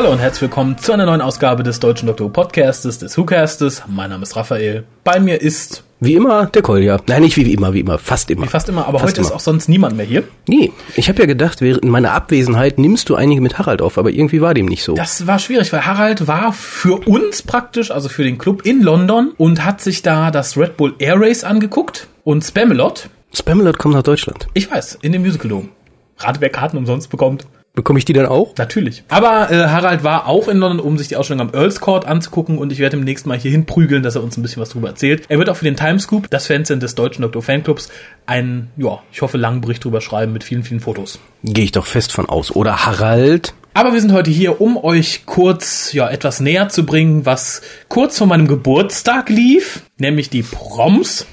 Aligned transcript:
Hallo 0.00 0.12
und 0.12 0.18
herzlich 0.18 0.40
willkommen 0.40 0.78
zu 0.78 0.94
einer 0.94 1.04
neuen 1.04 1.20
Ausgabe 1.20 1.62
des 1.62 1.78
Deutschen 1.78 2.06
Doktor 2.06 2.28
Who 2.28 2.30
Podcastes, 2.30 3.00
des 3.00 3.18
WhoCastes. 3.18 3.82
Mein 3.86 4.08
Name 4.08 4.22
ist 4.22 4.34
Raphael. 4.34 4.84
Bei 5.04 5.20
mir 5.20 5.42
ist 5.42 5.84
Wie 6.00 6.14
immer, 6.14 6.46
der 6.46 6.62
Kolja. 6.62 6.96
Nein, 7.06 7.20
nicht 7.20 7.36
wie 7.36 7.52
immer, 7.52 7.74
wie 7.74 7.80
immer, 7.80 7.98
fast 7.98 8.30
immer. 8.30 8.44
wie 8.44 8.48
fast 8.48 8.70
immer, 8.70 8.86
aber 8.86 8.98
Fast 9.00 9.12
heute 9.12 9.20
ist 9.20 9.26
immer. 9.26 9.36
auch 9.36 9.40
sonst 9.40 9.68
niemand 9.68 9.98
mehr 9.98 10.06
hier. 10.06 10.22
Nee, 10.48 10.72
ich 10.96 11.10
habe 11.10 11.20
ja 11.20 11.26
gedacht, 11.26 11.60
während 11.60 11.84
meiner 11.84 12.12
Abwesenheit 12.12 12.78
nimmst 12.78 13.10
du 13.10 13.14
einige 13.14 13.42
mit 13.42 13.58
Harald 13.58 13.82
auf, 13.82 13.98
aber 13.98 14.08
irgendwie 14.08 14.40
war 14.40 14.54
dem 14.54 14.64
nicht 14.64 14.84
so. 14.84 14.94
Das 14.94 15.26
war 15.26 15.38
schwierig, 15.38 15.70
weil 15.70 15.84
Harald 15.84 16.26
war 16.26 16.54
für 16.54 17.06
uns 17.06 17.42
praktisch, 17.42 17.90
also 17.90 18.08
für 18.08 18.24
den 18.24 18.38
Club 18.38 18.64
in 18.64 18.80
London 18.80 19.32
und 19.36 19.66
hat 19.66 19.82
sich 19.82 20.00
da 20.00 20.30
das 20.30 20.56
Red 20.56 20.78
Bull 20.78 20.94
Air 20.98 21.20
Race 21.20 21.44
angeguckt 21.44 22.08
und 22.24 22.42
Spamalot, 22.42 23.10
Spamalot 23.34 23.76
kommt 23.76 23.96
nach 23.96 24.02
Deutschland. 24.02 24.46
ich 24.54 24.70
weiß, 24.70 24.96
in 25.02 25.12
dem 25.12 25.20
Musical 25.20 25.50
Dome. 25.50 25.68
Rate, 26.16 26.40
wer 26.40 26.48
Karten 26.48 26.78
umsonst 26.78 27.10
bekommt. 27.10 27.44
Bekomme 27.80 27.98
ich 27.98 28.04
die 28.04 28.12
dann 28.12 28.26
auch? 28.26 28.54
Natürlich. 28.58 29.04
Aber 29.08 29.50
äh, 29.50 29.68
Harald 29.68 30.04
war 30.04 30.26
auch 30.26 30.48
in 30.48 30.58
London, 30.58 30.80
um 30.80 30.98
sich 30.98 31.08
die 31.08 31.16
Ausstellung 31.16 31.48
am 31.48 31.54
Earls 31.54 31.80
Court 31.80 32.04
anzugucken 32.04 32.58
und 32.58 32.72
ich 32.72 32.78
werde 32.78 32.98
ihm 32.98 33.04
nächstes 33.04 33.26
Mal 33.26 33.38
hier 33.38 33.50
hinprügeln, 33.50 34.02
dass 34.02 34.16
er 34.16 34.22
uns 34.22 34.36
ein 34.36 34.42
bisschen 34.42 34.60
was 34.60 34.68
darüber 34.68 34.88
erzählt. 34.88 35.22
Er 35.30 35.38
wird 35.38 35.48
auch 35.48 35.56
für 35.56 35.64
den 35.64 35.76
Timescoop, 35.76 36.28
das 36.28 36.46
Fancenter 36.46 36.76
des 36.76 36.94
deutschen 36.94 37.22
Doktor 37.22 37.40
Fanclubs, 37.40 37.88
einen, 38.26 38.68
ja, 38.76 38.98
ich 39.10 39.22
hoffe, 39.22 39.38
langen 39.38 39.62
Bericht 39.62 39.82
drüber 39.82 40.02
schreiben 40.02 40.34
mit 40.34 40.44
vielen, 40.44 40.62
vielen 40.62 40.80
Fotos. 40.80 41.20
Gehe 41.42 41.64
ich 41.64 41.72
doch 41.72 41.86
fest 41.86 42.12
von 42.12 42.28
aus. 42.28 42.54
Oder 42.54 42.84
Harald? 42.84 43.54
Aber 43.72 43.94
wir 43.94 44.00
sind 44.02 44.12
heute 44.12 44.30
hier, 44.30 44.60
um 44.60 44.76
euch 44.76 45.24
kurz, 45.24 45.94
ja, 45.94 46.06
etwas 46.10 46.40
näher 46.40 46.68
zu 46.68 46.84
bringen, 46.84 47.24
was 47.24 47.62
kurz 47.88 48.18
vor 48.18 48.26
meinem 48.26 48.46
Geburtstag 48.46 49.30
lief, 49.30 49.84
nämlich 49.96 50.28
die 50.28 50.42
Proms, 50.42 51.24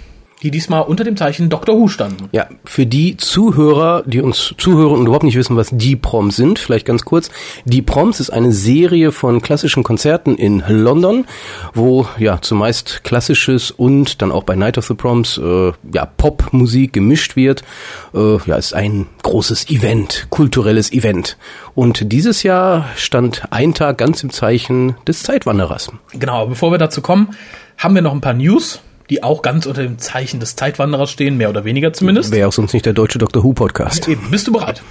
die 0.44 0.52
diesmal 0.52 0.82
unter 0.84 1.04
dem 1.04 1.18
Zeichen 1.18 1.50
Doctor 1.50 1.76
Who 1.76 1.88
standen. 1.88 2.30
Ja, 2.32 2.48
für 2.64 2.86
die 2.86 3.18
Zuhörer, 3.18 4.04
die 4.06 4.22
uns 4.22 4.54
zuhören 4.58 5.00
und 5.00 5.06
überhaupt 5.08 5.24
nicht 5.24 5.38
wissen, 5.38 5.56
was 5.56 5.70
die 5.72 5.96
Proms 5.96 6.36
sind, 6.36 6.60
vielleicht 6.60 6.86
ganz 6.86 7.06
kurz. 7.06 7.32
Die 7.66 7.82
Proms 7.82 8.20
ist 8.20 8.30
eine 8.30 8.52
Serie 8.52 9.12
von 9.12 9.42
klassischen 9.42 9.84
Konzerten 9.84 10.36
in 10.36 10.64
London, 10.68 11.26
wo 11.74 12.08
ja 12.20 12.40
zumeist 12.42 13.04
klassisches 13.04 13.72
und 13.72 14.22
dann 14.22 14.32
auch 14.32 14.44
bei 14.44 14.56
Night 14.56 14.78
of 14.78 14.86
the 14.86 14.94
Proms 14.94 15.38
äh, 15.38 15.72
ja 15.94 16.06
Popmusik 16.06 16.94
gemischt 16.94 17.36
wird. 17.36 17.64
Äh, 18.14 18.38
ja, 18.46 18.56
ist 18.58 18.74
ein 18.74 19.08
großes 19.24 19.70
Event, 19.70 20.28
kulturelles 20.30 20.92
Event. 20.92 21.38
Und 21.74 22.12
dieses 22.12 22.44
Jahr 22.44 22.86
stand 22.96 23.44
ein 23.50 23.74
Tag 23.74 23.98
ganz 23.98 24.22
im 24.24 24.30
Zeichen 24.30 24.96
des 25.08 25.24
Zeitwanderers. 25.24 25.92
Genau, 26.14 26.48
bevor 26.48 26.72
wir 26.72 26.78
dazu 26.78 27.02
kommen, 27.02 27.30
haben 27.78 27.96
wir 27.96 28.02
noch 28.02 28.14
ein 28.14 28.22
paar 28.22 28.34
News, 28.34 28.82
die 29.10 29.24
auch 29.24 29.42
ganz 29.42 29.66
unter 29.66 29.84
dem 29.84 29.98
Zeichen 30.00 30.40
des 30.40 30.56
Zeitwanderers 30.56 31.10
stehen, 31.10 31.38
mehr 31.38 31.50
oder 31.50 31.66
weniger 31.66 31.94
zumindest. 31.94 32.32
Wäre 32.32 32.48
auch 32.48 32.54
sonst 32.54 32.74
nicht 32.74 32.86
der 32.86 32.94
deutsche 32.94 33.20
Doctor 33.20 33.44
Who 33.44 33.54
Podcast. 33.54 34.08
Eben, 34.08 34.30
bist 34.32 34.48
du 34.48 34.52
bereit? 34.52 34.82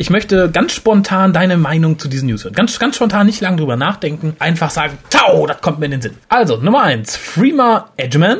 Ich 0.00 0.10
möchte 0.10 0.48
ganz 0.52 0.72
spontan 0.72 1.32
deine 1.32 1.56
Meinung 1.56 1.98
zu 1.98 2.08
diesen 2.08 2.28
News 2.28 2.44
hören. 2.44 2.54
Ganz, 2.54 2.78
ganz 2.78 2.94
spontan, 2.94 3.26
nicht 3.26 3.40
lange 3.40 3.56
drüber 3.56 3.76
nachdenken. 3.76 4.36
Einfach 4.38 4.70
sagen, 4.70 4.96
tau, 5.10 5.46
das 5.46 5.60
kommt 5.60 5.80
mir 5.80 5.86
in 5.86 5.90
den 5.90 6.02
Sinn. 6.02 6.14
Also, 6.28 6.56
Nummer 6.56 6.82
eins, 6.82 7.16
Freema 7.16 7.90
Edgeman 7.96 8.38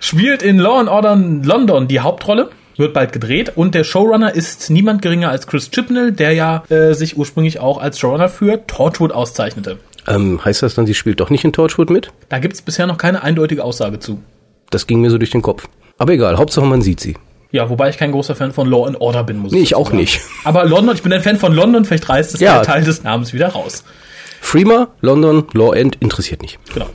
spielt 0.00 0.42
in 0.42 0.58
Law 0.58 0.80
and 0.80 0.88
Order 0.88 1.14
London 1.14 1.86
die 1.86 2.00
Hauptrolle. 2.00 2.50
Wird 2.76 2.94
bald 2.94 3.12
gedreht 3.12 3.52
und 3.56 3.74
der 3.74 3.84
Showrunner 3.84 4.34
ist 4.34 4.70
niemand 4.70 5.02
geringer 5.02 5.28
als 5.28 5.46
Chris 5.46 5.70
Chibnall, 5.70 6.12
der 6.12 6.32
ja 6.32 6.64
äh, 6.70 6.94
sich 6.94 7.16
ursprünglich 7.16 7.60
auch 7.60 7.78
als 7.78 7.98
Showrunner 7.98 8.30
für 8.30 8.66
Torchwood 8.66 9.12
auszeichnete. 9.12 9.78
Ähm, 10.08 10.42
heißt 10.44 10.62
das 10.62 10.74
dann, 10.74 10.86
sie 10.86 10.94
spielt 10.94 11.20
doch 11.20 11.30
nicht 11.30 11.44
in 11.44 11.52
Torchwood 11.52 11.90
mit? 11.90 12.10
Da 12.30 12.38
gibt's 12.38 12.62
bisher 12.62 12.86
noch 12.86 12.96
keine 12.96 13.22
eindeutige 13.22 13.64
Aussage 13.64 13.98
zu. 13.98 14.22
Das 14.70 14.86
ging 14.86 15.00
mir 15.00 15.10
so 15.10 15.18
durch 15.18 15.30
den 15.30 15.42
Kopf. 15.42 15.68
Aber 15.98 16.12
egal, 16.12 16.38
Hauptsache 16.38 16.64
man 16.66 16.82
sieht 16.82 17.00
sie. 17.00 17.16
Ja, 17.52 17.68
wobei 17.68 17.90
ich 17.90 17.98
kein 17.98 18.12
großer 18.12 18.36
Fan 18.36 18.52
von 18.52 18.68
Law 18.68 18.86
and 18.86 19.00
Order 19.00 19.24
bin, 19.24 19.38
muss 19.38 19.52
Nee, 19.52 19.60
ich 19.60 19.74
auch 19.74 19.86
sagen. 19.86 19.98
nicht. 19.98 20.20
Aber 20.44 20.64
London, 20.64 20.94
ich 20.94 21.02
bin 21.02 21.12
ein 21.12 21.22
Fan 21.22 21.36
von 21.36 21.52
London, 21.52 21.84
vielleicht 21.84 22.08
reißt 22.08 22.34
es 22.34 22.40
Ja. 22.40 22.54
der 22.54 22.62
Teil 22.62 22.84
des 22.84 23.02
Namens 23.02 23.32
wieder 23.32 23.48
raus. 23.48 23.84
Freema, 24.40 24.88
London, 25.00 25.44
Law 25.52 25.74
End 25.74 25.96
interessiert 26.00 26.42
nicht. 26.42 26.58
Genau. 26.72 26.86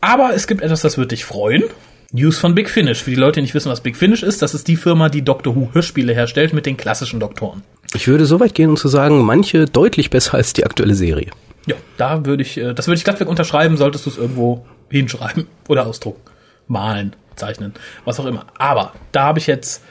Aber 0.00 0.34
es 0.34 0.46
gibt 0.46 0.60
etwas, 0.62 0.82
das 0.82 0.98
wird 0.98 1.12
dich 1.12 1.24
freuen. 1.24 1.64
News 2.12 2.38
von 2.38 2.54
Big 2.54 2.68
Finish. 2.68 3.02
Für 3.02 3.10
die 3.10 3.16
Leute, 3.16 3.34
die 3.36 3.42
nicht 3.42 3.54
wissen, 3.54 3.70
was 3.70 3.80
Big 3.80 3.96
Finish 3.96 4.22
ist, 4.22 4.42
das 4.42 4.54
ist 4.54 4.68
die 4.68 4.76
Firma, 4.76 5.08
die 5.08 5.22
Doctor 5.22 5.56
Who 5.56 5.70
Hörspiele 5.72 6.12
herstellt 6.12 6.52
mit 6.52 6.66
den 6.66 6.76
klassischen 6.76 7.18
Doktoren. 7.20 7.62
Ich 7.94 8.06
würde 8.06 8.24
so 8.26 8.38
weit 8.40 8.54
gehen, 8.54 8.70
um 8.70 8.76
zu 8.76 8.88
sagen, 8.88 9.24
manche 9.24 9.64
deutlich 9.64 10.10
besser 10.10 10.34
als 10.34 10.52
die 10.52 10.64
aktuelle 10.64 10.94
Serie. 10.94 11.30
Ja, 11.66 11.76
da 11.96 12.26
würde 12.26 12.42
ich, 12.42 12.58
äh, 12.58 12.74
das 12.74 12.86
würde 12.86 12.98
ich 12.98 13.04
glattweg 13.04 13.28
unterschreiben, 13.28 13.76
solltest 13.76 14.06
du 14.06 14.10
es 14.10 14.18
irgendwo 14.18 14.64
hinschreiben 14.90 15.46
oder 15.68 15.86
ausdrucken, 15.86 16.20
malen, 16.68 17.14
zeichnen, 17.36 17.74
was 18.04 18.20
auch 18.20 18.26
immer. 18.26 18.46
Aber 18.58 18.92
da 19.12 19.24
habe 19.24 19.38
ich 19.38 19.46
jetzt 19.46 19.82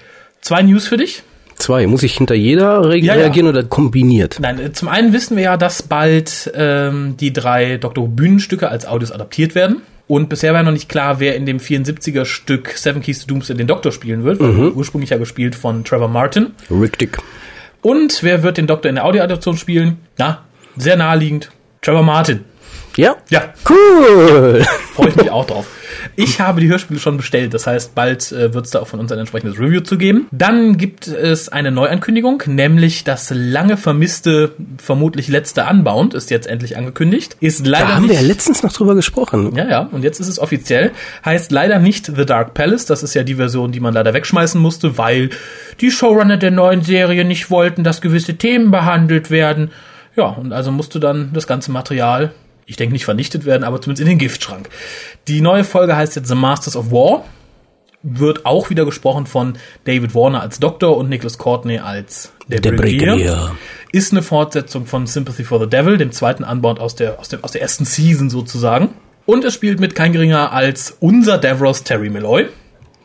zwei 0.41 0.61
News 0.61 0.87
für 0.87 0.97
dich. 0.97 1.23
Zwei, 1.55 1.85
muss 1.87 2.03
ich 2.03 2.17
hinter 2.17 2.35
jeder 2.35 2.89
re 2.89 2.97
Ja, 2.97 3.13
ja. 3.13 3.21
reagieren 3.21 3.47
oder 3.47 3.63
kombiniert? 3.63 4.37
Nein, 4.41 4.59
äh, 4.59 4.73
zum 4.73 4.87
einen 4.87 5.13
wissen 5.13 5.37
wir 5.37 5.43
ja, 5.43 5.57
dass 5.57 5.83
bald 5.83 6.51
ähm, 6.55 7.15
die 7.17 7.31
drei 7.31 7.79
Who 7.81 8.07
Bühnenstücke 8.07 8.69
als 8.69 8.85
Audios 8.85 9.11
adaptiert 9.11 9.55
werden. 9.55 9.81
Und 10.07 10.27
bisher 10.29 10.53
war 10.53 10.63
noch 10.63 10.71
nicht 10.73 10.89
klar, 10.89 11.19
wer 11.19 11.35
in 11.35 11.45
dem 11.45 11.59
74er 11.59 12.25
Stück 12.25 12.73
Seven 12.75 13.01
Keys 13.01 13.21
to 13.21 13.27
Doomsday 13.27 13.55
den 13.55 13.67
Doktor 13.67 13.91
spielen 13.93 14.25
wird, 14.25 14.41
weil 14.41 14.71
ursprünglich 14.71 15.11
ja 15.11 15.17
gespielt 15.17 15.55
von 15.55 15.85
Trevor 15.85 16.09
Martin. 16.09 16.51
Richtig. 16.69 17.19
Und 17.81 18.21
wer 18.21 18.43
wird 18.43 18.57
den 18.57 18.67
Doktor 18.67 18.89
in 18.89 18.95
der 18.95 19.05
Audioadaption 19.05 19.55
spielen? 19.55 19.97
Na, 20.17 20.43
sehr 20.75 20.97
naheliegend. 20.97 21.51
Trevor 21.81 22.03
Martin. 22.03 22.41
Ja? 22.97 23.15
Ja, 23.29 23.53
Cool. 23.69 24.63
freue 24.93 25.09
ich 25.09 25.15
mich 25.15 25.29
auch 25.31 25.45
drauf. 25.45 25.67
Ich 26.15 26.39
habe 26.39 26.61
die 26.61 26.67
Hörspiele 26.67 26.99
schon 26.99 27.17
bestellt, 27.17 27.53
das 27.53 27.65
heißt, 27.65 27.95
bald 27.95 28.31
äh, 28.31 28.53
wird 28.53 28.65
es 28.65 28.71
da 28.71 28.81
auch 28.81 28.87
von 28.87 28.99
uns 28.99 29.11
ein 29.11 29.17
entsprechendes 29.19 29.57
Review 29.59 29.79
zu 29.81 29.97
geben. 29.97 30.27
Dann 30.31 30.77
gibt 30.77 31.07
es 31.07 31.49
eine 31.49 31.71
Neuankündigung, 31.71 32.43
nämlich 32.45 33.03
das 33.03 33.31
lange 33.33 33.77
vermisste, 33.77 34.51
vermutlich 34.77 35.27
letzte 35.29 35.63
Unbound 35.65 36.13
ist 36.13 36.29
jetzt 36.29 36.45
endlich 36.45 36.77
angekündigt. 36.77 37.37
Ist 37.39 37.65
leider 37.65 37.85
Da 37.87 37.95
haben 37.95 38.03
wir 38.03 38.09
nicht 38.11 38.21
ja 38.21 38.27
letztens 38.27 38.61
noch 38.63 38.73
drüber 38.73 38.93
gesprochen. 38.95 39.55
ja, 39.55 39.67
ja, 39.67 39.89
und 39.91 40.03
jetzt 40.03 40.19
ist 40.19 40.27
es 40.27 40.37
offiziell. 40.39 40.91
Heißt 41.25 41.51
leider 41.51 41.79
nicht 41.79 42.11
The 42.15 42.25
Dark 42.25 42.53
Palace. 42.53 42.85
Das 42.85 43.01
ist 43.01 43.13
ja 43.15 43.23
die 43.23 43.35
Version, 43.35 43.71
die 43.71 43.79
man 43.79 43.93
leider 43.93 44.13
wegschmeißen 44.13 44.61
musste, 44.61 44.97
weil 44.97 45.29
die 45.81 45.89
Showrunner 45.89 46.37
der 46.37 46.51
neuen 46.51 46.81
Serie 46.83 47.25
nicht 47.25 47.49
wollten, 47.49 47.83
dass 47.83 48.01
gewisse 48.01 48.35
Themen 48.35 48.69
behandelt 48.71 49.31
werden. 49.31 49.71
Ja, 50.15 50.25
und 50.25 50.53
also 50.53 50.71
musste 50.71 50.99
dann 50.99 51.31
das 51.33 51.47
ganze 51.47 51.71
Material, 51.71 52.33
ich 52.65 52.75
denke 52.75 52.93
nicht 52.93 53.05
vernichtet 53.05 53.45
werden, 53.45 53.63
aber 53.63 53.81
zumindest 53.81 54.01
in 54.01 54.09
den 54.09 54.17
Giftschrank. 54.17 54.69
Die 55.27 55.41
neue 55.41 55.63
Folge 55.63 55.95
heißt 55.95 56.15
jetzt 56.15 56.27
The 56.27 56.35
Masters 56.35 56.75
of 56.75 56.91
War. 56.91 57.25
Wird 58.05 58.45
auch 58.45 58.69
wieder 58.69 58.83
gesprochen 58.83 59.27
von 59.27 59.53
David 59.85 60.13
Warner 60.13 60.41
als 60.41 60.59
Doktor 60.59 60.97
und 60.97 61.07
Nicholas 61.09 61.37
Courtney 61.37 61.79
als 61.79 62.33
der, 62.47 62.59
Der 62.59 62.73
Brigadier. 62.73 63.55
Ist 63.93 64.11
eine 64.11 64.21
Fortsetzung 64.21 64.85
von 64.85 65.07
Sympathy 65.07 65.45
for 65.45 65.59
the 65.59 65.69
Devil, 65.69 65.97
dem 65.97 66.11
zweiten 66.11 66.43
Unbound 66.43 66.79
aus 66.79 66.95
der, 66.95 67.19
aus, 67.19 67.29
dem, 67.29 67.43
aus 67.43 67.51
der 67.51 67.61
ersten 67.61 67.85
Season 67.85 68.29
sozusagen. 68.29 68.89
Und 69.25 69.45
es 69.45 69.53
spielt 69.53 69.79
mit 69.79 69.95
kein 69.95 70.11
geringer 70.11 70.51
als 70.51 70.97
unser 70.99 71.37
Davros 71.37 71.83
Terry 71.83 72.09
Malloy. 72.09 72.47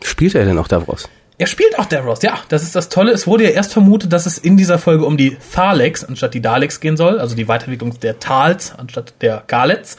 Spielt 0.03 0.35
er 0.35 0.45
denn 0.45 0.59
auch 0.59 0.69
Davros? 0.69 1.09
Er 1.41 1.47
spielt 1.47 1.79
auch 1.79 1.87
Davros, 1.87 2.23
ja. 2.23 2.41
Das 2.49 2.65
ist 2.65 2.75
das 2.75 2.89
Tolle. 2.89 3.13
Es 3.13 3.29
wurde 3.29 3.45
ja 3.45 3.51
erst 3.51 3.73
vermutet, 3.73 4.13
dass 4.13 4.27
es 4.27 4.39
in 4.39 4.57
dieser 4.57 4.77
Folge 4.77 5.05
um 5.05 5.17
die 5.17 5.37
Thaleks 5.55 6.03
anstatt 6.03 6.35
die 6.35 6.43
Daleks 6.43 6.81
gehen 6.81 6.97
soll, 6.97 7.21
also 7.21 7.37
die 7.37 7.47
Weiterentwicklung 7.47 7.99
der 8.01 8.19
Tals 8.19 8.75
anstatt 8.77 9.15
der 9.21 9.45
Galets. 9.47 9.97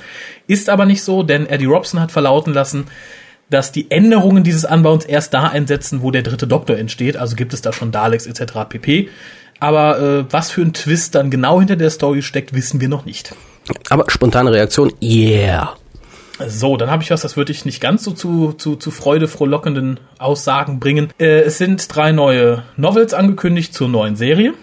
Ist 0.47 0.69
aber 0.69 0.85
nicht 0.85 1.01
so, 1.01 1.23
denn 1.23 1.47
Eddie 1.47 1.65
Robson 1.65 2.01
hat 2.01 2.11
verlauten 2.11 2.53
lassen, 2.53 2.87
dass 3.49 3.71
die 3.71 3.89
Änderungen 3.89 4.43
dieses 4.43 4.65
Anbaus 4.65 5.05
erst 5.05 5.33
da 5.33 5.47
einsetzen, 5.47 6.03
wo 6.03 6.11
der 6.11 6.23
dritte 6.23 6.45
Doktor 6.45 6.77
entsteht. 6.77 7.15
Also 7.15 7.37
gibt 7.37 7.53
es 7.53 7.61
da 7.61 7.71
schon 7.71 7.93
Daleks 7.93 8.27
etc. 8.27 8.53
pp. 8.67 9.09
Aber 9.61 9.99
äh, 9.99 10.25
was 10.29 10.51
für 10.51 10.61
ein 10.61 10.73
Twist 10.73 11.15
dann 11.15 11.31
genau 11.31 11.59
hinter 11.59 11.77
der 11.77 11.89
Story 11.89 12.21
steckt, 12.21 12.53
wissen 12.53 12.81
wir 12.81 12.89
noch 12.89 13.05
nicht. 13.05 13.33
Aber 13.89 14.05
spontane 14.09 14.51
Reaktion, 14.51 14.91
yeah. 15.01 15.77
So, 16.47 16.77
dann 16.77 16.89
habe 16.89 17.03
ich 17.03 17.11
was, 17.11 17.21
das 17.21 17.35
würde 17.35 17.51
ich 17.51 17.65
nicht 17.65 17.81
ganz 17.81 18.03
so 18.03 18.11
zu, 18.11 18.53
zu, 18.53 18.75
zu 18.75 18.91
Freude 18.91 19.27
frohlockenden 19.27 19.99
Aussagen 20.17 20.79
bringen. 20.79 21.09
Äh, 21.19 21.41
es 21.41 21.57
sind 21.57 21.93
drei 21.93 22.11
neue 22.11 22.63
Novels 22.77 23.13
angekündigt 23.13 23.73
zur 23.73 23.89
neuen 23.89 24.15
Serie. 24.15 24.53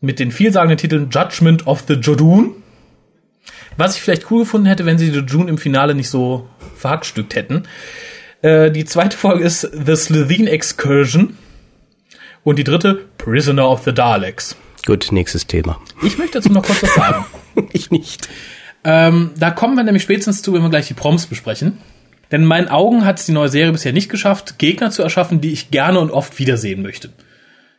Mit 0.00 0.18
den 0.18 0.30
vielsagenden 0.30 0.76
Titeln 0.76 1.08
Judgment 1.10 1.66
of 1.66 1.84
the 1.88 1.94
Jodun. 1.94 2.56
Was 3.76 3.96
ich 3.96 4.02
vielleicht 4.02 4.30
cool 4.30 4.40
gefunden 4.40 4.66
hätte, 4.66 4.84
wenn 4.84 4.98
sie 4.98 5.10
die 5.10 5.18
Jodun 5.18 5.48
im 5.48 5.58
Finale 5.58 5.94
nicht 5.94 6.10
so 6.10 6.48
verhackstückt 6.76 7.34
hätten. 7.34 7.64
Äh, 8.42 8.70
die 8.70 8.84
zweite 8.84 9.16
Folge 9.16 9.44
ist 9.44 9.62
The 9.62 9.96
Slitheen 9.96 10.46
Excursion. 10.46 11.38
Und 12.42 12.58
die 12.58 12.64
dritte 12.64 13.06
Prisoner 13.16 13.70
of 13.70 13.84
the 13.84 13.94
Daleks. 13.94 14.54
Gut, 14.84 15.08
nächstes 15.12 15.46
Thema. 15.46 15.80
Ich 16.02 16.18
möchte 16.18 16.38
dazu 16.38 16.52
noch 16.52 16.62
kurz 16.62 16.82
was 16.82 16.94
sagen. 16.94 17.24
Ich 17.72 17.92
nicht. 17.92 18.28
Ähm, 18.84 19.30
da 19.38 19.50
kommen 19.50 19.76
wir 19.76 19.82
nämlich 19.82 20.02
spätestens 20.02 20.42
zu, 20.42 20.52
wenn 20.52 20.62
wir 20.62 20.70
gleich 20.70 20.88
die 20.88 20.94
Proms 20.94 21.26
besprechen. 21.26 21.78
Denn 22.30 22.42
in 22.42 22.46
meinen 22.46 22.68
Augen 22.68 23.04
hat 23.04 23.18
es 23.18 23.26
die 23.26 23.32
neue 23.32 23.48
Serie 23.48 23.72
bisher 23.72 23.92
nicht 23.92 24.10
geschafft, 24.10 24.58
Gegner 24.58 24.90
zu 24.90 25.02
erschaffen, 25.02 25.40
die 25.40 25.52
ich 25.52 25.70
gerne 25.70 26.00
und 26.00 26.10
oft 26.10 26.38
wiedersehen 26.38 26.82
möchte. 26.82 27.10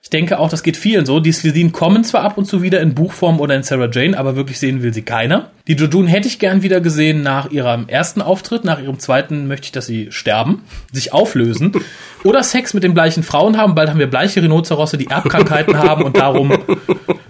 Ich 0.05 0.11
denke 0.11 0.37
auch, 0.37 0.49
das 0.49 0.61
geht 0.61 0.77
vielen 0.77 1.03
so. 1.07 1.19
Die 1.19 1.31
Slitheen 1.31 1.71
kommen 1.71 2.03
zwar 2.03 2.21
ab 2.21 2.37
und 2.37 2.45
zu 2.45 2.61
wieder 2.61 2.79
in 2.79 2.93
Buchform 2.93 3.39
oder 3.39 3.55
in 3.55 3.63
Sarah 3.63 3.89
Jane, 3.91 4.15
aber 4.15 4.35
wirklich 4.35 4.59
sehen 4.59 4.83
will 4.83 4.93
sie 4.93 5.01
keiner. 5.01 5.49
Die 5.67 5.73
Jojun 5.73 6.05
hätte 6.05 6.27
ich 6.27 6.37
gern 6.37 6.61
wieder 6.61 6.79
gesehen 6.79 7.23
nach 7.23 7.49
ihrem 7.49 7.89
ersten 7.89 8.21
Auftritt. 8.21 8.65
Nach 8.65 8.79
ihrem 8.79 8.99
zweiten 8.99 9.47
möchte 9.47 9.65
ich, 9.65 9.71
dass 9.71 9.87
sie 9.87 10.11
sterben, 10.11 10.61
sich 10.91 11.11
auflösen 11.11 11.71
oder 12.23 12.43
Sex 12.43 12.75
mit 12.75 12.83
den 12.83 12.93
bleichen 12.93 13.23
Frauen 13.23 13.57
haben. 13.57 13.73
Bald 13.73 13.89
haben 13.89 13.97
wir 13.97 14.07
bleiche 14.07 14.43
Rhinozerosse, 14.43 14.99
die 14.99 15.07
Erbkrankheiten 15.07 15.75
haben 15.75 16.03
und 16.03 16.17
darum 16.17 16.55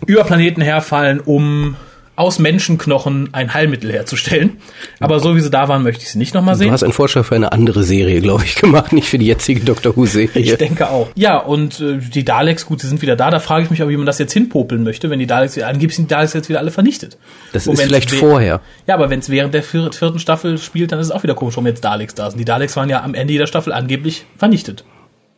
über 0.06 0.26
Planeten 0.26 0.60
herfallen, 0.60 1.22
um 1.22 1.78
aus 2.16 2.40
Menschenknochen 2.40 3.30
ein 3.34 3.54
Heilmittel 3.54 3.92
herzustellen. 3.92 4.58
Aber 5.00 5.20
so 5.20 5.36
wie 5.36 5.42
sie 5.42 5.50
da 5.50 5.68
waren, 5.68 5.84
möchte 5.84 6.04
ich 6.04 6.12
sie 6.12 6.18
nicht 6.18 6.34
nochmal 6.34 6.56
sehen. 6.56 6.68
Du 6.68 6.74
hast 6.74 6.84
einen 6.84 6.94
Vorschlag 6.94 7.26
für 7.26 7.36
eine 7.36 7.52
andere 7.52 7.84
Serie, 7.84 8.22
glaube 8.22 8.46
ich, 8.46 8.56
gemacht, 8.56 8.94
nicht 8.94 9.10
für 9.10 9.18
die 9.18 9.26
jetzige 9.26 9.62
Doctor 9.62 9.96
Who-Serie. 9.98 10.42
Ich 10.42 10.56
denke 10.56 10.90
auch. 10.90 11.10
Ja, 11.16 11.38
und 11.38 11.82
äh, 11.82 11.98
die 11.98 12.24
Daleks, 12.24 12.66
gut, 12.66 12.80
sie 12.82 12.88
sind 12.88 13.02
wieder 13.02 13.16
da. 13.16 13.30
Da 13.32 13.40
frage 13.40 13.66
ich 13.66 13.70
mich 13.70 13.82
aber, 13.82 13.92
wie 13.92 13.98
man 13.98 14.06
das 14.06 14.18
jetzt 14.20 14.34
hinpopeln 14.34 14.84
möchte, 14.84 15.10
wenn 15.10 15.20
die 15.20 15.28
Daleks, 15.28 15.58
angeblich 15.60 15.96
sind 15.96 16.10
die 16.10 16.14
Daleks 16.14 16.34
jetzt 16.34 16.48
wieder 16.50 16.60
alle 16.60 16.72
vernichtet. 16.72 17.18
Das 17.52 17.68
Und 17.68 17.74
ist 17.74 17.82
vielleicht 17.84 18.12
vorher. 18.12 18.62
Ja, 18.88 18.94
aber 18.96 19.10
wenn 19.10 19.20
es 19.20 19.30
während 19.30 19.54
der 19.54 19.64
vier- 19.64 19.92
vierten 19.92 20.20
Staffel 20.20 20.58
spielt, 20.58 20.92
dann 20.92 21.00
ist 21.00 21.08
es 21.08 21.12
auch 21.12 21.24
wieder 21.24 21.36
komisch, 21.36 21.56
warum 21.56 21.68
jetzt 21.68 21.84
Daleks 21.84 22.16
da 22.16 22.30
sind. 22.30 22.40
Die 22.40 22.46
Daleks 22.46 22.76
waren 22.78 22.90
ja 22.90 23.04
am 23.04 23.14
Ende 23.14 23.34
jeder 23.34 23.48
Staffel 23.48 23.74
angeblich 23.74 24.26
vernichtet. 24.38 24.86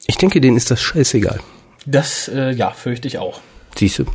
Ich 0.06 0.18
denke, 0.18 0.40
denen 0.42 0.58
ist 0.58 0.70
das 0.72 0.80
scheißegal. 0.80 1.40
Das, 1.86 2.28
äh, 2.28 2.52
ja, 2.52 2.72
fürchte 2.72 3.08
ich 3.08 3.18
auch. 3.18 3.40
Siehst 3.76 4.00
du? 4.00 4.06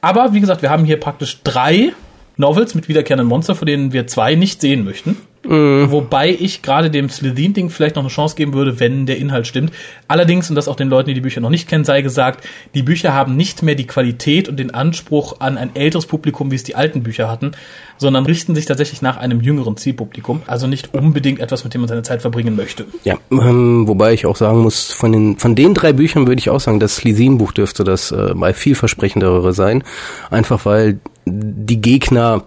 Aber 0.00 0.32
wie 0.34 0.40
gesagt, 0.40 0.62
wir 0.62 0.70
haben 0.70 0.84
hier 0.84 0.98
praktisch 1.00 1.40
drei 1.42 1.92
Novels 2.36 2.74
mit 2.74 2.88
wiederkehrenden 2.88 3.26
Monster, 3.26 3.54
von 3.54 3.66
denen 3.66 3.92
wir 3.92 4.06
zwei 4.06 4.34
nicht 4.34 4.60
sehen 4.60 4.84
möchten. 4.84 5.16
Wobei 5.48 6.30
ich 6.30 6.62
gerade 6.62 6.90
dem 6.90 7.08
Slitheen-Ding 7.08 7.70
vielleicht 7.70 7.94
noch 7.94 8.02
eine 8.02 8.10
Chance 8.10 8.34
geben 8.34 8.52
würde, 8.52 8.80
wenn 8.80 9.06
der 9.06 9.18
Inhalt 9.18 9.46
stimmt. 9.46 9.72
Allerdings, 10.08 10.50
und 10.50 10.56
das 10.56 10.66
auch 10.66 10.74
den 10.74 10.88
Leuten, 10.88 11.08
die 11.08 11.14
die 11.14 11.20
Bücher 11.20 11.40
noch 11.40 11.50
nicht 11.50 11.68
kennen, 11.68 11.84
sei 11.84 12.02
gesagt, 12.02 12.46
die 12.74 12.82
Bücher 12.82 13.12
haben 13.12 13.36
nicht 13.36 13.62
mehr 13.62 13.76
die 13.76 13.86
Qualität 13.86 14.48
und 14.48 14.58
den 14.58 14.74
Anspruch 14.74 15.38
an 15.38 15.56
ein 15.56 15.76
älteres 15.76 16.06
Publikum, 16.06 16.50
wie 16.50 16.56
es 16.56 16.64
die 16.64 16.74
alten 16.74 17.02
Bücher 17.02 17.30
hatten, 17.30 17.52
sondern 17.96 18.26
richten 18.26 18.56
sich 18.56 18.64
tatsächlich 18.64 19.02
nach 19.02 19.18
einem 19.18 19.40
jüngeren 19.40 19.76
Zielpublikum. 19.76 20.42
Also 20.46 20.66
nicht 20.66 20.94
unbedingt 20.94 21.38
etwas, 21.38 21.62
mit 21.62 21.74
dem 21.74 21.82
man 21.82 21.88
seine 21.88 22.02
Zeit 22.02 22.22
verbringen 22.22 22.56
möchte. 22.56 22.86
Ja, 23.04 23.16
ähm, 23.30 23.86
wobei 23.86 24.14
ich 24.14 24.26
auch 24.26 24.36
sagen 24.36 24.58
muss, 24.58 24.92
von 24.92 25.12
den 25.12 25.36
von 25.36 25.54
den 25.54 25.74
drei 25.74 25.92
Büchern 25.92 26.26
würde 26.26 26.40
ich 26.40 26.50
auch 26.50 26.60
sagen, 26.60 26.80
das 26.80 26.96
Slezin-Buch 26.96 27.52
dürfte 27.52 27.84
das 27.84 28.10
äh, 28.10 28.34
mal 28.34 28.52
vielversprechendere 28.52 29.52
sein. 29.52 29.84
Einfach 30.30 30.64
weil 30.66 30.98
die 31.26 31.80
Gegner 31.80 32.44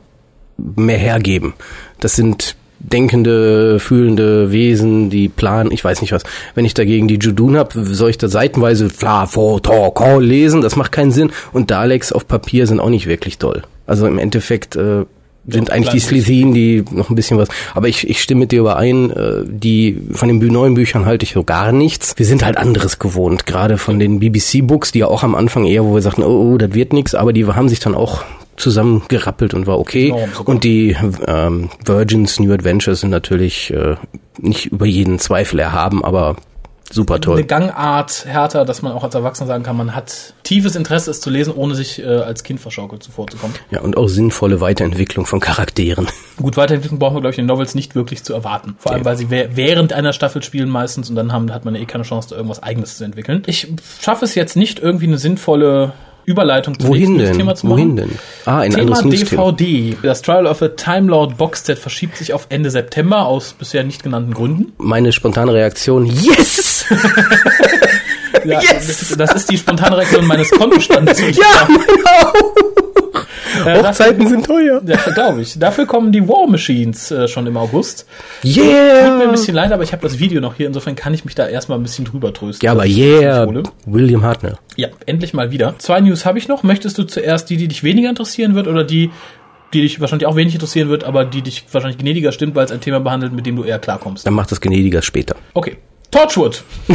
mehr 0.57 0.97
hergeben. 0.97 1.53
Das 1.99 2.15
sind 2.15 2.55
denkende, 2.79 3.79
fühlende 3.79 4.51
Wesen, 4.51 5.09
die 5.09 5.27
planen, 5.27 5.71
ich 5.71 5.83
weiß 5.83 6.01
nicht 6.01 6.13
was. 6.13 6.23
Wenn 6.55 6.65
ich 6.65 6.73
dagegen 6.73 7.07
die 7.07 7.19
Judun 7.19 7.57
habe, 7.57 7.83
soll 7.85 8.09
ich 8.09 8.17
da 8.17 8.29
seitenweise 8.29 8.89
Fla, 8.89 9.25
Fo, 9.25 9.59
To, 9.59 9.91
Ko 9.91 10.19
lesen? 10.19 10.61
Das 10.61 10.75
macht 10.75 10.91
keinen 10.91 11.11
Sinn. 11.11 11.31
Und 11.51 11.71
Daleks 11.71 12.11
auf 12.11 12.27
Papier 12.27 12.67
sind 12.67 12.79
auch 12.79 12.89
nicht 12.89 13.07
wirklich 13.07 13.37
toll. 13.37 13.63
Also 13.85 14.07
im 14.07 14.17
Endeffekt 14.17 14.77
äh, 14.77 15.05
sind 15.47 15.69
Doch, 15.69 15.73
eigentlich 15.73 15.89
die. 15.89 15.99
Slezin, 15.99 16.53
die 16.53 16.85
noch 16.91 17.09
ein 17.09 17.15
bisschen 17.15 17.37
was. 17.37 17.49
Aber 17.73 17.87
ich, 17.87 18.09
ich 18.09 18.21
stimme 18.21 18.41
mit 18.41 18.51
dir 18.51 18.61
überein, 18.61 19.11
äh, 19.11 19.43
die 19.45 20.01
von 20.13 20.29
den 20.29 20.39
neuen 20.51 20.73
Büchern 20.75 21.05
halte 21.05 21.23
ich 21.23 21.33
so 21.33 21.43
gar 21.43 21.71
nichts. 21.73 22.13
Wir 22.17 22.25
sind 22.25 22.45
halt 22.45 22.57
anderes 22.57 22.99
gewohnt, 22.99 23.45
gerade 23.45 23.77
von 23.77 23.99
den 23.99 24.19
BBC-Books, 24.19 24.93
die 24.93 24.99
ja 24.99 25.07
auch 25.07 25.23
am 25.23 25.35
Anfang 25.35 25.65
eher, 25.65 25.83
wo 25.83 25.95
wir 25.95 26.01
sagten, 26.01 26.23
oh, 26.23 26.53
oh 26.53 26.57
das 26.57 26.73
wird 26.73 26.93
nichts, 26.93 27.13
aber 27.15 27.33
die 27.33 27.45
haben 27.45 27.67
sich 27.67 27.79
dann 27.79 27.95
auch 27.95 28.23
zusammengerappelt 28.59 29.53
und 29.53 29.67
war 29.67 29.79
okay. 29.79 30.09
Enorm 30.09 30.33
sogar. 30.33 30.55
und 30.55 30.63
die 30.63 30.95
ähm, 31.27 31.69
Virgins 31.83 32.39
New 32.39 32.53
Adventures 32.53 33.01
sind 33.01 33.09
natürlich 33.09 33.71
äh, 33.71 33.95
nicht 34.37 34.67
über 34.67 34.85
jeden 34.85 35.19
Zweifel 35.19 35.59
erhaben, 35.59 36.03
aber 36.03 36.35
super 36.91 37.15
Eine 37.15 37.21
toll. 37.21 37.43
Gangart 37.43 38.25
härter, 38.25 38.65
dass 38.65 38.81
man 38.81 38.91
auch 38.93 39.03
als 39.03 39.15
Erwachsener 39.15 39.47
sagen 39.47 39.63
kann, 39.63 39.77
man 39.77 39.95
hat 39.95 40.33
tiefes 40.43 40.75
Interesse, 40.75 41.11
es 41.11 41.21
zu 41.21 41.29
lesen, 41.29 41.53
ohne 41.53 41.75
sich 41.75 42.01
äh, 42.01 42.05
als 42.05 42.43
Kind 42.43 42.59
verschaukelt 42.59 43.03
zuvorzukommen. 43.03 43.55
Ja, 43.71 43.81
und 43.81 43.97
auch 43.97 44.07
sinnvolle 44.07 44.61
Weiterentwicklung 44.61 45.25
von 45.25 45.39
Charakteren. 45.39 46.07
Gut, 46.37 46.57
Weiterentwicklung 46.57 46.99
brauchen 46.99 47.15
wir, 47.15 47.21
glaube 47.21 47.33
ich, 47.33 47.39
in 47.39 47.45
den 47.45 47.49
Novels 47.49 47.75
nicht 47.75 47.95
wirklich 47.95 48.23
zu 48.23 48.33
erwarten. 48.33 48.75
Vor 48.79 48.93
allem, 48.93 49.05
weil 49.05 49.17
sie 49.17 49.29
während 49.29 49.93
einer 49.93 50.13
Staffel 50.13 50.41
spielen 50.43 50.69
meistens 50.69 51.09
und 51.09 51.15
dann 51.15 51.31
haben, 51.31 51.53
hat 51.53 51.65
man 51.65 51.75
ja 51.75 51.81
eh 51.81 51.85
keine 51.85 52.03
Chance, 52.03 52.29
da 52.29 52.35
irgendwas 52.35 52.63
Eigenes 52.63 52.97
zu 52.97 53.03
entwickeln. 53.03 53.43
Ich 53.45 53.67
schaffe 54.01 54.25
es 54.25 54.35
jetzt 54.35 54.55
nicht, 54.55 54.79
irgendwie 54.79 55.07
eine 55.07 55.17
sinnvolle 55.17 55.93
Überleitung 56.29 56.79
zum 56.79 56.89
Wohin 56.89 57.13
nächsten 57.13 57.25
denn? 57.25 57.37
Thema 57.37 57.55
zu 57.55 57.65
machen. 57.67 57.77
Wohin 57.77 57.95
denn? 57.95 58.19
Ah, 58.45 58.59
ein 58.59 58.71
Thema 58.71 58.97
anderes. 58.99 59.29
DVD. 59.29 59.97
Das 60.03 60.21
Trial 60.21 60.45
of 60.45 60.61
a 60.61 60.69
Time 60.69 61.07
Lord 61.07 61.37
Boxset 61.37 61.79
verschiebt 61.79 62.17
sich 62.17 62.33
auf 62.33 62.45
Ende 62.49 62.69
September 62.69 63.25
aus 63.25 63.53
bisher 63.53 63.83
nicht 63.83 64.03
genannten 64.03 64.33
Gründen. 64.33 64.73
Meine 64.77 65.11
spontane 65.11 65.53
Reaktion, 65.53 66.05
yes! 66.05 66.85
Ja, 68.45 68.61
Yes! 68.61 69.15
das, 69.17 69.33
ist 69.35 69.49
die 69.51 69.57
spontane 69.57 69.97
Reaktion 69.97 70.25
meines 70.25 70.49
Kontostandes. 70.51 71.19
ja, 71.37 71.67
Äh, 73.65 73.83
Hochzeiten 73.83 74.27
sind 74.27 74.45
teuer. 74.45 74.81
Ja, 74.85 74.97
glaube 75.13 75.41
ich. 75.41 75.57
Dafür 75.59 75.85
kommen 75.85 76.11
die 76.11 76.25
War 76.27 76.47
Machines 76.47 77.11
äh, 77.11 77.27
schon 77.27 77.45
im 77.47 77.57
August. 77.57 78.05
Tut 78.41 78.55
mir 78.55 78.61
ein 78.63 78.67
Yeah! 79.21 79.31
bisschen 79.31 79.55
leid, 79.55 79.71
aber 79.71 79.83
ich 79.83 79.91
habe 79.91 80.01
das 80.03 80.19
Video 80.19 80.39
noch 80.39 80.55
hier. 80.55 80.67
Insofern 80.67 80.95
kann 80.95 81.13
ich 81.13 81.25
mich 81.25 81.35
da 81.35 81.47
erstmal 81.47 81.77
ein 81.79 81.83
bisschen 81.83 82.05
drüber 82.05 82.31
trösten. 82.31 82.65
Ja, 82.65 82.71
aber 82.71 82.85
yeah. 82.85 83.47
William 83.85 84.23
Hartnell. 84.23 84.55
Ja, 84.77 84.89
endlich 85.07 85.33
mal 85.33 85.51
wieder. 85.51 85.75
Zwei 85.79 85.99
News 85.99 86.25
habe 86.25 86.37
ich 86.37 86.47
noch. 86.47 86.63
Möchtest 86.63 86.97
du 86.99 87.03
zuerst 87.03 87.49
die, 87.49 87.57
die 87.57 87.67
dich 87.67 87.83
weniger 87.83 88.09
interessieren 88.09 88.55
wird 88.55 88.67
oder 88.67 88.83
die, 88.83 89.09
die 89.73 89.81
dich 89.81 89.99
wahrscheinlich 89.99 90.27
auch 90.27 90.35
wenig 90.35 90.53
interessieren 90.53 90.87
wird, 90.89 91.03
aber 91.03 91.25
die 91.25 91.41
dich 91.41 91.65
wahrscheinlich 91.71 91.97
gnädiger 91.99 92.31
stimmt, 92.31 92.55
weil 92.55 92.65
es 92.65 92.71
ein 92.71 92.81
Thema 92.81 92.99
behandelt, 92.99 93.33
mit 93.33 93.45
dem 93.45 93.55
du 93.57 93.63
eher 93.63 93.79
klarkommst? 93.79 94.25
Dann 94.25 94.35
macht 94.35 94.51
das 94.51 94.61
gnädiger 94.61 95.01
später. 95.01 95.35
Okay. 95.53 95.77
Torchwood. 96.11 96.63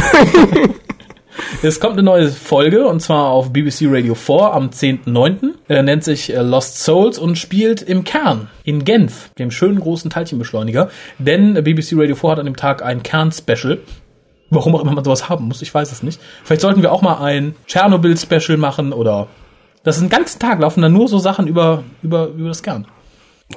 Es 1.61 1.79
kommt 1.79 1.93
eine 1.93 2.03
neue 2.03 2.29
Folge 2.29 2.85
und 2.87 3.01
zwar 3.01 3.29
auf 3.29 3.51
BBC 3.51 3.83
Radio 3.85 4.15
4 4.15 4.53
am 4.53 4.69
10.9. 4.69 5.51
Er 5.67 5.83
nennt 5.83 6.03
sich 6.03 6.33
äh, 6.33 6.41
Lost 6.41 6.83
Souls 6.83 7.17
und 7.17 7.37
spielt 7.37 7.81
im 7.81 8.03
Kern 8.03 8.49
in 8.63 8.85
Genf, 8.85 9.31
dem 9.37 9.51
schönen 9.51 9.79
großen 9.79 10.09
Teilchenbeschleuniger. 10.09 10.89
Denn 11.17 11.53
BBC 11.55 11.93
Radio 11.93 12.15
4 12.15 12.29
hat 12.31 12.39
an 12.39 12.45
dem 12.45 12.55
Tag 12.55 12.83
ein 12.83 13.03
Kern-Special. 13.03 13.79
Warum 14.49 14.75
auch 14.75 14.81
immer 14.81 14.93
man 14.93 15.03
sowas 15.03 15.27
haben 15.27 15.47
muss, 15.47 15.61
ich 15.61 15.73
weiß 15.73 15.91
es 15.91 16.03
nicht. 16.03 16.19
Vielleicht 16.43 16.61
sollten 16.61 16.81
wir 16.81 16.91
auch 16.91 17.01
mal 17.01 17.17
ein 17.23 17.55
Tschernobyl-Special 17.67 18.57
machen 18.57 18.93
oder. 18.93 19.27
Das 19.83 19.97
ist 19.97 20.01
einen 20.01 20.09
ganzen 20.09 20.39
Tag 20.39 20.59
laufen 20.59 20.81
dann 20.81 20.93
nur 20.93 21.07
so 21.07 21.19
Sachen 21.19 21.47
über, 21.47 21.83
über, 22.01 22.27
über 22.27 22.47
das 22.47 22.63
Kern. 22.63 22.87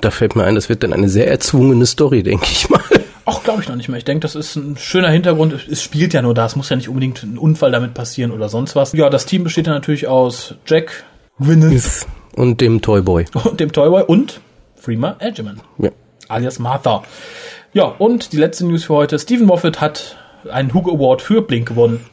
Da 0.00 0.10
fällt 0.10 0.36
mir 0.36 0.44
ein, 0.44 0.54
das 0.54 0.69
wird 0.69 0.82
dann 0.82 0.92
eine 0.92 1.08
sehr 1.08 1.28
erzwungene 1.28 1.86
Story, 1.86 2.22
denke 2.22 2.46
ich 2.50 2.69
mal. 2.69 2.82
Auch 3.28 3.42
glaube 3.44 3.60
ich 3.62 3.69
noch 3.69 3.76
nicht 3.76 3.88
mehr. 3.90 3.98
Ich 3.98 4.04
denke, 4.06 4.20
das 4.20 4.34
ist 4.34 4.56
ein 4.56 4.76
schöner 4.78 5.10
Hintergrund. 5.10 5.52
Es 5.70 5.82
spielt 5.82 6.14
ja 6.14 6.22
nur 6.22 6.32
da. 6.32 6.46
Es 6.46 6.56
muss 6.56 6.70
ja 6.70 6.76
nicht 6.76 6.88
unbedingt 6.88 7.22
ein 7.22 7.36
Unfall 7.36 7.70
damit 7.70 7.92
passieren 7.92 8.30
oder 8.32 8.48
sonst 8.48 8.75
was. 8.75 8.94
Ja, 8.94 9.10
das 9.10 9.26
Team 9.26 9.44
besteht 9.44 9.66
ja 9.66 9.75
natürlich 9.75 10.06
aus 10.08 10.54
Jack, 10.66 11.04
Gwyneth 11.38 12.06
Und 12.34 12.60
dem 12.62 12.80
Toyboy. 12.80 13.26
und 13.44 13.60
dem 13.60 13.70
Toyboy 13.72 14.05
und 14.05 14.41
Freema 14.76 15.17
Edgeman, 15.19 15.60
Ja. 15.79 15.91
alias 16.29 16.58
Martha. 16.58 17.03
Ja, 17.74 17.84
und 17.84 18.32
die 18.32 18.38
letzte 18.38 18.64
News 18.64 18.84
für 18.84 18.94
heute. 18.94 19.19
Stephen 19.19 19.46
Moffat 19.46 19.81
hat 19.82 20.17
einen 20.50 20.72
Hugo 20.72 20.94
Award 20.94 21.20
für 21.20 21.43
Blink 21.43 21.69
gewonnen. 21.69 22.06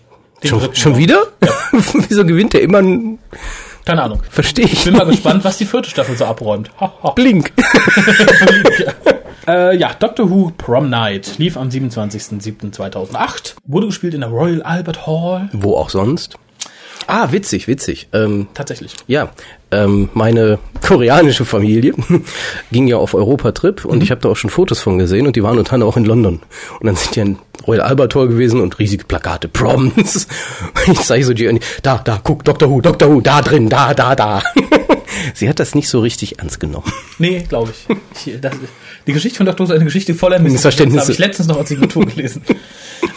Schon, 0.43 0.75
schon 0.75 0.97
wieder? 0.97 1.27
Wieso 2.09 2.25
gewinnt 2.25 2.51
der 2.53 2.61
immer? 2.61 2.79
ein- 2.79 3.19
Keine 3.85 4.01
Ahnung. 4.03 4.21
Verstehe 4.29 4.65
ich. 4.65 4.83
Bin 4.83 4.95
mal 4.95 5.05
gespannt, 5.05 5.43
was 5.43 5.57
die 5.57 5.65
vierte 5.65 5.89
Staffel 5.89 6.17
so 6.17 6.25
abräumt. 6.25 6.71
Ha, 6.79 6.93
ha. 7.03 7.11
Blink. 7.11 7.53
Äh, 9.47 9.77
ja, 9.77 9.93
Doctor 9.93 10.27
Who 10.31 10.51
Prom 10.57 10.89
Night 10.89 11.37
lief 11.37 11.55
am 11.55 11.69
27.07.2008. 11.69 13.53
Wurde 13.65 13.85
gespielt 13.85 14.15
in 14.15 14.21
der 14.21 14.31
Royal 14.31 14.63
Albert 14.63 15.05
Hall. 15.05 15.49
Wo 15.53 15.75
auch 15.77 15.91
sonst? 15.91 16.39
Ah, 17.05 17.31
witzig, 17.31 17.67
witzig. 17.67 18.07
Ähm, 18.11 18.47
Tatsächlich. 18.55 18.95
ja, 19.05 19.29
ähm, 19.69 20.09
meine 20.15 20.57
koreanische 20.85 21.45
Familie 21.45 21.93
ging 22.71 22.87
ja 22.87 22.97
auf 22.97 23.13
Europatrip 23.13 23.85
und 23.85 24.03
ich 24.03 24.11
habe 24.11 24.21
da 24.21 24.29
auch 24.29 24.35
schon 24.35 24.49
Fotos 24.49 24.79
von 24.79 24.97
gesehen 24.99 25.27
und 25.27 25.35
die 25.35 25.43
waren 25.43 25.57
unter 25.57 25.73
anderem 25.73 25.91
auch 25.91 25.97
in 25.97 26.05
London. 26.05 26.41
Und 26.79 26.85
dann 26.85 26.95
sind 26.95 27.15
die 27.15 27.19
in 27.21 27.37
Royal 27.67 27.81
Albert 27.81 28.15
Hall 28.15 28.27
gewesen 28.27 28.61
und 28.61 28.77
riesige 28.79 29.05
Plakate, 29.05 29.47
Proms. 29.47 30.27
Ich 30.87 30.99
zeige 31.01 31.25
so 31.25 31.33
die, 31.33 31.59
da, 31.81 31.97
da, 31.97 32.19
guck, 32.23 32.43
Dr. 32.43 32.69
Who, 32.69 32.81
Dr. 32.81 33.09
Who, 33.09 33.21
da 33.21 33.41
drin, 33.41 33.69
da, 33.69 33.93
da, 33.93 34.15
da. 34.15 34.43
Sie 35.33 35.49
hat 35.49 35.59
das 35.59 35.73
nicht 35.73 35.89
so 35.89 35.99
richtig 35.99 36.39
ernst 36.39 36.59
genommen. 36.59 36.91
Nee, 37.17 37.43
glaube 37.47 37.71
ich. 37.71 38.27
ich 38.27 38.39
das, 38.39 38.53
die 39.07 39.13
Geschichte 39.13 39.37
von 39.37 39.45
Dr. 39.47 39.59
Who 39.59 39.71
ist 39.71 39.75
eine 39.75 39.85
Geschichte 39.85 40.13
voller 40.13 40.39
Missverständnisse. 40.39 40.97
Das 40.97 41.05
habe 41.05 41.13
ich 41.13 41.19
letztens 41.19 41.47
noch 41.47 41.57
als 41.57 41.69
Signatur 41.69 42.05
gelesen. 42.05 42.43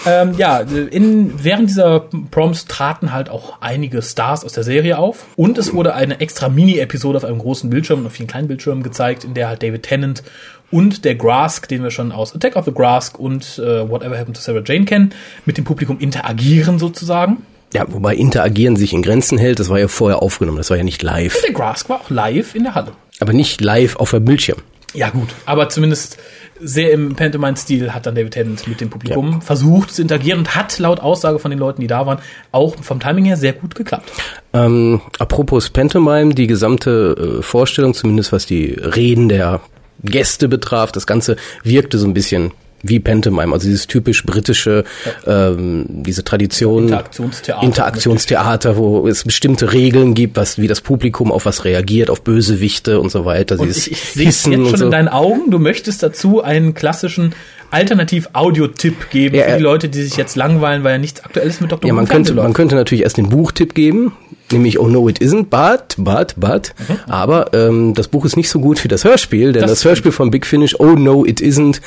Ähm, 0.07 0.35
ja, 0.37 0.59
in, 0.61 1.33
während 1.43 1.71
dieser 1.71 2.01
Proms 2.31 2.67
traten 2.67 3.13
halt 3.13 3.29
auch 3.29 3.61
einige 3.61 4.03
Stars 4.03 4.45
aus 4.45 4.53
der 4.53 4.65
Serie 4.65 4.99
auf. 4.99 5.27
Und 5.37 5.59
es 5.59 5.73
wurde 5.73 5.95
eine 5.95 6.21
extra 6.21 6.49
Mini-Episode 6.49 7.19
auf 7.19 7.25
einem 7.25 7.39
großen 7.39 7.71
Bildschirm 7.71 8.01
und 8.01 8.07
auf 8.07 8.13
vielen 8.13 8.29
kleinen 8.29 8.49
Bildschirmen 8.49 8.83
gezeigt, 8.83 9.25
in 9.25 9.35
der 9.35 9.49
halt 9.49 9.63
David 9.63 9.83
Tennant 9.83 10.23
und 10.71 11.05
der 11.05 11.15
Grask, 11.15 11.69
den 11.69 11.83
wir 11.83 11.91
schon 11.91 12.13
aus 12.13 12.35
Attack 12.35 12.57
of 12.57 12.65
the 12.65 12.73
Grask 12.73 13.19
und 13.19 13.59
äh, 13.59 13.89
Whatever 13.89 14.19
Happened 14.19 14.37
to 14.37 14.43
Sarah 14.43 14.63
Jane 14.65 14.85
kennen, 14.85 15.15
mit 15.47 15.57
dem 15.57 15.65
Publikum 15.65 15.99
interagieren 15.99 16.79
sozusagen. 16.79 17.39
Ja, 17.73 17.85
wobei 17.89 18.15
Interagieren 18.15 18.77
sich 18.77 18.93
in 18.93 19.03
Grenzen 19.03 19.37
hält, 19.37 19.61
das 19.61 19.69
war 19.69 19.79
ja 19.79 19.89
vorher 19.89 20.23
aufgenommen, 20.23 20.59
das 20.59 20.71
war 20.71 20.79
ja 20.79 20.85
nicht 20.85 21.03
live. 21.03 21.39
Der 21.45 21.53
Grask 21.53 21.89
war 21.89 22.01
auch 22.01 22.11
live 22.11 22.55
in 22.55 22.65
der 22.65 22.75
Halle. 22.75 22.93
Aber 23.21 23.33
nicht 23.33 23.61
live 23.61 23.97
auf 23.97 24.11
dem 24.11 24.25
Bildschirm. 24.25 24.59
Ja, 24.95 25.11
gut. 25.11 25.29
Aber 25.45 25.69
zumindest 25.69 26.19
sehr 26.61 26.93
im 26.93 27.15
Pantomime-Stil 27.15 27.93
hat 27.93 28.07
dann 28.07 28.15
David 28.15 28.33
Tennant 28.33 28.67
mit 28.67 28.81
dem 28.81 28.91
Publikum 28.91 29.43
versucht 29.43 29.93
zu 29.93 30.03
interagieren 30.03 30.41
und 30.41 30.55
hat 30.55 30.79
laut 30.79 31.01
Aussage 31.01 31.39
von 31.39 31.51
den 31.51 31.61
Leuten, 31.61 31.81
die 31.81 31.87
da 31.87 32.07
waren, 32.07 32.19
auch 32.53 32.77
vom 32.83 32.99
Timing 32.99 33.27
her 33.27 33.37
sehr 33.37 33.53
gut 33.53 33.75
geklappt. 33.75 34.11
Ähm, 34.53 35.01
apropos 35.19 35.71
Pantomime, 35.71 36.35
die 36.35 36.47
gesamte 36.47 37.39
äh, 37.39 37.43
Vorstellung, 37.43 37.95
zumindest 37.95 38.33
was 38.33 38.47
die 38.47 38.73
Reden 38.73 39.29
der 39.29 39.61
Gäste 40.03 40.49
betraf, 40.49 40.91
das 40.91 41.07
Ganze 41.07 41.37
wirkte 41.63 41.99
so 41.99 42.07
ein 42.07 42.15
bisschen 42.15 42.53
wie 42.83 43.01
Pantomime, 43.01 43.53
also 43.53 43.67
dieses 43.67 43.87
typisch 43.87 44.25
britische, 44.25 44.85
ähm, 45.27 45.87
diese 45.89 46.25
Tradition, 46.25 46.85
Interaktionstheater. 46.85 47.63
Interaktionstheater, 47.63 48.77
wo 48.77 49.09
es 49.09 49.25
bestimmte 49.25 49.73
Regeln 49.73 50.15
gibt, 50.15 50.37
was 50.37 50.59
wie 50.59 50.69
das 50.69 50.81
Publikum 50.81 51.33
auf 51.33 51.45
was 51.45 51.65
reagiert, 51.65 52.11
auf 52.11 52.23
Bösewichte 52.23 53.01
und 53.01 53.11
so 53.11 53.25
weiter. 53.25 53.59
Und 53.59 53.71
ich, 53.71 53.91
ich 53.91 54.01
sehe 54.01 54.29
es 54.29 54.45
jetzt 54.45 54.69
schon 54.69 54.77
so. 54.77 54.85
in 54.85 54.91
deinen 54.91 55.09
Augen, 55.09 55.51
du 55.51 55.59
möchtest 55.59 56.03
dazu 56.03 56.43
einen 56.43 56.75
klassischen 56.75 57.35
Alternativ-Audio-Tipp 57.71 59.11
geben 59.11 59.37
Ja, 59.37 59.45
für 59.45 59.51
ja. 59.51 59.57
die 59.57 59.63
Leute, 59.63 59.89
die 59.89 60.03
sich 60.03 60.17
jetzt 60.17 60.37
langweilen, 60.37 60.85
weil 60.85 60.93
ja 60.93 60.99
nichts 60.99 61.25
Aktuelles 61.25 61.61
mit 61.61 61.71
Dr. 61.71 61.87
Ja, 61.87 61.93
Who 61.93 61.97
man 61.97 62.07
Fernsehen 62.07 62.37
könnte, 62.37 62.43
man 62.43 62.53
könnte 62.55 62.75
natürlich 62.77 63.05
erst 63.05 63.19
den 63.19 63.29
Buchtipp 63.29 63.75
geben, 63.75 64.13
nämlich 64.53 64.79
Oh 64.79 64.89
no 64.89 65.09
it 65.09 65.21
isn't, 65.21 65.47
but, 65.51 65.95
but, 65.97 66.35
but. 66.37 66.75
Aber 67.09 67.53
ähm, 67.55 67.95
das 67.95 68.09
Buch 68.09 68.25
ist 68.25 68.37
nicht 68.37 68.49
so 68.51 68.61
gut 68.61 68.83
wie 68.85 68.89
das 68.89 69.05
Hörspiel, 69.05 69.53
denn 69.53 69.63
Das 69.63 69.71
das, 69.71 69.85
Hörspiel 69.85 70.13
von 70.13 70.31
Big 70.31 70.47
Finish, 70.47 70.79
Oh 70.79 70.93
no 70.95 71.25
it 71.25 71.41
isn't, 71.41 71.81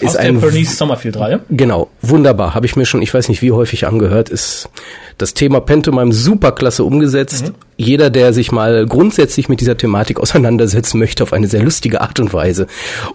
ist 0.00 0.08
Aus 0.10 0.16
ein 0.16 0.40
Bernice 0.40 0.76
Sommerfield-Reihe. 0.76 1.40
Genau, 1.50 1.88
wunderbar. 2.02 2.54
Habe 2.54 2.66
ich 2.66 2.76
mir 2.76 2.86
schon, 2.86 3.02
ich 3.02 3.12
weiß 3.12 3.28
nicht 3.28 3.42
wie 3.42 3.52
häufig 3.52 3.86
angehört, 3.86 4.28
ist 4.28 4.68
das 5.18 5.34
Thema 5.34 5.60
Pantomime 5.60 6.12
superklasse 6.12 6.82
umgesetzt. 6.82 7.52
Jeder, 7.76 8.10
der 8.10 8.32
sich 8.32 8.52
mal 8.52 8.84
grundsätzlich 8.86 9.48
mit 9.48 9.60
dieser 9.60 9.76
Thematik 9.76 10.18
auseinandersetzen 10.20 10.98
möchte, 10.98 11.22
auf 11.22 11.32
eine 11.32 11.46
sehr 11.46 11.62
lustige 11.62 12.00
Art 12.02 12.20
und 12.20 12.32
Weise 12.32 12.66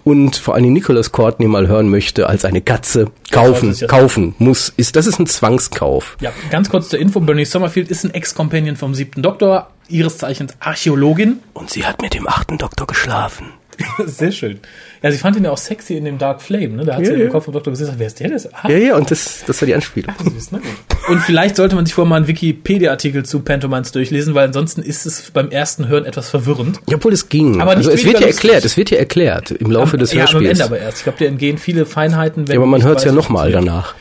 und 0.03 0.35
vor 0.37 0.55
allem 0.55 0.73
Nicholas 0.73 1.11
Courtney 1.11 1.47
mal 1.47 1.67
hören 1.67 1.89
möchte 1.89 2.27
als 2.27 2.45
eine 2.45 2.61
Katze, 2.61 3.07
kaufen, 3.31 3.73
ja- 3.73 3.87
kaufen 3.87 4.35
muss, 4.39 4.71
ist, 4.77 4.95
das 4.95 5.05
ist 5.07 5.19
ein 5.19 5.27
Zwangskauf. 5.27 6.17
Ja, 6.19 6.31
ganz 6.51 6.69
kurz 6.69 6.89
zur 6.89 6.99
Info, 6.99 7.19
Bernice 7.19 7.51
Sommerfield 7.51 7.89
ist 7.89 8.03
ein 8.05 8.13
Ex-Companion 8.13 8.75
vom 8.85 8.93
siebten 8.93 9.23
Doktor, 9.23 9.71
ihres 9.89 10.19
Zeichens 10.19 10.53
Archäologin. 10.59 11.39
Und 11.53 11.71
sie 11.71 11.87
hat 11.87 12.03
mit 12.03 12.13
dem 12.13 12.27
achten 12.27 12.59
Doktor 12.59 12.85
geschlafen. 12.85 13.47
Sehr 14.05 14.31
schön. 14.31 14.59
Ja, 15.01 15.11
sie 15.11 15.17
fand 15.17 15.35
ihn 15.37 15.43
ja 15.43 15.49
auch 15.49 15.57
sexy 15.57 15.95
in 15.95 16.05
dem 16.05 16.19
Dark 16.19 16.39
Flame, 16.39 16.69
ne? 16.69 16.85
Da 16.85 16.93
hat 16.93 16.99
Ja, 17.01 17.07
sie 17.07 17.13
ja. 17.13 17.25
im 17.25 17.31
Kopf 17.31 17.45
vom 17.45 17.53
Doktor 17.55 17.71
gesehen, 17.71 17.89
wer 17.97 18.05
ist 18.05 18.19
der? 18.19 18.31
Ist, 18.31 18.47
ah, 18.53 18.69
Ja, 18.69 18.77
ja, 18.77 18.95
und 18.95 19.09
das, 19.09 19.43
das 19.47 19.59
war 19.59 19.65
die 19.65 19.73
Anspielung. 19.73 20.13
süß, 20.23 20.51
ne? 20.51 20.61
Und 21.09 21.19
vielleicht 21.19 21.55
sollte 21.55 21.75
man 21.75 21.87
sich 21.87 21.95
vorher 21.95 22.07
mal 22.07 22.17
einen 22.17 22.27
Wikipedia-Artikel 22.27 23.25
zu 23.25 23.39
Pantomimes 23.39 23.91
durchlesen, 23.91 24.35
weil 24.35 24.45
ansonsten 24.45 24.83
ist 24.83 25.07
es 25.07 25.31
beim 25.31 25.49
ersten 25.49 25.87
Hören 25.87 26.05
etwas 26.05 26.29
verwirrend. 26.29 26.79
Ja, 26.87 26.97
obwohl 26.97 27.11
es 27.13 27.27
ging. 27.29 27.59
Aber 27.59 27.71
also 27.71 27.89
es 27.89 28.05
wird 28.05 28.19
ja 28.19 28.27
erklärt, 28.27 28.65
es 28.65 28.77
wird 28.77 28.91
ja 28.91 28.99
erklärt 28.99 29.49
im 29.49 29.71
Laufe 29.71 29.97
des 29.97 30.13
ja, 30.13 30.25
am 30.25 30.31
Hörspiels. 30.31 30.59
Ende 30.59 30.63
aber 30.63 30.79
erst. 30.79 30.99
Ich 30.99 31.03
glaube, 31.05 31.17
dir 31.17 31.27
entgehen 31.27 31.57
viele 31.57 31.87
Feinheiten. 31.87 32.47
Wenn 32.47 32.53
ja, 32.53 32.59
aber 32.59 32.67
man 32.67 32.83
hört 32.83 32.99
es 32.99 33.03
ja 33.03 33.11
nochmal 33.11 33.51
danach. 33.51 33.95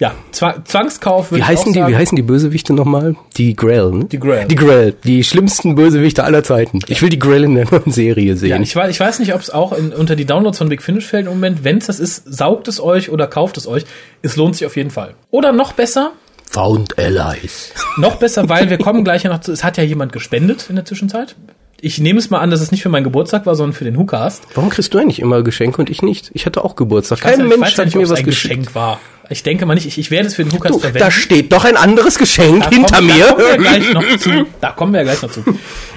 Ja, 0.00 0.14
Zwang, 0.30 0.64
Zwangskauf 0.64 1.32
würde 1.32 1.40
Wie 1.40 1.42
ich 1.42 1.48
heißen 1.48 1.72
die, 1.72 1.84
wie 1.84 1.96
heißen 1.96 2.14
die 2.14 2.22
Bösewichte 2.22 2.72
nochmal? 2.72 3.16
Die 3.36 3.56
Grell, 3.56 3.90
ne? 3.90 4.04
Die 4.04 4.20
Grell. 4.20 4.46
Die 4.46 4.54
Grell. 4.54 4.94
Die 5.04 5.24
schlimmsten 5.24 5.74
Bösewichte 5.74 6.22
aller 6.22 6.44
Zeiten. 6.44 6.78
Ich 6.86 7.02
will 7.02 7.08
die 7.08 7.18
Grell 7.18 7.42
in 7.42 7.56
der 7.56 7.64
neuen 7.68 7.90
Serie 7.90 8.30
Ja, 8.32 8.36
sehen. 8.36 8.62
ich, 8.62 8.76
weiß, 8.76 8.90
ich 8.90 9.00
weiß 9.00 9.18
nicht, 9.18 9.34
ob 9.34 9.40
es 9.40 9.50
auch 9.50 9.72
in, 9.72 9.92
unter 9.92 10.14
die 10.14 10.24
Downloads 10.24 10.58
von 10.58 10.68
Big 10.68 10.82
Finish 10.82 11.06
fällt 11.06 11.26
im 11.26 11.32
Moment. 11.32 11.64
Wenn 11.64 11.78
es 11.78 11.86
das 11.86 11.98
ist, 11.98 12.22
saugt 12.32 12.68
es 12.68 12.80
euch 12.80 13.10
oder 13.10 13.26
kauft 13.26 13.56
es 13.56 13.66
euch. 13.66 13.86
Es 14.22 14.36
lohnt 14.36 14.54
sich 14.54 14.66
auf 14.66 14.76
jeden 14.76 14.90
Fall. 14.90 15.14
Oder 15.30 15.52
noch 15.52 15.72
besser, 15.72 16.12
Found 16.50 16.96
Allies. 16.98 17.72
noch 17.98 18.16
besser, 18.16 18.48
weil 18.48 18.70
wir 18.70 18.78
kommen 18.78 19.02
gleich 19.04 19.24
ja 19.24 19.30
noch 19.30 19.40
zu, 19.40 19.50
es 19.52 19.64
hat 19.64 19.76
ja 19.78 19.82
jemand 19.84 20.12
gespendet 20.12 20.66
in 20.70 20.76
der 20.76 20.84
Zwischenzeit. 20.84 21.34
Ich 21.80 21.98
nehme 22.00 22.18
es 22.18 22.30
mal 22.30 22.38
an, 22.38 22.50
dass 22.50 22.60
es 22.60 22.72
nicht 22.72 22.82
für 22.82 22.88
meinen 22.88 23.04
Geburtstag 23.04 23.46
war, 23.46 23.54
sondern 23.54 23.72
für 23.74 23.84
den 23.84 23.96
WhoCast. 23.96 24.44
Warum 24.54 24.68
kriegst 24.70 24.92
du 24.94 24.98
eigentlich 24.98 25.20
immer 25.20 25.42
Geschenke 25.42 25.78
und 25.80 25.90
ich 25.90 26.02
nicht? 26.02 26.30
Ich 26.34 26.44
hatte 26.46 26.64
auch 26.64 26.74
Geburtstag. 26.74 27.18
Ich 27.18 27.24
weiß 27.24 27.30
Kein 27.36 27.40
ja- 27.50 27.56
Mensch 27.56 27.72
ja 27.72 27.78
hat 27.78 27.84
nicht, 27.84 27.94
mir 27.94 28.00
ob's 28.00 28.10
was 28.10 28.18
ein 28.20 28.24
geschenkt. 28.24 28.56
Geschenk 28.68 28.74
war. 28.74 28.98
Ich 29.30 29.42
denke 29.42 29.66
mal 29.66 29.74
nicht, 29.74 29.86
ich, 29.86 29.98
ich 29.98 30.10
werde 30.10 30.26
es 30.28 30.34
für 30.34 30.44
den 30.44 30.52
WhoCast 30.52 30.74
Du, 30.74 30.78
verwenden. 30.78 30.98
da 31.00 31.10
steht 31.10 31.52
doch 31.52 31.64
ein 31.64 31.76
anderes 31.76 32.18
Geschenk 32.18 32.62
Da 32.64 32.70
hinter 32.70 32.96
kommen, 32.96 33.06
mir. 33.08 33.26
Da 33.26 33.34
kommen 33.34 33.48
wir 33.48 33.58
gleich 33.58 33.92
noch 33.92 34.16
zu. 34.18 34.46
Da 34.60 34.70
kommen 34.70 34.92
wir 34.92 34.98
ja 35.00 35.04
gleich 35.04 35.22
noch 35.22 35.30
zu. 35.30 35.44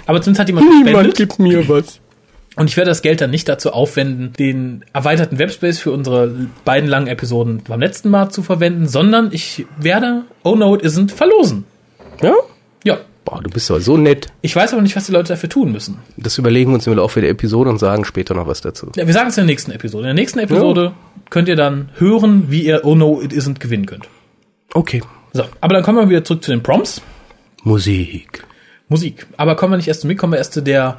Aber 0.05 0.21
zumindest 0.21 0.39
hat 0.41 0.47
jemand 0.49 0.67
Niemand 0.67 0.85
gespendet. 0.85 1.15
gibt 1.17 1.39
mir 1.39 1.67
was. 1.69 1.99
Und 2.57 2.69
ich 2.69 2.75
werde 2.75 2.91
das 2.91 3.01
Geld 3.01 3.21
dann 3.21 3.31
nicht 3.31 3.47
dazu 3.47 3.71
aufwenden, 3.71 4.33
den 4.37 4.83
erweiterten 4.91 5.39
Webspace 5.39 5.79
für 5.79 5.91
unsere 5.91 6.35
beiden 6.65 6.89
langen 6.89 7.07
Episoden 7.07 7.63
beim 7.65 7.79
letzten 7.79 8.09
Mal 8.09 8.29
zu 8.29 8.43
verwenden, 8.43 8.89
sondern 8.89 9.29
ich 9.31 9.65
werde 9.79 10.23
Oh 10.43 10.55
No 10.55 10.75
It 10.75 10.81
Isn't 10.83 11.11
verlosen. 11.11 11.63
Ja? 12.21 12.33
Ja. 13.31 13.37
Boah, 13.37 13.43
du 13.43 13.49
bist 13.49 13.71
aber 13.71 13.79
so 13.79 13.97
nett. 13.97 14.27
Ich 14.41 14.55
weiß 14.55 14.73
aber 14.73 14.81
nicht, 14.81 14.95
was 14.95 15.05
die 15.05 15.11
Leute 15.11 15.29
dafür 15.29 15.49
tun 15.49 15.71
müssen. 15.71 15.99
Das 16.17 16.37
überlegen 16.37 16.71
wir 16.71 16.75
uns 16.75 16.87
im 16.87 16.95
Laufe 16.95 17.21
der 17.21 17.29
Episode 17.29 17.69
und 17.69 17.79
sagen 17.79 18.03
später 18.05 18.33
noch 18.33 18.47
was 18.47 18.61
dazu. 18.61 18.91
Ja, 18.95 19.07
wir 19.07 19.13
sagen 19.13 19.29
es 19.29 19.37
in 19.37 19.45
der 19.45 19.53
nächsten 19.53 19.71
Episode. 19.71 20.03
In 20.03 20.15
der 20.15 20.21
nächsten 20.21 20.39
Episode 20.39 20.93
könnt 21.29 21.47
ihr 21.47 21.55
dann 21.55 21.89
hören, 21.97 22.45
wie 22.49 22.65
ihr 22.65 22.81
Oh 22.83 22.95
No 22.95 23.21
It 23.21 23.31
Isn't 23.31 23.59
gewinnen 23.59 23.85
könnt. 23.85 24.07
Okay. 24.73 25.01
So, 25.33 25.43
aber 25.61 25.73
dann 25.73 25.83
kommen 25.83 25.97
wir 25.97 26.09
wieder 26.09 26.23
zurück 26.23 26.43
zu 26.43 26.51
den 26.51 26.61
Prompts. 26.61 27.01
Musik. 27.63 28.43
Musik. 28.89 29.27
Aber 29.37 29.55
kommen 29.55 29.73
wir 29.73 29.77
nicht 29.77 29.87
erst 29.87 30.01
zu 30.01 30.07
mir, 30.07 30.15
kommen 30.15 30.33
wir 30.33 30.37
erst 30.37 30.53
zu 30.53 30.61
der 30.61 30.97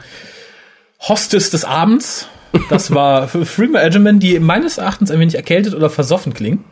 Hostess 1.00 1.50
des 1.50 1.64
Abends. 1.64 2.28
Das 2.70 2.94
war 2.94 3.28
Freema 3.44 3.80
Edgerman, 3.80 4.20
die 4.20 4.38
meines 4.40 4.78
Erachtens 4.78 5.10
ein 5.10 5.20
wenig 5.20 5.34
erkältet 5.34 5.74
oder 5.74 5.90
versoffen 5.90 6.32
klingt. 6.32 6.64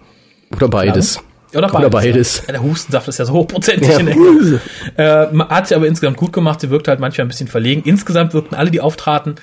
Oder 0.54 0.68
beides. 0.68 1.22
Oder 1.54 1.68
beides. 1.68 1.76
Oder 1.78 1.90
beides. 1.90 2.42
Ja, 2.46 2.52
der 2.52 2.62
Hustensaft 2.62 3.08
ist 3.08 3.18
ja 3.18 3.24
so 3.24 3.32
hochprozentig 3.32 3.88
Ja. 3.88 3.98
in 3.98 4.06
der 4.06 4.14
Ecke. 4.14 4.60
Äh, 4.96 5.38
hat 5.48 5.68
sie 5.68 5.74
aber 5.74 5.86
insgesamt 5.86 6.16
gut 6.16 6.32
gemacht. 6.32 6.60
Sie 6.60 6.70
wirkte 6.70 6.90
halt 6.90 7.00
manchmal 7.00 7.24
ein 7.26 7.28
bisschen 7.28 7.48
verlegen. 7.48 7.82
Insgesamt 7.84 8.34
wirkten 8.34 8.54
alle, 8.54 8.70
die 8.70 8.80
auftraten, 8.80 9.34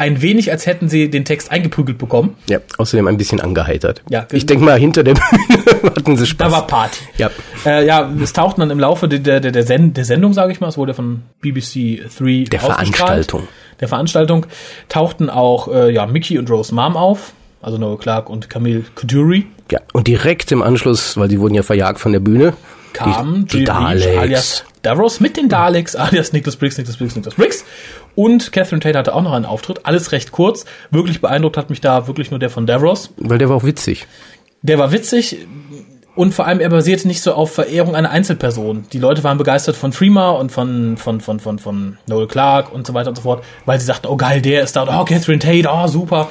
ein 0.00 0.22
wenig, 0.22 0.52
als 0.52 0.64
hätten 0.66 0.88
sie 0.88 1.10
den 1.10 1.24
Text 1.24 1.50
eingeprügelt 1.50 1.98
bekommen. 1.98 2.36
Ja, 2.48 2.58
außerdem 2.76 3.08
ein 3.08 3.16
bisschen 3.16 3.40
angeheitert. 3.40 4.02
Ja, 4.08 4.26
ich 4.30 4.46
denke 4.46 4.64
mal, 4.64 4.78
hinter 4.78 5.02
der 5.02 5.14
Bühne 5.48 5.90
hatten 5.96 6.16
sie 6.16 6.24
Spaß. 6.24 6.46
Da 6.48 6.52
war 6.56 6.66
Party. 6.68 7.00
ja. 7.16 7.30
Äh, 7.66 7.84
ja, 7.84 8.08
es 8.22 8.32
tauchten 8.32 8.60
dann 8.60 8.70
im 8.70 8.78
Laufe 8.78 9.08
der, 9.08 9.40
der, 9.40 9.50
der, 9.50 9.62
Send 9.64 9.96
der 9.96 10.04
Sendung, 10.04 10.34
sage 10.34 10.52
ich 10.52 10.60
mal, 10.60 10.68
es 10.68 10.76
wurde 10.78 10.94
von 10.94 11.22
BBC 11.40 12.02
3 12.16 12.44
Der. 12.44 12.60
Veranstaltung. 12.60 13.48
Der 13.80 13.88
Veranstaltung 13.88 14.46
tauchten 14.88 15.30
auch 15.30 15.66
äh, 15.74 15.90
ja, 15.92 16.06
Mickey 16.06 16.38
und 16.38 16.48
Rose 16.48 16.72
Mom 16.72 16.96
auf, 16.96 17.32
also 17.62 17.78
Noel 17.78 17.98
Clark 17.98 18.30
und 18.30 18.48
Camille 18.50 18.84
Kuduri. 18.94 19.46
ja. 19.70 19.80
Und 19.92 20.06
direkt 20.06 20.52
im 20.52 20.62
Anschluss, 20.62 21.16
weil 21.16 21.28
sie 21.30 21.40
wurden 21.40 21.54
ja 21.54 21.62
verjagt 21.62 21.98
von 22.00 22.12
der 22.12 22.20
Bühne, 22.20 22.54
Kam 22.92 23.46
die, 23.46 23.58
die 23.58 23.58
Julian 23.64 23.96
Leach 23.96 24.04
Daleks. 24.04 24.18
alias 24.18 24.64
Davros 24.82 25.20
mit 25.20 25.36
den 25.36 25.48
Daleks 25.48 25.94
alias 25.96 26.32
Nicholas 26.32 26.56
Briggs, 26.56 26.78
Nicholas 26.78 26.96
Briggs, 26.96 27.16
Nicholas 27.16 27.34
Briggs. 27.34 27.64
Und 28.14 28.50
Catherine 28.52 28.80
Tate 28.80 28.98
hatte 28.98 29.14
auch 29.14 29.22
noch 29.22 29.32
einen 29.32 29.44
Auftritt. 29.44 29.84
Alles 29.86 30.10
recht 30.12 30.32
kurz. 30.32 30.64
Wirklich 30.90 31.20
beeindruckt 31.20 31.56
hat 31.56 31.68
mich 31.70 31.80
da 31.80 32.06
wirklich 32.06 32.30
nur 32.30 32.40
der 32.40 32.50
von 32.50 32.66
Davros. 32.66 33.10
weil 33.16 33.38
der 33.38 33.48
war 33.48 33.56
auch 33.56 33.64
witzig. 33.64 34.06
Der 34.62 34.78
war 34.78 34.90
witzig 34.90 35.46
und 36.16 36.34
vor 36.34 36.46
allem 36.46 36.58
er 36.58 36.68
basierte 36.68 37.06
nicht 37.06 37.22
so 37.22 37.32
auf 37.34 37.52
Verehrung 37.52 37.94
einer 37.94 38.10
Einzelperson. 38.10 38.86
Die 38.92 38.98
Leute 38.98 39.22
waren 39.22 39.38
begeistert 39.38 39.76
von 39.76 39.92
Freema 39.92 40.30
und 40.30 40.50
von 40.50 40.96
von 40.96 41.20
von 41.20 41.38
von 41.38 41.58
von 41.60 41.98
Noel 42.06 42.26
Clark 42.26 42.72
und 42.72 42.86
so 42.86 42.94
weiter 42.94 43.10
und 43.10 43.16
so 43.16 43.22
fort, 43.22 43.44
weil 43.66 43.78
sie 43.78 43.86
sagten, 43.86 44.08
oh 44.08 44.16
geil, 44.16 44.40
der 44.42 44.62
ist 44.62 44.74
da, 44.74 44.82
oh 45.00 45.04
Catherine 45.04 45.38
Tate, 45.38 45.68
oh 45.70 45.86
super. 45.86 46.28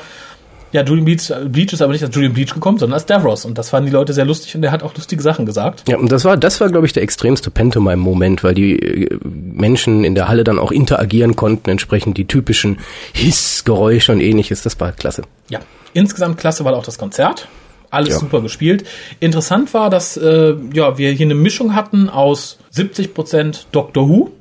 Ja, 0.74 0.84
Julian 0.84 1.06
Bleach, 1.06 1.32
Bleach 1.50 1.72
ist 1.74 1.82
aber 1.82 1.94
nicht 1.94 2.04
als 2.04 2.14
Julian 2.14 2.34
Bleach 2.34 2.54
gekommen, 2.54 2.78
sondern 2.78 2.96
als 2.96 3.06
Davros 3.06 3.46
und 3.46 3.58
das 3.58 3.70
fanden 3.70 3.88
die 3.88 3.94
Leute 3.94 4.14
sehr 4.14 4.26
lustig 4.26 4.54
und 4.56 4.64
er 4.64 4.72
hat 4.72 4.84
auch 4.84 4.94
lustige 4.96 5.22
Sachen 5.22 5.46
gesagt. 5.46 5.84
Ja, 5.88 5.98
und 5.98 6.12
das 6.12 6.26
war, 6.26 6.36
das 6.38 6.60
war, 6.60 6.68
glaube 6.70 6.86
ich, 6.86 6.94
der 6.94 7.04
extremste 7.04 7.50
Pantomime-Moment, 7.52 8.44
weil 8.44 8.54
die 8.54 8.78
äh, 8.78 9.18
Menschen 9.24 10.04
in 10.04 10.14
der 10.14 10.28
Halle 10.28 10.44
dann 10.44 10.60
auch 10.60 10.72
interagieren 10.72 11.36
konnten, 11.36 11.70
entsprechend 11.70 12.18
die 12.18 12.26
typischen 12.28 12.80
Hissgeräusche 13.14 14.12
und 14.12 14.20
ähnliches. 14.22 14.62
Das 14.64 14.80
war 14.80 14.92
klasse. 14.92 15.24
Ja, 15.50 15.60
insgesamt 15.94 16.38
klasse 16.38 16.66
war 16.66 16.76
auch 16.76 16.84
das 16.86 16.98
Konzert. 16.98 17.48
Alles 17.90 18.16
Ja. 18.16 18.20
super 18.20 18.42
gespielt. 18.42 18.84
Interessant 19.22 19.74
war, 19.74 19.90
dass 19.90 20.18
äh, 20.18 20.54
ja, 20.74 20.98
wir 20.98 21.12
hier 21.12 21.26
eine 21.28 21.36
Mischung 21.36 21.74
hatten 21.76 22.10
aus 22.10 22.58
70% 22.76 23.66
Doctor 23.72 24.10
Who 24.10 24.32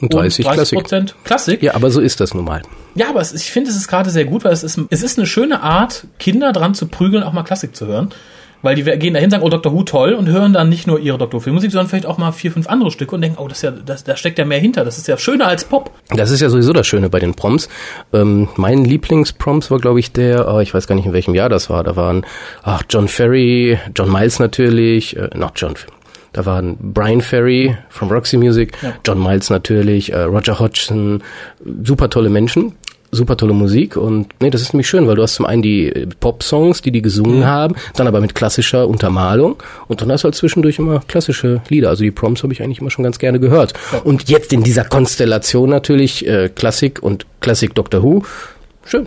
Und 0.00 0.12
30 0.12 0.44
Klassik. 0.44 0.84
Klassik. 0.84 1.14
Klassik. 1.24 1.62
Ja, 1.62 1.74
aber 1.74 1.90
so 1.90 2.00
ist 2.00 2.20
das 2.20 2.34
nun 2.34 2.44
mal. 2.44 2.62
Ja, 2.94 3.08
aber 3.10 3.20
es, 3.20 3.32
ich 3.32 3.50
finde, 3.50 3.70
es 3.70 3.76
ist 3.76 3.88
gerade 3.88 4.10
sehr 4.10 4.24
gut, 4.24 4.44
weil 4.44 4.52
es 4.52 4.62
ist, 4.62 4.80
es 4.90 5.02
ist 5.02 5.18
eine 5.18 5.26
schöne 5.26 5.62
Art, 5.62 6.06
Kinder 6.18 6.52
dran 6.52 6.74
zu 6.74 6.86
prügeln, 6.86 7.22
auch 7.22 7.32
mal 7.32 7.42
Klassik 7.42 7.74
zu 7.76 7.86
hören. 7.86 8.12
Weil 8.64 8.76
die 8.76 8.82
gehen 8.82 9.12
dahin, 9.12 9.28
sagen, 9.28 9.42
oh, 9.42 9.50
Dr. 9.50 9.74
Who 9.74 9.82
toll 9.82 10.14
und 10.14 10.26
hören 10.26 10.54
dann 10.54 10.70
nicht 10.70 10.86
nur 10.86 10.98
ihre 10.98 11.18
Dr. 11.18 11.34
Who-Filmmusik, 11.34 11.70
sondern 11.70 11.88
vielleicht 11.88 12.06
auch 12.06 12.16
mal 12.16 12.32
vier, 12.32 12.50
fünf 12.50 12.66
andere 12.66 12.90
Stücke 12.90 13.14
und 13.14 13.20
denken, 13.20 13.36
oh, 13.38 13.46
das 13.46 13.58
ist 13.58 13.62
ja, 13.62 13.70
das, 13.72 14.04
da 14.04 14.16
steckt 14.16 14.38
ja 14.38 14.46
mehr 14.46 14.58
hinter, 14.58 14.86
das 14.86 14.96
ist 14.96 15.06
ja 15.06 15.18
schöner 15.18 15.48
als 15.48 15.66
Pop. 15.66 15.90
Das 16.08 16.30
ist 16.30 16.40
ja 16.40 16.48
sowieso 16.48 16.72
das 16.72 16.86
Schöne 16.86 17.10
bei 17.10 17.18
den 17.18 17.34
Proms. 17.34 17.68
Ähm, 18.14 18.48
mein 18.56 18.82
Lieblingsproms 18.82 19.70
war, 19.70 19.80
glaube 19.80 20.00
ich, 20.00 20.12
der, 20.12 20.50
oh, 20.50 20.60
ich 20.60 20.72
weiß 20.72 20.86
gar 20.86 20.94
nicht, 20.94 21.04
in 21.04 21.12
welchem 21.12 21.34
Jahr 21.34 21.50
das 21.50 21.68
war. 21.68 21.84
Da 21.84 21.94
waren, 21.94 22.24
ach, 22.62 22.84
John 22.88 23.06
Ferry, 23.06 23.78
John 23.94 24.10
Miles 24.10 24.38
natürlich, 24.38 25.14
äh, 25.14 25.28
noch 25.34 25.52
John, 25.54 25.74
da 26.34 26.44
waren 26.44 26.76
Brian 26.92 27.22
Ferry 27.22 27.74
from 27.88 28.10
Roxy 28.10 28.36
Music, 28.36 28.72
Ja. 28.82 28.92
John 29.06 29.22
Miles 29.22 29.48
natürlich, 29.48 30.12
äh, 30.12 30.20
Roger 30.24 30.58
Hodgson, 30.58 31.22
super 31.84 32.10
tolle 32.10 32.28
Menschen. 32.28 32.74
Super 33.10 33.36
tolle 33.36 33.52
Musik 33.52 33.96
und 33.96 34.26
nee, 34.40 34.50
das 34.50 34.60
ist 34.60 34.72
nämlich 34.74 34.88
schön, 34.88 35.06
weil 35.06 35.14
du 35.14 35.22
hast 35.22 35.36
zum 35.36 35.46
einen 35.46 35.62
die 35.62 35.86
äh, 35.86 36.08
Pop-Songs, 36.18 36.82
die 36.82 36.90
die 36.90 37.00
gesungen 37.00 37.46
haben, 37.46 37.76
dann 37.94 38.08
aber 38.08 38.20
mit 38.20 38.34
klassischer 38.34 38.88
Untermalung 38.88 39.62
und 39.86 40.00
dann 40.00 40.10
hast 40.10 40.22
du 40.22 40.26
halt 40.26 40.34
zwischendurch 40.34 40.80
immer 40.80 40.98
klassische 41.06 41.60
Lieder. 41.68 41.90
Also 41.90 42.02
die 42.02 42.10
Proms 42.10 42.42
habe 42.42 42.52
ich 42.52 42.60
eigentlich 42.60 42.80
immer 42.80 42.90
schon 42.90 43.04
ganz 43.04 43.20
gerne 43.20 43.38
gehört. 43.38 43.72
Und 44.02 44.28
jetzt 44.28 44.52
in 44.52 44.64
dieser 44.64 44.82
Konstellation 44.82 45.70
natürlich 45.70 46.26
äh, 46.26 46.48
Klassik 46.52 47.04
und 47.04 47.24
Klassik 47.40 47.76
Doctor 47.76 48.02
Who. 48.02 48.24
Schön. 48.84 49.06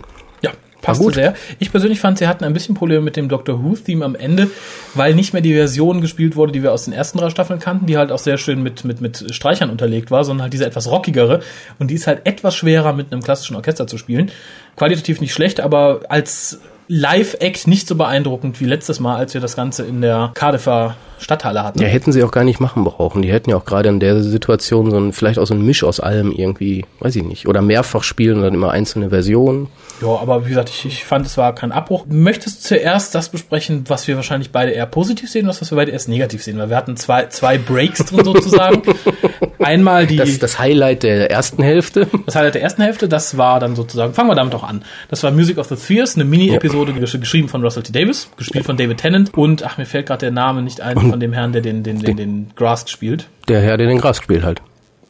Passt 0.88 1.00
gut. 1.00 1.14
sehr. 1.14 1.34
Ich 1.58 1.70
persönlich 1.70 2.00
fand, 2.00 2.18
sie 2.18 2.26
hatten 2.26 2.44
ein 2.44 2.52
bisschen 2.52 2.74
Probleme 2.74 3.00
mit 3.02 3.16
dem 3.16 3.28
Doctor 3.28 3.62
Who-Theme 3.62 4.04
am 4.04 4.14
Ende, 4.14 4.50
weil 4.94 5.14
nicht 5.14 5.32
mehr 5.32 5.42
die 5.42 5.54
Version 5.54 6.00
gespielt 6.00 6.36
wurde, 6.36 6.52
die 6.52 6.62
wir 6.62 6.72
aus 6.72 6.84
den 6.84 6.94
ersten 6.94 7.18
drei 7.18 7.30
Staffeln 7.30 7.60
kannten, 7.60 7.86
die 7.86 7.96
halt 7.96 8.12
auch 8.12 8.18
sehr 8.18 8.38
schön 8.38 8.62
mit, 8.62 8.84
mit, 8.84 9.00
mit 9.00 9.34
Streichern 9.34 9.70
unterlegt 9.70 10.10
war, 10.10 10.24
sondern 10.24 10.42
halt 10.42 10.52
diese 10.52 10.66
etwas 10.66 10.90
rockigere. 10.90 11.40
Und 11.78 11.90
die 11.90 11.94
ist 11.94 12.06
halt 12.06 12.22
etwas 12.24 12.54
schwerer 12.54 12.92
mit 12.92 13.12
einem 13.12 13.22
klassischen 13.22 13.56
Orchester 13.56 13.86
zu 13.86 13.98
spielen. 13.98 14.30
Qualitativ 14.76 15.20
nicht 15.20 15.32
schlecht, 15.32 15.60
aber 15.60 16.00
als 16.08 16.60
Live-Act 16.88 17.66
nicht 17.66 17.86
so 17.86 17.94
beeindruckend 17.96 18.60
wie 18.60 18.64
letztes 18.64 18.98
Mal, 18.98 19.16
als 19.16 19.34
wir 19.34 19.42
das 19.42 19.54
Ganze 19.54 19.84
in 19.84 20.00
der 20.00 20.30
Cardiffer 20.34 20.96
Stadthalle 21.18 21.62
hatten. 21.62 21.82
Ja, 21.82 21.88
hätten 21.88 22.12
sie 22.12 22.22
auch 22.22 22.30
gar 22.30 22.44
nicht 22.44 22.60
machen 22.60 22.84
brauchen. 22.84 23.20
Die 23.20 23.30
hätten 23.30 23.50
ja 23.50 23.56
auch 23.56 23.66
gerade 23.66 23.90
in 23.90 24.00
der 24.00 24.22
Situation 24.22 24.90
so 24.90 24.96
ein, 24.98 25.12
vielleicht 25.12 25.38
auch 25.38 25.46
so 25.46 25.52
ein 25.52 25.62
Misch 25.62 25.84
aus 25.84 26.00
allem 26.00 26.32
irgendwie, 26.32 26.86
weiß 27.00 27.16
ich 27.16 27.24
nicht, 27.24 27.46
oder 27.46 27.60
mehrfach 27.60 28.02
spielen 28.02 28.38
und 28.38 28.44
dann 28.44 28.54
immer 28.54 28.70
einzelne 28.70 29.10
Versionen. 29.10 29.68
Ja, 30.00 30.08
aber 30.08 30.44
wie 30.44 30.50
gesagt, 30.50 30.68
ich, 30.68 30.84
ich 30.86 31.04
fand, 31.04 31.26
es 31.26 31.36
war 31.36 31.54
kein 31.54 31.72
Abbruch. 31.72 32.06
Möchtest 32.08 32.58
du 32.58 32.68
zuerst 32.68 33.14
das 33.14 33.28
besprechen, 33.30 33.84
was 33.88 34.06
wir 34.06 34.16
wahrscheinlich 34.16 34.52
beide 34.52 34.70
eher 34.70 34.86
positiv 34.86 35.30
sehen, 35.30 35.48
was 35.48 35.60
wir 35.60 35.76
beide 35.76 35.90
erst 35.90 36.08
negativ 36.08 36.42
sehen? 36.42 36.58
Weil 36.58 36.70
wir 36.70 36.76
hatten 36.76 36.96
zwei, 36.96 37.26
zwei 37.26 37.58
Breaks 37.58 38.04
drin 38.04 38.24
sozusagen. 38.24 38.82
Einmal 39.58 40.06
die. 40.06 40.16
Das, 40.16 40.38
das 40.38 40.58
Highlight 40.58 41.02
der 41.02 41.30
ersten 41.30 41.62
Hälfte. 41.62 42.06
Das 42.26 42.36
Highlight 42.36 42.54
der 42.54 42.62
ersten 42.62 42.82
Hälfte, 42.82 43.08
das 43.08 43.36
war 43.36 43.58
dann 43.58 43.74
sozusagen, 43.74 44.14
fangen 44.14 44.30
wir 44.30 44.36
damit 44.36 44.54
auch 44.54 44.62
an. 44.62 44.84
Das 45.08 45.22
war 45.22 45.32
Music 45.32 45.58
of 45.58 45.66
the 45.66 45.76
Spheres, 45.76 46.14
eine 46.14 46.24
Mini-Episode 46.24 46.92
ja. 46.92 47.18
geschrieben 47.18 47.48
von 47.48 47.62
Russell 47.62 47.82
T. 47.82 47.92
Davis, 47.92 48.30
gespielt 48.36 48.66
von 48.66 48.76
David 48.76 48.98
Tennant 48.98 49.34
und, 49.34 49.64
ach, 49.64 49.78
mir 49.78 49.86
fällt 49.86 50.06
gerade 50.06 50.20
der 50.20 50.30
Name 50.30 50.62
nicht 50.62 50.80
ein, 50.80 50.98
von 50.98 51.18
dem 51.18 51.32
Herrn, 51.32 51.52
der 51.52 51.62
den, 51.62 51.82
den, 51.82 51.98
den, 51.98 52.16
den 52.16 52.50
Grask 52.54 52.88
spielt. 52.88 53.28
Der 53.48 53.60
Herr, 53.60 53.76
der 53.76 53.88
den 53.88 53.98
Grask 53.98 54.22
spielt 54.22 54.44
halt. 54.44 54.62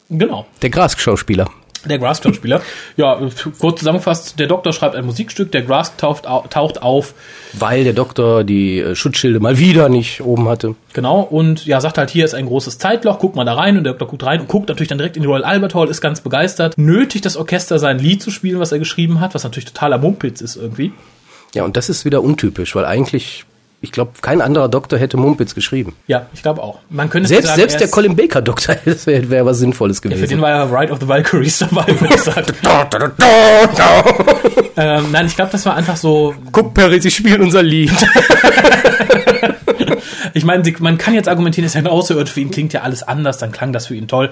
Genau. 0.09 0.47
Der 0.63 0.71
Grask-Schauspieler. 0.71 1.51
Der 1.85 1.99
Grask-Schauspieler. 1.99 2.61
ja, 2.97 3.21
kurz 3.59 3.79
zusammengefasst, 3.81 4.39
der 4.39 4.47
Doktor 4.47 4.73
schreibt 4.73 4.97
ein 4.97 5.07
Musikstück, 5.07 5.53
der 5.53 5.63
Grask 5.63 5.97
taucht, 5.99 6.25
taucht 6.25 6.83
auf. 6.83 7.15
Weil 7.53 7.85
der 7.85 7.93
Doktor 7.93 8.45
die 8.45 8.81
äh, 8.81 8.95
Schutzschilde 8.95 9.41
mal 9.41 9.59
wieder 9.59 9.89
nicht 9.89 10.21
oben 10.21 10.49
hatte. 10.49 10.75
Genau, 10.93 11.21
und 11.21 11.67
ja, 11.67 11.81
sagt 11.81 11.99
halt, 11.99 12.11
hier 12.11 12.25
ist 12.25 12.35
ein 12.35 12.47
großes 12.47 12.79
Zeitloch, 12.79 13.19
guck 13.19 13.37
mal 13.37 13.45
da 13.45 13.55
rein 13.55 13.79
und 13.79 13.85
der 13.85 13.93
Doktor 13.93 14.09
guckt 14.09 14.25
rein 14.25 14.41
und 14.41 14.49
guckt 14.49 14.69
natürlich 14.69 14.89
dann 14.89 14.99
direkt 14.99 15.17
in 15.17 15.23
die 15.23 15.29
Royal 15.29 15.45
Albert 15.45 15.75
Hall, 15.75 15.89
ist 15.89 16.01
ganz 16.01 16.21
begeistert, 16.21 16.77
nötigt 16.77 17.25
das 17.25 17.37
Orchester 17.37 17.79
sein 17.79 17.99
Lied 17.99 18.23
zu 18.23 18.31
spielen, 18.31 18.61
was 18.61 18.73
er 18.73 18.79
geschrieben 18.79 19.21
hat, 19.21 19.35
was 19.35 19.45
natürlich 19.45 19.67
totaler 19.67 19.99
Mumpitz 19.99 20.41
ist 20.41 20.57
irgendwie. 20.57 20.93
Ja, 21.55 21.65
und 21.65 21.77
das 21.77 21.89
ist 21.89 22.05
wieder 22.05 22.23
untypisch, 22.23 22.75
weil 22.75 22.85
eigentlich 22.85 23.45
ich 23.81 23.93
glaube, 23.93 24.13
kein 24.21 24.41
anderer 24.41 24.69
Doktor 24.69 24.99
hätte 24.99 25.17
Mumpitz 25.17 25.55
geschrieben. 25.55 25.95
Ja, 26.09 26.27
ich 26.33 26.43
glaube 26.43 26.63
auch. 26.63 26.81
Man 26.91 27.09
könnte 27.11 27.29
selbst 27.29 27.47
sagen, 27.47 27.61
selbst 27.61 27.81
der 27.81 27.89
Colin 27.89 28.17
Baker 28.17 28.43
Doktor 28.43 28.77
wäre 29.05 29.31
wär 29.31 29.47
was 29.47 29.59
Sinnvolles 29.59 30.03
gewesen. 30.03 30.19
Ja, 30.19 30.25
für 30.27 30.29
den 30.29 30.41
war 30.41 30.51
ja 30.51 30.65
Ride 30.65 30.93
of 30.93 30.99
the 31.01 31.07
Valkyries 31.07 31.59
dabei, 31.59 31.87
würde 31.87 32.15
ich 32.15 32.21
sagen. 32.21 32.53
ähm, 34.77 35.13
nein, 35.13 35.27
ich 35.27 35.37
glaube, 35.37 35.53
das 35.53 35.65
war 35.65 35.77
einfach 35.77 35.97
so. 35.97 36.35
Guck, 36.51 36.75
Perry, 36.75 37.01
sie 37.01 37.11
spielen 37.11 37.41
unser 37.43 37.63
Lied. 37.63 37.93
Ich 40.39 40.45
meine, 40.45 40.63
man 40.79 40.99
kann 40.99 41.15
jetzt 41.15 41.29
argumentieren, 41.29 41.67
ist 41.67 41.75
ja 41.75 41.81
ein 41.81 41.89
Außerirdischer, 41.89 42.35
für 42.35 42.41
ihn 42.41 42.53
klingt 42.53 42.73
ja 42.73 42.83
alles 42.83 43.03
anders, 43.03 43.39
dann 43.39 43.51
klang 43.51 43.73
das 43.73 43.89
für 43.89 43.97
ihn 43.97 44.07
toll. 44.07 44.31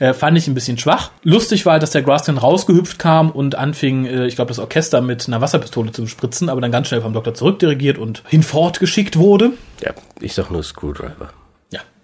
Äh, 0.00 0.12
fand 0.12 0.36
ich 0.36 0.48
ein 0.48 0.54
bisschen 0.54 0.78
schwach. 0.78 1.12
Lustig 1.22 1.64
war, 1.64 1.78
dass 1.78 1.92
der 1.92 2.02
Grassland 2.02 2.42
rausgehüpft 2.42 2.98
kam 2.98 3.30
und 3.30 3.54
anfing, 3.54 4.04
äh, 4.04 4.26
ich 4.26 4.34
glaube, 4.34 4.48
das 4.48 4.58
Orchester 4.58 5.00
mit 5.00 5.28
einer 5.28 5.40
Wasserpistole 5.40 5.92
zu 5.92 6.02
bespritzen, 6.02 6.48
aber 6.48 6.60
dann 6.60 6.72
ganz 6.72 6.88
schnell 6.88 7.02
vom 7.02 7.12
Doktor 7.12 7.34
zurückdirigiert 7.34 7.98
und 7.98 8.24
hinfortgeschickt 8.26 9.16
wurde. 9.16 9.52
Ja, 9.80 9.92
ich 10.20 10.34
sag 10.34 10.50
nur 10.50 10.64
Screwdriver. 10.64 11.30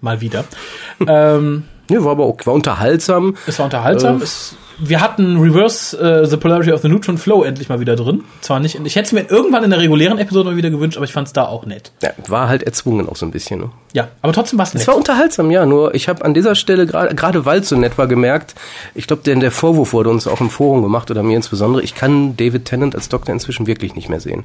Mal 0.01 0.21
wieder. 0.21 0.45
ähm, 1.07 1.65
ja, 1.91 2.05
war 2.05 2.13
aber 2.13 2.25
auch, 2.25 2.37
war 2.45 2.55
unterhaltsam. 2.55 3.37
Es 3.47 3.59
war 3.59 3.67
unterhaltsam. 3.67 4.21
Äh, 4.21 4.25
es 4.25 4.57
wir 4.83 5.01
hatten 5.01 5.37
Reverse 5.39 5.97
uh, 5.97 6.25
the 6.27 6.37
Polarity 6.37 6.73
of 6.73 6.81
the 6.81 6.89
Neutron 6.89 7.19
Flow 7.19 7.43
endlich 7.43 7.69
mal 7.69 7.81
wieder 7.81 7.97
drin. 7.97 8.25
Zwar 8.41 8.61
nicht, 8.61 8.81
ich 8.83 8.97
hätte 8.97 9.07
es 9.07 9.13
mir 9.13 9.31
irgendwann 9.31 9.63
in 9.63 9.71
der 9.71 9.79
regulären 9.79 10.19
Episode 10.19 10.51
mal 10.51 10.57
wieder 10.57 10.71
gewünscht, 10.71 10.97
aber 10.97 11.05
ich 11.05 11.13
fand 11.13 11.27
es 11.27 11.33
da 11.33 11.47
auch 11.47 11.67
nett. 11.67 11.93
Ja, 12.03 12.11
war 12.29 12.49
halt 12.49 12.63
erzwungen 12.63 13.09
auch 13.09 13.17
so 13.17 13.27
ein 13.27 13.31
bisschen. 13.31 13.61
Ne? 13.61 13.71
Ja, 13.93 14.09
aber 14.23 14.33
trotzdem 14.33 14.59
war 14.59 14.65
es 14.65 14.75
nett. 14.75 14.83
Es 14.83 14.89
war 14.89 14.97
unterhaltsam, 14.97 15.51
ja. 15.51 15.67
Nur 15.67 15.95
ich 15.95 16.09
habe 16.09 16.25
an 16.25 16.35
dieser 16.35 16.55
Stelle 16.55 16.87
gerade, 16.87 17.15
gerade 17.15 17.45
weil 17.45 17.61
es 17.61 17.69
so 17.69 17.77
nett 17.77 17.99
war, 17.99 18.07
gemerkt, 18.07 18.55
ich 18.95 19.07
glaube, 19.07 19.23
der, 19.23 19.37
der 19.37 19.51
Vorwurf 19.51 19.93
wurde 19.93 20.11
uns 20.11 20.27
auch 20.27 20.41
im 20.41 20.51
Forum 20.51 20.83
gemacht 20.83 21.11
oder 21.11 21.23
mir 21.23 21.37
insbesondere. 21.37 21.83
Ich 21.83 21.95
kann 21.95 22.37
David 22.37 22.65
Tennant 22.65 22.95
als 22.95 23.09
Doktor 23.09 23.33
inzwischen 23.33 23.67
wirklich 23.67 23.95
nicht 23.95 24.09
mehr 24.09 24.21
sehen. 24.21 24.45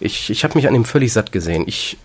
Ich, 0.00 0.30
ich 0.30 0.44
habe 0.44 0.54
mich 0.54 0.68
an 0.68 0.74
ihm 0.74 0.84
völlig 0.84 1.12
satt 1.12 1.32
gesehen. 1.32 1.64
Ich 1.66 1.96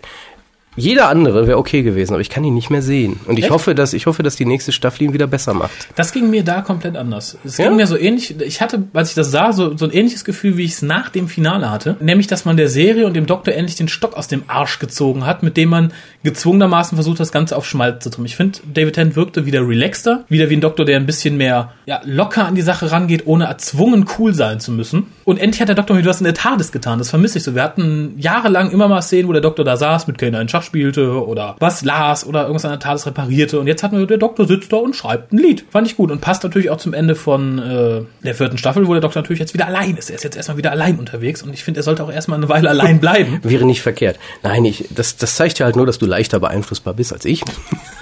jeder 0.78 1.10
andere 1.10 1.48
wäre 1.48 1.58
okay 1.58 1.82
gewesen, 1.82 2.13
aber 2.13 2.22
ich 2.22 2.30
kann 2.30 2.44
ihn 2.44 2.54
nicht 2.54 2.70
mehr 2.70 2.84
sehen. 2.84 3.20
Und 3.26 3.38
ich 3.38 3.46
Echt? 3.46 3.54
hoffe, 3.54 3.76
dass 3.76 3.94
ich 3.94 4.06
hoffe, 4.06 4.24
dass 4.24 4.36
die 4.36 4.46
nächste 4.46 4.72
Staffel 4.72 5.04
ihn 5.04 5.13
wieder 5.13 5.28
besser 5.28 5.54
macht. 5.54 5.90
Das 5.96 6.13
ging 6.13 6.30
mir 6.30 6.44
da 6.44 6.62
komplett 6.62 6.96
anders. 6.96 7.38
Es 7.44 7.58
ja? 7.58 7.68
ging 7.68 7.76
mir 7.76 7.88
so 7.88 7.98
ähnlich. 7.98 8.40
Ich 8.40 8.62
hatte, 8.62 8.84
als 8.94 9.10
ich 9.10 9.16
das 9.16 9.32
sah, 9.32 9.52
so, 9.52 9.76
so 9.76 9.86
ein 9.86 9.92
ähnliches 9.92 10.24
Gefühl, 10.24 10.56
wie 10.56 10.63
ich 10.63 10.74
es 10.74 10.82
nach 10.84 11.10
dem 11.10 11.28
Finale 11.28 11.72
hatte, 11.72 11.98
nämlich, 12.00 12.28
dass 12.28 12.46
man 12.46 12.58
der 12.58 12.70
Serie 12.70 13.08
und 13.08 13.16
dem 13.16 13.26
Doktor 13.26 13.54
endlich 13.54 13.76
den 13.76 13.88
Stock 13.88 14.16
aus 14.16 14.28
dem 14.28 14.44
Arsch 14.48 14.78
gezogen 14.78 15.26
hat, 15.26 15.42
mit 15.42 15.58
dem 15.58 15.70
man 15.70 15.94
gezwungenermaßen 16.28 16.98
versucht, 16.98 17.20
das 17.20 17.32
Ganze 17.32 17.56
auf 17.56 17.66
Schmalz 17.66 18.04
zu 18.04 18.10
tun. 18.10 18.26
Ich 18.26 18.36
finde, 18.36 18.60
David 18.74 18.96
Tennant 18.96 19.16
wirkte 19.16 19.46
wieder 19.46 19.66
relaxter, 19.66 20.26
wieder 20.28 20.50
wie 20.50 20.58
ein 20.58 20.62
Doktor, 20.62 20.84
der 20.84 20.98
ein 20.98 21.06
bisschen 21.06 21.38
mehr 21.38 21.72
ja, 21.86 22.02
locker 22.04 22.46
an 22.46 22.56
die 22.56 22.62
Sache 22.62 22.92
rangeht, 22.92 23.26
ohne 23.26 23.46
erzwungen 23.46 24.06
cool 24.18 24.34
sein 24.34 24.60
zu 24.60 24.74
müssen. 24.74 25.08
Und 25.24 25.38
endlich 25.38 25.62
hat 25.62 25.70
der 25.70 25.76
Doktor 25.76 25.98
wieder 25.98 26.10
was 26.10 26.20
in 26.20 26.26
der 26.26 26.34
TARDIS 26.34 26.72
getan. 26.72 27.00
Das 27.00 27.10
vermisse 27.10 27.38
ich 27.38 27.46
so. 27.46 27.56
Wir 27.56 27.63
hatten 27.63 28.16
jahrelang 28.18 28.72
immer 28.72 28.90
mal 28.90 29.02
Szenen, 29.02 29.30
wo 29.30 29.34
der 29.34 29.42
Doktor 29.42 29.63
da 29.63 29.78
saß, 29.78 30.08
mit 30.08 30.18
Kane 30.18 30.38
einen 30.38 30.50
Schach 30.50 30.63
spielte 30.63 31.26
oder 31.26 31.56
was 31.60 31.84
las 31.86 32.26
oder 32.26 32.42
irgendwas 32.42 32.66
an 32.66 32.72
der 32.72 32.80
TARDIS 32.80 33.06
reparierte. 33.06 33.60
Und 33.60 33.68
jetzt 33.68 33.84
hatten 33.84 33.98
wir, 33.98 34.06
der 34.06 34.18
Doktor 34.18 34.48
sitzt 34.48 34.74
da 34.74 34.78
und 34.78 34.96
schreibt 34.96 35.32
ein 35.32 35.38
Lied. 35.38 35.66
Fand 35.70 35.88
ich 35.88 35.96
gut 35.96 36.12
und 36.12 36.20
passt 36.20 36.44
natürlich 36.44 36.70
auch 36.70 36.78
zum 36.78 36.94
Ende 36.94 37.16
von 37.16 37.60
äh, 37.60 38.02
der 38.24 38.36
vierten 38.36 38.58
Staffel, 38.58 38.86
wo 38.88 38.92
der 38.92 39.02
Doktor 39.02 39.22
natürlich 39.22 39.40
jetzt 39.40 39.54
wieder 39.54 39.68
allein 39.68 39.96
ist. 39.96 40.10
Er 40.10 40.18
ist 40.18 40.24
jetzt 40.24 40.36
erstmal 40.36 40.58
wieder 40.58 40.72
allein 40.72 41.00
unterwegs 41.00 41.42
und 41.42 41.54
ich 41.54 41.63
finde, 41.63 41.80
er 41.80 41.84
sollte 41.84 42.04
auch 42.04 42.12
erstmal 42.12 42.38
eine 42.38 42.50
Weile 42.50 42.70
allein 42.70 43.00
bleiben. 43.00 43.40
Wäre 43.44 43.66
nicht 43.66 43.82
verkehrt. 43.82 44.20
Nein, 44.44 44.66
ich, 44.66 44.86
das, 44.90 45.18
das 45.18 45.36
zeigt 45.36 45.60
ja 45.60 45.66
halt 45.66 45.76
nur, 45.76 45.86
dass 45.86 46.00
du 46.00 46.06
leichter 46.18 46.40
beeinflussbar 46.40 46.96
bist 46.96 47.14
als 47.14 47.26
ich. 47.26 47.44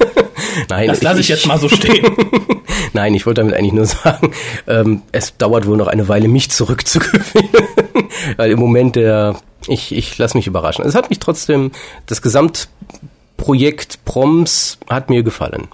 Nein, 0.69 0.88
das 0.88 1.01
lasse 1.01 1.19
ich, 1.19 1.30
ich, 1.30 1.36
jetzt 1.36 1.47
mal 1.47 1.60
so 1.60 1.67
stehen. 1.67 2.06
Nein, 2.93 3.13
ich 3.13 3.25
wollte 3.25 3.41
damit 3.41 3.56
eigentlich 3.56 3.73
nur 3.73 3.86
sagen, 3.86 4.32
ähm, 4.67 5.01
es 5.12 5.36
dauert 5.38 5.67
wohl 5.67 5.75
noch 5.75 5.88
eine 5.88 6.08
Weile, 6.08 6.30
mich 6.30 6.49
zurückzugewinnen. 6.49 7.49
Weil 8.38 8.51
im 8.51 8.60
Moment 8.60 8.95
der, 8.95 9.36
ich, 9.67 9.93
ich 9.93 10.17
lasse 10.17 10.38
mich 10.38 10.47
überraschen. 10.47 10.86
Es 10.86 10.95
hat 10.95 11.10
mich 11.10 11.19
trotzdem, 11.19 11.71
das 12.06 12.21
Gesamtprojekt 12.21 14.06
Proms 14.06 14.78
hat 14.88 15.10
mir 15.10 15.23
gefallen. 15.23 15.67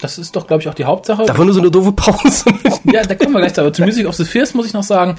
Das 0.00 0.18
ist 0.18 0.34
doch, 0.34 0.46
glaube 0.46 0.62
ich, 0.62 0.68
auch 0.68 0.74
die 0.74 0.84
Hauptsache. 0.84 1.24
Da 1.26 1.36
war 1.36 1.44
nur 1.44 1.54
so 1.54 1.60
eine 1.60 1.70
doofe 1.70 1.92
Pause. 1.92 2.44
ja, 2.92 3.02
da 3.02 3.14
kommen 3.14 3.32
wir 3.32 3.40
gleich 3.40 3.54
zu. 3.54 3.60
Aber 3.60 3.72
zu 3.72 3.82
Music 3.82 4.06
of 4.06 4.14
the 4.14 4.24
Spheres 4.24 4.54
muss 4.54 4.66
ich 4.66 4.72
noch 4.72 4.82
sagen, 4.82 5.16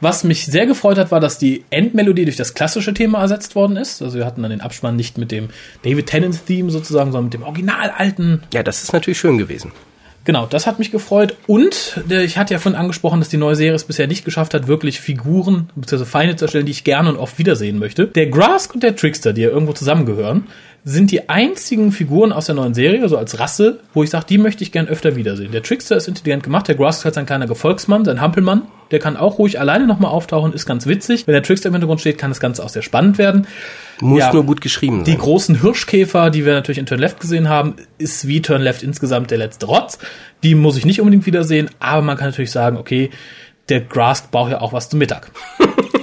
was 0.00 0.24
mich 0.24 0.46
sehr 0.46 0.66
gefreut 0.66 0.98
hat, 0.98 1.10
war, 1.10 1.20
dass 1.20 1.38
die 1.38 1.64
Endmelodie 1.70 2.24
durch 2.24 2.36
das 2.36 2.54
klassische 2.54 2.94
Thema 2.94 3.20
ersetzt 3.20 3.54
worden 3.54 3.76
ist. 3.76 4.02
Also 4.02 4.18
wir 4.18 4.26
hatten 4.26 4.42
dann 4.42 4.50
den 4.50 4.60
Abspann 4.60 4.96
nicht 4.96 5.18
mit 5.18 5.30
dem 5.30 5.48
David 5.82 6.06
Tennant 6.06 6.46
Theme 6.46 6.70
sozusagen, 6.70 7.12
sondern 7.12 7.24
mit 7.24 7.34
dem 7.34 7.42
original 7.42 7.90
alten. 7.96 8.42
Ja, 8.52 8.62
das 8.62 8.82
ist 8.82 8.92
natürlich 8.92 9.18
schön 9.18 9.38
gewesen. 9.38 9.72
Genau, 10.24 10.46
das 10.46 10.66
hat 10.66 10.78
mich 10.78 10.90
gefreut. 10.90 11.36
Und 11.46 12.00
ich 12.08 12.38
hatte 12.38 12.54
ja 12.54 12.58
vorhin 12.58 12.80
angesprochen, 12.80 13.20
dass 13.20 13.28
die 13.28 13.36
neue 13.36 13.56
Serie 13.56 13.74
es 13.74 13.84
bisher 13.84 14.06
nicht 14.06 14.24
geschafft 14.24 14.54
hat, 14.54 14.66
wirklich 14.66 15.00
Figuren 15.00 15.68
bzw. 15.76 16.06
Feinde 16.06 16.36
zu 16.36 16.46
erstellen, 16.46 16.64
die 16.64 16.72
ich 16.72 16.82
gerne 16.82 17.10
und 17.10 17.16
oft 17.18 17.38
wiedersehen 17.38 17.78
möchte. 17.78 18.06
Der 18.06 18.26
Grask 18.28 18.72
und 18.74 18.82
der 18.82 18.96
Trickster, 18.96 19.34
die 19.34 19.42
ja 19.42 19.50
irgendwo 19.50 19.74
zusammengehören, 19.74 20.46
sind 20.86 21.10
die 21.10 21.30
einzigen 21.30 21.92
Figuren 21.92 22.30
aus 22.30 22.46
der 22.46 22.54
neuen 22.54 22.74
Serie, 22.74 23.08
so 23.08 23.16
als 23.16 23.38
Rasse, 23.38 23.80
wo 23.94 24.02
ich 24.02 24.10
sage, 24.10 24.26
die 24.28 24.36
möchte 24.36 24.62
ich 24.62 24.70
gern 24.70 24.86
öfter 24.86 25.16
wiedersehen. 25.16 25.50
Der 25.50 25.62
Trickster 25.62 25.96
ist 25.96 26.08
intelligent 26.08 26.42
gemacht, 26.42 26.68
der 26.68 26.74
Grask 26.74 27.00
ist 27.00 27.04
halt 27.06 27.14
sein 27.14 27.24
kleiner 27.24 27.46
Gefolgsmann, 27.46 28.04
sein 28.04 28.20
Hampelmann. 28.20 28.62
Der 28.90 28.98
kann 28.98 29.16
auch 29.16 29.38
ruhig 29.38 29.58
alleine 29.58 29.86
nochmal 29.86 30.10
auftauchen, 30.10 30.52
ist 30.52 30.66
ganz 30.66 30.86
witzig. 30.86 31.26
Wenn 31.26 31.32
der 31.32 31.42
Trickster 31.42 31.68
im 31.68 31.74
Hintergrund 31.74 32.02
steht, 32.02 32.18
kann 32.18 32.30
das 32.30 32.38
Ganze 32.38 32.62
auch 32.62 32.68
sehr 32.68 32.82
spannend 32.82 33.16
werden. 33.16 33.46
Muss 34.00 34.20
ja, 34.20 34.32
nur 34.32 34.44
gut 34.44 34.60
geschrieben 34.60 35.04
sein. 35.04 35.14
Die 35.14 35.18
großen 35.18 35.62
Hirschkäfer, 35.62 36.28
die 36.28 36.44
wir 36.44 36.52
natürlich 36.52 36.78
in 36.78 36.84
Turn 36.84 37.00
Left 37.00 37.18
gesehen 37.18 37.48
haben, 37.48 37.76
ist 37.96 38.28
wie 38.28 38.42
Turn 38.42 38.60
Left 38.60 38.82
insgesamt 38.82 39.30
der 39.30 39.38
letzte 39.38 39.64
Rotz. 39.66 39.98
Die 40.42 40.54
muss 40.54 40.76
ich 40.76 40.84
nicht 40.84 41.00
unbedingt 41.00 41.24
wiedersehen, 41.24 41.70
aber 41.80 42.02
man 42.02 42.18
kann 42.18 42.28
natürlich 42.28 42.50
sagen, 42.50 42.76
okay, 42.76 43.08
der 43.70 43.80
Grask 43.80 44.30
braucht 44.30 44.50
ja 44.50 44.60
auch 44.60 44.74
was 44.74 44.90
zum 44.90 44.98
Mittag. 44.98 45.30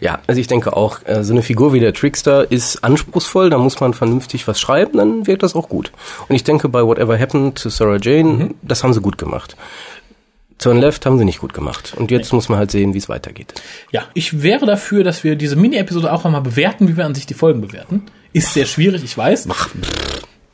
ja, 0.00 0.20
also 0.26 0.40
ich 0.40 0.46
denke 0.46 0.76
auch, 0.76 1.00
äh, 1.04 1.24
so 1.24 1.32
eine 1.32 1.42
Figur 1.42 1.72
wie 1.72 1.80
der 1.80 1.92
Trickster 1.92 2.50
ist 2.50 2.84
anspruchsvoll, 2.84 3.50
da 3.50 3.58
muss 3.58 3.80
man 3.80 3.94
vernünftig 3.94 4.46
was 4.46 4.60
schreiben, 4.60 4.98
dann 4.98 5.26
wirkt 5.26 5.42
das 5.42 5.54
auch 5.54 5.68
gut. 5.68 5.92
Und 6.28 6.36
ich 6.36 6.44
denke, 6.44 6.68
bei 6.68 6.84
Whatever 6.84 7.18
Happened 7.18 7.60
to 7.60 7.68
Sarah 7.68 7.98
Jane, 8.00 8.28
mhm. 8.28 8.54
das 8.62 8.84
haben 8.84 8.92
sie 8.92 9.00
gut 9.00 9.18
gemacht. 9.18 9.56
Turn 10.58 10.78
Left 10.78 11.06
haben 11.06 11.18
sie 11.18 11.24
nicht 11.24 11.40
gut 11.40 11.54
gemacht. 11.54 11.94
Und 11.96 12.10
jetzt 12.10 12.32
nee. 12.32 12.36
muss 12.36 12.48
man 12.48 12.58
halt 12.58 12.70
sehen, 12.70 12.92
wie 12.92 12.98
es 12.98 13.08
weitergeht. 13.08 13.54
Ja, 13.90 14.02
ich 14.12 14.42
wäre 14.42 14.66
dafür, 14.66 15.04
dass 15.04 15.24
wir 15.24 15.34
diese 15.34 15.56
Mini-Episode 15.56 16.12
auch 16.12 16.26
einmal 16.26 16.42
bewerten, 16.42 16.86
wie 16.86 16.96
wir 16.96 17.06
an 17.06 17.14
sich 17.14 17.24
die 17.24 17.34
Folgen 17.34 17.62
bewerten. 17.62 18.02
Ist 18.32 18.52
sehr 18.52 18.66
schwierig, 18.66 19.02
ich 19.02 19.16
weiß. 19.16 19.48
Ach. 19.50 19.70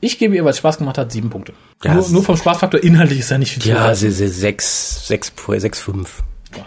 Ich 0.01 0.18
gebe 0.18 0.37
ihr, 0.37 0.44
weil 0.44 0.51
es 0.51 0.59
Spaß 0.59 0.79
gemacht 0.79 0.99
hat, 0.99 1.11
sieben 1.11 1.31
Punkte. 1.31 1.55
Ja, 1.83 1.94
nur, 1.94 2.09
nur, 2.09 2.22
vom 2.22 2.37
Spaßfaktor 2.37 2.83
inhaltlich 2.83 3.18
ist 3.18 3.31
ja 3.31 3.38
nicht 3.38 3.53
viel 3.53 3.66
Ja, 3.66 3.94
sie, 3.94 4.11
sechs, 4.11 5.07
sechs, 5.07 5.33
sechs, 5.46 5.81
fünf. 5.81 6.22
Ja, 6.57 6.64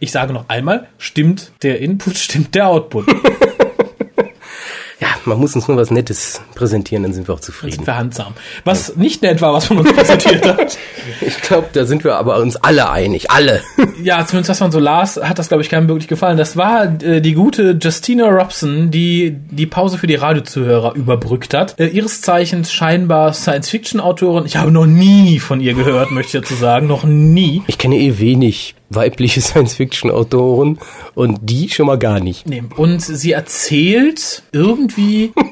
ich 0.00 0.12
sage 0.12 0.32
noch 0.32 0.48
einmal, 0.48 0.88
stimmt 0.98 1.52
der 1.62 1.80
Input, 1.80 2.16
stimmt 2.18 2.54
der 2.54 2.68
Output. 2.68 3.06
man 5.28 5.38
muss 5.38 5.54
uns 5.54 5.68
nur 5.68 5.76
was 5.76 5.90
Nettes 5.90 6.40
präsentieren, 6.54 7.04
dann 7.04 7.12
sind 7.12 7.28
wir 7.28 7.34
auch 7.34 7.40
zufrieden. 7.40 7.70
Dann 7.70 7.78
sind 7.78 7.86
wir 7.86 7.96
handsam. 7.96 8.34
Was 8.64 8.88
ja. 8.88 8.94
nicht 8.96 9.22
nett 9.22 9.40
war, 9.40 9.52
was 9.52 9.70
man 9.70 9.80
uns 9.80 9.92
präsentiert 9.92 10.44
hat. 10.46 10.78
Ich 11.20 11.40
glaube, 11.40 11.68
da 11.72 11.86
sind 11.86 12.04
wir 12.04 12.16
aber 12.16 12.36
uns 12.38 12.56
alle 12.56 12.90
einig. 12.90 13.30
Alle. 13.30 13.62
Ja, 14.02 14.24
zumindest 14.24 14.50
was 14.50 14.60
man 14.60 14.70
so 14.70 14.78
las, 14.78 15.16
hat 15.16 15.40
das, 15.40 15.48
glaube 15.48 15.62
ich, 15.62 15.68
keinem 15.68 15.88
wirklich 15.88 16.06
gefallen. 16.06 16.36
Das 16.36 16.56
war 16.56 17.02
äh, 17.02 17.20
die 17.20 17.34
gute 17.34 17.76
Justina 17.80 18.28
Robson, 18.28 18.92
die 18.92 19.36
die 19.50 19.66
Pause 19.66 19.98
für 19.98 20.06
die 20.06 20.14
Radiozuhörer 20.14 20.94
überbrückt 20.94 21.52
hat. 21.52 21.78
Äh, 21.80 21.88
ihres 21.88 22.20
Zeichens 22.20 22.72
scheinbar 22.72 23.32
Science-Fiction-Autorin. 23.32 24.46
Ich 24.46 24.56
habe 24.56 24.70
noch 24.70 24.86
nie 24.86 25.40
von 25.40 25.60
ihr 25.60 25.74
gehört, 25.74 26.12
möchte 26.12 26.38
ich 26.38 26.44
dazu 26.44 26.54
sagen. 26.54 26.86
Noch 26.86 27.04
nie. 27.04 27.62
Ich 27.66 27.78
kenne 27.78 27.96
eh 27.96 28.20
wenig 28.20 28.76
weibliche 28.90 29.40
Science-Fiction-Autoren 29.40 30.78
und 31.14 31.38
die 31.42 31.68
schon 31.68 31.86
mal 31.86 31.98
gar 31.98 32.20
nicht. 32.20 32.46
Nee. 32.48 32.62
Und 32.76 33.00
sie 33.02 33.32
erzählt 33.32 34.42
irgendwie. 34.52 35.32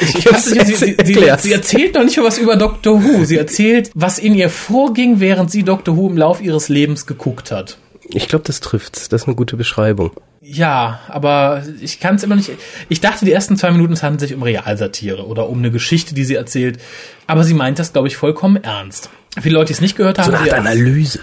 Ich, 0.00 0.16
ich 0.16 0.24
nicht, 0.24 0.42
sie, 0.42 0.74
sie, 0.74 0.96
sie, 1.04 1.32
sie 1.38 1.52
erzählt 1.52 1.94
noch 1.94 2.02
nicht 2.02 2.16
mal 2.16 2.24
was 2.24 2.36
über 2.36 2.56
Doctor 2.56 3.04
Who. 3.04 3.24
Sie 3.24 3.36
erzählt, 3.36 3.92
was 3.94 4.18
in 4.18 4.34
ihr 4.34 4.50
vorging, 4.50 5.20
während 5.20 5.52
sie 5.52 5.62
Doctor 5.62 5.96
Who 5.96 6.08
im 6.08 6.16
Lauf 6.16 6.42
ihres 6.42 6.68
Lebens 6.68 7.06
geguckt 7.06 7.52
hat. 7.52 7.78
Ich 8.08 8.26
glaube, 8.26 8.44
das 8.44 8.58
trifft's. 8.58 9.08
Das 9.08 9.22
ist 9.22 9.28
eine 9.28 9.36
gute 9.36 9.56
Beschreibung. 9.56 10.10
Ja, 10.40 11.00
aber 11.06 11.62
ich 11.80 12.00
kann 12.00 12.16
es 12.16 12.24
immer 12.24 12.34
nicht. 12.34 12.50
Ich 12.88 13.00
dachte, 13.00 13.24
die 13.24 13.32
ersten 13.32 13.56
zwei 13.56 13.70
Minuten 13.70 13.92
es 13.92 14.02
handelt 14.02 14.20
sich 14.20 14.34
um 14.34 14.42
Realsatire 14.42 15.24
oder 15.24 15.48
um 15.48 15.58
eine 15.58 15.70
Geschichte, 15.70 16.14
die 16.14 16.24
sie 16.24 16.34
erzählt. 16.34 16.80
Aber 17.28 17.44
sie 17.44 17.54
meint 17.54 17.78
das, 17.78 17.92
glaube 17.92 18.08
ich, 18.08 18.16
vollkommen 18.16 18.62
ernst. 18.62 19.08
Viele 19.40 19.54
Leute, 19.54 19.68
die 19.68 19.74
es 19.74 19.80
nicht 19.80 19.96
gehört 19.96 20.18
haben. 20.18 20.32
So 20.32 20.36
eine 20.36 20.50
Art 20.50 20.58
Analyse. 20.58 21.20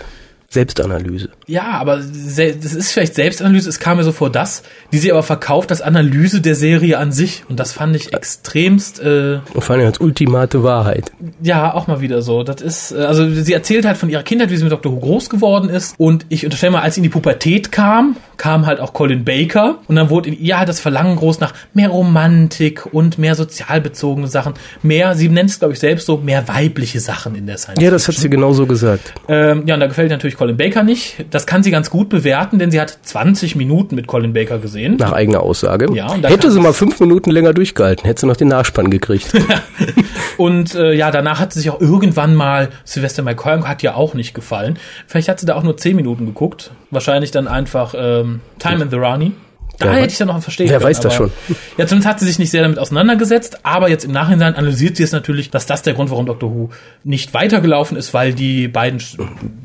Selbstanalyse. 0.49 1.29
Ja, 1.49 1.63
aber 1.79 1.97
das 1.97 2.37
ist 2.73 2.91
vielleicht 2.91 3.15
Selbstanalyse. 3.15 3.67
Es 3.69 3.79
kam 3.79 3.97
mir 3.97 4.03
so 4.03 4.11
vor, 4.11 4.29
das, 4.29 4.63
die 4.91 4.97
sie 4.99 5.11
aber 5.11 5.23
verkauft 5.23 5.71
als 5.71 5.81
Analyse 5.81 6.41
der 6.41 6.55
Serie 6.55 6.97
an 6.99 7.11
sich. 7.11 7.43
Und 7.49 7.59
das 7.59 7.73
fand 7.73 7.95
ich 7.95 8.13
extremst, 8.13 8.99
äh, 8.99 9.39
Und 9.53 9.63
vor 9.63 9.75
allem 9.75 9.85
als 9.87 9.99
ultimate 9.99 10.63
Wahrheit. 10.63 11.11
ja, 11.41 11.73
auch 11.73 11.87
mal 11.87 12.01
wieder 12.01 12.21
so. 12.21 12.43
Das 12.43 12.61
ist, 12.61 12.91
äh, 12.91 12.97
also 12.99 13.27
sie 13.29 13.53
erzählt 13.53 13.85
halt 13.85 13.97
von 13.97 14.09
ihrer 14.09 14.23
Kindheit, 14.23 14.51
wie 14.51 14.57
sie 14.57 14.63
mit 14.63 14.71
Dr. 14.71 14.91
Who 14.91 14.99
groß 14.99 15.29
geworden 15.29 15.69
ist. 15.69 15.95
Und 15.97 16.25
ich 16.29 16.45
unterstelle 16.45 16.71
mal, 16.73 16.81
als 16.81 16.95
sie 16.95 16.99
in 16.99 17.03
die 17.03 17.09
Pubertät 17.09 17.71
kam, 17.71 18.15
kam 18.37 18.65
halt 18.65 18.79
auch 18.79 18.93
Colin 18.93 19.25
Baker. 19.25 19.79
Und 19.87 19.95
dann 19.95 20.09
wurde 20.09 20.29
in 20.29 20.39
ihr 20.39 20.57
halt 20.59 20.69
das 20.69 20.79
Verlangen 20.79 21.15
groß 21.15 21.39
nach 21.39 21.53
mehr 21.73 21.89
Romantik 21.89 22.85
und 22.93 23.17
mehr 23.17 23.35
sozialbezogene 23.35 24.27
Sachen. 24.27 24.53
Mehr, 24.83 25.15
sie 25.15 25.29
nennt 25.29 25.49
es, 25.49 25.59
glaube 25.59 25.73
ich, 25.73 25.79
selbst 25.79 26.05
so, 26.05 26.17
mehr 26.17 26.47
weibliche 26.47 26.99
Sachen 26.99 27.35
in 27.35 27.47
der 27.47 27.57
Science 27.57 27.81
Ja, 27.81 27.91
das 27.91 28.07
hat 28.07 28.15
sie 28.15 28.29
genauso 28.29 28.65
gesagt. 28.65 29.13
ähm, 29.27 29.63
ja, 29.65 29.73
und 29.73 29.79
da 29.79 29.87
gefällt 29.87 30.11
natürlich 30.11 30.37
Colin 30.37 30.57
Baker 30.57 30.83
nicht. 30.83 31.25
Das 31.31 31.38
kann 31.45 31.63
sie 31.63 31.71
ganz 31.71 31.89
gut 31.89 32.09
bewerten, 32.09 32.59
denn 32.59 32.71
sie 32.71 32.79
hat 32.79 32.97
20 33.01 33.55
Minuten 33.55 33.95
mit 33.95 34.07
Colin 34.07 34.33
Baker 34.33 34.59
gesehen. 34.59 34.97
Nach 34.97 35.11
eigener 35.11 35.41
Aussage. 35.41 35.87
Ja, 35.93 36.13
hätte 36.13 36.51
sie 36.51 36.59
mal 36.59 36.73
fünf 36.73 36.99
Minuten 36.99 37.31
länger 37.31 37.53
durchgehalten, 37.53 38.05
hätte 38.05 38.21
sie 38.21 38.27
noch 38.27 38.37
den 38.37 38.47
Nachspann 38.49 38.89
gekriegt. 38.89 39.31
Und 40.37 40.75
äh, 40.75 40.93
ja, 40.93 41.11
danach 41.11 41.39
hat 41.39 41.53
sie 41.53 41.59
sich 41.59 41.69
auch 41.69 41.81
irgendwann 41.81 42.35
mal, 42.35 42.69
Sylvester 42.85 43.23
McCoy 43.23 43.61
hat 43.61 43.83
ja 43.83 43.95
auch 43.95 44.13
nicht 44.13 44.33
gefallen. 44.33 44.79
Vielleicht 45.07 45.27
hat 45.27 45.39
sie 45.39 45.45
da 45.45 45.55
auch 45.55 45.63
nur 45.63 45.77
10 45.77 45.95
Minuten 45.95 46.25
geguckt. 46.25 46.71
Wahrscheinlich 46.91 47.31
dann 47.31 47.47
einfach 47.47 47.93
ähm, 47.97 48.41
Time 48.57 48.83
in 48.83 48.89
the 48.89 48.97
Rani. 48.97 49.33
Da 49.79 49.93
hätte 49.93 50.11
ich 50.11 50.17
dann 50.17 50.27
noch 50.27 50.41
verstehen 50.41 50.69
wer 50.69 50.77
können, 50.77 50.89
weiß 50.89 50.99
das 50.99 51.13
schon. 51.15 51.31
Ja, 51.77 51.87
zumindest 51.87 52.09
hat 52.09 52.19
sie 52.19 52.25
sich 52.25 52.37
nicht 52.37 52.51
sehr 52.51 52.61
damit 52.63 52.77
auseinandergesetzt, 52.77 53.59
aber 53.63 53.89
jetzt 53.89 54.03
im 54.05 54.11
Nachhinein 54.11 54.55
analysiert 54.55 54.97
sie 54.97 55.03
es 55.03 55.11
natürlich, 55.11 55.49
dass 55.49 55.65
das 55.65 55.81
der 55.81 55.93
Grund, 55.93 56.11
warum 56.11 56.25
Doctor 56.25 56.53
Who 56.53 56.69
nicht 57.03 57.33
weitergelaufen 57.33 57.97
ist, 57.97 58.13
weil 58.13 58.33
die 58.33 58.67
beiden 58.67 59.01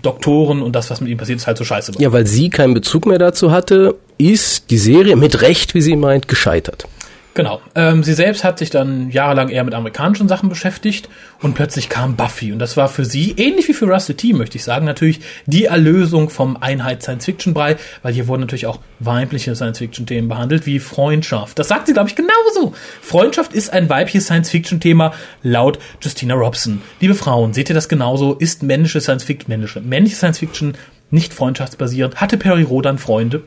Doktoren 0.02 0.62
und 0.62 0.74
das, 0.74 0.90
was 0.90 1.00
mit 1.00 1.10
ihnen 1.10 1.18
passiert 1.18 1.40
ist, 1.40 1.46
halt 1.46 1.58
so 1.58 1.64
scheiße 1.64 1.94
war. 1.94 2.00
ja, 2.00 2.12
weil 2.12 2.26
sie 2.26 2.48
keinen 2.48 2.74
Bezug 2.74 3.06
mehr 3.06 3.18
dazu 3.18 3.50
hatte, 3.50 3.96
ist 4.16 4.70
die 4.70 4.78
Serie 4.78 5.16
mit 5.16 5.42
Recht, 5.42 5.74
wie 5.74 5.80
sie 5.80 5.96
meint, 5.96 6.28
gescheitert. 6.28 6.86
Genau. 7.34 7.60
Ähm, 7.74 8.04
sie 8.04 8.14
selbst 8.14 8.44
hat 8.44 8.60
sich 8.60 8.70
dann 8.70 9.10
jahrelang 9.10 9.48
eher 9.48 9.64
mit 9.64 9.74
amerikanischen 9.74 10.28
Sachen 10.28 10.48
beschäftigt 10.48 11.08
und 11.42 11.54
plötzlich 11.54 11.88
kam 11.88 12.14
Buffy. 12.14 12.52
Und 12.52 12.60
das 12.60 12.76
war 12.76 12.88
für 12.88 13.04
sie, 13.04 13.32
ähnlich 13.32 13.66
wie 13.66 13.74
für 13.74 13.86
Rusty 13.86 14.14
T, 14.14 14.32
möchte 14.32 14.56
ich 14.56 14.62
sagen, 14.62 14.86
natürlich 14.86 15.20
die 15.46 15.64
Erlösung 15.64 16.30
vom 16.30 16.56
Einheit-Science-Fiction-Brei, 16.56 17.76
weil 18.02 18.14
hier 18.14 18.28
wurden 18.28 18.42
natürlich 18.42 18.68
auch 18.68 18.78
weibliche 19.00 19.56
Science-Fiction-Themen 19.56 20.28
behandelt, 20.28 20.64
wie 20.66 20.78
Freundschaft. 20.78 21.58
Das 21.58 21.66
sagt 21.66 21.88
sie, 21.88 21.92
glaube 21.92 22.08
ich, 22.08 22.14
genauso. 22.14 22.72
Freundschaft 23.02 23.52
ist 23.52 23.72
ein 23.72 23.90
weibliches 23.90 24.26
Science-Fiction-Thema 24.26 25.12
laut 25.42 25.80
Justina 26.00 26.34
Robson. 26.34 26.82
Liebe 27.00 27.16
Frauen, 27.16 27.52
seht 27.52 27.68
ihr 27.68 27.74
das 27.74 27.88
genauso? 27.88 28.34
Ist 28.34 28.62
männliche 28.62 29.00
Science-Fiction, 29.00 29.50
männliche, 29.50 29.80
männliche 29.80 30.14
Science-Fiction 30.14 30.74
nicht 31.10 31.34
freundschaftsbasierend? 31.34 32.20
Hatte 32.20 32.36
Perry 32.36 32.62
Rodan 32.62 32.98
Freunde? 32.98 33.42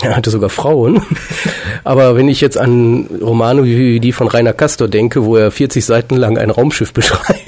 Er 0.00 0.16
hatte 0.16 0.30
sogar 0.30 0.48
Frauen. 0.48 1.02
Aber 1.84 2.16
wenn 2.16 2.28
ich 2.28 2.40
jetzt 2.40 2.58
an 2.58 3.06
Romane 3.20 3.64
wie 3.64 4.00
die 4.00 4.12
von 4.12 4.28
Rainer 4.28 4.52
Castor 4.52 4.88
denke, 4.88 5.24
wo 5.24 5.36
er 5.36 5.50
40 5.50 5.84
Seiten 5.84 6.16
lang 6.16 6.38
ein 6.38 6.50
Raumschiff 6.50 6.92
beschreibt, 6.94 7.44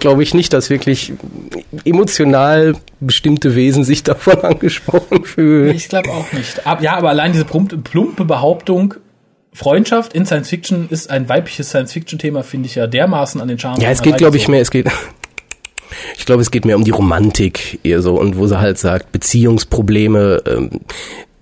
glaube 0.00 0.22
ich 0.22 0.34
nicht, 0.34 0.52
dass 0.52 0.70
wirklich 0.70 1.12
emotional 1.84 2.74
bestimmte 3.00 3.54
Wesen 3.54 3.84
sich 3.84 4.02
davon 4.02 4.40
angesprochen 4.42 5.24
fühlen. 5.24 5.74
Ich 5.76 5.88
glaube 5.88 6.10
auch 6.10 6.32
nicht. 6.32 6.66
Ab, 6.66 6.82
ja, 6.82 6.96
aber 6.96 7.10
allein 7.10 7.32
diese 7.32 7.44
plumpe, 7.44 8.24
Behauptung, 8.24 8.94
Freundschaft 9.52 10.14
in 10.14 10.26
Science 10.26 10.48
Fiction 10.48 10.88
ist 10.90 11.10
ein 11.10 11.28
weibliches 11.28 11.68
Science 11.68 11.92
Fiction 11.92 12.18
Thema, 12.18 12.42
finde 12.42 12.66
ich 12.66 12.74
ja 12.74 12.88
dermaßen 12.88 13.40
an 13.40 13.46
den 13.46 13.58
Charme. 13.58 13.80
Ja, 13.80 13.90
es 13.90 14.02
geht, 14.02 14.16
glaube 14.16 14.36
ich, 14.36 14.48
mehr, 14.48 14.60
es 14.60 14.72
geht, 14.72 14.88
ich 16.16 16.26
glaube, 16.26 16.42
es 16.42 16.50
geht 16.50 16.64
mehr 16.64 16.76
um 16.76 16.84
die 16.84 16.90
Romantik 16.90 17.78
eher 17.84 18.02
so 18.02 18.18
und 18.18 18.36
wo 18.36 18.48
sie 18.48 18.58
halt 18.58 18.78
sagt, 18.78 19.12
Beziehungsprobleme. 19.12 20.42
Ähm, 20.46 20.70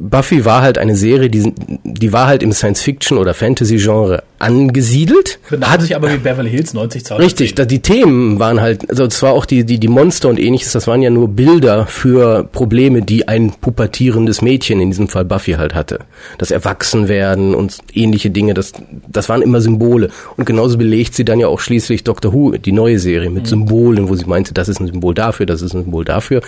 Buffy 0.02 0.44
war 0.44 0.62
halt 0.62 0.78
eine 0.78 0.96
Serie, 0.96 1.30
die, 1.30 1.52
die 1.84 2.12
war 2.12 2.26
halt 2.26 2.42
im 2.42 2.52
Science-Fiction 2.52 3.18
oder 3.18 3.34
Fantasy-Genre 3.34 4.24
angesiedelt. 4.40 5.38
Benahm 5.48 5.80
sich 5.80 5.94
aber 5.94 6.12
wie 6.12 6.16
Beverly 6.16 6.50
Hills 6.50 6.74
90 6.74 7.04
Zahlen. 7.04 7.22
Richtig, 7.22 7.54
da 7.54 7.64
die 7.64 7.78
Themen 7.78 8.40
waren 8.40 8.60
halt, 8.60 8.90
also 8.90 9.06
zwar 9.06 9.32
auch 9.32 9.46
die, 9.46 9.64
die, 9.64 9.78
die 9.78 9.86
Monster 9.86 10.28
und 10.28 10.40
ähnliches, 10.40 10.72
das 10.72 10.88
waren 10.88 11.02
ja 11.02 11.10
nur 11.10 11.28
Bilder 11.28 11.86
für 11.86 12.42
Probleme, 12.42 13.02
die 13.02 13.28
ein 13.28 13.52
pubertierendes 13.52 14.42
Mädchen, 14.42 14.80
in 14.80 14.90
diesem 14.90 15.06
Fall 15.06 15.24
Buffy 15.24 15.52
halt 15.52 15.74
hatte. 15.74 16.00
Das 16.38 16.50
Erwachsenwerden 16.50 17.54
und 17.54 17.78
ähnliche 17.94 18.30
Dinge, 18.30 18.54
das, 18.54 18.72
das 19.06 19.28
waren 19.28 19.40
immer 19.40 19.60
Symbole. 19.60 20.10
Und 20.36 20.46
genauso 20.46 20.78
belegt 20.78 21.14
sie 21.14 21.24
dann 21.24 21.38
ja 21.38 21.46
auch 21.46 21.60
schließlich 21.60 22.02
Doctor 22.02 22.32
Who, 22.32 22.52
die 22.52 22.72
neue 22.72 22.98
Serie, 22.98 23.30
mit 23.30 23.46
Symbolen, 23.46 24.08
wo 24.08 24.16
sie 24.16 24.24
meinte, 24.24 24.52
das 24.52 24.68
ist 24.68 24.80
ein 24.80 24.88
Symbol 24.88 25.14
dafür, 25.14 25.46
das 25.46 25.62
ist 25.62 25.74
ein 25.74 25.84
Symbol 25.84 26.04
dafür. 26.04 26.42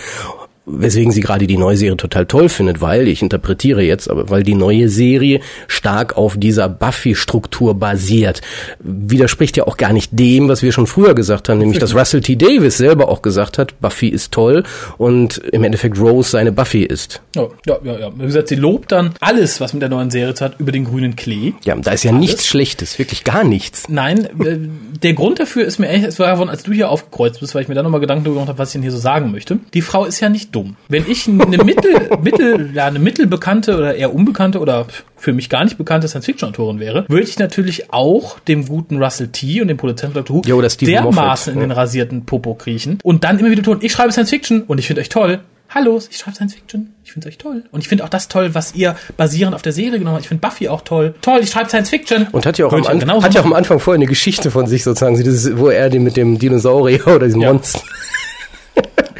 Weswegen 0.67 1.11
sie 1.11 1.21
gerade 1.21 1.45
die 1.45 1.57
neue 1.57 1.77
Serie 1.77 1.95
total 1.95 2.25
toll 2.25 2.49
findet, 2.49 2.81
weil, 2.81 3.07
ich 3.07 3.21
interpretiere 3.21 3.83
jetzt, 3.83 4.09
aber 4.09 4.29
weil 4.31 4.41
die 4.41 4.55
neue 4.55 4.89
Serie 4.89 5.39
stark 5.67 6.17
auf 6.17 6.37
dieser 6.37 6.69
Buffy-Struktur 6.69 7.75
basiert. 7.75 8.41
Widerspricht 8.79 9.57
ja 9.57 9.67
auch 9.67 9.77
gar 9.77 9.93
nicht 9.93 10.09
dem, 10.13 10.49
was 10.49 10.63
wir 10.63 10.71
schon 10.71 10.87
früher 10.87 11.13
gesagt 11.13 11.49
haben, 11.49 11.59
nämlich 11.59 11.77
dass 11.77 11.93
Russell 11.93 12.21
T. 12.21 12.35
Davis 12.35 12.77
selber 12.77 13.09
auch 13.09 13.21
gesagt 13.21 13.59
hat, 13.59 13.79
Buffy 13.79 14.07
ist 14.07 14.31
toll 14.31 14.63
und 14.97 15.37
im 15.37 15.63
Endeffekt 15.63 15.99
Rose 15.99 16.31
seine 16.31 16.51
Buffy 16.51 16.83
ist. 16.83 17.21
Ja, 17.35 17.47
ja, 17.67 17.77
ja, 17.83 17.99
ja. 17.99 18.11
Wie 18.15 18.25
gesagt, 18.25 18.47
sie 18.47 18.55
lobt 18.55 18.91
dann 18.91 19.13
alles, 19.19 19.61
was 19.61 19.73
mit 19.73 19.83
der 19.83 19.89
neuen 19.89 20.09
Serie 20.09 20.33
zu 20.33 20.45
hat, 20.45 20.59
über 20.59 20.71
den 20.71 20.85
grünen 20.85 21.15
Klee. 21.15 21.53
Ja, 21.63 21.75
da 21.75 21.91
ist 21.91 22.03
ja 22.03 22.11
nichts 22.11 22.47
Schlechtes, 22.47 22.97
wirklich 22.97 23.23
gar 23.23 23.43
nichts. 23.43 23.87
Nein, 23.87 24.25
äh, 24.43 24.57
der 25.03 25.13
Grund 25.13 25.39
dafür 25.39 25.65
ist 25.65 25.77
mir 25.77 25.89
echt, 25.89 26.05
es 26.05 26.17
war 26.17 26.27
davon, 26.27 26.49
als 26.49 26.63
du 26.63 26.71
hier 26.71 26.89
aufgekreuzt 26.89 27.39
bist, 27.39 27.53
weil 27.53 27.61
ich 27.61 27.67
mir 27.67 27.75
da 27.75 27.83
nochmal 27.83 28.01
Gedanken 28.01 28.23
darüber 28.23 28.39
gemacht 28.41 28.49
habe, 28.49 28.59
was 28.59 28.69
ich 28.69 28.73
denn 28.73 28.81
hier 28.81 28.91
so 28.91 28.97
sagen 28.97 29.31
möchte. 29.31 29.59
Die 29.75 29.81
Frau 29.81 30.05
ist 30.05 30.19
ja 30.21 30.29
nicht 30.29 30.54
dumm. 30.55 30.75
Wenn 30.87 31.05
ich 31.09 31.27
eine 31.27 31.63
mittel, 31.63 32.09
mittel, 32.23 32.71
ja, 32.73 32.85
eine 32.85 32.99
mittelbekannte 32.99 33.77
oder 33.77 33.95
eher 33.95 34.13
unbekannte 34.13 34.59
oder 34.59 34.87
für 35.17 35.33
mich 35.33 35.49
gar 35.49 35.63
nicht 35.63 35.77
bekannte 35.77 36.07
Science-Fiction-Autorin 36.07 36.79
wäre, 36.79 37.05
würde 37.07 37.27
ich 37.27 37.37
natürlich 37.39 37.91
auch 37.93 38.39
dem 38.39 38.67
guten 38.67 39.01
Russell 39.01 39.27
T. 39.29 39.61
und 39.61 39.67
dem 39.67 39.77
Produzenten 39.77 40.15
Dr. 40.15 40.37
Who 40.37 40.41
dermaßen 40.41 41.03
Moffat, 41.03 41.47
in 41.47 41.59
den 41.59 41.71
rasierten 41.71 42.25
Popo 42.25 42.53
kriechen 42.55 42.99
und 43.03 43.23
dann 43.23 43.39
immer 43.39 43.51
wieder 43.51 43.63
tun, 43.63 43.79
ich 43.81 43.91
schreibe 43.91 44.11
Science-Fiction 44.11 44.63
und 44.63 44.77
ich 44.79 44.87
finde 44.87 45.01
euch 45.01 45.09
toll. 45.09 45.39
Hallo, 45.69 45.99
ich 46.09 46.17
schreibe 46.17 46.35
Science-Fiction. 46.35 46.93
Ich 47.03 47.11
finde 47.11 47.27
euch 47.27 47.37
toll. 47.37 47.63
Und 47.71 47.81
ich 47.81 47.87
finde 47.87 48.03
auch 48.03 48.09
das 48.09 48.27
toll, 48.27 48.53
was 48.53 48.75
ihr 48.75 48.95
basierend 49.17 49.55
auf 49.55 49.61
der 49.61 49.73
Serie 49.73 49.97
genommen 49.97 50.15
habt. 50.15 50.23
Ich 50.23 50.29
finde 50.29 50.41
Buffy 50.41 50.69
auch 50.69 50.81
toll. 50.81 51.15
Toll, 51.21 51.39
ich 51.41 51.49
schreibe 51.49 51.69
Science-Fiction. 51.69 52.27
Und 52.31 52.45
hat 52.45 52.57
ja 52.57 52.67
auch, 52.67 52.71
am, 52.71 52.83
Würde 52.83 52.97
ich 52.97 53.09
An 53.09 53.23
hat 53.23 53.33
ja 53.33 53.41
auch 53.41 53.45
am. 53.45 53.53
Anfang 53.53 53.79
vorher 53.79 53.97
eine 53.97 54.05
Geschichte 54.05 54.51
von 54.51 54.67
sich 54.67 54.83
sozusagen, 54.83 55.17
wo 55.57 55.69
er 55.69 55.89
den 55.89 56.03
mit 56.03 56.17
dem 56.17 56.37
Dinosaurier 56.39 57.05
oder 57.07 57.25
diesem 57.25 57.41
Ja. 57.41 57.51
Monster. 57.51 57.81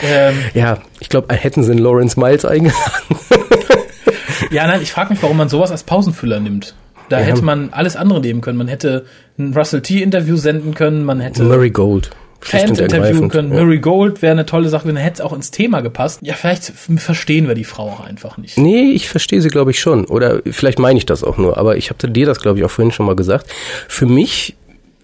Ähm, 0.02 0.36
Ja, 0.54 0.80
ich 1.00 1.10
glaube, 1.10 1.34
hätten 1.36 1.64
sie 1.64 1.72
einen 1.72 1.82
Lawrence 1.82 2.20
Miles 2.20 2.46
eingeladen. 2.46 2.76
Ja, 4.52 4.68
nein, 4.68 4.82
ich 4.82 4.92
frage 4.92 5.12
mich, 5.14 5.22
warum 5.24 5.38
man 5.38 5.50
sowas 5.50 5.72
als 5.72 5.84
Pausenfüller 5.84 6.40
nimmt. 6.40 6.76
Da 7.10 7.20
Ja. 7.20 7.26
hätte 7.26 7.42
man 7.44 7.70
alles 7.72 7.96
andere 7.96 8.20
nehmen 8.20 8.42
können. 8.42 8.58
Man 8.58 8.68
hätte 8.68 9.06
ein 9.38 9.54
Russell 9.54 9.82
T-Interview 9.82 10.38
senden 10.38 10.74
können, 10.74 11.04
man 11.04 11.20
hätte 11.20 11.44
Murray 11.44 11.70
Gold. 11.70 12.10
Fans 12.42 12.80
interviewen 12.80 13.30
können. 13.30 13.52
Ja. 13.54 13.64
Murray 13.64 13.80
Gold 13.80 14.22
wäre 14.22 14.32
eine 14.34 14.46
tolle 14.46 14.70
Sache, 14.70 14.88
dann 14.88 14.98
hätte 14.98 15.16
es 15.16 15.22
auch 15.22 15.34
ins 15.34 15.50
Thema 15.50 15.82
gepasst. 15.82 16.20
Ja, 16.22 16.36
vielleicht 16.36 16.64
verstehen 16.98 17.48
wir 17.48 17.56
die 17.56 17.64
Frau 17.64 17.84
auch 17.90 18.02
einfach 18.06 18.38
nicht. 18.38 18.58
Nee, 18.58 18.92
ich 18.92 19.10
verstehe 19.10 19.42
sie, 19.42 19.50
glaube 19.50 19.72
ich, 19.72 19.80
schon. 19.80 20.06
Oder 20.06 20.42
vielleicht 20.52 20.78
meine 20.78 20.98
ich 21.00 21.08
das 21.08 21.24
auch 21.24 21.38
nur. 21.38 21.58
Aber 21.58 21.76
ich 21.78 21.90
habe 21.90 22.08
dir 22.12 22.26
das, 22.28 22.40
glaube 22.40 22.60
ich, 22.60 22.66
auch 22.66 22.70
vorhin 22.70 22.92
schon 22.92 23.08
mal 23.08 23.16
gesagt. 23.16 23.48
Für 23.88 24.06
mich 24.06 24.56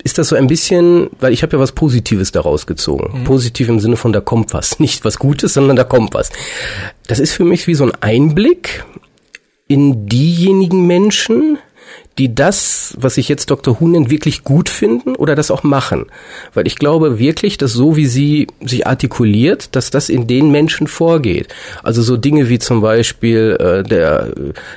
ist 0.03 0.17
das 0.17 0.29
so 0.29 0.35
ein 0.35 0.47
bisschen, 0.47 1.09
weil 1.19 1.33
ich 1.33 1.43
habe 1.43 1.55
ja 1.55 1.59
was 1.59 1.71
Positives 1.71 2.31
daraus 2.31 2.65
gezogen. 2.67 3.23
Positiv 3.23 3.69
im 3.69 3.79
Sinne 3.79 3.97
von, 3.97 4.13
da 4.13 4.21
kommt 4.21 4.53
was. 4.53 4.79
Nicht 4.79 5.05
was 5.05 5.19
Gutes, 5.19 5.53
sondern 5.53 5.75
da 5.75 5.83
kommt 5.83 6.13
was. 6.13 6.31
Das 7.07 7.19
ist 7.19 7.33
für 7.33 7.45
mich 7.45 7.67
wie 7.67 7.75
so 7.75 7.85
ein 7.85 7.93
Einblick 8.01 8.85
in 9.67 10.07
diejenigen 10.07 10.85
Menschen, 10.85 11.57
die 12.17 12.35
das, 12.35 12.95
was 12.99 13.15
sich 13.15 13.29
jetzt 13.29 13.49
Dr. 13.49 13.79
Who 13.79 13.87
nennt, 13.87 14.09
wirklich 14.09 14.43
gut 14.43 14.69
finden 14.69 15.15
oder 15.15 15.35
das 15.35 15.49
auch 15.49 15.63
machen. 15.63 16.07
Weil 16.53 16.67
ich 16.67 16.75
glaube 16.75 17.19
wirklich, 17.19 17.57
dass 17.57 17.71
so 17.71 17.95
wie 17.95 18.05
sie 18.05 18.47
sich 18.61 18.85
artikuliert, 18.85 19.75
dass 19.75 19.91
das 19.91 20.09
in 20.09 20.27
den 20.27 20.51
Menschen 20.51 20.87
vorgeht. 20.87 21.47
Also 21.83 22.01
so 22.01 22.17
Dinge 22.17 22.49
wie 22.49 22.59
zum 22.59 22.81
Beispiel 22.81 23.57
äh, 23.59 23.83
der, 23.83 24.33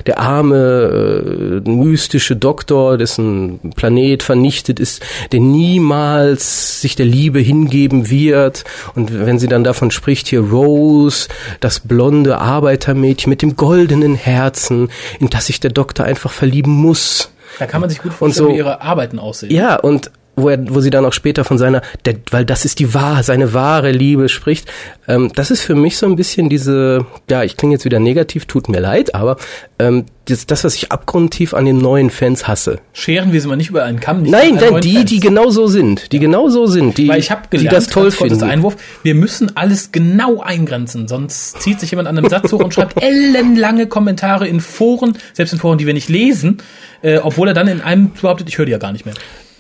der 0.07 0.21
arme, 0.21 1.63
äh, 1.67 1.69
mystische 1.69 2.37
Doktor, 2.37 2.99
dessen 2.99 3.59
Planet 3.75 4.23
vernichtet 4.23 4.79
ist, 4.79 5.03
der 5.33 5.41
niemals 5.41 6.81
sich 6.81 6.95
der 6.95 7.07
Liebe 7.07 7.41
hingeben 7.41 8.11
wird. 8.11 8.65
Und 8.95 9.27
wenn 9.27 9.41
sie 9.41 9.49
dann 9.49 9.65
davon 9.65 9.91
spricht, 9.91 10.29
hier 10.29 10.41
Rose, 10.41 11.29
das 11.61 11.81
blonde 11.81 12.39
Arbeitermädchen 12.39 13.29
mit 13.29 13.43
dem 13.43 13.57
goldenen 13.57 14.15
Herzen, 14.15 14.89
in 15.19 15.31
das 15.31 15.47
sich 15.47 15.59
der 15.59 15.73
Doktor 15.73 16.05
einfach 16.05 16.31
verlieben 16.31 16.73
muss. 16.73 17.34
Da 17.59 17.67
kann 17.67 17.81
man 17.81 17.91
sich 17.91 18.01
gut 18.01 18.13
vorstellen, 18.13 18.49
so, 18.49 18.53
wie 18.53 18.59
ihre 18.59 18.81
Arbeiten 18.81 19.19
aussehen. 19.19 19.51
Ja, 19.51 19.77
und 19.77 20.11
wo, 20.37 20.49
er, 20.49 20.59
wo 20.75 20.81
sie 20.81 20.91
dann 20.91 21.05
auch 21.05 21.13
später 21.13 21.45
von 21.45 21.59
seiner, 21.59 21.83
der, 22.05 22.17
weil 22.31 22.45
das 22.45 22.65
ist 22.65 22.79
die 22.79 22.95
wahre, 22.95 23.23
seine 23.23 23.55
wahre 23.55 23.93
Liebe 23.93 24.29
spricht. 24.29 24.71
Ähm, 25.07 25.31
das 25.35 25.51
ist 25.51 25.61
für 25.61 25.75
mich 25.75 25.97
so 25.97 26.07
ein 26.07 26.17
bisschen 26.17 26.49
diese, 26.49 27.07
ja, 27.31 27.43
ich 27.43 27.57
klinge 27.57 27.75
jetzt 27.75 27.85
wieder 27.85 28.01
negativ, 28.01 28.47
tut 28.47 28.69
mir 28.69 28.81
leid, 28.81 29.15
aber 29.15 29.37
ähm, 29.79 30.07
das, 30.27 30.47
das, 30.47 30.65
was 30.65 30.75
ich 30.75 30.91
abgrundtief 30.91 31.53
an 31.53 31.67
den 31.67 31.79
neuen 31.79 32.11
Fans 32.11 32.49
hasse. 32.49 32.79
Scheren 32.93 33.33
wir 33.33 33.41
sie 33.41 33.49
mal 33.49 33.57
nicht 33.57 33.71
über 33.71 33.85
einen 33.85 34.01
Kamm. 34.01 34.23
Nicht 34.23 34.33
nein, 34.33 34.55
nein, 34.55 34.81
die, 34.81 34.95
Fans. 34.95 35.11
die 35.11 35.21
genau 35.21 35.51
so 35.51 35.67
sind, 35.67 36.13
die 36.13 36.17
ja. 36.17 36.23
genau 36.23 36.49
so 36.49 36.67
sind, 36.67 36.97
die, 36.97 37.09
Weil 37.09 37.21
ich 37.21 37.31
hab 37.31 37.51
gelernt, 37.51 37.71
die 37.71 37.75
das 37.75 37.87
toll 37.89 38.11
finden. 38.11 38.43
Einwurf, 38.43 38.77
wir 39.03 39.15
müssen 39.15 39.57
alles 39.57 39.93
genau 39.93 40.41
eingrenzen, 40.41 41.09
sonst 41.09 41.61
zieht 41.61 41.81
sich 41.81 41.91
jemand 41.91 42.09
an 42.09 42.17
einem 42.17 42.29
Satz 42.29 42.53
hoch 42.53 42.61
und 42.61 42.73
schreibt 42.73 43.03
ellenlange 43.03 43.87
Kommentare 43.87 44.49
in 44.49 44.61
Foren, 44.61 45.19
selbst 45.35 45.53
in 45.53 45.59
Foren, 45.59 45.79
die 45.79 45.87
wir 45.87 45.95
nicht 45.95 46.09
lesen, 46.09 46.59
äh, 47.03 47.19
obwohl 47.19 47.49
er 47.49 47.55
dann 47.55 47.69
in 47.69 47.83
einem 47.83 48.13
behauptet, 48.13 48.49
ich 48.49 48.59
höre 48.59 48.67
die 48.67 48.73
ja 48.73 48.79
gar 48.79 48.93
nicht 48.93 49.05
mehr. 49.05 49.15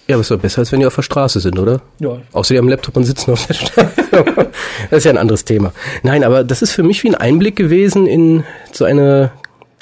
Ja, 0.07 0.17
aber 0.17 0.21
ist 0.21 0.31
doch 0.31 0.38
besser, 0.38 0.59
als 0.59 0.71
wenn 0.71 0.81
die 0.81 0.87
auf 0.87 0.95
der 0.95 1.03
Straße 1.03 1.40
sind, 1.40 1.59
oder? 1.59 1.81
Ja. 1.99 2.19
Außer 2.33 2.55
die 2.55 2.59
am 2.59 2.69
Laptop 2.69 2.97
und 2.97 3.05
sitzen 3.05 3.31
auf 3.33 3.47
der 3.47 3.55
Straße. 3.55 3.90
das 4.90 4.99
ist 4.99 5.05
ja 5.05 5.11
ein 5.11 5.19
anderes 5.19 5.45
Thema. 5.45 5.73
Nein, 6.03 6.25
aber 6.25 6.45
das 6.45 6.61
ist 6.61 6.73
für 6.73 6.83
mich 6.83 7.03
wie 7.05 7.09
ein 7.09 7.14
Einblick 7.14 7.57
gewesen 7.57 8.07
in 8.07 8.45
so 8.71 8.85
eine 8.85 9.33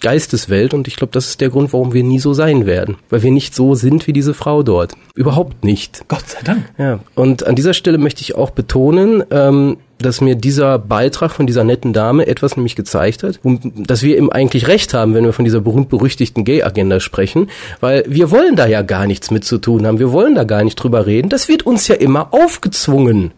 Geisteswelt 0.02 0.74
und 0.74 0.88
ich 0.88 0.96
glaube, 0.96 1.12
das 1.12 1.28
ist 1.28 1.40
der 1.40 1.48
Grund, 1.48 1.72
warum 1.72 1.92
wir 1.92 2.02
nie 2.02 2.18
so 2.18 2.34
sein 2.34 2.66
werden. 2.66 2.96
Weil 3.08 3.22
wir 3.22 3.30
nicht 3.30 3.54
so 3.54 3.74
sind 3.74 4.06
wie 4.06 4.12
diese 4.12 4.34
Frau 4.34 4.62
dort. 4.62 4.94
Überhaupt 5.14 5.64
nicht. 5.64 6.04
Gott 6.08 6.28
sei 6.28 6.40
Dank. 6.44 6.64
Ja, 6.78 7.00
und 7.14 7.46
an 7.46 7.54
dieser 7.54 7.74
Stelle 7.74 7.98
möchte 7.98 8.22
ich 8.22 8.34
auch 8.34 8.50
betonen, 8.50 9.24
ähm, 9.30 9.78
dass 10.02 10.20
mir 10.20 10.34
dieser 10.34 10.78
Beitrag 10.78 11.30
von 11.32 11.46
dieser 11.46 11.64
netten 11.64 11.92
Dame 11.92 12.26
etwas 12.26 12.56
nämlich 12.56 12.76
gezeigt 12.76 13.22
hat, 13.22 13.40
dass 13.76 14.02
wir 14.02 14.16
eben 14.16 14.30
eigentlich 14.30 14.68
recht 14.68 14.94
haben, 14.94 15.14
wenn 15.14 15.24
wir 15.24 15.32
von 15.32 15.44
dieser 15.44 15.60
berühmt-berüchtigten 15.60 16.44
Gay-Agenda 16.44 17.00
sprechen, 17.00 17.48
weil 17.80 18.04
wir 18.06 18.30
wollen 18.30 18.56
da 18.56 18.66
ja 18.66 18.82
gar 18.82 19.06
nichts 19.06 19.30
mit 19.30 19.44
zu 19.44 19.58
tun 19.58 19.86
haben, 19.86 19.98
wir 19.98 20.12
wollen 20.12 20.34
da 20.34 20.44
gar 20.44 20.64
nicht 20.64 20.76
drüber 20.76 21.06
reden, 21.06 21.28
das 21.28 21.48
wird 21.48 21.64
uns 21.64 21.88
ja 21.88 21.94
immer 21.94 22.34
aufgezwungen. 22.34 23.32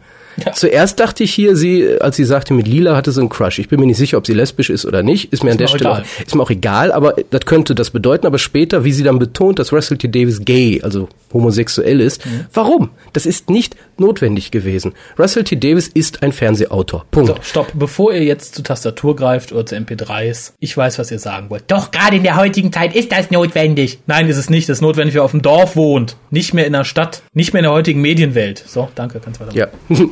Ja. 0.44 0.52
Zuerst 0.52 1.00
dachte 1.00 1.24
ich 1.24 1.32
hier, 1.32 1.56
sie, 1.56 2.00
als 2.00 2.16
sie 2.16 2.24
sagte, 2.24 2.54
mit 2.54 2.66
Lila 2.66 2.96
hatte 2.96 3.12
sie 3.12 3.20
einen 3.20 3.28
Crush. 3.28 3.58
Ich 3.58 3.68
bin 3.68 3.80
mir 3.80 3.86
nicht 3.86 3.98
sicher, 3.98 4.18
ob 4.18 4.26
sie 4.26 4.34
lesbisch 4.34 4.70
ist 4.70 4.84
oder 4.84 5.02
nicht. 5.02 5.32
Ist 5.32 5.44
mir 5.44 5.50
ist 5.50 5.54
an 5.54 5.58
der 5.58 5.66
Stelle 5.68 5.84
egal. 5.84 6.04
ist 6.26 6.34
mir 6.34 6.42
auch 6.42 6.50
egal, 6.50 6.92
aber 6.92 7.14
das 7.30 7.42
könnte 7.46 7.74
das 7.74 7.90
bedeuten. 7.90 8.26
Aber 8.26 8.38
später, 8.38 8.84
wie 8.84 8.92
sie 8.92 9.02
dann 9.02 9.18
betont, 9.18 9.58
dass 9.58 9.72
Russell 9.72 9.98
T. 9.98 10.08
Davis 10.08 10.44
gay, 10.44 10.80
also 10.82 11.08
homosexuell 11.32 12.00
ist. 12.00 12.24
Mhm. 12.24 12.46
Warum? 12.52 12.90
Das 13.12 13.26
ist 13.26 13.50
nicht 13.50 13.76
notwendig 13.98 14.50
gewesen. 14.50 14.92
Russell 15.18 15.44
T. 15.44 15.56
Davis 15.56 15.88
ist 15.88 16.22
ein 16.22 16.32
Fernsehautor. 16.32 17.04
Punkt. 17.10 17.28
So, 17.28 17.36
stopp. 17.42 17.72
Bevor 17.74 18.12
ihr 18.12 18.24
jetzt 18.24 18.54
zur 18.54 18.64
Tastatur 18.64 19.16
greift 19.16 19.52
oder 19.52 19.66
zu 19.66 19.76
MP3s, 19.76 20.52
ich 20.60 20.76
weiß, 20.76 20.98
was 20.98 21.10
ihr 21.10 21.18
sagen 21.18 21.50
wollt. 21.50 21.64
Doch, 21.68 21.90
gerade 21.90 22.16
in 22.16 22.22
der 22.22 22.36
heutigen 22.36 22.72
Zeit 22.72 22.94
ist 22.94 23.12
das 23.12 23.30
notwendig. 23.30 23.98
Nein, 24.06 24.28
ist 24.28 24.36
es 24.36 24.50
nicht. 24.50 24.68
Das 24.68 24.78
ist 24.78 24.82
notwendig, 24.82 25.14
wer 25.14 25.24
auf 25.24 25.32
dem 25.32 25.42
Dorf 25.42 25.76
wohnt. 25.76 26.16
Nicht 26.30 26.54
mehr 26.54 26.66
in 26.66 26.72
der 26.72 26.84
Stadt. 26.84 27.22
Nicht 27.32 27.52
mehr 27.52 27.60
in 27.60 27.64
der 27.64 27.72
heutigen 27.72 28.00
Medienwelt. 28.00 28.64
So, 28.66 28.88
danke. 28.94 29.20
Kannst 29.20 29.40
weitermachen. 29.40 29.58
Ja. 29.58 29.68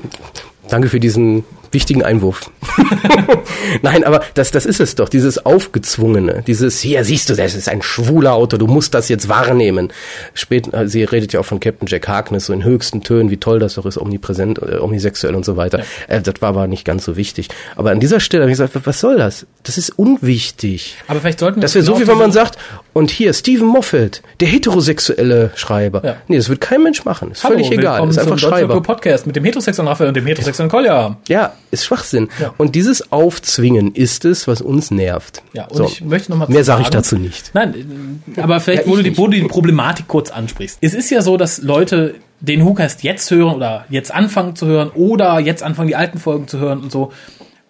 Danke 0.69 0.89
für 0.89 1.01
diesen 1.01 1.45
wichtigen 1.73 2.03
Einwurf. 2.03 2.51
Nein, 3.83 4.05
aber 4.05 4.23
das, 4.35 4.51
das 4.51 4.67
ist 4.67 4.81
es 4.81 4.95
doch, 4.95 5.09
dieses 5.09 5.45
Aufgezwungene, 5.45 6.43
dieses, 6.47 6.81
hier 6.81 7.05
siehst 7.05 7.31
du, 7.31 7.35
das 7.35 7.55
ist 7.55 7.69
ein 7.69 7.83
schwuler 7.83 8.35
Auto, 8.35 8.57
du 8.57 8.67
musst 8.67 8.95
das 8.95 9.09
jetzt 9.09 9.29
wahrnehmen. 9.29 9.93
Später, 10.35 10.89
sie 10.89 11.05
redet 11.05 11.33
ja 11.33 11.41
auch 11.41 11.45
von 11.45 11.61
Captain 11.61 11.87
Jack 11.87 12.09
Harkness, 12.09 12.47
so 12.47 12.53
in 12.53 12.65
höchsten 12.65 13.03
Tönen, 13.03 13.31
wie 13.31 13.39
toll 13.39 13.59
das 13.59 13.75
doch 13.75 13.87
ist, 13.87 13.99
omnipräsent, 13.99 14.59
äh, 14.59 14.79
omnisexuell 14.79 15.35
und 15.35 15.45
so 15.45 15.57
weiter. 15.57 15.79
Ja. 16.09 16.17
Äh, 16.17 16.23
das 16.23 16.35
war 16.41 16.51
aber 16.51 16.67
nicht 16.67 16.85
ganz 16.85 17.05
so 17.05 17.17
wichtig. 17.17 17.49
Aber 17.77 17.91
an 17.91 18.01
dieser 18.01 18.21
Stelle 18.21 18.43
habe 18.43 18.51
ich 18.51 18.59
gesagt, 18.59 18.75
was 18.85 19.01
soll 19.01 19.17
das? 19.19 19.47
Das 19.63 19.79
ist 19.79 19.91
unwichtig. 19.91 20.97
Aber 21.09 21.21
vielleicht 21.21 21.39
sollten 21.39 21.57
wir... 21.57 21.63
Das 21.63 21.75
wäre 21.75 21.85
so, 21.85 22.01
wie 22.01 22.07
wenn 22.07 22.19
man 22.19 22.33
sagt, 22.33 22.59
und 22.93 23.11
hier, 23.11 23.33
Stephen 23.33 23.67
Moffat, 23.67 24.23
der 24.41 24.49
heterosexuelle 24.49 25.51
Schreiber. 25.55 26.03
Ja. 26.05 26.17
Nee, 26.29 26.37
das 26.37 26.49
wird 26.49 26.61
kein 26.61 26.83
Mensch 26.83 27.05
machen. 27.05 27.31
Ist 27.31 27.45
Hallo, 27.45 27.55
völlig 27.55 27.73
egal. 27.73 28.09
Ist 28.09 28.19
einfach 28.19 28.39
Schreiber. 28.39 28.81
Podcast 28.83 29.27
mit 29.27 29.37
dem 29.37 29.45
heterosexuellen 29.45 29.89
Raphael 29.89 30.09
und 30.09 30.17
dem 30.17 30.27
heterosexuellen 30.27 30.71
Kolja. 30.71 31.17
Ja, 31.29 31.55
ist 31.73 31.85
Schwachsinn. 31.85 32.29
Ja. 32.39 32.55
Und 32.59 32.75
dieses 32.75 33.11
Aufzwingen 33.11 33.95
ist 33.95 34.25
es, 34.25 34.47
was 34.47 34.61
uns 34.61 34.91
nervt. 34.91 35.43
Ja, 35.53 35.67
und 35.67 35.77
so. 35.77 35.85
ich 35.85 36.03
möchte 36.03 36.31
noch 36.31 36.39
mal 36.39 36.49
Mehr 36.49 36.65
sage 36.65 36.83
ich 36.83 36.91
dazu 36.91 37.17
nicht. 37.17 37.51
Nein, 37.55 38.23
aber 38.37 38.61
vielleicht, 38.61 38.87
ja, 38.87 38.93
wo, 38.93 38.97
du 38.97 39.03
die, 39.03 39.19
wo 39.19 39.27
du 39.27 39.33
die 39.33 39.43
Problematik 39.43 40.07
kurz 40.07 40.31
ansprichst. 40.31 40.79
Es 40.81 40.95
ist 40.95 41.11
ja 41.11 41.23
so, 41.23 41.37
dass 41.37 41.63
Leute 41.63 42.15
den 42.41 42.65
Hookast 42.65 43.03
jetzt 43.03 43.31
hören 43.31 43.55
oder 43.55 43.87
jetzt 43.89 44.13
anfangen 44.13 44.55
zu 44.55 44.67
hören 44.67 44.91
oder 44.91 45.41
jetzt 45.41 45.63
anfangen, 45.63 45.89
die 45.89 45.97
alten 45.97 46.19
Folgen 46.19 46.47
zu 46.47 46.59
hören 46.59 46.81
und 46.81 46.93
so 46.93 47.13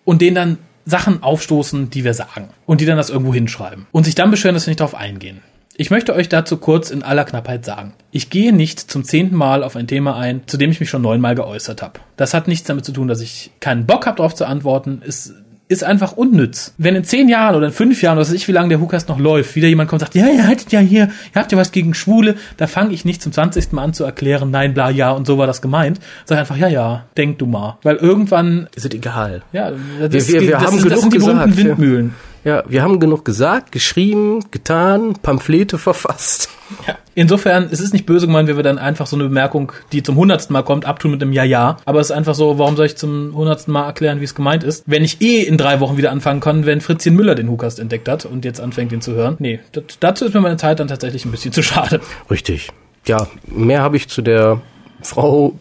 und 0.05 0.21
denen 0.21 0.35
dann 0.35 0.59
Sachen 0.85 1.23
aufstoßen, 1.23 1.91
die 1.91 2.05
wir 2.05 2.15
sagen 2.15 2.49
und 2.67 2.81
die 2.81 2.87
dann 2.87 2.97
das 2.97 3.11
irgendwo 3.11 3.33
hinschreiben 3.33 3.87
und 3.93 4.05
sich 4.05 4.15
dann 4.15 4.31
beschweren, 4.31 4.55
dass 4.55 4.67
wir 4.67 4.73
nicht 4.73 4.81
darauf 4.81 4.95
eingehen. 4.95 5.41
Ich 5.83 5.91
möchte 5.91 6.15
euch 6.15 6.29
dazu 6.29 6.59
kurz 6.59 6.93
in 6.93 7.03
aller 7.03 7.25
Knappheit 7.25 7.65
sagen. 7.65 7.95
Ich 8.13 8.31
gehe 8.31 8.53
nicht 8.53 8.79
zum 8.79 9.03
zehnten 9.03 9.35
Mal 9.35 9.65
auf 9.65 9.75
ein 9.75 9.89
Thema 9.89 10.17
ein, 10.17 10.43
zu 10.47 10.57
dem 10.57 10.71
ich 10.71 10.79
mich 10.79 10.89
schon 10.89 11.03
neunmal 11.03 11.35
geäußert 11.35 11.83
habe. 11.83 11.99
Das 12.17 12.35
hat 12.35 12.47
nichts 12.47 12.69
damit 12.69 12.85
zu 12.85 12.93
tun, 12.93 13.09
dass 13.09 13.21
ich 13.21 13.51
keinen 13.59 13.85
Bock 13.85 14.07
habe, 14.07 14.19
darauf 14.19 14.33
zu 14.33 14.47
antworten. 14.47 15.03
Es 15.05 15.35
ist 15.67 15.83
einfach 15.83 16.13
unnütz. 16.13 16.73
Wenn 16.79 16.95
in 16.95 17.03
zehn 17.03 17.29
Jahren 17.29 17.57
oder 17.57 17.67
in 17.67 17.73
fünf 17.73 18.01
Jahren, 18.01 18.17
was 18.17 18.29
weiß 18.29 18.37
ich, 18.37 18.47
wie 18.47 18.53
lange 18.53 18.69
der 18.69 18.79
Hookast 18.79 19.09
noch 19.09 19.19
läuft, 19.19 19.57
wieder 19.57 19.67
jemand 19.67 19.91
kommt 19.91 20.03
und 20.03 20.07
sagt, 20.07 20.15
ja, 20.15 20.29
ihr 20.29 20.47
hattet 20.47 20.71
ja 20.71 20.79
hier, 20.79 21.11
ihr 21.35 21.41
habt 21.41 21.51
ja 21.51 21.59
was 21.59 21.73
gegen 21.73 21.95
Schwule, 21.95 22.37
da 22.59 22.69
fange 22.69 22.95
ich 22.95 23.05
nicht 23.05 23.21
zum 23.21 23.33
zwanzigsten 23.33 23.75
Mal 23.75 23.83
an 23.83 23.93
zu 23.93 24.05
erklären, 24.05 24.53
nein, 24.53 24.75
bla, 24.75 24.89
ja, 24.89 25.11
und 25.11 25.27
so 25.27 25.37
war 25.37 25.49
das 25.49 25.63
gemeint. 25.63 25.99
Sag 26.27 26.39
einfach, 26.39 26.57
ja, 26.57 26.69
ja, 26.69 27.07
denk 27.17 27.41
du 27.41 27.47
mal. 27.47 27.79
Weil 27.83 27.97
irgendwann... 27.97 28.69
Ist 28.77 28.87
es 28.87 28.93
egal. 28.93 29.43
Ja, 29.53 29.73
das, 29.73 30.29
wir, 30.29 30.43
wir, 30.43 30.43
wir 30.43 30.51
das, 30.53 30.63
haben 30.65 30.77
ist, 30.77 30.85
genug 30.85 30.95
das 30.95 31.01
sind 31.01 31.13
die 31.13 31.19
gesagt, 31.19 31.57
Windmühlen. 31.57 32.07
Ja. 32.07 32.32
Ja, 32.45 32.65
wir 32.67 32.83
haben 32.83 32.99
genug 32.99 33.25
gesagt, 33.25 33.71
geschrieben, 33.71 34.45
getan, 34.51 35.15
Pamphlete 35.23 35.79
verfasst. 35.79 36.49
Ja. 36.87 36.99
Insofern, 37.15 37.69
es 37.71 37.81
ist 37.81 37.93
nicht 37.93 38.07
böse 38.07 38.27
gemeint, 38.27 38.49
wenn 38.49 38.57
wir 38.57 38.63
dann 38.63 38.79
einfach 38.79 39.07
so 39.07 39.17
eine 39.17 39.25
Bemerkung, 39.25 39.73
die 39.93 40.03
zum 40.03 40.17
hundertsten 40.17 40.53
Mal 40.53 40.63
kommt, 40.63 40.87
abtun 40.87 41.11
mit 41.11 41.23
einem 41.23 41.33
Ja-Ja. 41.33 41.77
Aber 41.85 42.01
es 42.01 42.09
ist 42.09 42.17
einfach 42.17 42.35
so, 42.35 42.59
warum 42.59 42.77
soll 42.77 42.87
ich 42.87 42.97
zum 42.97 43.35
hundertsten 43.35 43.73
Mal 43.73 43.85
erklären, 43.85 44.21
wie 44.21 44.25
es 44.25 44.35
gemeint 44.35 44.65
ist? 44.65 44.85
Wenn 44.87 45.05
ich 45.05 45.21
eh 45.21 45.43
in 45.43 45.59
drei 45.59 45.81
Wochen 45.81 45.97
wieder 45.97 46.11
anfangen 46.11 46.41
kann, 46.41 46.67
wenn 46.67 46.81
Fritzchen 46.81 47.15
Müller 47.15 47.35
den 47.35 47.49
Hukast 47.49 47.79
entdeckt 47.79 48.09
hat 48.09 48.25
und 48.25 48.45
jetzt 48.45 48.61
anfängt, 48.61 48.93
den 48.93 49.03
zu 49.03 49.13
hören. 49.13 49.37
Nee, 49.39 49.61
das, 49.73 49.85
dazu 50.01 50.25
ist 50.25 50.35
mir 50.35 50.41
meine 50.41 50.57
Zeit 50.57 50.81
dann 50.81 50.89
tatsächlich 50.89 51.25
ein 51.25 51.31
bisschen 51.31 51.53
zu 51.53 51.63
schade. 51.63 52.01
Richtig. 52.31 52.71
Ja, 53.07 53.27
mehr 53.47 53.83
habe 53.83 53.97
ich 53.97 54.09
zu 54.09 54.23
der 54.23 54.61
Frau 55.03 55.55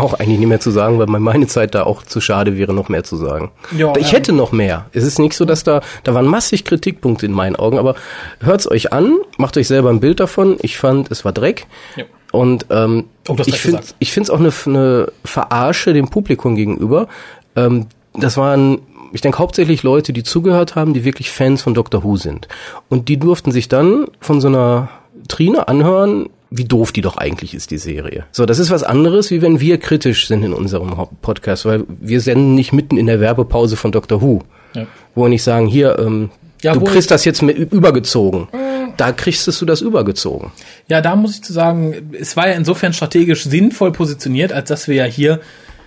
auch 0.00 0.14
eigentlich 0.14 0.38
nicht 0.38 0.48
mehr 0.48 0.60
zu 0.60 0.70
sagen, 0.70 0.98
weil 0.98 1.06
meine 1.06 1.46
Zeit 1.46 1.74
da 1.74 1.84
auch 1.84 2.02
zu 2.02 2.20
schade 2.20 2.56
wäre, 2.56 2.72
noch 2.72 2.88
mehr 2.88 3.04
zu 3.04 3.16
sagen. 3.16 3.50
Ja, 3.76 3.92
ich 3.96 4.12
hätte 4.12 4.32
noch 4.32 4.52
mehr. 4.52 4.86
Es 4.92 5.04
ist 5.04 5.18
nicht 5.18 5.34
so, 5.34 5.44
dass 5.44 5.64
da, 5.64 5.80
da 6.04 6.14
waren 6.14 6.26
massig 6.26 6.64
Kritikpunkte 6.64 7.26
in 7.26 7.32
meinen 7.32 7.56
Augen, 7.56 7.78
aber 7.78 7.94
hört's 8.40 8.70
euch 8.70 8.92
an, 8.92 9.18
macht 9.38 9.56
euch 9.56 9.68
selber 9.68 9.90
ein 9.90 10.00
Bild 10.00 10.20
davon. 10.20 10.56
Ich 10.62 10.78
fand, 10.78 11.10
es 11.10 11.24
war 11.24 11.32
Dreck. 11.32 11.66
Ja. 11.96 12.04
Und 12.32 12.66
ähm, 12.70 13.06
oh, 13.28 13.36
ich 13.44 13.60
finde 13.60 13.80
ich 13.98 14.12
finde 14.12 14.24
es 14.24 14.30
auch 14.30 14.38
eine, 14.38 14.52
eine 14.66 15.12
Verarsche 15.24 15.92
dem 15.92 16.08
Publikum 16.08 16.54
gegenüber. 16.54 17.08
Ähm, 17.56 17.86
das 18.14 18.36
waren 18.36 18.82
ich 19.12 19.20
denke 19.20 19.38
hauptsächlich 19.38 19.82
Leute, 19.82 20.12
die 20.12 20.22
zugehört 20.22 20.76
haben, 20.76 20.94
die 20.94 21.04
wirklich 21.04 21.30
Fans 21.30 21.62
von 21.62 21.74
Doctor 21.74 22.04
Who 22.04 22.16
sind. 22.16 22.48
Und 22.88 23.08
die 23.08 23.18
durften 23.18 23.50
sich 23.50 23.68
dann 23.68 24.06
von 24.20 24.40
so 24.40 24.48
einer 24.48 24.88
Trine 25.28 25.68
anhören, 25.68 26.28
wie 26.50 26.64
doof 26.64 26.92
die 26.92 27.00
doch 27.00 27.16
eigentlich 27.16 27.54
ist, 27.54 27.70
die 27.70 27.78
Serie. 27.78 28.24
So, 28.32 28.44
das 28.44 28.58
ist 28.58 28.70
was 28.70 28.82
anderes, 28.82 29.30
wie 29.30 29.40
wenn 29.40 29.60
wir 29.60 29.78
kritisch 29.78 30.26
sind 30.26 30.42
in 30.42 30.52
unserem 30.52 30.92
Podcast, 31.22 31.64
weil 31.64 31.84
wir 31.88 32.20
senden 32.20 32.54
nicht 32.54 32.72
mitten 32.72 32.96
in 32.96 33.06
der 33.06 33.20
Werbepause 33.20 33.76
von 33.76 33.92
Dr. 33.92 34.20
Who, 34.20 34.42
ja. 34.74 34.86
wo 35.14 35.22
wir 35.24 35.28
nicht 35.28 35.44
sagen, 35.44 35.66
hier, 35.66 35.98
ähm, 35.98 36.30
ja, 36.62 36.74
du 36.74 36.80
kriegst 36.80 37.10
das 37.10 37.24
jetzt 37.24 37.42
mit 37.42 37.56
übergezogen. 37.56 38.48
Äh. 38.52 38.70
Da 38.96 39.12
kriegst 39.12 39.46
du 39.46 39.64
das 39.64 39.80
übergezogen. 39.80 40.52
Ja, 40.88 41.00
da 41.00 41.16
muss 41.16 41.36
ich 41.36 41.42
zu 41.42 41.52
sagen, 41.52 42.10
es 42.18 42.36
war 42.36 42.48
ja 42.48 42.54
insofern 42.54 42.92
strategisch 42.92 43.44
sinnvoll 43.44 43.92
positioniert, 43.92 44.52
als 44.52 44.68
dass 44.68 44.88
wir 44.88 44.96
ja 44.96 45.04
hier 45.04 45.40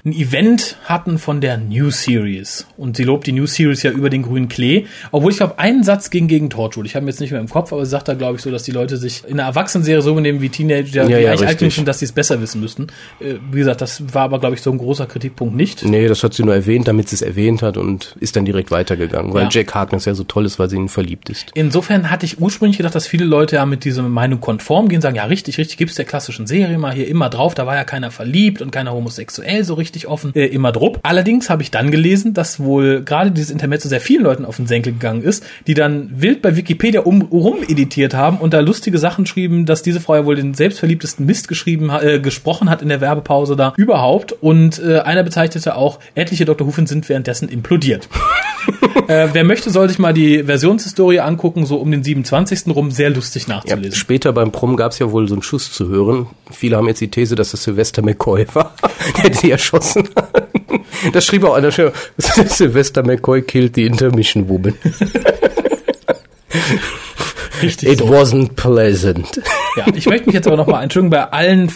ein 0.06 0.12
Event 0.12 0.76
hatten 0.84 1.18
von 1.18 1.39
der 1.39 1.58
New 1.58 1.89
Series. 1.89 2.68
Und 2.76 2.98
sie 2.98 3.04
lobt 3.06 3.26
die 3.26 3.32
New 3.32 3.46
Series 3.46 3.84
ja 3.84 3.92
über 3.92 4.10
den 4.10 4.22
grünen 4.24 4.50
Klee. 4.50 4.86
Obwohl 5.13 5.32
ich 5.32 5.38
glaube, 5.38 5.60
einen 5.60 5.84
Satz 5.84 6.10
ging 6.10 6.28
gegen 6.28 6.50
Torchwood. 6.50 6.86
Ich 6.86 6.96
habe 6.96 7.06
ihn 7.06 7.08
jetzt 7.08 7.22
nicht 7.22 7.32
mehr 7.32 7.39
im 7.39 7.48
Kopf, 7.48 7.72
aber 7.72 7.86
sie 7.86 7.92
sagt 7.92 8.10
da, 8.10 8.13
glaube 8.13 8.36
ich, 8.36 8.42
so, 8.42 8.52
dass 8.52 8.63
die 8.63 8.72
Leute 8.72 8.98
sich 8.98 9.24
in 9.26 9.39
einer 9.39 9.48
Erwachsenenserie 9.48 10.02
so 10.02 10.13
benehmen 10.13 10.42
wie 10.42 10.50
Teenager, 10.50 11.04
Ja, 11.04 11.18
die 11.18 11.24
ja, 11.24 11.32
eigentlich 11.32 11.48
alt 11.48 11.72
sind, 11.72 11.88
dass 11.88 12.00
sie 12.00 12.06
es 12.06 12.12
besser 12.12 12.42
wissen 12.42 12.60
müssten. 12.60 12.88
Äh, 13.22 13.36
wie 13.50 13.60
gesagt, 13.60 13.80
das 13.80 14.13
war 14.13 14.24
aber, 14.24 14.39
glaube 14.39 14.56
ich, 14.56 14.62
so 14.62 14.72
ein 14.72 14.78
großer 14.78 15.06
Kritikpunkt 15.06 15.56
nicht. 15.56 15.86
Nee, 15.86 16.10
das 16.10 16.22
hat 16.22 16.34
sie 16.34 16.44
nur 16.44 16.54
erwähnt, 16.54 16.89
damit 16.89 17.08
sie 17.08 17.16
es 17.16 17.22
erwähnt 17.22 17.62
hat 17.62 17.78
und 17.78 18.18
ist 18.20 18.36
dann 18.36 18.44
direkt 18.44 18.72
weitergegangen, 18.72 19.34
weil 19.34 19.44
Ja. 19.44 19.50
Jack 19.52 19.74
Harkness 19.74 20.04
ja 20.04 20.16
so 20.16 20.26
toll 20.26 20.46
ist, 20.46 20.60
weil 20.60 20.70
sie 20.70 20.76
ihn 20.76 20.89
verliebt 20.89 21.30
ist. 21.30 21.52
Insofern 21.54 22.10
hatte 22.10 22.26
ich 22.26 22.42
ursprünglich 22.42 22.76
gedacht, 22.76 22.94
dass 22.96 23.08
viele 23.08 23.24
Leute 23.24 23.56
ja 23.56 23.66
mit 23.66 23.86
dieser 23.86 24.04
Meinung 24.04 24.42
konform 24.42 24.89
gehen, 24.89 25.00
sagen, 25.00 25.16
ja, 25.16 25.24
richtig, 25.24 25.58
richtig, 25.58 25.78
gibt's 25.78 25.96
der 25.96 26.04
klassischen 26.04 26.46
Serie 26.46 26.78
mal 26.78 26.94
hier 26.94 27.08
immer 27.08 27.30
drauf, 27.30 27.54
da 27.54 27.66
war 27.66 27.76
ja 27.76 27.86
keiner 27.86 28.12
verliebt 28.12 28.62
und 28.62 28.72
keiner 28.72 28.92
homosexuell 28.92 29.63
so 29.63 29.76
richtig 29.76 29.92
offen, 30.08 30.34
äh, 30.36 30.45
immer 30.45 30.71
drupp. 30.71 30.99
Allerdings 31.03 31.49
habe 31.49 31.62
ich 31.62 31.71
dann 31.71 31.91
gelesen, 31.91 32.34
dass 32.34 32.60
wohl 32.60 33.03
gerade 33.03 33.32
dieses 33.32 33.51
Intermezzo 33.51 33.89
sehr 33.89 34.01
vielen 34.01 34.23
Leuten 34.23 34.45
auf 34.45 34.58
den 34.58 34.67
Senkel 34.67 34.93
gegangen 34.93 35.21
ist, 35.21 35.45
die 35.67 35.73
dann 35.73 36.10
wild 36.15 36.41
bei 36.41 36.56
Wikipedia 36.56 37.01
um, 37.01 37.21
rumeditiert 37.21 38.13
haben 38.13 38.38
und 38.38 38.53
da 38.53 38.60
lustige 38.60 38.97
Sachen 38.97 39.25
schrieben, 39.25 39.65
dass 39.65 39.82
diese 39.82 39.99
Frau 39.99 40.15
ja 40.15 40.25
wohl 40.25 40.36
den 40.36 40.53
selbstverliebtesten 40.53 41.25
Mist 41.25 41.47
geschrieben, 41.47 41.89
äh, 41.89 42.19
gesprochen 42.19 42.69
hat 42.69 42.82
in 42.82 42.89
der 42.89 43.01
Werbepause 43.01 43.56
da 43.56 43.73
überhaupt 43.77 44.32
und 44.34 44.79
äh, 44.79 44.99
einer 44.99 45.23
bezeichnete 45.23 45.75
auch, 45.75 45.99
etliche 46.15 46.45
Dr. 46.45 46.67
Hufen 46.67 46.88
sind 46.88 47.08
währenddessen 47.10 47.49
implodiert. 47.49 48.10
Äh, 49.08 49.30
wer 49.34 49.43
möchte, 49.43 49.69
soll 49.69 49.89
sich 49.89 49.99
mal 49.99 50.13
die 50.13 50.43
Versionshistorie 50.43 51.19
angucken, 51.19 51.65
so 51.65 51.76
um 51.78 51.91
den 51.91 52.04
27. 52.04 52.67
rum, 52.73 52.89
sehr 52.89 53.10
lustig 53.10 53.47
Ja, 53.47 53.56
nachzulesen. 53.56 53.91
später 53.93 54.32
beim 54.32 54.52
Prom 54.54 54.78
gab 54.78 54.93
es 54.93 54.99
ja 54.99 55.12
wohl 55.12 55.28
so 55.28 55.36
einen 55.36 55.41
Schuss 55.43 55.73
zu 55.73 55.89
hören. 55.89 56.28
Viele 56.52 56.78
haben 56.78 56.88
jetzt 56.88 57.02
die 57.02 57.10
These, 57.10 57.36
dass 57.36 57.52
das 57.52 57.63
Sylvester 57.63 58.02
McCoy 58.02 58.45
war, 58.54 58.73
der 59.23 59.34
sie 59.34 59.52
erschossen 59.52 60.08
hat. 60.15 60.47
Das 61.12 61.26
schrieb 61.26 61.43
auch 61.43 61.56
einer 61.56 61.71
Sylvester 62.17 63.04
McCoy 63.04 63.41
killed 63.41 63.76
the 63.76 63.84
intermission 63.86 64.47
woman. 64.47 64.73
Richtig 67.62 67.89
It 67.89 67.99
so. 67.99 68.06
wasn't 68.06 68.56
pleasant. 68.56 69.41
Ja, 69.76 69.86
ich 69.93 70.06
möchte 70.06 70.28
mich 70.28 70.34
jetzt 70.36 70.47
aber 70.47 70.58
nochmal 70.58 70.84
entschuldigen 70.84 71.10
bei 71.12 71.23
allen, 71.32 71.71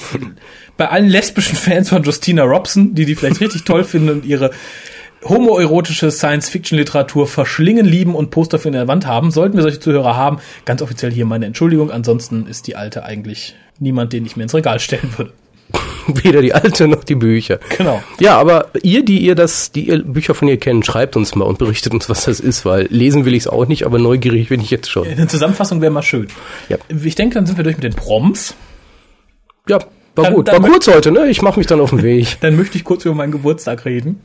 bei 0.77 0.89
allen 0.89 1.07
lesbischen 1.07 1.57
Fans 1.57 1.89
von 1.89 2.03
Justina 2.03 2.43
Robson, 2.43 2.93
die 2.95 3.05
die 3.05 3.15
vielleicht 3.15 3.41
richtig 3.41 3.63
toll 3.63 3.83
finden 3.83 4.09
und 4.09 4.25
ihre 4.25 4.51
homoerotische 5.29 6.11
Science-Fiction-Literatur 6.11 7.27
verschlingen, 7.27 7.85
lieben 7.85 8.15
und 8.15 8.31
Poster 8.31 8.59
für 8.59 8.67
in 8.67 8.73
der 8.73 8.87
Wand 8.87 9.07
haben. 9.07 9.31
Sollten 9.31 9.55
wir 9.55 9.63
solche 9.63 9.79
Zuhörer 9.79 10.15
haben, 10.15 10.39
ganz 10.65 10.81
offiziell 10.81 11.11
hier 11.11 11.25
meine 11.25 11.45
Entschuldigung. 11.45 11.91
Ansonsten 11.91 12.47
ist 12.47 12.67
die 12.67 12.75
alte 12.75 13.03
eigentlich 13.03 13.55
niemand, 13.79 14.13
den 14.13 14.25
ich 14.25 14.35
mir 14.35 14.43
ins 14.43 14.53
Regal 14.53 14.79
stellen 14.79 15.09
würde. 15.17 15.33
Weder 16.07 16.41
die 16.41 16.53
alte 16.53 16.87
noch 16.87 17.03
die 17.03 17.15
Bücher. 17.15 17.59
Genau. 17.77 18.01
Ja, 18.19 18.37
aber 18.37 18.67
ihr, 18.81 19.03
die 19.03 19.19
ihr 19.19 19.35
das, 19.35 19.71
die 19.71 19.89
ihr 19.89 20.03
Bücher 20.03 20.33
von 20.33 20.47
ihr 20.47 20.57
kennt, 20.57 20.85
schreibt 20.85 21.17
uns 21.17 21.35
mal 21.35 21.45
und 21.45 21.57
berichtet 21.57 21.93
uns, 21.93 22.09
was 22.09 22.25
das 22.25 22.39
ist, 22.39 22.65
weil 22.65 22.87
lesen 22.89 23.25
will 23.25 23.33
ich 23.33 23.43
es 23.43 23.47
auch 23.47 23.67
nicht, 23.67 23.85
aber 23.85 23.99
neugierig 23.99 24.49
bin 24.49 24.61
ich 24.61 24.69
jetzt 24.69 24.89
schon. 24.89 25.07
Eine 25.07 25.27
Zusammenfassung 25.27 25.81
wäre 25.81 25.91
mal 25.91 26.03
schön. 26.03 26.27
Ja. 26.69 26.77
Ich 27.03 27.15
denke, 27.15 27.35
dann 27.35 27.45
sind 27.45 27.57
wir 27.57 27.63
durch 27.63 27.75
mit 27.75 27.83
den 27.83 27.93
Proms. 27.93 28.55
Ja, 29.67 29.79
war 30.17 30.25
Dann- 30.25 30.33
gut. 30.33 30.47
dann 30.47 30.61
war 30.63 30.69
kurz 30.69 30.87
heute, 30.87 31.11
ne? 31.11 31.27
Ich 31.27 31.41
mache 31.41 31.59
mich 31.59 31.67
dann 31.67 31.79
auf 31.79 31.91
den 31.91 32.01
Weg. 32.03 32.37
Dann 32.41 32.55
möchte 32.55 32.77
ich 32.77 32.83
kurz 32.83 33.05
über 33.05 33.15
meinen 33.15 33.31
Geburtstag 33.31 33.85
reden. 33.85 34.19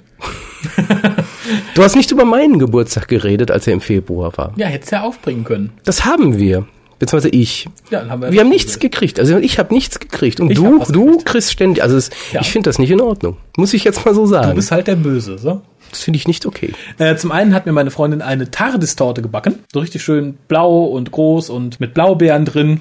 Du 1.74 1.83
hast 1.83 1.96
nicht 1.96 2.11
über 2.11 2.24
meinen 2.24 2.59
Geburtstag 2.59 3.09
geredet, 3.09 3.50
als 3.50 3.66
er 3.66 3.72
im 3.72 3.81
Februar 3.81 4.37
war. 4.37 4.52
Ja, 4.57 4.66
hättest 4.66 4.92
ja 4.92 5.02
aufbringen 5.02 5.44
können. 5.44 5.72
Das 5.85 6.05
haben 6.05 6.38
wir. 6.38 6.66
Beziehungsweise 6.98 7.31
ich. 7.35 7.68
Ja, 7.90 8.00
dann 8.00 8.11
haben 8.11 8.22
wir, 8.22 8.33
Wir 8.33 8.40
haben 8.40 8.48
nichts 8.48 8.78
gekriegt. 8.78 9.18
Also 9.18 9.37
ich 9.38 9.59
habe 9.59 9.74
nichts 9.74 9.98
gekriegt. 9.98 10.38
Und 10.40 10.50
Ich 10.50 10.57
du, 10.59 10.78
du 10.92 11.18
kriegst 11.24 11.50
ständig. 11.50 11.83
Also 11.83 11.96
es, 11.96 12.11
Ja. 12.33 12.40
ich 12.40 12.50
finde 12.52 12.68
das 12.70 12.78
nicht 12.78 12.90
in 12.92 13.00
Ordnung. 13.00 13.37
Muss 13.57 13.74
ich 13.74 13.83
jetzt 13.83 14.05
mal 14.07 14.14
so 14.14 14.24
sagen. 14.26 14.50
Du 14.50 14.55
bist 14.55 14.70
halt 14.70 14.87
der 14.87 14.94
Böse, 14.96 15.37
so. 15.38 15.62
das 15.90 16.00
finde 16.02 16.18
ich 16.18 16.28
nicht 16.28 16.46
okay. 16.46 16.72
Äh, 16.98 17.16
zum 17.16 17.33
einen 17.33 17.55
hat 17.55 17.66
mir 17.66 17.72
meine 17.72 17.90
Freundin 17.90 18.22
eine 18.22 18.52
Tardis-Torte 18.52 19.20
gebacken. 19.20 19.57
So 19.72 19.81
richtig 19.81 20.02
schön 20.05 20.38
blau 20.46 20.85
und 20.85 21.11
groß 21.11 21.50
und 21.50 21.81
mit 21.81 21.92
Blaubeeren 21.92 22.44
drin. 22.44 22.81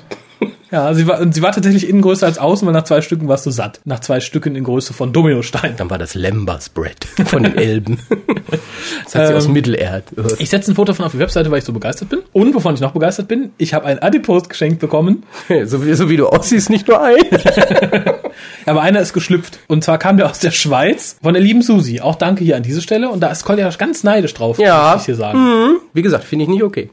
Ja, 0.71 0.93
sie 0.93 1.05
war, 1.05 1.19
und 1.19 1.35
sie 1.35 1.41
war 1.41 1.51
tatsächlich 1.51 1.89
innen 1.89 2.01
größer 2.01 2.25
als 2.25 2.37
außen, 2.37 2.65
weil 2.65 2.73
nach 2.73 2.85
zwei 2.85 3.01
Stücken 3.01 3.27
warst 3.27 3.45
du 3.45 3.51
satt. 3.51 3.81
Nach 3.83 3.99
zwei 3.99 4.21
Stücken 4.21 4.55
in 4.55 4.63
Größe 4.63 4.93
von 4.93 5.11
Dominostein. 5.11 5.75
Dann 5.75 5.89
war 5.89 5.97
das 5.97 6.15
Lembas 6.15 6.69
Bread 6.69 7.05
von 7.25 7.43
den 7.43 7.57
Elben. 7.57 7.99
das 9.03 9.15
hat 9.15 9.27
sie 9.27 9.33
aus 9.33 9.49
Mittelerd. 9.49 10.05
Ich 10.39 10.49
setze 10.49 10.71
ein 10.71 10.75
Foto 10.75 10.93
von 10.93 11.03
auf 11.05 11.11
die 11.11 11.19
Webseite, 11.19 11.51
weil 11.51 11.59
ich 11.59 11.65
so 11.65 11.73
begeistert 11.73 12.07
bin. 12.07 12.19
Und 12.31 12.55
wovon 12.55 12.73
ich 12.73 12.79
noch 12.79 12.93
begeistert 12.93 13.27
bin, 13.27 13.51
ich 13.57 13.73
habe 13.73 13.85
ein 13.85 13.99
Adipose 13.99 14.47
geschenkt 14.47 14.79
bekommen. 14.79 15.23
so, 15.65 15.85
wie, 15.85 15.93
so 15.93 16.09
wie 16.09 16.15
du 16.15 16.27
aussiehst, 16.27 16.69
nicht 16.69 16.87
nur 16.87 17.01
ein. 17.01 17.17
Aber 18.65 18.81
einer 18.81 19.01
ist 19.01 19.11
geschlüpft. 19.11 19.59
Und 19.67 19.83
zwar 19.83 19.97
kam 19.97 20.15
der 20.15 20.29
aus 20.29 20.39
der 20.39 20.51
Schweiz 20.51 21.17
von 21.21 21.33
der 21.33 21.43
lieben 21.43 21.61
Susi. 21.61 21.99
Auch 21.99 22.15
danke 22.15 22.45
hier 22.45 22.55
an 22.55 22.63
diese 22.63 22.81
Stelle. 22.81 23.09
Und 23.09 23.19
da 23.19 23.27
ist 23.27 23.43
Kolja 23.43 23.69
ganz 23.71 24.05
neidisch 24.05 24.33
drauf, 24.33 24.57
Ja. 24.57 24.91
muss 24.93 25.01
ich 25.01 25.05
hier 25.07 25.15
sagen. 25.15 25.79
Wie 25.93 26.01
gesagt, 26.01 26.23
finde 26.23 26.43
ich 26.43 26.49
nicht 26.49 26.63
okay. 26.63 26.89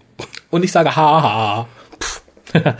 Und 0.50 0.64
ich 0.64 0.72
sage 0.72 0.96
haha. 0.96 1.68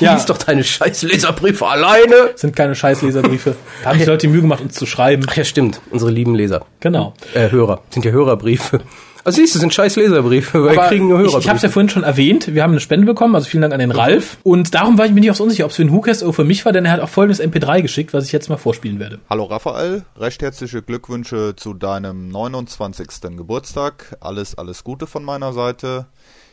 Ja. 0.00 0.14
Lies 0.14 0.26
doch 0.26 0.38
deine 0.38 0.64
scheiß 0.64 1.02
Leserbriefe 1.02 1.66
alleine. 1.66 2.30
sind 2.36 2.56
keine 2.56 2.74
Scheißleserbriefe. 2.74 3.54
Da 3.82 3.90
haben 3.90 3.98
sich 3.98 4.06
Leute 4.08 4.26
die 4.26 4.32
Mühe 4.32 4.40
gemacht, 4.42 4.60
uns 4.62 4.74
zu 4.74 4.86
schreiben. 4.86 5.24
Ach 5.28 5.36
ja, 5.36 5.44
stimmt. 5.44 5.80
Unsere 5.90 6.10
lieben 6.10 6.34
Leser. 6.34 6.64
Genau. 6.80 7.14
Äh, 7.34 7.50
Hörer. 7.50 7.82
Sind 7.90 8.04
ja 8.04 8.10
Hörerbriefe. 8.10 8.80
Also 9.24 9.36
siehst 9.40 9.54
du, 9.54 9.60
sind 9.60 9.72
scheiß 9.72 9.94
Leserbriefe, 9.96 10.64
weil 10.64 10.72
wir 10.74 10.80
Aber 10.80 10.88
kriegen 10.88 11.06
nur 11.08 11.18
ich, 11.18 11.26
Hörerbriefe. 11.26 11.42
ich 11.42 11.48
habe 11.48 11.56
es 11.58 11.62
ja 11.62 11.68
vorhin 11.68 11.88
schon 11.88 12.02
erwähnt, 12.02 12.52
wir 12.54 12.62
haben 12.64 12.72
eine 12.72 12.80
Spende 12.80 13.06
bekommen, 13.06 13.36
also 13.36 13.48
vielen 13.48 13.60
Dank 13.62 13.72
an 13.72 13.78
den 13.78 13.92
Ralf. 13.92 14.38
Und 14.42 14.74
darum 14.74 14.98
war 14.98 15.06
ich 15.06 15.12
mir 15.12 15.20
nicht 15.20 15.30
auch 15.30 15.36
so 15.36 15.44
unsicher, 15.44 15.64
ob 15.64 15.70
es 15.70 15.76
für 15.76 15.84
den 15.84 15.92
Hookast 15.92 16.24
oder 16.24 16.32
für 16.32 16.42
mich 16.44 16.64
war, 16.64 16.72
denn 16.72 16.84
er 16.84 16.90
hat 16.92 17.00
auch 17.00 17.08
folgendes 17.08 17.40
MP3 17.40 17.82
geschickt, 17.82 18.12
was 18.14 18.24
ich 18.26 18.32
jetzt 18.32 18.48
mal 18.48 18.56
vorspielen 18.56 18.98
werde. 18.98 19.20
Hallo 19.30 19.44
Raphael, 19.44 20.02
recht 20.16 20.42
herzliche 20.42 20.82
Glückwünsche 20.82 21.54
zu 21.54 21.72
deinem 21.72 22.30
29. 22.30 23.06
Geburtstag. 23.36 24.16
Alles, 24.20 24.58
alles 24.58 24.82
Gute 24.82 25.06
von 25.06 25.22
meiner 25.22 25.52
Seite. 25.52 26.06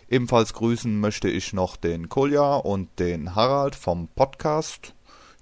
Ebenfalls 0.10 0.54
grüßen 0.54 1.00
möchte 1.00 1.30
ich 1.30 1.54
noch 1.54 1.76
den 1.78 2.10
Kolja 2.10 2.56
und 2.56 2.88
den 3.00 3.36
Harald 3.36 3.76
vom 3.76 4.08
Podcast. 4.16 4.94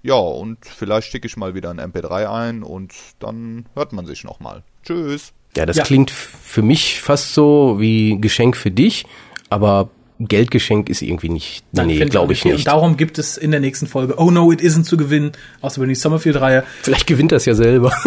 Ja, 0.02 0.14
und 0.16 0.58
vielleicht 0.64 1.10
schicke 1.10 1.26
ich 1.26 1.36
mal 1.36 1.54
wieder 1.54 1.70
ein 1.70 1.80
MP3 1.80 2.30
ein 2.30 2.62
und 2.62 2.92
dann 3.18 3.66
hört 3.74 3.92
man 3.92 4.06
sich 4.06 4.24
nochmal. 4.24 4.62
Tschüss. 4.84 5.32
Ja, 5.56 5.66
das 5.66 5.76
Ja. 5.78 5.84
klingt 5.84 6.10
für 6.10 6.62
mich 6.62 7.00
fast 7.00 7.32
so 7.34 7.76
wie 7.80 8.20
Geschenk 8.20 8.56
für 8.56 8.70
dich, 8.70 9.06
aber 9.48 9.90
Geldgeschenk 10.20 10.88
ist 10.88 11.00
irgendwie 11.02 11.28
nicht. 11.28 11.64
nee, 11.72 11.96
Find 11.98 12.10
glaube 12.10 12.32
ich 12.32 12.44
nicht. 12.44 12.56
Und 12.58 12.66
darum 12.66 12.96
gibt 12.96 13.18
es 13.18 13.36
in 13.36 13.50
der 13.52 13.60
nächsten 13.60 13.86
Folge 13.86 14.14
Oh 14.18 14.30
No, 14.30 14.50
It 14.50 14.60
Isn't 14.60 14.84
zu 14.84 14.96
gewinnen 14.96 15.32
aus 15.60 15.74
der 15.74 15.82
Bernie 15.82 15.94
Summerfield-Reihe. 15.94 16.64
Vielleicht 16.82 17.06
gewinnt 17.06 17.32
das 17.32 17.44
ja 17.44 17.54
selber. 17.54 17.92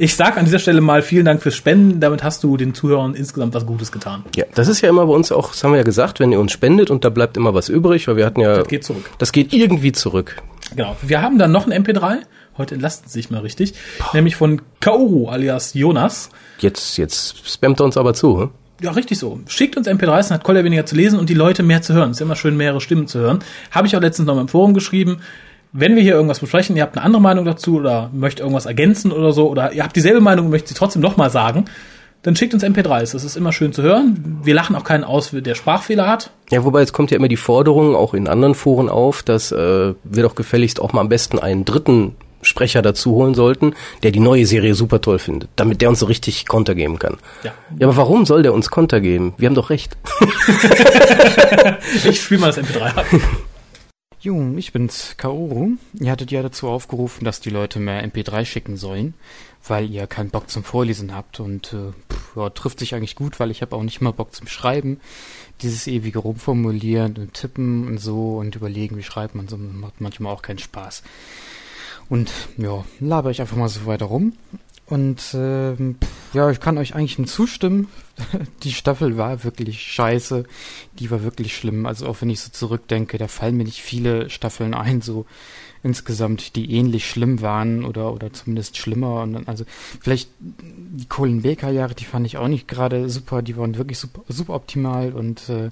Ich 0.00 0.14
sag 0.14 0.36
an 0.36 0.44
dieser 0.44 0.58
Stelle 0.60 0.80
mal 0.80 1.02
vielen 1.02 1.24
Dank 1.24 1.42
fürs 1.42 1.56
Spenden, 1.56 1.98
damit 1.98 2.22
hast 2.22 2.44
du 2.44 2.56
den 2.56 2.72
Zuhörern 2.74 3.14
insgesamt 3.14 3.54
was 3.54 3.66
Gutes 3.66 3.90
getan. 3.90 4.22
ja, 4.36 4.44
das 4.54 4.68
ist 4.68 4.80
ja 4.82 4.88
immer 4.90 5.06
bei 5.06 5.12
uns 5.12 5.32
auch, 5.32 5.50
das 5.50 5.64
haben 5.64 5.72
wir 5.72 5.78
ja 5.78 5.82
gesagt, 5.82 6.20
wenn 6.20 6.30
ihr 6.30 6.38
uns 6.38 6.52
spendet 6.52 6.90
und 6.90 7.04
da 7.04 7.08
bleibt 7.08 7.36
immer 7.36 7.52
was 7.54 7.68
übrig, 7.68 8.06
weil 8.06 8.16
wir 8.16 8.26
hatten 8.26 8.40
ja. 8.40 8.58
Das 8.58 8.68
geht 8.68 8.84
zurück. 8.84 9.10
Das 9.18 9.32
geht 9.32 9.52
irgendwie 9.52 9.90
zurück. 9.92 10.36
Genau. 10.76 10.94
Wir 11.02 11.20
haben 11.22 11.38
dann 11.38 11.50
noch 11.50 11.66
ein 11.66 11.84
MP3. 11.84 12.18
Heute 12.58 12.74
entlasten 12.74 13.08
sie 13.08 13.14
sich 13.14 13.30
mal 13.30 13.40
richtig. 13.40 13.74
Nämlich 14.12 14.36
von 14.36 14.60
Kaoru 14.80 15.28
alias 15.30 15.74
Jonas. 15.74 16.30
Jetzt, 16.60 16.96
jetzt 16.98 17.48
spammt 17.48 17.80
er 17.80 17.84
uns 17.86 17.96
aber 17.96 18.14
zu. 18.14 18.40
hm? 18.42 18.50
Ja, 18.80 18.92
richtig 18.92 19.18
so. 19.18 19.40
Schickt 19.48 19.76
uns 19.76 19.88
MP3s, 19.88 20.28
dann 20.28 20.38
hat 20.38 20.44
Kolja 20.44 20.62
weniger 20.62 20.86
zu 20.86 20.94
lesen 20.94 21.18
und 21.18 21.28
die 21.28 21.34
Leute 21.34 21.62
mehr 21.62 21.82
zu 21.82 21.94
hören. 21.94 22.10
Es 22.10 22.18
ist 22.18 22.20
immer 22.20 22.36
schön, 22.36 22.56
mehrere 22.56 22.80
Stimmen 22.80 23.08
zu 23.08 23.18
hören. 23.18 23.40
Habe 23.72 23.88
ich 23.88 23.96
auch 23.96 24.00
letztens 24.00 24.26
noch 24.26 24.36
mal 24.36 24.42
im 24.42 24.48
Forum 24.48 24.72
geschrieben. 24.72 25.20
Wenn 25.72 25.96
wir 25.96 26.02
hier 26.02 26.14
irgendwas 26.14 26.40
besprechen, 26.40 26.76
ihr 26.76 26.82
habt 26.82 26.96
eine 26.96 27.04
andere 27.04 27.20
Meinung 27.20 27.44
dazu 27.44 27.76
oder 27.76 28.10
möchtet 28.12 28.40
irgendwas 28.40 28.66
ergänzen 28.66 29.12
oder 29.12 29.32
so, 29.32 29.48
oder 29.48 29.72
ihr 29.72 29.82
habt 29.82 29.96
dieselbe 29.96 30.20
Meinung 30.20 30.46
und 30.46 30.50
möchtet 30.52 30.68
sie 30.68 30.74
trotzdem 30.74 31.02
noch 31.02 31.16
mal 31.16 31.28
sagen, 31.28 31.66
dann 32.22 32.36
schickt 32.36 32.54
uns 32.54 32.64
MP3s. 32.64 33.12
Das 33.12 33.24
ist 33.24 33.36
immer 33.36 33.52
schön 33.52 33.72
zu 33.72 33.82
hören. 33.82 34.40
Wir 34.42 34.54
lachen 34.54 34.76
auch 34.76 34.84
keinen 34.84 35.04
aus, 35.04 35.30
der 35.32 35.54
Sprachfehler 35.54 36.06
hat. 36.06 36.30
Ja, 36.50 36.64
wobei 36.64 36.80
jetzt 36.80 36.92
kommt 36.92 37.10
ja 37.10 37.16
immer 37.16 37.28
die 37.28 37.36
Forderung 37.36 37.94
auch 37.94 38.14
in 38.14 38.28
anderen 38.28 38.54
Foren 38.54 38.88
auf, 38.88 39.22
dass 39.22 39.52
äh, 39.52 39.94
wir 40.04 40.22
doch 40.22 40.34
gefälligst 40.34 40.80
auch 40.80 40.92
mal 40.92 41.00
am 41.00 41.08
besten 41.08 41.38
einen 41.38 41.64
dritten 41.64 42.16
Sprecher 42.42 42.82
dazu 42.82 43.12
holen 43.12 43.34
sollten, 43.34 43.74
der 44.02 44.10
die 44.10 44.20
neue 44.20 44.46
Serie 44.46 44.74
super 44.74 45.00
toll 45.00 45.18
findet, 45.18 45.50
damit 45.56 45.80
der 45.80 45.88
uns 45.88 46.00
so 46.00 46.06
richtig 46.06 46.46
Konter 46.46 46.74
geben 46.74 46.98
kann. 46.98 47.18
Ja. 47.42 47.52
Ja, 47.78 47.86
aber 47.86 47.96
warum 47.96 48.26
soll 48.26 48.42
der 48.42 48.52
uns 48.52 48.70
Konter 48.70 49.00
geben? 49.00 49.34
Wir 49.36 49.48
haben 49.48 49.54
doch 49.54 49.70
recht. 49.70 49.96
Ich 52.04 52.22
spiele 52.22 52.40
mal 52.40 52.46
das 52.48 52.58
MP3 52.58 52.80
ab. 52.96 53.06
Jo, 54.20 54.52
ich 54.56 54.72
bin's, 54.72 55.14
Kaoru. 55.16 55.76
Ihr 55.94 56.10
hattet 56.10 56.32
ja 56.32 56.42
dazu 56.42 56.68
aufgerufen, 56.68 57.24
dass 57.24 57.40
die 57.40 57.50
Leute 57.50 57.78
mehr 57.78 58.04
MP3 58.04 58.44
schicken 58.44 58.76
sollen, 58.76 59.14
weil 59.64 59.88
ihr 59.88 60.08
keinen 60.08 60.30
Bock 60.30 60.50
zum 60.50 60.64
Vorlesen 60.64 61.14
habt 61.14 61.38
und 61.38 61.72
äh, 61.72 61.92
pff, 62.12 62.34
ja, 62.34 62.50
trifft 62.50 62.80
sich 62.80 62.96
eigentlich 62.96 63.14
gut, 63.14 63.38
weil 63.38 63.52
ich 63.52 63.62
habe 63.62 63.76
auch 63.76 63.82
nicht 63.84 64.00
mal 64.00 64.12
Bock 64.12 64.34
zum 64.34 64.48
Schreiben. 64.48 64.98
Dieses 65.62 65.86
ewige 65.86 66.18
Rumformulieren 66.18 67.16
und 67.16 67.34
Tippen 67.34 67.86
und 67.86 67.98
so 67.98 68.38
und 68.38 68.56
überlegen, 68.56 68.96
wie 68.96 69.04
schreibt 69.04 69.36
man 69.36 69.46
so, 69.46 69.56
macht 69.56 70.00
manchmal 70.00 70.32
auch 70.32 70.42
keinen 70.42 70.58
Spaß. 70.58 71.04
Und 72.08 72.30
ja, 72.56 72.84
laber 73.00 73.30
ich 73.30 73.40
einfach 73.40 73.56
mal 73.56 73.68
so 73.68 73.86
weiter 73.86 74.06
rum. 74.06 74.32
Und 74.86 75.34
ähm, 75.34 75.96
ja, 76.32 76.50
ich 76.50 76.60
kann 76.60 76.78
euch 76.78 76.94
eigentlich 76.94 77.18
nur 77.18 77.26
zustimmen. 77.26 77.88
Die 78.62 78.72
Staffel 78.72 79.18
war 79.18 79.44
wirklich 79.44 79.82
scheiße. 79.82 80.44
Die 80.98 81.10
war 81.10 81.22
wirklich 81.22 81.54
schlimm. 81.54 81.84
Also 81.84 82.06
auch 82.06 82.22
wenn 82.22 82.30
ich 82.30 82.40
so 82.40 82.50
zurückdenke, 82.50 83.18
da 83.18 83.28
fallen 83.28 83.58
mir 83.58 83.64
nicht 83.64 83.82
viele 83.82 84.30
Staffeln 84.30 84.72
ein, 84.72 85.02
so 85.02 85.26
insgesamt, 85.82 86.56
die 86.56 86.72
ähnlich 86.72 87.08
schlimm 87.08 87.42
waren 87.42 87.84
oder 87.84 88.12
oder 88.12 88.32
zumindest 88.32 88.78
schlimmer. 88.78 89.22
Und 89.22 89.34
dann, 89.34 89.46
also 89.46 89.64
vielleicht 90.00 90.30
die 90.38 91.06
Colin 91.06 91.42
Baker 91.42 91.70
Jahre, 91.70 91.94
die 91.94 92.06
fand 92.06 92.26
ich 92.26 92.38
auch 92.38 92.48
nicht 92.48 92.66
gerade 92.66 93.10
super. 93.10 93.42
Die 93.42 93.58
waren 93.58 93.76
wirklich 93.76 93.98
super, 93.98 94.22
super 94.28 94.54
optimal 94.54 95.12
und 95.12 95.50
äh, 95.50 95.68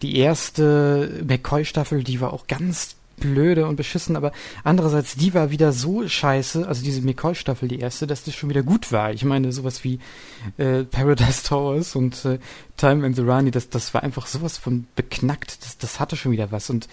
die 0.00 0.16
erste 0.16 1.22
McCoy-Staffel, 1.28 2.04
die 2.04 2.22
war 2.22 2.32
auch 2.32 2.46
ganz 2.46 2.96
blöde 3.20 3.66
und 3.66 3.76
beschissen, 3.76 4.16
aber 4.16 4.32
andererseits, 4.64 5.14
die 5.14 5.34
war 5.34 5.50
wieder 5.50 5.72
so 5.72 6.06
scheiße, 6.06 6.66
also 6.66 6.82
diese 6.82 7.02
McCoy-Staffel, 7.02 7.68
die 7.68 7.78
erste, 7.78 8.06
dass 8.06 8.24
das 8.24 8.34
schon 8.34 8.48
wieder 8.48 8.62
gut 8.62 8.90
war. 8.90 9.12
Ich 9.12 9.24
meine, 9.24 9.52
sowas 9.52 9.84
wie 9.84 10.00
äh, 10.56 10.84
Paradise 10.84 11.44
Towers 11.44 11.94
und 11.94 12.24
äh, 12.24 12.38
Time 12.76 13.06
and 13.06 13.16
the 13.16 13.22
Rani, 13.22 13.50
das, 13.50 13.68
das 13.68 13.94
war 13.94 14.02
einfach 14.02 14.26
sowas 14.26 14.58
von 14.58 14.86
beknackt, 14.96 15.64
das, 15.64 15.78
das 15.78 16.00
hatte 16.00 16.16
schon 16.16 16.32
wieder 16.32 16.50
was 16.50 16.70
und 16.70 16.88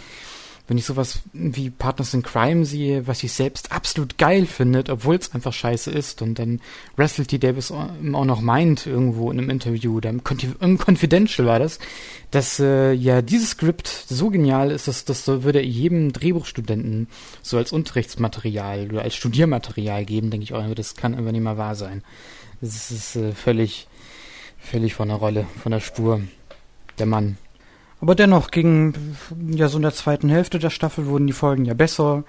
wenn 0.68 0.78
ich 0.78 0.86
sowas 0.86 1.20
wie 1.34 1.70
Partners 1.70 2.14
in 2.14 2.24
Crime 2.24 2.66
sehe, 2.66 3.08
was 3.08 3.24
ich 3.24 3.32
selbst 3.32 3.72
absolut 3.72 4.18
geil 4.18 4.46
findet, 4.46 4.90
obwohl 4.90 5.16
es 5.16 5.34
einfach 5.34 5.54
scheiße 5.54 5.92
ist 5.92 6.22
und 6.22 6.40
dann 6.40 6.60
Russell 6.98 7.26
T. 7.26 7.38
Davis 7.38 7.72
auch 7.72 7.90
noch 8.02 8.42
meint 8.42 8.86
irgendwo 8.86 9.32
in 9.32 9.40
einem 9.40 9.50
Interview, 9.50 10.00
da 10.00 10.10
im, 10.10 10.22
Confidential 10.24 11.48
war 11.48 11.60
das, 11.60 11.80
dass 12.32 12.60
äh, 12.60 12.92
ja 12.92 13.22
dieses 13.22 13.52
Skript 13.52 13.88
so 13.88 14.30
genial 14.30 14.72
ist, 14.72 14.88
dass 14.88 15.06
das 15.06 15.28
würde 15.28 15.62
jedem 15.62 16.12
Drehbuchstudenten 16.12 17.08
so 17.42 17.58
als 17.58 17.72
Unterrichtsmaterial 17.72 18.90
oder 18.92 19.04
als 19.04 19.16
Studiermaterial 19.16 20.04
geben, 20.04 20.32
denke 20.32 20.44
ich 20.44 20.54
auch, 20.54 20.66
das 20.76 20.96
kann 20.96 21.16
einfach 21.16 21.32
nicht 21.32 21.44
mal 21.44 21.58
wahr 21.58 21.76
sein. 21.76 22.04
Das 22.60 22.92
ist 22.92 23.16
äh, 23.16 23.32
völlig, 23.32 23.88
völlig 24.60 24.96
von 24.96 25.08
der 25.08 25.18
Rolle, 25.18 25.46
von 25.62 25.72
der 25.72 25.80
Spur. 25.80 26.22
Der 27.00 27.06
Mann. 27.06 27.38
Aber 28.00 28.14
dennoch 28.14 28.52
ging 28.52 28.94
ja 29.50 29.70
so 29.70 29.78
in 29.78 29.82
der 29.82 29.94
zweiten 29.94 30.30
Hälfte 30.30 30.60
der 30.60 30.70
Staffel 30.70 31.08
wurden 31.08 31.26
die 31.26 31.34
Folgen 31.34 31.66
ja 31.66 31.74
besser. 31.74 32.24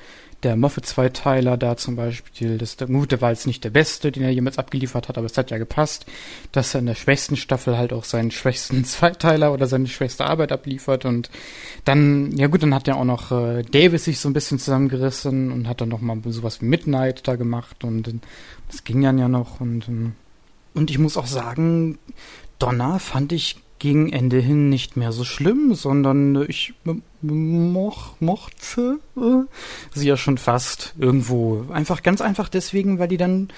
Der 0.45 0.57
Moffat-Zweiteiler 0.57 1.57
da 1.57 1.77
zum 1.77 1.97
Beispiel, 1.97 2.59
das, 2.59 2.77
der, 2.77 2.87
gut, 2.87 3.11
der 3.11 3.21
war 3.21 3.31
jetzt 3.31 3.47
nicht 3.47 3.65
der 3.65 3.71
beste, 3.71 4.13
den 4.13 4.23
er 4.23 4.31
jemals 4.31 4.57
abgeliefert 4.57 5.09
hat, 5.09 5.19
aber 5.19 5.27
es 5.27 5.37
hat 5.37 5.51
ja 5.51 5.59
gepasst, 5.59 6.07
dass 6.53 6.75
er 6.75 6.81
in 6.81 6.87
der 6.87 6.95
schwächsten 6.95 7.37
Staffel 7.37 7.77
halt 7.77 7.93
auch 7.93 8.05
seinen 8.05 8.31
schwächsten 8.31 8.85
Zweiteiler 8.87 9.53
oder 9.53 9.67
seine 9.67 9.89
schwächste 9.89 10.25
Arbeit 10.25 10.53
abliefert 10.53 11.05
und 11.05 11.29
dann, 11.85 12.31
ja 12.37 12.47
gut, 12.47 12.63
dann 12.63 12.73
hat 12.73 12.87
ja 12.87 12.95
auch 12.95 13.05
noch 13.05 13.33
äh, 13.33 13.63
Davis 13.65 14.05
sich 14.05 14.21
so 14.21 14.29
ein 14.29 14.33
bisschen 14.33 14.61
zusammengerissen 14.61 15.51
und 15.51 15.69
hat 15.69 15.81
dann 15.81 15.89
noch 15.89 16.01
mal 16.01 16.19
sowas 16.29 16.63
wie 16.63 16.67
Midnight 16.67 17.27
da 17.27 17.35
gemacht 17.35 17.83
und 17.83 18.15
das 18.69 18.85
ging 18.85 19.03
dann 19.03 19.19
ja 19.19 19.29
noch 19.29 19.61
und 19.61 19.89
ähm, 19.89 20.15
und 20.75 20.91
ich 20.93 20.99
muss 21.01 21.17
auch 21.17 21.27
sagen, 21.27 21.99
Donner 22.61 23.01
fand 23.01 23.33
ich 23.33 23.57
gegen 23.79 24.13
Ende 24.13 24.39
hin 24.39 24.69
nicht 24.69 24.97
mehr 24.97 25.13
so 25.13 25.25
schlimm, 25.25 25.75
sondern 25.75 26.45
ich 26.49 26.75
moch, 27.21 28.13
mochte 28.21 28.99
äh, 29.17 29.45
sie 29.95 30.09
ja 30.09 30.17
schon 30.17 30.39
fast 30.39 30.95
irgendwo. 30.99 31.67
Einfach 31.73 32.03
ganz 32.03 32.21
einfach 32.21 32.49
deswegen, 32.49 32.99
weil 32.99 33.09
die 33.09 33.17
dann 33.17 33.49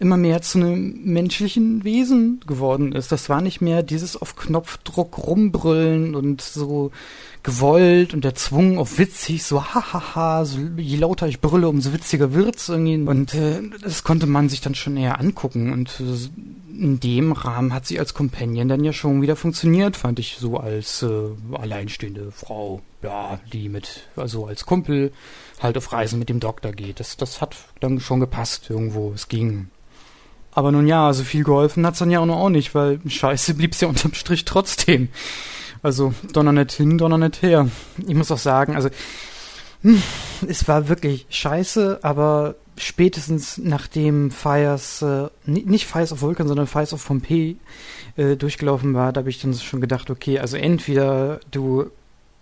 immer 0.00 0.16
mehr 0.16 0.42
zu 0.42 0.58
einem 0.58 1.00
menschlichen 1.04 1.84
Wesen 1.84 2.40
geworden 2.46 2.92
ist. 2.92 3.10
Das 3.10 3.28
war 3.28 3.40
nicht 3.40 3.60
mehr 3.60 3.82
dieses 3.82 4.16
auf 4.16 4.36
Knopfdruck 4.36 5.18
rumbrüllen 5.18 6.14
und 6.14 6.40
so 6.40 6.92
gewollt 7.42 8.14
und 8.14 8.24
erzwungen 8.24 8.78
auf 8.78 8.98
witzig, 8.98 9.44
so 9.44 9.64
hahaha, 9.64 10.44
so, 10.44 10.58
je 10.76 10.96
lauter 10.96 11.28
ich 11.28 11.40
brülle, 11.40 11.68
umso 11.68 11.92
witziger 11.92 12.34
wird's 12.34 12.68
irgendwie. 12.68 12.96
Und 12.96 13.34
äh, 13.34 13.60
das 13.82 14.04
konnte 14.04 14.26
man 14.26 14.48
sich 14.48 14.60
dann 14.60 14.74
schon 14.74 14.96
eher 14.96 15.18
angucken 15.20 15.72
und 15.72 16.00
äh, 16.00 16.28
in 16.78 17.00
dem 17.00 17.32
Rahmen 17.32 17.74
hat 17.74 17.86
sie 17.86 17.98
als 17.98 18.14
Companion 18.14 18.68
dann 18.68 18.84
ja 18.84 18.92
schon 18.92 19.20
wieder 19.20 19.34
funktioniert, 19.34 19.96
fand 19.96 20.20
ich 20.20 20.36
so 20.38 20.58
als 20.58 21.02
äh, 21.02 21.08
alleinstehende 21.52 22.30
Frau, 22.30 22.82
ja, 23.02 23.40
die 23.52 23.68
mit, 23.68 24.08
also 24.14 24.46
als 24.46 24.64
Kumpel 24.64 25.12
halt 25.60 25.76
auf 25.76 25.92
Reisen 25.92 26.20
mit 26.20 26.28
dem 26.28 26.38
Doktor 26.38 26.72
geht. 26.72 27.00
Das, 27.00 27.16
das 27.16 27.40
hat 27.40 27.56
dann 27.80 27.98
schon 27.98 28.20
gepasst 28.20 28.70
irgendwo, 28.70 29.12
es 29.12 29.28
ging. 29.28 29.70
Aber 30.52 30.72
nun 30.72 30.86
ja, 30.86 31.12
so 31.12 31.22
viel 31.24 31.44
geholfen 31.44 31.86
hat's 31.86 31.98
dann 31.98 32.10
ja 32.10 32.20
auch 32.20 32.26
noch 32.26 32.38
auch 32.38 32.50
nicht, 32.50 32.74
weil 32.74 33.00
scheiße 33.06 33.54
blieb's 33.54 33.80
ja 33.80 33.88
unterm 33.88 34.14
Strich 34.14 34.44
trotzdem. 34.44 35.08
Also, 35.82 36.12
donner 36.32 36.52
nicht 36.52 36.72
hin, 36.72 36.98
donner 36.98 37.18
nicht 37.18 37.42
her. 37.42 37.68
Ich 38.06 38.14
muss 38.14 38.32
auch 38.32 38.38
sagen, 38.38 38.74
also, 38.74 38.88
hm, 39.82 40.02
es 40.48 40.66
war 40.66 40.88
wirklich 40.88 41.26
scheiße, 41.30 42.00
aber 42.02 42.56
spätestens 42.76 43.58
nachdem 43.58 44.30
Fires, 44.30 45.02
äh, 45.02 45.28
nicht 45.44 45.86
Fires 45.86 46.12
of 46.12 46.20
Vulcan, 46.20 46.48
sondern 46.48 46.66
Fires 46.66 46.92
of 46.92 47.06
Pompeii 47.06 47.58
äh, 48.16 48.36
durchgelaufen 48.36 48.94
war, 48.94 49.12
da 49.12 49.20
habe 49.20 49.30
ich 49.30 49.40
dann 49.40 49.54
schon 49.54 49.80
gedacht, 49.80 50.10
okay, 50.10 50.38
also 50.38 50.56
entweder 50.56 51.40
du 51.50 51.90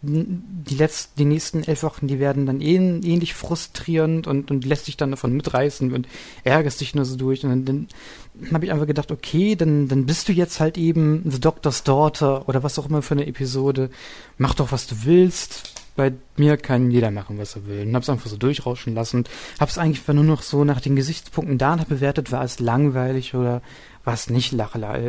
die 0.03 0.75
letzten, 0.75 1.19
die 1.19 1.25
nächsten 1.25 1.65
elf 1.65 1.83
Wochen, 1.83 2.07
die 2.07 2.19
werden 2.21 2.47
dann 2.47 2.61
ähn, 2.61 3.03
ähnlich 3.03 3.35
frustrierend 3.35 4.27
und, 4.27 4.51
und 4.51 4.65
lässt 4.65 4.85
sich 4.85 4.97
dann 4.97 5.11
davon 5.11 5.33
mitreißen 5.33 5.93
und 5.93 6.07
ärgerst 6.45 6.81
dich 6.81 6.95
nur 6.95 7.05
so 7.05 7.17
durch. 7.17 7.45
Und 7.45 7.67
dann, 7.67 7.89
dann 8.35 8.53
habe 8.53 8.67
ich 8.67 8.73
einfach 8.73 8.87
gedacht, 8.87 9.11
okay, 9.11 9.57
dann, 9.57 9.89
dann 9.89 10.07
bist 10.07 10.29
du 10.29 10.33
jetzt 10.33 10.61
halt 10.61 10.79
eben 10.79 11.23
The 11.29 11.41
Doctor's 11.41 11.83
Daughter 11.83 12.49
oder 12.49 12.63
was 12.63 12.79
auch 12.79 12.89
immer 12.89 13.03
für 13.03 13.15
eine 13.15 13.27
Episode. 13.27 13.91
Mach 14.39 14.55
doch, 14.55 14.71
was 14.71 14.87
du 14.87 14.97
willst 15.05 15.73
bei 15.97 16.13
mir 16.37 16.59
kann 16.59 16.91
jeder 16.91 17.11
machen, 17.11 17.39
was 17.39 17.57
er 17.57 17.67
will. 17.67 17.87
Und 17.87 17.95
hab's 17.95 18.11
einfach 18.11 18.29
so 18.29 18.37
durchrauschen 18.37 18.95
lassen. 18.95 19.25
Hab's 19.59 19.79
eigentlich 19.79 20.07
nur 20.07 20.25
noch 20.25 20.43
so 20.43 20.63
nach 20.63 20.81
den 20.81 20.95
Gesichtspunkten 20.95 21.59
danach 21.59 21.87
bewertet, 21.87 22.31
war 22.31 22.45
es 22.45 22.61
langweilig 22.61 23.35
oder 23.35 23.63
war 24.05 24.15
es 24.15 24.31
nicht, 24.31 24.55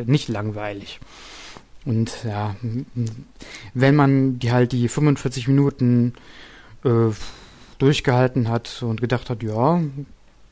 nicht 0.05 0.29
langweilig. 0.29 0.99
Und 1.87 2.25
ja, 2.25 2.53
wenn 3.73 3.95
man 3.95 4.39
die 4.39 4.51
halt 4.51 4.73
die 4.73 4.89
45 4.89 5.47
Minuten 5.47 6.15
äh, 6.83 7.13
durchgehalten 7.77 8.49
hat 8.49 8.83
und 8.83 8.99
gedacht 8.99 9.29
hat, 9.29 9.41
ja, 9.41 9.81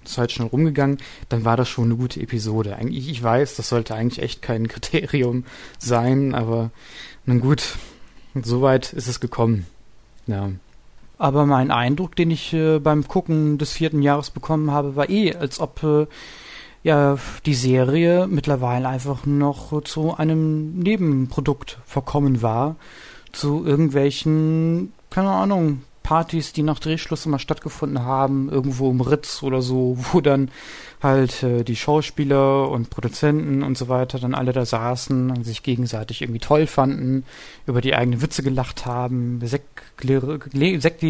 Zeit 0.05 0.31
schnell 0.31 0.47
rumgegangen, 0.47 0.97
dann 1.27 1.43
war 1.43 1.57
das 1.57 1.67
schon 1.67 1.85
eine 1.85 1.97
gute 1.97 2.21
Episode. 2.21 2.77
Eigentlich, 2.77 3.09
ich 3.09 3.21
weiß, 3.21 3.57
das 3.57 3.67
sollte 3.67 3.95
eigentlich 3.95 4.23
echt 4.23 4.41
kein 4.41 4.67
Kriterium 4.69 5.43
sein, 5.77 6.33
aber 6.33 6.71
nun 7.25 7.41
gut, 7.41 7.79
soweit 8.41 8.93
ist 8.93 9.09
es 9.09 9.19
gekommen. 9.19 9.67
Ja. 10.27 10.51
Aber 11.17 11.45
mein 11.45 11.69
Eindruck, 11.69 12.15
den 12.15 12.31
ich 12.31 12.53
äh, 12.53 12.79
beim 12.79 13.09
Gucken 13.09 13.57
des 13.57 13.73
vierten 13.73 14.01
Jahres 14.01 14.29
bekommen 14.29 14.71
habe, 14.71 14.95
war 14.95 15.09
eh, 15.09 15.35
als 15.35 15.59
ob 15.59 15.83
äh, 15.83 16.07
ja 16.85 17.17
die 17.47 17.55
Serie 17.55 18.27
mittlerweile 18.27 18.87
einfach 18.87 19.25
noch 19.25 19.81
zu 19.83 20.15
einem 20.15 20.77
Nebenprodukt 20.77 21.79
verkommen 21.85 22.43
war. 22.43 22.75
Zu 23.31 23.65
irgendwelchen, 23.65 24.93
keine 25.09 25.31
Ahnung, 25.31 25.81
Partys, 26.03 26.53
die 26.53 26.61
nach 26.61 26.77
Drehschluss 26.77 27.25
immer 27.25 27.39
stattgefunden 27.39 28.03
haben, 28.03 28.49
irgendwo 28.51 28.91
im 28.91 29.01
Ritz 29.01 29.41
oder 29.41 29.63
so, 29.63 29.97
wo 30.11 30.21
dann 30.21 30.51
halt 31.01 31.41
äh, 31.41 31.63
die 31.63 31.75
Schauspieler 31.75 32.69
und 32.69 32.91
Produzenten 32.91 33.63
und 33.63 33.75
so 33.75 33.89
weiter 33.89 34.19
dann 34.19 34.35
alle 34.35 34.53
da 34.53 34.63
saßen 34.63 35.31
und 35.31 35.43
sich 35.43 35.63
gegenseitig 35.63 36.21
irgendwie 36.21 36.39
toll 36.39 36.67
fanden, 36.67 37.25
über 37.65 37.81
die 37.81 37.95
eigenen 37.95 38.21
Witze 38.21 38.43
gelacht 38.43 38.85
haben, 38.85 39.41
Sekt, 39.43 39.81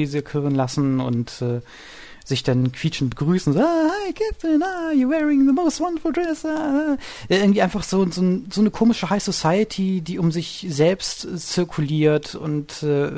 Sekt 0.07 0.33
lassen 0.33 1.01
und 1.01 1.41
äh, 1.41 1.59
sich 2.25 2.43
dann 2.43 2.71
quietschend 2.71 3.11
begrüßen, 3.11 3.53
so, 3.53 3.59
ah, 3.59 3.89
hi 4.05 4.13
Captain, 4.13 4.61
ah, 4.63 4.91
you're 4.91 5.09
wearing 5.09 5.45
the 5.45 5.53
most 5.53 5.79
wonderful 5.79 6.11
dress. 6.11 6.43
Ah. 6.43 6.97
Irgendwie 7.29 7.61
einfach 7.61 7.83
so, 7.83 8.09
so, 8.09 8.39
so 8.49 8.61
eine 8.61 8.71
komische 8.71 9.09
High 9.09 9.23
Society, 9.23 10.01
die 10.01 10.17
um 10.17 10.31
sich 10.31 10.65
selbst 10.67 11.27
zirkuliert 11.39 12.33
und 12.35 12.81
äh, 12.83 13.11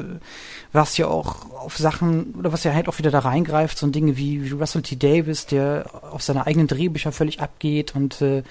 was 0.73 0.97
ja 0.97 1.07
auch 1.07 1.49
auf 1.51 1.77
Sachen, 1.77 2.35
oder 2.35 2.51
was 2.51 2.65
ja 2.65 2.73
halt 2.73 2.89
auch 2.89 2.99
wieder 2.99 3.09
da 3.09 3.19
reingreift, 3.19 3.77
so 3.77 3.87
Dinge 3.87 4.17
wie, 4.17 4.43
wie 4.43 4.51
Russell 4.51 4.81
T. 4.81 4.97
Davis, 4.97 5.45
der 5.45 5.85
auf 6.11 6.21
seine 6.21 6.45
eigenen 6.45 6.67
Drehbücher 6.67 7.13
völlig 7.13 7.39
abgeht 7.39 7.95
und 7.95 8.21
äh, 8.21 8.43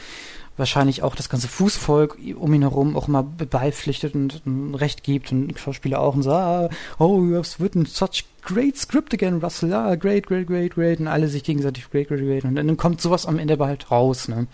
wahrscheinlich 0.56 1.02
auch 1.02 1.14
das 1.14 1.28
ganze 1.28 1.48
Fußvolk 1.48 2.18
um 2.36 2.54
ihn 2.54 2.62
herum 2.62 2.96
auch 2.96 3.08
immer 3.08 3.22
beipflichtet 3.22 4.14
und, 4.14 4.42
Recht 4.74 5.02
gibt 5.02 5.32
und 5.32 5.58
Schauspieler 5.58 6.00
auch 6.00 6.14
und 6.14 6.22
so, 6.22 6.32
ah, 6.32 6.68
oh, 6.98 7.22
you 7.22 7.36
have 7.36 7.62
written 7.62 7.86
such 7.86 8.24
great 8.42 8.76
script 8.76 9.12
again, 9.12 9.38
Russell, 9.42 9.72
ah, 9.72 9.94
great, 9.96 10.26
great, 10.26 10.46
great, 10.46 10.74
great 10.74 11.00
und 11.00 11.08
alle 11.08 11.28
sich 11.28 11.44
gegenseitig 11.44 11.90
great, 11.90 12.08
great, 12.08 12.20
great 12.20 12.44
und 12.44 12.56
dann 12.56 12.76
kommt 12.76 13.00
sowas 13.00 13.26
am 13.26 13.38
Ende 13.38 13.58
halt 13.58 13.90
raus, 13.90 14.28
ne? 14.28 14.46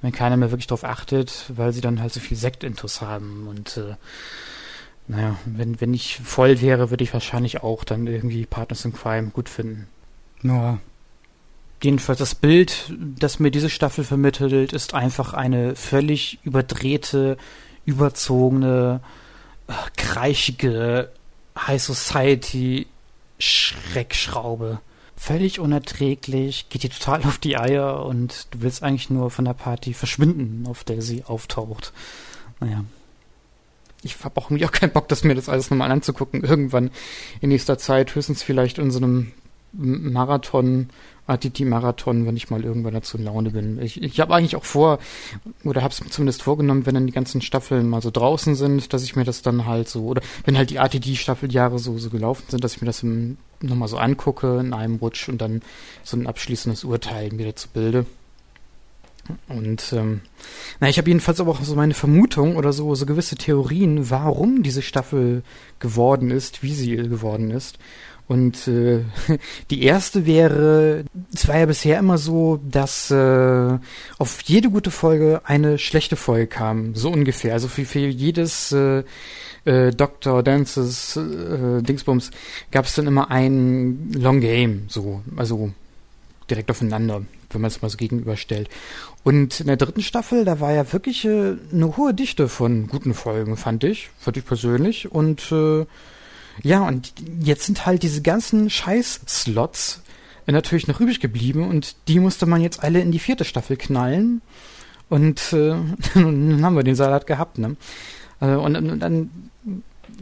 Wenn 0.00 0.12
keiner 0.12 0.36
mehr 0.36 0.50
wirklich 0.50 0.66
drauf 0.66 0.82
achtet, 0.82 1.44
weil 1.48 1.72
sie 1.72 1.80
dann 1.80 2.00
halt 2.00 2.12
so 2.12 2.18
viel 2.18 2.36
Sektintus 2.36 3.00
haben 3.00 3.46
und 3.48 3.76
äh, 3.76 3.94
naja, 5.06 5.36
wenn, 5.44 5.80
wenn 5.80 5.94
ich 5.94 6.18
voll 6.18 6.60
wäre, 6.60 6.90
würde 6.90 7.04
ich 7.04 7.12
wahrscheinlich 7.12 7.62
auch 7.62 7.84
dann 7.84 8.06
irgendwie 8.06 8.46
Partners 8.46 8.84
in 8.84 8.92
Crime 8.92 9.30
gut 9.30 9.48
finden. 9.48 9.88
Nur 10.42 10.80
jedenfalls 11.82 12.18
das 12.18 12.34
Bild, 12.34 12.92
das 12.98 13.38
mir 13.38 13.50
diese 13.50 13.70
Staffel 13.70 14.04
vermittelt, 14.04 14.72
ist 14.72 14.94
einfach 14.94 15.34
eine 15.34 15.74
völlig 15.76 16.38
überdrehte, 16.44 17.36
überzogene, 17.84 19.00
äh, 19.68 19.72
kreischige 19.96 21.10
High 21.56 21.82
Society 21.82 22.86
Schreckschraube. 23.38 24.80
völlig 25.16 25.60
unerträglich, 25.60 26.68
geht 26.68 26.82
dir 26.82 26.90
total 26.90 27.22
auf 27.22 27.38
die 27.38 27.56
Eier 27.56 28.04
und 28.06 28.48
du 28.50 28.62
willst 28.62 28.82
eigentlich 28.82 29.08
nur 29.08 29.30
von 29.30 29.44
der 29.44 29.52
Party 29.52 29.94
verschwinden, 29.94 30.66
auf 30.66 30.82
der 30.82 31.00
sie 31.00 31.22
auftaucht. 31.24 31.92
Naja. 32.58 32.84
Ich 34.02 34.16
habe 34.24 34.40
auch 34.40 34.46
irgendwie 34.50 34.66
auch 34.66 34.72
keinen 34.72 34.92
Bock, 34.92 35.06
das 35.08 35.22
mir 35.22 35.36
das 35.36 35.48
alles 35.48 35.70
nochmal 35.70 35.92
anzugucken. 35.92 36.42
Irgendwann 36.42 36.90
in 37.40 37.50
nächster 37.50 37.78
Zeit, 37.78 38.16
höchstens 38.16 38.42
vielleicht 38.42 38.78
in 38.78 38.90
so 38.90 38.98
einem 38.98 39.32
Marathon, 39.72 40.88
ATT-Marathon, 41.26 42.26
wenn 42.26 42.36
ich 42.36 42.50
mal 42.50 42.64
irgendwann 42.64 42.94
dazu 42.94 43.16
in 43.16 43.24
Laune 43.24 43.50
bin. 43.50 43.80
Ich, 43.80 44.02
ich 44.02 44.20
habe 44.20 44.34
eigentlich 44.34 44.56
auch 44.56 44.64
vor, 44.64 44.98
oder 45.64 45.82
habe 45.82 45.92
es 45.92 46.02
zumindest 46.10 46.42
vorgenommen, 46.42 46.84
wenn 46.84 46.94
dann 46.94 47.06
die 47.06 47.12
ganzen 47.12 47.40
Staffeln 47.40 47.88
mal 47.88 48.02
so 48.02 48.10
draußen 48.10 48.54
sind, 48.54 48.92
dass 48.92 49.04
ich 49.04 49.16
mir 49.16 49.24
das 49.24 49.42
dann 49.42 49.66
halt 49.66 49.88
so, 49.88 50.04
oder 50.04 50.22
wenn 50.44 50.58
halt 50.58 50.70
die 50.70 50.78
ATT-Staffeljahre 50.78 51.78
so, 51.78 51.96
so 51.98 52.10
gelaufen 52.10 52.44
sind, 52.48 52.64
dass 52.64 52.74
ich 52.74 52.82
mir 52.82 52.86
das 52.86 53.04
nochmal 53.60 53.88
so 53.88 53.96
angucke 53.96 54.58
in 54.58 54.72
einem 54.74 54.96
Rutsch 54.96 55.28
und 55.28 55.40
dann 55.40 55.62
so 56.02 56.16
ein 56.16 56.26
abschließendes 56.26 56.84
Urteil 56.84 57.30
mir 57.32 57.46
dazu 57.46 57.68
bilde. 57.72 58.06
Und 59.48 59.92
ähm, 59.92 60.22
na, 60.80 60.88
ich 60.88 60.98
habe 60.98 61.08
jedenfalls 61.08 61.40
aber 61.40 61.52
auch 61.52 61.62
so 61.62 61.76
meine 61.76 61.94
Vermutung 61.94 62.56
oder 62.56 62.72
so, 62.72 62.94
so 62.96 63.06
gewisse 63.06 63.36
Theorien, 63.36 64.10
warum 64.10 64.64
diese 64.64 64.82
Staffel 64.82 65.44
geworden 65.78 66.30
ist, 66.30 66.62
wie 66.62 66.74
sie 66.74 66.96
geworden 66.96 67.52
ist. 67.52 67.78
Und 68.32 68.66
äh, 68.66 69.00
die 69.70 69.82
erste 69.82 70.24
wäre, 70.24 71.04
es 71.34 71.46
war 71.48 71.58
ja 71.58 71.66
bisher 71.66 71.98
immer 71.98 72.16
so, 72.16 72.58
dass 72.66 73.10
äh, 73.10 73.78
auf 74.16 74.40
jede 74.44 74.70
gute 74.70 74.90
Folge 74.90 75.42
eine 75.44 75.76
schlechte 75.76 76.16
Folge 76.16 76.46
kam, 76.46 76.94
so 76.94 77.10
ungefähr. 77.10 77.52
Also 77.52 77.68
für, 77.68 77.84
für 77.84 77.98
jedes 77.98 78.72
äh, 78.72 79.02
äh, 79.66 79.90
Dr. 79.90 80.42
Dances 80.42 81.14
äh, 81.16 81.82
Dingsbums 81.82 82.30
gab 82.70 82.86
es 82.86 82.94
dann 82.94 83.06
immer 83.06 83.30
ein 83.30 84.10
Long 84.14 84.40
Game, 84.40 84.84
so, 84.88 85.20
also 85.36 85.70
direkt 86.48 86.70
aufeinander, 86.70 87.20
wenn 87.50 87.60
man 87.60 87.68
es 87.68 87.82
mal 87.82 87.90
so 87.90 87.98
gegenüberstellt. 87.98 88.70
Und 89.24 89.60
in 89.60 89.66
der 89.66 89.76
dritten 89.76 90.00
Staffel, 90.00 90.46
da 90.46 90.58
war 90.58 90.72
ja 90.72 90.90
wirklich 90.90 91.26
äh, 91.26 91.56
eine 91.70 91.98
hohe 91.98 92.14
Dichte 92.14 92.48
von 92.48 92.86
guten 92.86 93.12
Folgen, 93.12 93.58
fand 93.58 93.84
ich, 93.84 94.08
fand 94.18 94.38
ich 94.38 94.46
persönlich. 94.46 95.12
Und 95.12 95.52
äh, 95.52 95.84
ja, 96.62 96.86
und 96.86 97.12
jetzt 97.40 97.66
sind 97.66 97.86
halt 97.86 98.02
diese 98.02 98.22
ganzen 98.22 98.70
Scheiß-Slots 98.70 100.02
natürlich 100.46 100.88
noch 100.88 101.00
übrig 101.00 101.20
geblieben 101.20 101.68
und 101.68 101.96
die 102.08 102.18
musste 102.18 102.46
man 102.46 102.60
jetzt 102.60 102.82
alle 102.82 103.00
in 103.00 103.12
die 103.12 103.18
vierte 103.18 103.44
Staffel 103.44 103.76
knallen. 103.76 104.42
Und 105.08 105.52
äh, 105.52 105.74
dann 106.14 106.64
haben 106.64 106.76
wir 106.76 106.82
den 106.82 106.94
Salat 106.94 107.26
gehabt, 107.26 107.58
ne? 107.58 107.76
Äh, 108.40 108.54
und, 108.54 108.76
und 108.76 109.00
dann, 109.00 109.30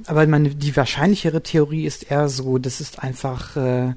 aber 0.06 0.26
meine, 0.26 0.50
die 0.50 0.76
wahrscheinlichere 0.76 1.42
Theorie 1.42 1.84
ist 1.84 2.10
eher 2.10 2.28
so, 2.28 2.58
das 2.58 2.80
ist 2.80 3.02
einfach 3.02 3.56
äh, 3.56 3.94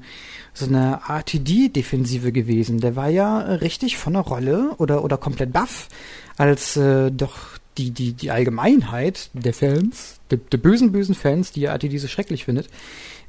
so 0.52 0.66
eine 0.66 1.00
RTD-Defensive 1.08 2.32
gewesen. 2.32 2.80
Der 2.80 2.96
war 2.96 3.08
ja 3.08 3.38
richtig 3.38 3.96
von 3.96 4.12
der 4.12 4.22
Rolle 4.22 4.74
oder, 4.78 5.04
oder 5.04 5.18
komplett 5.18 5.52
baff, 5.52 5.88
als 6.36 6.76
äh, 6.76 7.10
doch 7.10 7.53
die, 7.78 7.90
die, 7.90 8.12
die 8.12 8.30
Allgemeinheit 8.30 9.30
der 9.32 9.54
Fans, 9.54 10.20
der, 10.30 10.38
der 10.38 10.58
bösen, 10.58 10.92
bösen 10.92 11.14
Fans, 11.14 11.52
die 11.52 11.62
ja 11.62 11.72
ATD 11.72 11.98
so 11.98 12.08
schrecklich 12.08 12.44
findet, 12.44 12.68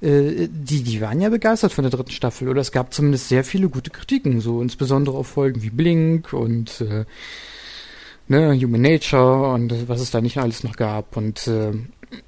äh, 0.02 0.48
die, 0.50 0.84
die 0.84 1.02
waren 1.02 1.22
ja 1.22 1.30
begeistert 1.30 1.72
von 1.72 1.84
der 1.84 1.92
dritten 1.92 2.12
Staffel. 2.12 2.48
Oder 2.48 2.62
es 2.62 2.72
gab 2.72 2.94
zumindest 2.94 3.30
sehr 3.30 3.44
viele 3.44 3.70
gute 3.70 3.90
Kritiken, 3.90 4.42
so 4.42 4.62
insbesondere 4.62 5.18
auf 5.18 5.28
Folgen 5.28 5.64
wie 5.64 5.70
Blink 5.70 6.34
und 6.34 6.82
äh, 6.82 7.06
ne, 8.28 8.54
Human 8.54 8.82
Nature 8.82 9.54
und 9.54 9.88
was 9.88 10.02
es 10.02 10.12
da 10.12 10.22
nicht 10.22 10.38
alles 10.38 10.64
noch 10.64 10.76
gab. 10.76 11.18
Und 11.18 11.48
äh, 11.48 11.72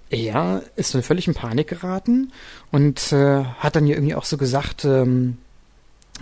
er 0.10 0.64
ist 0.76 0.96
dann 0.96 1.04
völlig 1.04 1.28
in 1.28 1.34
Panik 1.34 1.68
geraten 1.68 2.32
und 2.72 3.12
äh, 3.12 3.44
hat 3.44 3.76
dann 3.76 3.88
ja 3.88 3.96
irgendwie 3.96 4.16
auch 4.16 4.26
so 4.26 4.38
gesagt, 4.38 4.86
ähm, 4.86 5.38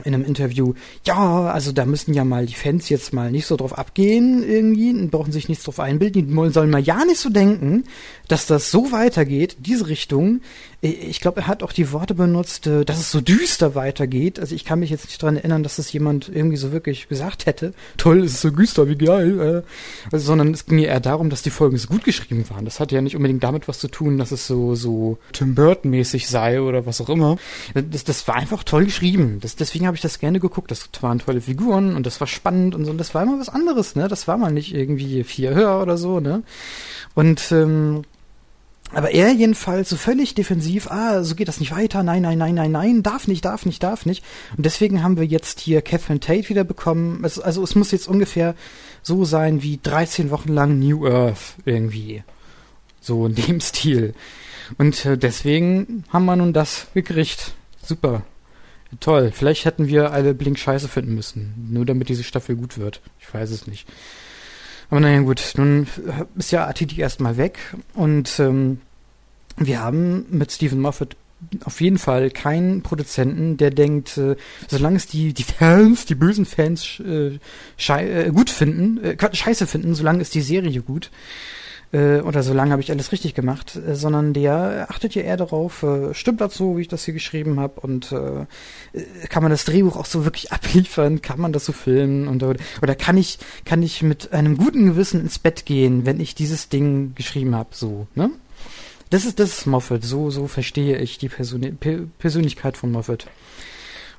in 0.03 0.13
einem 0.13 0.25
Interview, 0.25 0.73
ja, 1.05 1.45
also 1.45 1.71
da 1.71 1.85
müssen 1.85 2.13
ja 2.13 2.23
mal 2.23 2.45
die 2.45 2.53
Fans 2.53 2.89
jetzt 2.89 3.13
mal 3.13 3.31
nicht 3.31 3.45
so 3.45 3.55
drauf 3.55 3.77
abgehen 3.77 4.43
irgendwie 4.47 4.91
und 4.91 5.11
brauchen 5.11 5.31
sich 5.31 5.49
nichts 5.49 5.63
drauf 5.63 5.79
einbilden. 5.79 6.27
Die 6.27 6.49
sollen 6.51 6.69
mal 6.69 6.81
ja 6.81 7.05
nicht 7.05 7.19
so 7.19 7.29
denken, 7.29 7.85
dass 8.27 8.47
das 8.47 8.71
so 8.71 8.91
weitergeht, 8.91 9.57
diese 9.59 9.87
Richtung. 9.87 10.41
Ich 10.81 11.19
glaube, 11.19 11.41
er 11.41 11.47
hat 11.47 11.63
auch 11.63 11.71
die 11.71 11.91
Worte 11.91 12.13
benutzt, 12.13 12.67
äh, 12.67 12.85
dass 12.85 12.99
es 12.99 13.11
so 13.11 13.21
düster 13.21 13.73
weitergeht. 13.73 14.39
Also 14.39 14.53
ich 14.53 14.65
kann 14.65 14.79
mich 14.79 14.89
jetzt 14.89 15.05
nicht 15.05 15.21
dran 15.21 15.37
erinnern, 15.37 15.63
dass 15.63 15.77
das 15.77 15.91
jemand 15.91 16.29
irgendwie 16.29 16.57
so 16.57 16.71
wirklich 16.71 17.07
gesagt 17.07 17.45
hätte. 17.45 17.73
Toll, 17.97 18.23
es 18.23 18.33
ist 18.33 18.41
so 18.41 18.51
düster, 18.51 18.87
wie 18.87 18.95
geil. 18.95 19.39
Äh. 19.39 20.11
Also, 20.11 20.25
sondern 20.25 20.53
es 20.53 20.65
ging 20.65 20.79
eher 20.79 20.99
darum, 20.99 21.29
dass 21.29 21.41
die 21.41 21.49
Folgen 21.49 21.77
so 21.77 21.87
gut 21.87 22.03
geschrieben 22.03 22.45
waren. 22.49 22.65
Das 22.65 22.79
hat 22.79 22.91
ja 22.91 23.01
nicht 23.01 23.15
unbedingt 23.15 23.43
damit 23.43 23.67
was 23.67 23.79
zu 23.79 23.87
tun, 23.87 24.17
dass 24.17 24.31
es 24.31 24.45
so, 24.45 24.75
so 24.75 25.17
Tim 25.33 25.55
Burton-mäßig 25.55 26.27
sei 26.27 26.61
oder 26.61 26.85
was 26.85 27.01
auch 27.01 27.09
immer. 27.09 27.37
Das, 27.73 28.03
das 28.03 28.27
war 28.27 28.35
einfach 28.35 28.63
toll 28.63 28.85
geschrieben. 28.85 29.39
Das, 29.41 29.55
deswegen 29.55 29.84
habe 29.85 29.95
ich 29.95 30.01
das 30.01 30.19
gerne 30.19 30.39
geguckt. 30.39 30.71
Das 30.71 30.89
waren 31.01 31.19
tolle 31.19 31.41
Figuren 31.41 31.95
und 31.95 32.05
das 32.05 32.19
war 32.19 32.27
spannend 32.27 32.75
und 32.75 32.85
so. 32.85 32.91
Und 32.91 32.97
das 32.97 33.13
war 33.15 33.23
immer 33.23 33.39
was 33.39 33.49
anderes, 33.49 33.95
ne? 33.95 34.07
Das 34.07 34.27
war 34.27 34.37
mal 34.37 34.51
nicht 34.51 34.73
irgendwie 34.73 35.23
vier 35.23 35.53
höher 35.53 35.81
oder 35.81 35.97
so, 35.97 36.19
ne? 36.19 36.43
Und 37.13 37.51
ähm, 37.51 38.03
aber 38.91 39.11
er 39.11 39.33
jedenfalls 39.33 39.89
so 39.89 39.97
völlig 39.97 40.35
defensiv, 40.35 40.89
ah, 40.91 41.23
so 41.23 41.35
geht 41.35 41.47
das 41.47 41.59
nicht 41.59 41.75
weiter, 41.75 42.03
nein, 42.03 42.21
nein, 42.21 42.37
nein, 42.37 42.53
nein, 42.53 42.71
nein, 42.71 43.03
darf 43.03 43.27
nicht, 43.27 43.43
darf 43.43 43.65
nicht, 43.65 43.81
darf 43.81 44.05
nicht. 44.05 44.23
Und 44.55 44.65
deswegen 44.65 45.03
haben 45.03 45.17
wir 45.17 45.25
jetzt 45.25 45.59
hier 45.59 45.81
Catherine 45.81 46.19
Tate 46.19 46.49
wieder 46.49 46.63
bekommen. 46.63 47.23
Es, 47.25 47.39
also 47.39 47.63
es 47.63 47.75
muss 47.75 47.91
jetzt 47.91 48.07
ungefähr 48.07 48.55
so 49.01 49.25
sein 49.25 49.63
wie 49.63 49.79
13 49.81 50.29
Wochen 50.29 50.53
lang 50.53 50.79
New 50.79 51.07
Earth 51.07 51.55
irgendwie. 51.65 52.23
So 53.01 53.25
in 53.25 53.35
dem 53.35 53.59
Stil. 53.59 54.13
Und 54.77 55.03
äh, 55.05 55.17
deswegen 55.17 56.03
haben 56.09 56.25
wir 56.25 56.35
nun 56.35 56.53
das 56.53 56.87
gekriegt. 56.93 57.53
Super. 57.83 58.23
Toll. 58.99 59.31
Vielleicht 59.33 59.65
hätten 59.65 59.87
wir 59.87 60.11
alle 60.11 60.33
Blink 60.33 60.59
scheiße 60.59 60.87
finden 60.87 61.15
müssen. 61.15 61.67
Nur 61.71 61.85
damit 61.85 62.09
diese 62.09 62.23
Staffel 62.23 62.55
gut 62.55 62.77
wird. 62.77 63.01
Ich 63.19 63.33
weiß 63.33 63.51
es 63.51 63.67
nicht. 63.67 63.87
Aber 64.89 64.99
naja, 64.99 65.19
gut, 65.21 65.53
nun 65.57 65.87
ist 66.35 66.51
ja 66.51 66.67
ATT 66.67 66.97
erstmal 66.97 67.37
weg 67.37 67.57
und 67.95 68.39
ähm, 68.39 68.81
wir 69.57 69.81
haben 69.81 70.25
mit 70.29 70.51
Stephen 70.51 70.79
Moffat 70.79 71.15
auf 71.63 71.81
jeden 71.81 71.97
Fall 71.97 72.29
keinen 72.31 72.81
Produzenten, 72.81 73.57
der 73.57 73.71
denkt, 73.71 74.17
äh, 74.17 74.35
solange 74.67 74.97
es 74.97 75.07
die, 75.07 75.33
die 75.33 75.43
Fans, 75.43 76.05
die 76.05 76.15
bösen 76.15 76.45
Fans 76.45 77.01
äh, 77.05 77.39
äh, 77.87 78.31
gut 78.31 78.49
finden, 78.49 79.03
äh, 79.03 79.17
scheiße 79.35 79.67
finden, 79.67 79.95
solange 79.95 80.21
ist 80.21 80.35
die 80.35 80.41
Serie 80.41 80.81
gut 80.81 81.11
äh, 81.91 82.19
oder 82.21 82.43
so 82.43 82.53
lange 82.53 82.71
habe 82.71 82.81
ich 82.81 82.91
alles 82.91 83.11
richtig 83.11 83.33
gemacht, 83.33 83.75
äh, 83.75 83.95
sondern 83.95 84.33
der 84.33 84.87
achtet 84.89 85.15
ja 85.15 85.21
eher 85.21 85.37
darauf, 85.37 85.83
äh, 85.83 86.13
stimmt 86.13 86.41
das 86.41 86.55
so, 86.55 86.77
wie 86.77 86.81
ich 86.81 86.87
das 86.87 87.05
hier 87.05 87.13
geschrieben 87.13 87.59
habe 87.59 87.79
und 87.81 88.11
äh, 88.11 88.41
äh 88.93 89.05
kann 89.29 89.43
man 89.43 89.51
das 89.51 89.65
Drehbuch 89.65 89.95
auch 89.95 90.05
so 90.05 90.23
wirklich 90.23 90.51
abliefern, 90.51 91.21
kann 91.21 91.39
man 91.39 91.53
das 91.53 91.65
so 91.65 91.73
filmen 91.73 92.27
und 92.27 92.43
oder, 92.43 92.59
oder 92.81 92.95
kann 92.95 93.17
ich 93.17 93.39
kann 93.65 93.83
ich 93.83 94.01
mit 94.01 94.33
einem 94.33 94.57
guten 94.57 94.85
Gewissen 94.85 95.21
ins 95.21 95.39
Bett 95.39 95.65
gehen, 95.65 96.05
wenn 96.05 96.19
ich 96.19 96.35
dieses 96.35 96.69
Ding 96.69 97.13
geschrieben 97.15 97.55
habe, 97.55 97.69
so, 97.71 98.07
ne? 98.15 98.31
Das 99.11 99.23
ist 99.23 99.39
das 99.39 99.59
ist 99.59 99.65
Moffat, 99.67 100.03
so 100.03 100.31
so 100.31 100.47
verstehe 100.47 100.97
ich 100.97 101.17
die 101.17 101.29
Persön 101.29 101.77
Persönlichkeit 102.17 102.75
von 102.75 102.91
Moffat. 102.91 103.27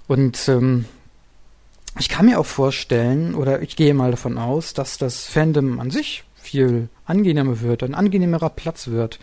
Und 0.07 0.49
ähm, 0.49 0.85
ich 1.99 2.09
kann 2.09 2.27
mir 2.27 2.39
auch 2.39 2.47
vorstellen, 2.47 3.35
oder 3.35 3.63
ich 3.63 3.75
gehe 3.75 3.95
mal 3.95 4.11
davon 4.11 4.39
aus, 4.39 4.75
dass 4.75 4.99
das 4.99 5.25
Fandom 5.27 5.81
an 5.81 5.91
sich 5.91 6.25
viel 6.47 6.89
angenehmer 7.05 7.61
wird, 7.61 7.83
ein 7.83 7.95
angenehmerer 7.95 8.51
Platz 8.51 8.89
wird 8.89 9.19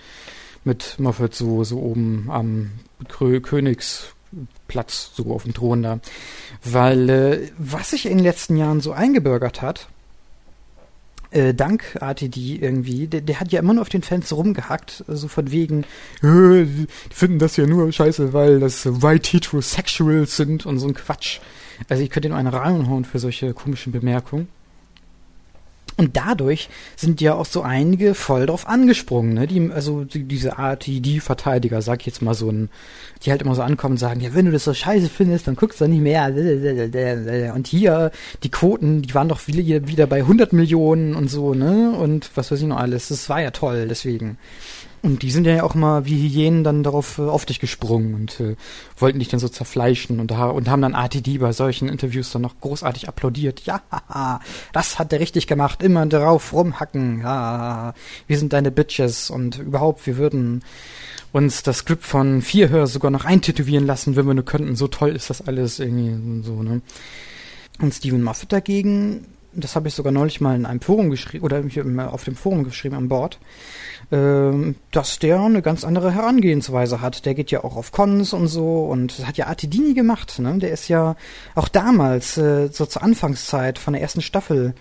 mit 0.63 0.95
Moffat 0.99 1.35
so, 1.35 1.63
so 1.63 1.79
oben 1.79 2.27
am 2.29 2.71
Krö 3.07 3.41
Königsplatz, 3.41 5.11
so 5.15 5.33
auf 5.33 5.43
dem 5.43 5.53
Thron 5.53 5.83
da. 5.83 5.99
Weil 6.63 7.09
äh, 7.09 7.49
was 7.57 7.91
sich 7.91 8.05
in 8.05 8.17
den 8.17 8.23
letzten 8.23 8.57
Jahren 8.57 8.79
so 8.81 8.93
eingebürgert 8.93 9.61
hat, 9.61 9.87
äh, 11.31 11.53
dank 11.53 11.97
ATD 11.99 12.59
irgendwie, 12.61 13.07
der, 13.07 13.21
der, 13.21 13.39
hat 13.39 13.51
ja 13.51 13.59
immer 13.59 13.73
nur 13.73 13.81
auf 13.81 13.89
den 13.89 14.03
Fans 14.03 14.31
rumgehackt, 14.31 15.03
so 15.07 15.27
von 15.27 15.51
wegen, 15.51 15.83
äh, 16.21 16.65
die 16.65 16.87
finden 17.09 17.39
das 17.39 17.57
ja 17.57 17.65
nur 17.65 17.91
scheiße, 17.91 18.33
weil 18.33 18.59
das 18.59 19.01
White 19.01 19.31
Heterosexuals 19.31 20.37
sind 20.37 20.65
und 20.65 20.79
so 20.79 20.87
ein 20.87 20.93
Quatsch. 20.93 21.39
Also 21.89 22.03
ich 22.03 22.09
könnte 22.09 22.29
nur 22.29 22.37
eine 22.37 22.53
reinhauen 22.53 23.03
für 23.03 23.19
solche 23.19 23.53
komischen 23.53 23.91
Bemerkungen. 23.91 24.47
Und 25.95 26.17
dadurch 26.17 26.69
sind 26.95 27.21
ja 27.21 27.35
auch 27.35 27.45
so 27.45 27.61
einige 27.61 28.15
voll 28.15 28.47
drauf 28.47 28.67
angesprungen, 28.67 29.33
ne? 29.33 29.45
Die, 29.45 29.69
also 29.71 30.03
die, 30.03 30.23
diese 30.23 30.57
Art, 30.57 30.87
die, 30.87 31.01
die 31.01 31.19
Verteidiger, 31.19 31.81
sag 31.83 32.01
ich 32.01 32.07
jetzt 32.07 32.21
mal 32.21 32.33
so 32.33 32.49
ein, 32.49 32.69
die 33.23 33.31
halt 33.31 33.43
immer 33.43 33.53
so 33.53 33.61
ankommen 33.61 33.93
und 33.93 33.97
sagen, 33.99 34.19
ja, 34.19 34.33
wenn 34.33 34.45
du 34.45 34.51
das 34.51 34.63
so 34.63 34.73
scheiße 34.73 35.09
findest, 35.09 35.47
dann 35.47 35.55
guckst 35.55 35.79
du 35.81 35.87
nicht 35.87 36.01
mehr. 36.01 36.33
Und 37.53 37.67
hier, 37.67 38.11
die 38.41 38.49
Quoten, 38.49 39.03
die 39.03 39.13
waren 39.13 39.29
doch 39.29 39.47
wieder, 39.47 40.07
bei 40.07 40.17
100 40.17 40.51
Millionen 40.51 41.15
und 41.15 41.29
so, 41.29 41.53
ne? 41.53 41.91
Und 41.91 42.31
was 42.35 42.51
weiß 42.51 42.61
ich 42.61 42.67
noch 42.67 42.77
alles. 42.77 43.09
Das 43.09 43.29
war 43.29 43.41
ja 43.41 43.51
toll, 43.51 43.87
deswegen. 43.87 44.37
Und 45.03 45.21
die 45.21 45.31
sind 45.31 45.45
ja 45.45 45.63
auch 45.63 45.75
mal 45.75 46.05
wie 46.05 46.17
Hyänen 46.17 46.63
dann 46.63 46.81
darauf 46.81 47.17
äh, 47.17 47.23
auf 47.23 47.45
dich 47.45 47.59
gesprungen 47.59 48.15
und 48.15 48.39
äh, 48.39 48.55
wollten 48.97 49.19
dich 49.19 49.27
dann 49.27 49.41
so 49.41 49.49
zerfleischen 49.49 50.21
und, 50.21 50.31
und 50.31 50.69
haben 50.69 50.81
dann 50.81 50.95
ATD 50.95 51.39
bei 51.39 51.51
solchen 51.51 51.89
Interviews 51.89 52.31
dann 52.31 52.41
noch 52.41 52.57
großartig 52.61 53.09
applaudiert. 53.09 53.63
Ja, 53.65 53.81
das 54.71 54.99
hat 54.99 55.11
er 55.11 55.19
richtig 55.19 55.45
gemacht. 55.47 55.83
Immer 55.83 56.05
drauf 56.05 56.53
rumhacken. 56.53 57.19
Ja, 57.19 57.93
wir 58.27 58.39
sind 58.39 58.53
deine 58.53 58.71
Bitches 58.71 59.29
und 59.29 59.59
überhaupt, 59.59 60.07
wir 60.07 60.15
würden 60.15 60.63
uns 61.33 61.63
das 61.63 61.79
Skript 61.79 62.05
von 62.05 62.41
Vierhör 62.41 62.87
sogar 62.87 63.11
noch 63.11 63.25
eintätowieren 63.25 63.85
lassen, 63.85 64.15
wenn 64.15 64.25
wir 64.25 64.33
nur 64.33 64.45
könnten. 64.45 64.77
So 64.77 64.87
toll 64.87 65.09
ist 65.17 65.29
das 65.29 65.45
alles 65.45 65.79
irgendwie 65.79 66.43
so, 66.43 66.63
ne? 66.63 66.81
Und 67.79 67.93
Stephen 67.93 68.23
Moffat 68.23 68.53
dagegen, 68.53 69.25
das 69.55 69.75
habe 69.75 69.87
ich 69.87 69.93
sogar 69.93 70.11
neulich 70.11 70.41
mal 70.41 70.55
in 70.55 70.65
einem 70.65 70.81
Forum 70.81 71.09
geschrieben, 71.09 71.43
oder 71.43 71.63
auf 72.11 72.23
dem 72.23 72.35
Forum 72.35 72.63
geschrieben 72.63 72.95
an 72.95 73.07
Bord, 73.07 73.39
ähm, 74.11 74.75
dass 74.91 75.19
der 75.19 75.39
eine 75.39 75.61
ganz 75.61 75.83
andere 75.83 76.11
Herangehensweise 76.11 77.01
hat. 77.01 77.25
Der 77.25 77.33
geht 77.33 77.51
ja 77.51 77.63
auch 77.63 77.75
auf 77.75 77.91
Cons 77.91 78.33
und 78.33 78.47
so 78.47 78.85
und 78.85 79.25
hat 79.25 79.37
ja 79.37 79.47
Artidini 79.47 79.93
gemacht. 79.93 80.39
Ne? 80.39 80.57
Der 80.59 80.71
ist 80.71 80.87
ja 80.87 81.15
auch 81.55 81.67
damals, 81.67 82.37
äh, 82.37 82.69
so 82.71 82.85
zur 82.85 83.03
Anfangszeit 83.03 83.79
von 83.79 83.93
der 83.93 84.01
ersten 84.01 84.21
Staffel, 84.21 84.73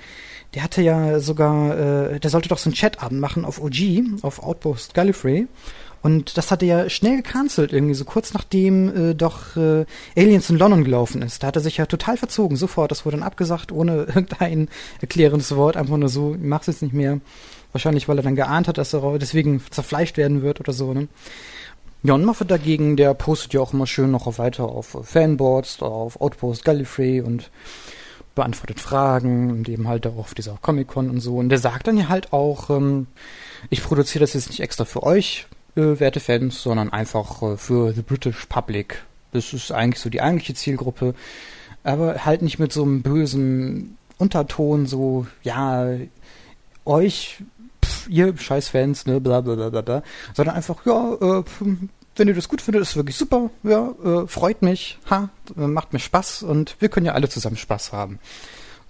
der 0.55 0.63
hatte 0.63 0.83
ja 0.83 1.19
sogar, 1.21 1.79
äh, 2.13 2.21
der 2.21 2.31
sollte 2.31 2.49
doch 2.49 2.59
so 2.59 2.69
einen 2.69 2.77
Chatabend 2.77 3.21
machen 3.21 3.45
auf 3.45 3.63
OG, 3.63 4.23
auf 4.23 4.43
Outpost 4.43 4.95
Gallifrey. 4.95 5.47
Und 6.03 6.37
das 6.37 6.51
hat 6.51 6.63
er 6.63 6.69
ja 6.69 6.91
schnell 6.91 7.17
gecancelt, 7.17 7.73
irgendwie 7.73 7.95
so 7.95 8.05
kurz 8.05 8.35
nachdem 8.35 9.11
äh, 9.11 9.15
doch 9.15 9.57
äh, 9.57 9.85
Aliens 10.17 10.51
in 10.51 10.59
London 10.59 10.85
gelaufen 10.85 11.23
ist. 11.23 11.43
Da 11.43 11.47
hat 11.47 11.57
er 11.57 11.63
sich 11.63 11.77
ja 11.77 11.87
total 11.87 12.17
verzogen, 12.17 12.57
sofort. 12.57 12.91
Das 12.91 13.05
wurde 13.05 13.17
dann 13.17 13.27
abgesagt, 13.27 13.71
ohne 13.71 14.03
irgendein 14.09 14.69
erklärendes 15.01 15.55
Wort, 15.55 15.77
einfach 15.77 15.97
nur 15.97 16.09
so, 16.09 16.35
ich 16.35 16.41
mach's 16.41 16.67
jetzt 16.67 16.83
nicht 16.83 16.95
mehr. 16.95 17.21
Wahrscheinlich, 17.71 18.09
weil 18.09 18.19
er 18.19 18.25
dann 18.25 18.37
geahnt 18.37 18.69
hat, 18.69 18.79
dass 18.79 18.93
er 18.93 19.19
deswegen 19.19 19.63
zerfleischt 19.71 20.17
werden 20.17 20.43
wird 20.43 20.61
oder 20.61 20.73
so, 20.73 20.93
ne? 20.93 21.09
Jon 22.05 22.25
Moffat 22.25 22.51
dagegen, 22.51 22.97
der 22.97 23.15
postet 23.15 23.55
ja 23.55 23.61
auch 23.61 23.73
immer 23.73 23.87
schön 23.87 24.11
noch 24.11 24.37
weiter 24.37 24.65
auf 24.65 24.99
Fanboards, 25.05 25.81
auf 25.83 26.21
Outpost 26.21 26.65
Gallifrey 26.65 27.21
und 27.21 27.53
beantwortet 28.35 28.81
Fragen 28.81 29.51
und 29.51 29.69
eben 29.69 29.87
halt 29.87 30.07
auch 30.09 30.17
auf 30.17 30.35
dieser 30.35 30.59
Comic-Con 30.61 31.11
und 31.11 31.21
so. 31.21 31.37
Und 31.37 31.51
der 31.51 31.59
sagt 31.59 31.87
dann 31.87 31.97
ja 31.97 32.09
halt 32.09 32.33
auch, 32.33 32.71
ähm, 32.71 33.07
ich 33.71 33.85
produziere 33.85 34.23
das 34.23 34.33
jetzt 34.35 34.49
nicht 34.49 34.61
extra 34.61 34.85
für 34.85 35.05
euch, 35.05 35.47
äh, 35.77 35.99
werte 36.01 36.21
Fans, 36.21 36.63
sondern 36.63 36.93
einfach 36.93 37.43
äh, 37.43 37.57
für 37.57 37.93
the 37.93 38.03
British 38.03 38.47
Public. 38.47 39.05
Das 39.33 39.53
ist 39.53 39.73
eigentlich 39.73 40.01
so 40.01 40.11
die 40.11 40.21
eigentliche 40.21 40.55
Zielgruppe, 40.55 41.15
aber 41.85 42.25
halt 42.25 42.43
nicht 42.43 42.59
mit 42.59 42.73
so 42.73 42.83
einem 42.83 43.03
bösen 43.03 43.97
Unterton, 44.19 44.87
so, 44.87 45.27
ja, 45.43 45.89
euch, 46.85 47.43
pff, 47.85 48.09
ihr 48.09 48.37
Scheißfans, 48.37 49.07
ne, 49.07 49.21
bla 49.21 49.41
bla 49.41 49.71
bla 49.71 49.81
bla, 49.81 50.03
sondern 50.35 50.57
einfach, 50.57 50.85
ja, 50.85 51.15
äh, 51.15 51.43
wenn 52.17 52.29
ihr 52.29 52.35
das 52.35 52.49
gut 52.49 52.61
findet, 52.61 52.83
ist 52.83 52.97
wirklich 52.97 53.17
super, 53.17 53.51
ja, 53.63 53.95
äh, 54.05 54.27
freut 54.27 54.61
mich, 54.61 54.99
ha, 55.09 55.31
macht 55.55 55.93
mir 55.93 55.99
Spaß 55.99 56.43
und 56.43 56.77
wir 56.81 56.91
können 56.91 57.07
ja 57.07 57.13
alle 57.13 57.29
zusammen 57.29 57.57
Spaß 57.57 57.93
haben. 57.93 58.19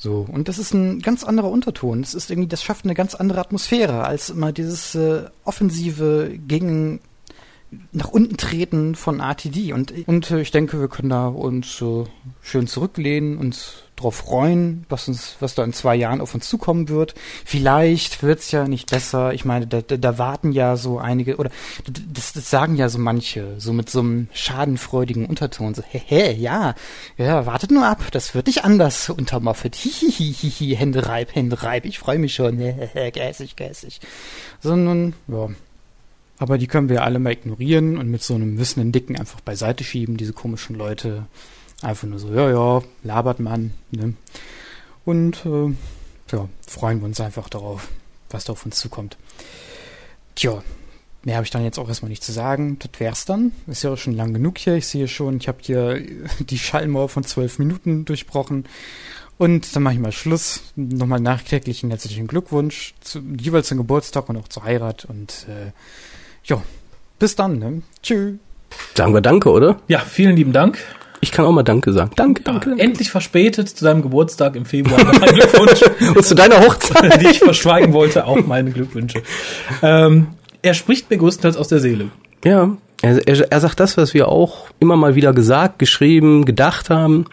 So, 0.02 0.26
und 0.28 0.48
das 0.48 0.58
ist 0.58 0.74
ein 0.74 0.98
ganz 0.98 1.22
anderer 1.22 1.48
Unterton. 1.48 2.02
Das 2.02 2.14
ist 2.14 2.28
irgendwie, 2.28 2.48
das 2.48 2.64
schafft 2.64 2.84
eine 2.84 2.94
ganz 2.94 3.14
andere 3.14 3.38
Atmosphäre 3.38 4.02
als 4.02 4.30
immer 4.30 4.50
dieses 4.50 4.96
äh, 4.96 5.26
offensive 5.44 6.36
gegen 6.44 6.98
nach 7.92 8.08
unten 8.08 8.36
treten 8.36 8.96
von 8.96 9.20
RTD. 9.20 9.72
Und, 9.72 9.94
und 10.08 10.28
äh, 10.32 10.40
ich 10.40 10.50
denke, 10.50 10.80
wir 10.80 10.88
können 10.88 11.10
da 11.10 11.28
uns 11.28 11.80
äh, 11.80 12.02
schön 12.40 12.66
zurücklehnen, 12.66 13.38
uns 13.38 13.84
drauf 14.02 14.16
freuen, 14.16 14.84
was 14.88 15.08
uns, 15.08 15.36
was 15.40 15.54
da 15.54 15.64
in 15.64 15.72
zwei 15.72 15.94
Jahren 15.94 16.20
auf 16.20 16.34
uns 16.34 16.48
zukommen 16.48 16.88
wird. 16.88 17.14
Vielleicht 17.44 18.22
wird's 18.22 18.50
ja 18.50 18.68
nicht 18.68 18.90
besser. 18.90 19.32
Ich 19.32 19.44
meine, 19.44 19.66
da, 19.66 19.80
da, 19.80 19.96
da 19.96 20.18
warten 20.18 20.52
ja 20.52 20.76
so 20.76 20.98
einige, 20.98 21.36
oder 21.36 21.50
das, 21.86 22.32
das 22.32 22.50
sagen 22.50 22.76
ja 22.76 22.88
so 22.88 22.98
manche, 22.98 23.54
so 23.58 23.72
mit 23.72 23.88
so 23.88 24.00
einem 24.00 24.28
schadenfreudigen 24.32 25.26
Unterton, 25.26 25.74
so, 25.74 25.82
hä, 25.82 26.32
ja, 26.32 26.74
ja, 27.16 27.46
wartet 27.46 27.70
nur 27.70 27.86
ab, 27.86 28.02
das 28.12 28.34
wird 28.34 28.46
nicht 28.46 28.64
anders 28.64 29.08
unter 29.08 29.40
Moffat. 29.40 29.74
Hihihihi, 29.74 30.76
Hände 30.76 31.06
reib, 31.06 31.34
Hände 31.34 31.62
reib, 31.62 31.84
ich 31.84 31.98
freue 31.98 32.18
mich 32.18 32.34
schon, 32.34 32.58
gässig, 33.12 33.56
gässig. 33.56 34.00
Sondern, 34.60 35.14
ja. 35.28 35.48
Aber 36.38 36.58
die 36.58 36.66
können 36.66 36.88
wir 36.88 37.04
alle 37.04 37.20
mal 37.20 37.32
ignorieren 37.32 37.96
und 37.98 38.08
mit 38.08 38.22
so 38.22 38.34
einem 38.34 38.58
wissenden 38.58 38.90
Dicken 38.90 39.16
einfach 39.16 39.40
beiseite 39.40 39.84
schieben, 39.84 40.16
diese 40.16 40.32
komischen 40.32 40.74
Leute. 40.74 41.26
Einfach 41.82 42.06
nur 42.06 42.18
so, 42.18 42.32
ja, 42.32 42.50
ja, 42.50 42.82
labert 43.02 43.40
man. 43.40 43.72
Ne? 43.90 44.14
Und 45.04 45.44
äh, 45.44 45.74
ja, 46.30 46.48
freuen 46.66 47.00
wir 47.00 47.06
uns 47.06 47.20
einfach 47.20 47.48
darauf, 47.48 47.88
was 48.30 48.44
da 48.44 48.52
auf 48.52 48.64
uns 48.64 48.78
zukommt. 48.78 49.16
Tja, 50.36 50.62
mehr 51.24 51.36
habe 51.36 51.44
ich 51.44 51.50
dann 51.50 51.64
jetzt 51.64 51.78
auch 51.78 51.88
erstmal 51.88 52.08
nicht 52.08 52.22
zu 52.22 52.32
sagen. 52.32 52.78
Das 52.78 52.90
wär's 52.98 53.24
dann. 53.24 53.52
Ist 53.66 53.82
ja 53.82 53.92
auch 53.92 53.98
schon 53.98 54.14
lang 54.14 54.32
genug 54.32 54.58
hier. 54.58 54.74
Ich 54.74 54.86
sehe 54.86 55.08
schon, 55.08 55.36
ich 55.38 55.48
habe 55.48 55.58
hier 55.60 56.00
die 56.40 56.58
Schallmauer 56.58 57.08
von 57.08 57.24
zwölf 57.24 57.58
Minuten 57.58 58.04
durchbrochen. 58.04 58.64
Und 59.38 59.74
dann 59.74 59.82
mache 59.82 59.94
ich 59.94 60.00
mal 60.00 60.12
Schluss. 60.12 60.62
Nochmal 60.76 61.18
nachträglichen 61.18 61.90
herzlichen 61.90 62.28
Glückwunsch, 62.28 62.94
zu, 63.00 63.20
jeweils 63.40 63.66
zum 63.66 63.78
Geburtstag 63.78 64.28
und 64.28 64.36
auch 64.36 64.46
zur 64.46 64.62
Heirat. 64.62 65.04
Und 65.04 65.46
äh, 65.48 65.72
ja, 66.44 66.62
bis 67.18 67.34
dann. 67.34 67.58
Ne? 67.58 67.82
Tschüss. 68.02 68.34
Sagen 68.94 69.12
wir 69.12 69.20
Danke, 69.20 69.50
oder? 69.50 69.80
Ja, 69.88 69.98
vielen 69.98 70.36
lieben 70.36 70.52
Dank. 70.52 70.78
Ich 71.24 71.30
kann 71.30 71.44
auch 71.44 71.52
mal 71.52 71.62
Danke 71.62 71.92
sagen. 71.92 72.10
Danke, 72.16 72.42
danke. 72.42 72.70
danke. 72.70 72.82
Endlich 72.82 73.10
verspätet 73.10 73.68
zu 73.68 73.84
deinem 73.84 74.02
Geburtstag 74.02 74.56
im 74.56 74.64
Februar. 74.64 75.04
Mein 75.04 75.32
Glückwunsch. 75.32 75.80
Und 76.16 76.24
zu 76.24 76.34
deiner 76.34 76.58
Hochzeit. 76.60 77.22
die 77.22 77.28
ich 77.28 77.38
verschweigen 77.38 77.92
wollte, 77.92 78.26
auch 78.26 78.44
meine 78.44 78.72
Glückwünsche. 78.72 79.22
Ähm, 79.82 80.26
er 80.62 80.74
spricht 80.74 81.08
mir 81.10 81.18
größtenteils 81.18 81.56
aus 81.56 81.68
der 81.68 81.78
Seele. 81.78 82.10
Ja, 82.44 82.76
er, 83.02 83.26
er, 83.26 83.52
er 83.52 83.60
sagt 83.60 83.78
das, 83.78 83.96
was 83.96 84.14
wir 84.14 84.28
auch 84.28 84.66
immer 84.80 84.96
mal 84.96 85.14
wieder 85.14 85.32
gesagt, 85.32 85.78
geschrieben, 85.78 86.44
gedacht 86.44 86.90
haben. 86.90 87.26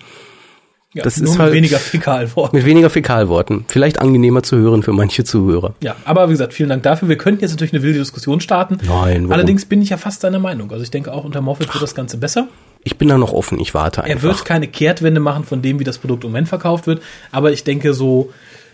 Ja, 0.93 1.03
das 1.03 1.17
ist 1.17 1.39
halt 1.39 1.53
weniger 1.53 1.79
Fäkalworten. 1.79 2.57
Mit 2.57 2.67
weniger 2.67 2.91
Fäkalworten. 2.91 3.65
Vielleicht 3.67 3.99
angenehmer 3.99 4.43
zu 4.43 4.57
hören 4.57 4.83
für 4.83 4.93
manche 4.93 5.23
Zuhörer. 5.23 5.73
Ja, 5.81 5.95
aber 6.05 6.27
wie 6.29 6.33
gesagt, 6.33 6.53
vielen 6.53 6.69
Dank 6.69 6.83
dafür. 6.83 7.09
Wir 7.09 7.17
könnten 7.17 7.41
jetzt 7.41 7.51
natürlich 7.51 7.73
eine 7.73 7.81
wilde 7.81 7.99
Diskussion 7.99 8.39
starten. 8.39 8.77
Nein, 8.81 9.23
warum? 9.23 9.31
Allerdings 9.31 9.65
bin 9.65 9.81
ich 9.81 9.89
ja 9.89 9.97
fast 9.97 10.21
seiner 10.21 10.39
Meinung. 10.39 10.71
Also 10.71 10.83
ich 10.83 10.91
denke 10.91 11.11
auch 11.11 11.23
unter 11.23 11.41
Moffat 11.41 11.73
wird 11.73 11.83
das 11.83 11.95
Ganze 11.95 12.17
besser. 12.17 12.47
Ich 12.83 12.97
bin 12.97 13.07
da 13.07 13.17
noch 13.17 13.33
offen, 13.33 13.59
ich 13.59 13.73
warte 13.73 14.03
einfach. 14.03 14.15
Er 14.15 14.23
wird 14.23 14.45
keine 14.45 14.67
Kehrtwende 14.67 15.19
machen 15.19 15.43
von 15.43 15.61
dem, 15.61 15.79
wie 15.79 15.83
das 15.83 15.97
Produkt 15.97 16.23
im 16.23 16.31
Moment 16.31 16.47
verkauft 16.47 16.87
wird, 16.87 17.01
aber 17.31 17.51
ich 17.51 17.63
denke 17.63 17.93
so, 17.93 18.31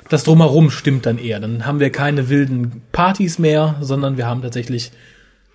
das 0.10 0.24
Drumherum 0.24 0.70
stimmt 0.70 1.06
dann 1.06 1.18
eher. 1.18 1.40
Dann 1.40 1.66
haben 1.66 1.80
wir 1.80 1.90
keine 1.90 2.30
wilden 2.30 2.84
Partys 2.92 3.40
mehr, 3.40 3.76
sondern 3.82 4.18
wir 4.18 4.28
haben 4.28 4.42
tatsächlich 4.42 4.92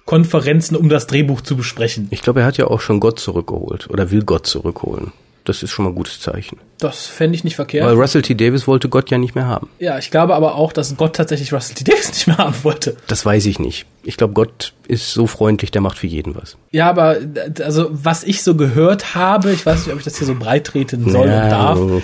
Konferenzen, 0.05 0.75
um 0.75 0.89
das 0.89 1.07
Drehbuch 1.07 1.41
zu 1.41 1.57
besprechen. 1.57 2.09
Ich 2.11 2.23
glaube, 2.23 2.41
er 2.41 2.47
hat 2.47 2.57
ja 2.57 2.67
auch 2.67 2.81
schon 2.81 2.99
Gott 2.99 3.21
zurückgeholt 3.21 3.89
oder 3.91 4.11
will 4.11 4.25
Gott 4.25 4.47
zurückholen. 4.47 5.13
Das 5.45 5.63
ist 5.63 5.71
schon 5.71 5.85
mal 5.85 5.93
ein 5.93 5.95
gutes 5.95 6.21
Zeichen. 6.21 6.59
Das 6.79 7.07
fände 7.07 7.35
ich 7.35 7.45
nicht 7.45 7.57
verkehrt. 7.57 7.87
Weil 7.87 7.95
Russell 7.95 8.23
T. 8.23 8.35
Davis 8.35 8.67
wollte 8.67 8.89
Gott 8.89 9.11
ja 9.11 9.19
nicht 9.19 9.35
mehr 9.35 9.47
haben. 9.47 9.69
Ja, 9.79 9.99
ich 9.99 10.11
glaube 10.11 10.35
aber 10.35 10.55
auch, 10.55 10.73
dass 10.73 10.97
Gott 10.97 11.17
tatsächlich 11.17 11.53
Russell 11.53 11.75
T. 11.75 11.85
Davis 11.85 12.09
nicht 12.13 12.27
mehr 12.27 12.39
haben 12.39 12.55
wollte. 12.63 12.97
Das 13.07 13.25
weiß 13.25 13.47
ich 13.47 13.59
nicht. 13.59 13.87
Ich 14.03 14.17
glaube, 14.17 14.35
Gott 14.35 14.73
ist 14.87 15.13
so 15.13 15.27
freundlich, 15.27 15.71
der 15.71 15.81
macht 15.81 15.99
für 15.99 16.07
jeden 16.07 16.35
was. 16.35 16.57
Ja, 16.71 16.89
aber 16.89 17.19
also 17.63 17.89
was 17.91 18.25
ich 18.25 18.43
so 18.43 18.55
gehört 18.55 19.15
habe, 19.15 19.53
ich 19.53 19.65
weiß 19.65 19.87
nicht, 19.87 19.93
ob 19.93 19.99
ich 19.99 20.05
das 20.05 20.19
hier 20.19 20.27
so 20.27 20.35
breit 20.35 20.67
treten 20.67 21.11
soll 21.11 21.29
ja, 21.29 21.45
und 21.45 21.51
darf, 21.51 21.79
oh. 21.79 22.03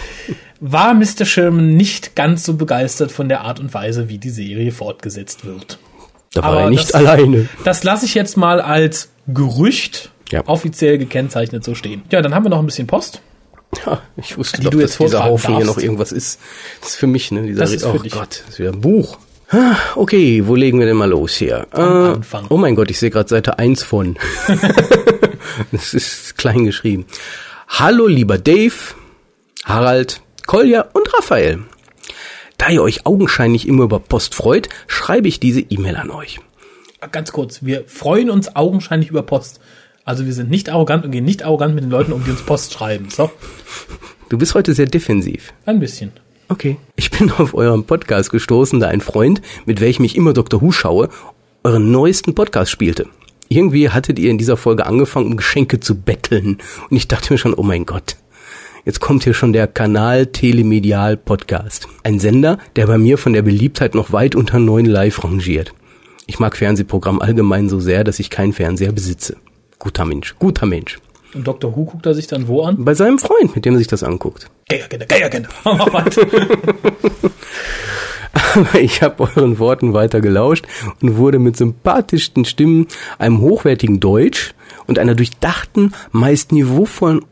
war 0.61 0.95
Mr. 0.95 1.25
Sherman 1.25 1.77
nicht 1.77 2.15
ganz 2.15 2.45
so 2.45 2.55
begeistert 2.55 3.13
von 3.13 3.29
der 3.29 3.43
Art 3.43 3.61
und 3.61 3.73
Weise, 3.75 4.09
wie 4.09 4.19
die 4.19 4.31
Serie 4.31 4.73
fortgesetzt 4.73 5.45
wird. 5.45 5.79
Da 6.33 6.43
war 6.43 6.51
aber 6.51 6.61
er 6.63 6.71
nicht 6.71 6.85
das, 6.85 6.95
alleine. 6.95 7.49
Das 7.65 7.83
lasse 7.83 8.07
ich 8.07 8.15
jetzt 8.15 8.37
mal 8.37 8.61
als 8.61 9.09
Gerücht 9.27 10.11
ja. 10.31 10.43
offiziell 10.47 10.99
gekennzeichnet 10.99 11.65
so 11.65 11.75
stehen. 11.75 12.03
Ja, 12.11 12.23
dann 12.23 12.35
haben 12.35 12.45
wir 12.45 12.51
noch 12.51 12.59
ein 12.59 12.67
bisschen 12.67 12.87
Post. 12.87 13.21
Ja, 13.85 14.01
ich 14.17 14.39
wusste 14.39 14.63
doch, 14.63 14.71
dass 14.71 14.99
dieser 14.99 15.25
Haufen 15.25 15.53
darfst. 15.53 15.65
hier 15.65 15.67
noch 15.67 15.79
irgendwas 15.79 16.13
ist. 16.13 16.41
Das 16.81 16.91
ist 16.91 16.97
für 16.97 17.07
mich, 17.07 17.31
ne? 17.31 17.43
Dieser 17.43 17.61
das 17.61 17.73
ist 17.73 17.85
oh 17.85 17.99
dich. 17.99 18.13
Gott, 18.13 18.43
das 18.47 18.55
ist 18.55 18.59
wieder 18.59 18.73
ein 18.73 18.81
Buch. 18.81 19.19
Okay, 19.95 20.47
wo 20.47 20.57
legen 20.57 20.81
wir 20.81 20.87
denn 20.87 20.97
mal 20.97 21.09
los 21.09 21.37
hier? 21.37 21.69
Äh, 21.73 22.19
oh 22.49 22.57
mein 22.57 22.75
Gott, 22.75 22.91
ich 22.91 22.99
sehe 22.99 23.11
gerade 23.11 23.29
Seite 23.29 23.59
1 23.59 23.83
von. 23.83 24.17
das 25.73 25.95
ist 25.95 26.37
klein 26.37 26.65
geschrieben. 26.65 27.07
Hallo 27.69 28.09
lieber 28.09 28.39
Dave, 28.39 28.75
Harald, 29.65 30.21
Kolja 30.47 30.87
und 30.93 31.13
Raphael. 31.15 31.61
Da 32.59 32.71
ihr 32.71 32.83
euch 32.83 33.07
augenscheinlich 33.07 33.69
immer 33.69 33.85
über 33.85 34.01
Post 34.01 34.35
freut, 34.35 34.69
schreibe 34.89 35.29
ich 35.29 35.39
diese 35.39 35.61
E-Mail 35.61 35.97
an 35.97 36.11
euch. 36.11 36.41
Ganz 37.13 37.31
kurz, 37.31 37.65
wir 37.65 37.85
freuen 37.87 38.31
uns 38.31 38.57
augenscheinlich 38.57 39.11
über 39.11 39.23
Post. 39.23 39.61
Also 40.07 40.25
wir 40.25 40.33
sind 40.33 40.51
nicht 40.51 40.71
arrogant 40.71 41.05
und 41.05 41.11
gehen 41.11 41.25
nicht 41.25 41.45
arrogant 41.45 41.75
mit 41.75 41.83
den 41.83 41.91
Leuten 41.91 42.13
um, 42.13 42.23
die 42.25 42.31
uns 42.31 42.43
Post 42.43 42.73
schreiben. 42.73 43.09
So. 43.11 43.29
Du 44.29 44.39
bist 44.39 44.55
heute 44.55 44.73
sehr 44.73 44.87
defensiv. 44.87 45.53
Ein 45.67 45.81
bisschen. 45.81 46.13
Okay. 46.49 46.77
Ich 46.95 47.11
bin 47.11 47.33
auf 47.33 47.55
eurem 47.55 47.83
Podcast 47.83 48.31
gestoßen, 48.31 48.79
da 48.79 48.87
ein 48.87 49.01
Freund, 49.01 49.43
mit 49.67 49.81
welchem 49.81 50.05
ich 50.05 50.15
immer 50.15 50.33
Dr. 50.33 50.63
Who 50.63 50.71
schaue, 50.71 51.09
euren 51.65 51.91
neuesten 51.91 52.37
Podcast 52.37 52.71
spielte. 52.71 53.09
Irgendwie 53.49 53.91
hattet 53.91 54.21
ihr 54.21 54.31
in 54.31 54.39
dieser 54.39 54.57
Folge 54.57 54.87
angefangen, 54.87 55.27
um 55.27 55.37
Geschenke 55.37 55.81
zu 55.81 55.97
betteln. 55.97 56.59
Und 56.89 56.97
ich 56.97 57.09
dachte 57.09 57.33
mir 57.33 57.39
schon, 57.39 57.55
oh 57.55 57.65
mein 57.65 57.85
Gott. 57.85 58.15
Jetzt 58.85 59.01
kommt 59.01 59.25
hier 59.25 59.35
schon 59.35 59.53
der 59.53 59.67
Kanal 59.67 60.27
Telemedial 60.27 61.17
Podcast. 61.17 61.89
Ein 62.05 62.21
Sender, 62.21 62.59
der 62.77 62.87
bei 62.87 62.97
mir 62.97 63.19
von 63.19 63.33
der 63.33 63.43
Beliebtheit 63.43 63.97
noch 63.97 64.13
weit 64.13 64.37
unter 64.37 64.61
neun 64.61 64.87
live 64.87 65.25
rangiert. 65.25 65.75
Ich 66.29 66.39
mag 66.39 66.57
Fernsehprogramm 66.57 67.21
allgemein 67.21 67.69
so 67.69 67.81
sehr, 67.81 68.05
dass 68.05 68.21
ich 68.21 68.31
keinen 68.31 68.53
Fernseher 68.53 68.93
besitze. 68.93 69.37
Guter 69.79 70.05
Mensch, 70.05 70.35
guter 70.39 70.67
Mensch. 70.67 70.99
Und 71.35 71.47
Dr. 71.47 71.77
Who 71.77 71.85
guckt 71.85 72.07
er 72.07 72.15
sich 72.15 72.27
dann 72.27 72.49
wo 72.49 72.63
an? 72.63 72.85
Bei 72.85 72.95
seinem 72.95 73.19
Freund, 73.19 73.55
mit 73.55 73.65
dem 73.65 73.75
er 73.75 73.79
sich 73.79 73.89
das 73.89 74.03
anguckt. 74.03 74.51
Geierkinder, 74.69 75.07
Geierkinder. 75.07 75.51
Aber 78.55 78.81
ich 78.81 79.03
habe 79.03 79.23
euren 79.25 79.59
Worten 79.59 79.93
weiter 79.93 80.21
gelauscht 80.21 80.67
und 81.03 81.17
wurde 81.17 81.39
mit 81.39 81.57
sympathischsten 81.57 82.45
Stimmen, 82.45 82.87
einem 83.19 83.41
hochwertigen 83.41 84.01
Deutsch 84.01 84.55
und 84.87 84.99
einer 84.99 85.15
durchdachten, 85.15 85.95
meist 86.11 86.53
niveauvollen 86.53 87.25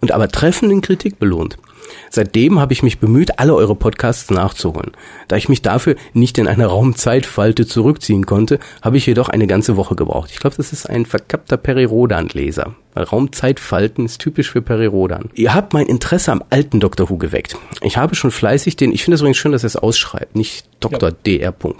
und 0.00 0.12
aber 0.12 0.28
treffenden 0.28 0.80
Kritik 0.80 1.18
belohnt. 1.18 1.58
Seitdem 2.10 2.60
habe 2.60 2.72
ich 2.72 2.82
mich 2.82 2.98
bemüht, 2.98 3.38
alle 3.38 3.54
eure 3.54 3.74
Podcasts 3.74 4.30
nachzuholen. 4.30 4.92
Da 5.28 5.36
ich 5.36 5.48
mich 5.48 5.62
dafür 5.62 5.96
nicht 6.12 6.38
in 6.38 6.48
eine 6.48 6.66
Raumzeitfalte 6.66 7.66
zurückziehen 7.66 8.26
konnte, 8.26 8.58
habe 8.82 8.96
ich 8.96 9.06
jedoch 9.06 9.28
eine 9.28 9.46
ganze 9.46 9.76
Woche 9.76 9.94
gebraucht. 9.94 10.30
Ich 10.32 10.38
glaube, 10.38 10.56
das 10.56 10.72
ist 10.72 10.88
ein 10.88 11.06
verkappter 11.06 11.56
Peri-Rodan-Leser. 11.56 12.74
Raumzeitfalten 12.96 14.04
ist 14.04 14.18
typisch 14.18 14.50
für 14.50 14.62
Peri-Rodan. 14.62 15.30
Ihr 15.34 15.54
habt 15.54 15.72
mein 15.72 15.86
Interesse 15.86 16.32
am 16.32 16.42
alten 16.50 16.80
Dr. 16.80 17.08
Who 17.08 17.18
geweckt. 17.18 17.56
Ich 17.82 17.96
habe 17.96 18.14
schon 18.14 18.30
fleißig 18.30 18.76
den, 18.76 18.92
ich 18.92 19.04
finde 19.04 19.16
es 19.16 19.20
übrigens 19.20 19.38
schön, 19.38 19.52
dass 19.52 19.64
er 19.64 19.68
es 19.68 19.76
ausschreibt, 19.76 20.34
nicht 20.34 20.69
Dr. 20.80 21.12
Ja. 21.26 21.52
Dr. 21.52 21.74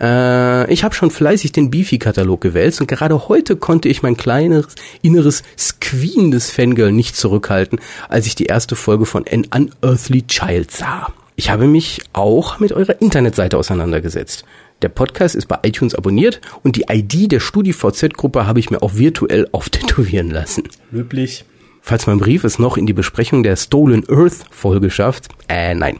Äh, 0.00 0.72
ich 0.72 0.84
habe 0.84 0.94
schon 0.94 1.10
fleißig 1.10 1.52
den 1.52 1.70
Beefy-Katalog 1.70 2.40
gewälzt 2.40 2.80
und 2.80 2.86
gerade 2.86 3.28
heute 3.28 3.56
konnte 3.56 3.88
ich 3.88 4.02
mein 4.02 4.16
kleines, 4.16 4.66
inneres, 5.02 5.42
squeendes 5.58 6.50
Fangirl 6.50 6.92
nicht 6.92 7.16
zurückhalten, 7.16 7.80
als 8.08 8.26
ich 8.26 8.34
die 8.34 8.46
erste 8.46 8.76
Folge 8.76 9.06
von 9.06 9.24
An 9.28 9.46
Unearthly 9.54 10.26
Child 10.26 10.70
sah. 10.70 11.12
Ich 11.36 11.50
habe 11.50 11.66
mich 11.66 12.02
auch 12.12 12.58
mit 12.58 12.72
eurer 12.72 13.00
Internetseite 13.00 13.56
auseinandergesetzt. 13.56 14.44
Der 14.82 14.88
Podcast 14.88 15.34
ist 15.34 15.46
bei 15.46 15.58
iTunes 15.62 15.94
abonniert 15.94 16.40
und 16.62 16.76
die 16.76 16.86
ID 16.90 17.30
der 17.30 17.40
StudiVZ-Gruppe 17.40 18.46
habe 18.46 18.58
ich 18.60 18.70
mir 18.70 18.82
auch 18.82 18.94
virtuell 18.94 19.48
auftätowieren 19.52 20.30
lassen. 20.30 20.64
Löblich. 20.90 21.44
Falls 21.84 22.06
mein 22.06 22.18
Brief 22.18 22.44
es 22.44 22.60
noch 22.60 22.76
in 22.76 22.86
die 22.86 22.92
Besprechung 22.92 23.42
der 23.42 23.56
Stolen 23.56 24.08
Earth 24.08 24.44
Folge 24.52 24.88
schafft, 24.88 25.28
äh, 25.48 25.74
nein. 25.74 25.98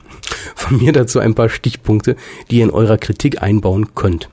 Von 0.54 0.78
mir 0.78 0.92
dazu 0.92 1.18
ein 1.18 1.34
paar 1.34 1.48
Stichpunkte, 1.48 2.14
die 2.50 2.58
ihr 2.58 2.64
in 2.64 2.70
eurer 2.70 2.98
Kritik 2.98 3.42
einbauen 3.42 3.94
könnt. 3.96 4.30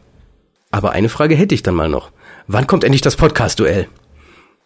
Aber 0.69 0.91
eine 0.91 1.09
Frage 1.09 1.35
hätte 1.35 1.55
ich 1.55 1.63
dann 1.63 1.73
mal 1.73 1.89
noch. 1.89 2.11
Wann 2.47 2.67
kommt 2.67 2.83
endlich 2.83 3.01
das 3.01 3.15
Podcast-Duell? 3.15 3.87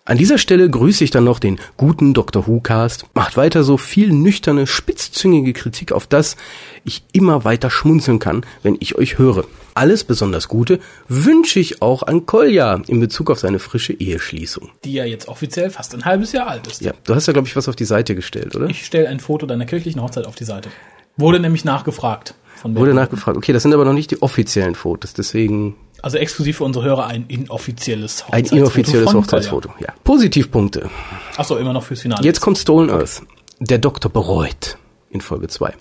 An 0.03 0.17
dieser 0.17 0.37
Stelle 0.37 0.69
grüße 0.69 1.05
ich 1.05 1.11
dann 1.11 1.23
noch 1.23 1.39
den 1.39 1.57
guten 1.77 2.13
Dr. 2.13 2.45
Who 2.45 2.59
Cast. 2.59 3.05
Macht 3.13 3.37
weiter 3.37 3.63
so 3.63 3.77
viel 3.77 4.11
nüchterne, 4.11 4.67
spitzzüngige 4.67 5.53
Kritik, 5.53 5.93
auf 5.93 6.05
das 6.05 6.35
ich 6.83 7.05
immer 7.13 7.45
weiter 7.45 7.69
schmunzeln 7.69 8.19
kann, 8.19 8.45
wenn 8.61 8.75
ich 8.81 8.97
euch 8.97 9.17
höre. 9.17 9.45
Alles 9.75 10.03
besonders 10.03 10.47
Gute 10.47 10.79
wünsche 11.07 11.59
ich 11.59 11.81
auch 11.81 12.03
an 12.03 12.25
Kolja 12.25 12.81
in 12.87 12.99
Bezug 12.99 13.31
auf 13.31 13.39
seine 13.39 13.59
frische 13.59 13.93
Eheschließung. 13.93 14.69
Die 14.83 14.93
ja 14.93 15.05
jetzt 15.05 15.27
offiziell 15.27 15.69
fast 15.69 15.93
ein 15.95 16.05
halbes 16.05 16.31
Jahr 16.31 16.47
alt 16.47 16.67
ist. 16.67 16.81
Ja, 16.81 16.93
du 17.03 17.15
hast 17.15 17.27
ja, 17.27 17.33
glaube 17.33 17.47
ich, 17.47 17.55
was 17.55 17.67
auf 17.67 17.75
die 17.75 17.85
Seite 17.85 18.15
gestellt, 18.15 18.55
oder? 18.55 18.67
Ich 18.67 18.85
stelle 18.85 19.09
ein 19.09 19.19
Foto 19.19 19.45
deiner 19.45 19.65
kirchlichen 19.65 20.01
Hochzeit 20.01 20.25
auf 20.25 20.35
die 20.35 20.43
Seite. 20.45 20.69
Wurde 21.17 21.39
nämlich 21.39 21.65
nachgefragt. 21.65 22.35
Von 22.55 22.75
Wurde 22.75 22.93
nachgefragt. 22.93 23.37
Okay, 23.37 23.53
das 23.53 23.63
sind 23.63 23.73
aber 23.73 23.85
noch 23.85 23.93
nicht 23.93 24.11
die 24.11 24.21
offiziellen 24.21 24.75
Fotos, 24.75 25.13
deswegen 25.13 25.75
also 26.03 26.17
exklusiv 26.17 26.57
für 26.57 26.65
unsere 26.65 26.83
Hörer 26.83 27.07
ein 27.07 27.27
inoffizielles 27.27 28.27
Hochzeitsfoto. 28.27 28.55
Ein 28.55 28.59
inoffizielles 28.59 29.13
Hochzeitsfoto, 29.13 29.69
ja. 29.79 29.87
Positivpunkte. 30.03 30.89
Achso, 31.37 31.55
immer 31.55 31.71
noch 31.71 31.83
fürs 31.83 32.01
Finale. 32.01 32.21
Jetzt 32.25 32.41
kommt 32.41 32.57
Stolen 32.57 32.89
Earth. 32.89 33.21
Der 33.59 33.77
Doktor 33.77 34.11
bereut 34.11 34.77
in 35.11 35.21
Folge 35.21 35.47
2. 35.47 35.73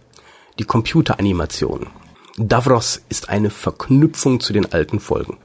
Die 0.60 0.64
Computeranimation. 0.64 1.88
Davros 2.38 3.02
ist 3.08 3.28
eine 3.28 3.50
Verknüpfung 3.50 4.40
zu 4.40 4.52
den 4.52 4.72
alten 4.72 5.00
Folgen. 5.00 5.36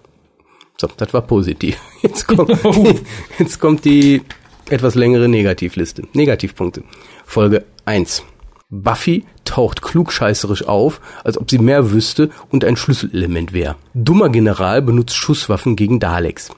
So, 0.79 0.87
das 0.95 1.13
war 1.13 1.21
positiv. 1.21 1.79
Jetzt 2.01 2.27
kommt, 2.27 2.49
jetzt 3.39 3.59
kommt 3.59 3.83
die 3.83 4.21
etwas 4.69 4.93
längere 4.93 5.27
Negativliste. 5.27 6.03
Negativpunkte. 6.13 6.83
Folge 7.25 7.65
1. 7.85 8.23
Buffy 8.69 9.25
taucht 9.45 9.81
klugscheißerisch 9.81 10.67
auf, 10.67 11.01
als 11.23 11.37
ob 11.37 11.49
sie 11.49 11.57
mehr 11.57 11.91
wüsste 11.91 12.29
und 12.49 12.63
ein 12.65 12.75
Schlüsselelement 12.75 13.53
wäre. 13.53 13.75
Dummer 13.93 14.29
General 14.29 14.81
benutzt 14.81 15.15
Schusswaffen 15.15 15.75
gegen 15.75 15.99
Daleks. 15.99 16.51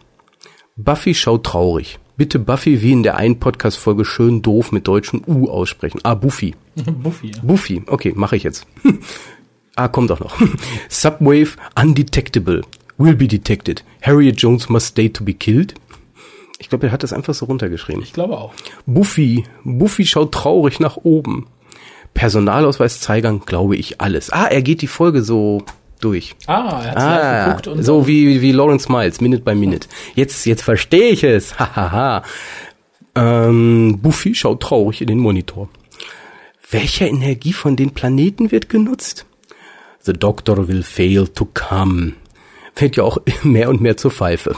Buffy 0.75 1.13
schaut 1.13 1.45
traurig. 1.45 1.99
Bitte 2.17 2.39
Buffy 2.39 2.81
wie 2.81 2.91
in 2.91 3.03
der 3.03 3.15
einen 3.15 3.39
Podcast-Folge 3.39 4.03
schön 4.03 4.41
doof 4.41 4.71
mit 4.71 4.87
deutschem 4.87 5.21
U 5.25 5.49
aussprechen. 5.49 6.01
Ah, 6.03 6.15
Buffy. 6.15 6.55
Buffy. 6.75 7.31
Ja. 7.33 7.41
Buffy. 7.43 7.83
Okay, 7.87 8.13
mache 8.15 8.35
ich 8.35 8.43
jetzt. 8.43 8.65
Ah, 9.83 9.87
kommt 9.87 10.11
auch 10.11 10.19
noch. 10.19 10.35
Subwave 10.89 11.51
undetectable. 11.79 12.61
Will 12.97 13.15
be 13.15 13.27
detected. 13.27 13.83
Harriet 14.01 14.41
Jones 14.41 14.69
must 14.69 14.87
stay 14.87 15.09
to 15.09 15.23
be 15.23 15.33
killed. 15.33 15.73
Ich 16.59 16.67
glaube, 16.67 16.87
er 16.87 16.91
hat 16.91 17.03
das 17.03 17.13
einfach 17.13 17.33
so 17.33 17.45
runtergeschrieben. 17.45 18.03
Ich 18.03 18.11
glaube 18.11 18.37
auch. 18.37 18.53
Buffy. 18.85 19.45
Buffy 19.63 20.05
schaut 20.05 20.33
traurig 20.33 20.79
nach 20.81 20.97
oben. 20.97 21.47
Personalausweis 22.13 22.99
zeigern, 22.99 23.41
glaube 23.45 23.77
ich, 23.77 24.01
alles. 24.01 24.29
Ah, 24.31 24.47
er 24.47 24.61
geht 24.61 24.81
die 24.81 24.87
Folge 24.87 25.21
so 25.21 25.63
durch. 26.01 26.35
Ah, 26.47 26.81
er 26.83 26.91
hat 26.91 26.97
ah, 26.97 27.45
geguckt 27.45 27.67
und 27.67 27.83
so 27.83 28.07
wie 28.07 28.41
wie 28.41 28.51
Lawrence 28.51 28.91
Miles, 28.91 29.21
Minute 29.21 29.43
by 29.43 29.55
Minute. 29.55 29.87
Jetzt 30.15 30.45
jetzt 30.45 30.63
verstehe 30.63 31.11
ich 31.11 31.23
es. 31.23 31.57
Hahaha. 31.59 32.23
ähm, 33.15 33.99
Buffy 34.01 34.35
schaut 34.35 34.61
traurig 34.61 35.01
in 35.01 35.07
den 35.07 35.19
Monitor. 35.19 35.69
Welche 36.71 37.05
Energie 37.05 37.53
von 37.53 37.75
den 37.75 37.91
Planeten 37.91 38.51
wird 38.51 38.69
genutzt? 38.69 39.25
The 40.01 40.13
Doctor 40.13 40.67
will 40.67 40.83
fail 40.83 41.27
to 41.27 41.45
come. 41.53 42.13
Fällt 42.73 42.95
ja 42.95 43.03
auch 43.03 43.17
mehr 43.43 43.69
und 43.69 43.81
mehr 43.81 43.97
zur 43.97 44.11
Pfeife. 44.11 44.55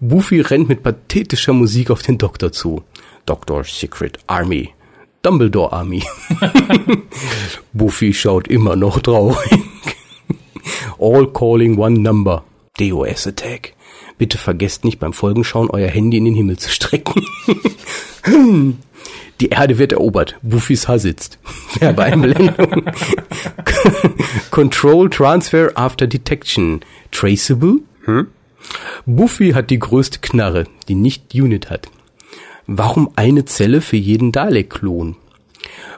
Buffy 0.00 0.40
rennt 0.40 0.68
mit 0.68 0.82
pathetischer 0.82 1.52
Musik 1.52 1.90
auf 1.90 2.02
den 2.02 2.18
Doktor 2.18 2.52
zu. 2.52 2.82
Doctor's 3.26 3.78
Secret 3.78 4.18
Army. 4.28 4.70
Dumbledore 5.22 5.72
Army. 5.72 6.04
Buffy 7.72 8.14
schaut 8.14 8.46
immer 8.46 8.76
noch 8.76 9.00
traurig. 9.00 9.36
All 10.98 11.26
calling 11.32 11.76
one 11.76 11.98
number. 11.98 12.44
DOS 12.78 13.26
Attack. 13.26 13.74
Bitte 14.16 14.38
vergesst 14.38 14.84
nicht 14.84 15.00
beim 15.00 15.12
Folgenschauen 15.12 15.70
euer 15.70 15.88
Handy 15.88 16.18
in 16.18 16.24
den 16.24 16.34
Himmel 16.34 16.58
zu 16.58 16.70
strecken. 16.70 17.24
Die 19.40 19.48
Erde 19.50 19.78
wird 19.78 19.92
erobert. 19.92 20.36
Buffys 20.42 20.88
Haar 20.88 20.98
sitzt. 20.98 21.38
Werbeeinblendung. 21.78 22.84
Control 24.50 25.10
Transfer 25.10 25.70
After 25.74 26.06
Detection. 26.06 26.80
Traceable? 27.10 27.80
Hm? 28.04 28.28
Buffy 29.06 29.52
hat 29.52 29.70
die 29.70 29.78
größte 29.78 30.18
Knarre, 30.20 30.64
die 30.88 30.94
nicht 30.94 31.34
Unit 31.34 31.70
hat. 31.70 31.88
Warum 32.66 33.10
eine 33.16 33.44
Zelle 33.44 33.80
für 33.80 33.96
jeden 33.96 34.32
Dalek-Klon? 34.32 35.16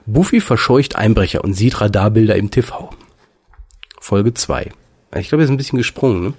Buffy 0.07 0.41
verscheucht 0.41 0.97
Einbrecher 0.97 1.43
und 1.45 1.55
sieht 1.55 1.81
Radarbilder 1.81 2.37
im 2.37 2.51
TV. 2.51 2.91
Folge 4.01 4.35
2. 4.35 4.70
Ich 5.16 5.28
glaube, 5.28 5.43
er 5.43 5.45
ist 5.45 5.51
ein 5.51 5.57
bisschen 5.57 5.78
gesprungen. 5.78 6.22
Ne? 6.22 6.35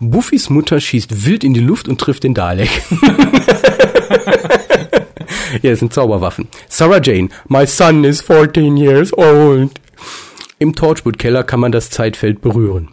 Buffys 0.00 0.50
Mutter 0.50 0.80
schießt 0.80 1.26
wild 1.26 1.44
in 1.44 1.54
die 1.54 1.60
Luft 1.60 1.86
und 1.86 2.00
trifft 2.00 2.24
den 2.24 2.34
Dalek. 2.34 2.70
ja, 5.62 5.70
das 5.70 5.78
sind 5.78 5.92
Zauberwaffen. 5.92 6.48
Sarah 6.68 7.00
Jane, 7.00 7.28
my 7.48 7.66
son 7.66 8.02
is 8.02 8.20
14 8.20 8.76
years 8.76 9.16
old. 9.16 9.70
Im 10.62 10.76
Torchwood-Keller 10.76 11.42
kann 11.42 11.58
man 11.58 11.72
das 11.72 11.90
Zeitfeld 11.90 12.40
berühren. 12.40 12.90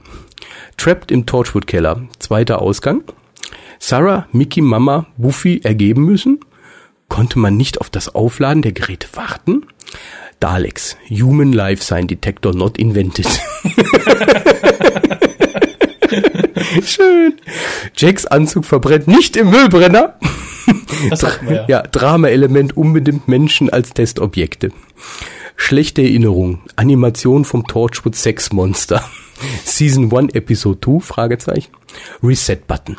Trapped 0.77 1.11
im 1.11 1.27
Torchwood-Keller, 1.27 2.01
zweiter 2.17 2.63
Ausgang. 2.63 3.03
Sarah, 3.77 4.27
Mickey, 4.31 4.61
Mama, 4.61 5.05
Buffy 5.17 5.61
ergeben 5.63 6.03
müssen. 6.03 6.39
Konnte 7.09 7.37
man 7.37 7.57
nicht 7.57 7.79
auf 7.79 7.91
das 7.91 8.15
Aufladen 8.15 8.63
der 8.63 8.71
Geräte 8.71 9.05
warten? 9.13 9.67
Daleks, 10.39 10.97
Human 11.11 11.53
Life 11.53 11.83
Sign 11.83 12.07
Detector 12.07 12.55
not 12.55 12.79
invented. 12.79 13.27
Schön. 16.83 17.33
Jacks 17.95 18.25
Anzug 18.25 18.65
verbrennt 18.65 19.07
nicht 19.07 19.37
im 19.37 19.51
Müllbrenner. 19.51 20.15
Das 21.11 21.21
wir, 21.41 21.53
ja. 21.53 21.65
ja, 21.67 21.81
Drama-Element 21.83 22.75
unbedingt 22.75 23.27
Menschen 23.27 23.69
als 23.69 23.93
Testobjekte. 23.93 24.71
Schlechte 25.61 26.01
Erinnerung. 26.01 26.61
Animation 26.77 27.43
vom 27.43 27.67
Torchwood 27.67 28.15
Sex 28.15 28.53
Monster. 28.53 29.03
Season 29.65 30.11
1 30.11 30.33
Episode 30.33 30.79
2? 30.81 30.99
Fragezeichen. 31.01 31.71
Reset 32.23 32.61
Button. 32.65 32.97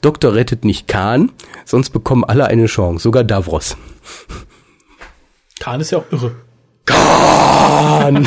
Doktor 0.00 0.34
rettet 0.34 0.64
nicht 0.64 0.88
Khan, 0.88 1.30
sonst 1.64 1.90
bekommen 1.90 2.24
alle 2.24 2.46
eine 2.46 2.66
Chance, 2.66 3.02
sogar 3.02 3.24
Davros. 3.24 3.76
Khan 5.60 5.80
ist 5.80 5.92
ja 5.92 5.98
auch 5.98 6.10
irre. 6.10 6.34
Khan! 6.86 8.26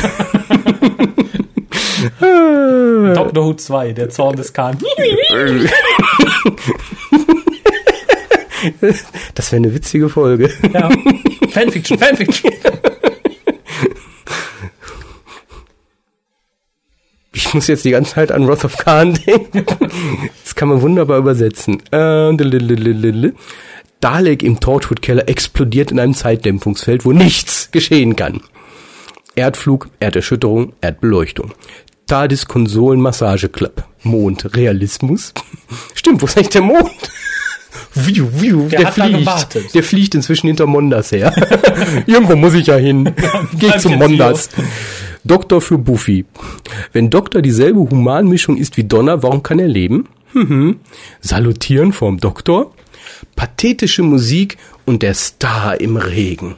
Doctor 3.14 3.44
Who 3.44 3.54
2, 3.54 3.92
der 3.92 4.08
Zorn 4.10 4.36
des 4.36 4.52
Khan. 4.52 4.78
das 9.34 9.52
wäre 9.52 9.56
eine 9.56 9.74
witzige 9.74 10.08
Folge. 10.08 10.50
Ja. 10.72 10.88
Fanfiction, 11.50 11.98
Fanfiction. 11.98 12.52
Ich 17.44 17.54
muss 17.54 17.66
jetzt 17.66 17.84
die 17.84 17.90
ganze 17.90 18.14
Zeit 18.14 18.30
an 18.30 18.46
Wrath 18.46 18.64
of 18.64 18.76
Khan 18.76 19.14
denken. 19.26 19.66
Das 20.44 20.54
kann 20.54 20.68
man 20.68 20.80
wunderbar 20.80 21.18
übersetzen. 21.18 21.82
Äh, 21.90 23.32
Dalek 24.00 24.42
im 24.42 24.60
Torchwood-Keller 24.60 25.28
explodiert 25.28 25.90
in 25.90 25.98
einem 25.98 26.14
Zeitdämpfungsfeld, 26.14 27.04
wo 27.04 27.12
nichts 27.12 27.70
geschehen 27.72 28.16
kann. 28.16 28.42
Erdflug, 29.34 29.88
Erderschütterung, 29.98 30.72
Erdbeleuchtung. 30.80 31.52
TARDIS 32.06 32.46
Konsolen 32.46 33.00
Massage 33.00 33.48
Club. 33.48 33.84
Mond, 34.02 34.56
Realismus. 34.56 35.34
Stimmt, 35.94 36.22
wo 36.22 36.26
ist 36.26 36.36
eigentlich 36.36 36.50
der 36.50 36.62
Mond? 36.62 36.90
Wiu, 37.94 38.28
wiu, 38.32 38.68
Der 38.68 38.80
der, 38.80 38.92
fliegt. 38.92 39.74
Der 39.74 39.82
fliegt 39.82 40.14
inzwischen 40.14 40.46
hinter 40.46 40.66
Mondas 40.66 41.12
her. 41.12 41.34
Irgendwo 42.06 42.36
muss 42.36 42.54
ich 42.54 42.66
ja 42.66 42.76
hin. 42.76 43.12
Geh 43.58 43.76
zum 43.78 43.96
Mondas. 43.96 44.48
Doktor 45.24 45.60
für 45.60 45.78
Buffy. 45.78 46.24
Wenn 46.92 47.10
Doktor 47.10 47.42
dieselbe 47.42 47.78
Humanmischung 47.80 48.56
ist 48.56 48.76
wie 48.76 48.84
Donner, 48.84 49.22
warum 49.22 49.42
kann 49.42 49.58
er 49.58 49.68
leben? 49.68 50.08
Mhm. 50.32 50.80
Salutieren 51.20 51.92
vom 51.92 52.18
Doktor. 52.18 52.72
Pathetische 53.36 54.02
Musik 54.02 54.56
und 54.86 55.02
der 55.02 55.14
Star 55.14 55.80
im 55.80 55.96
Regen. 55.96 56.56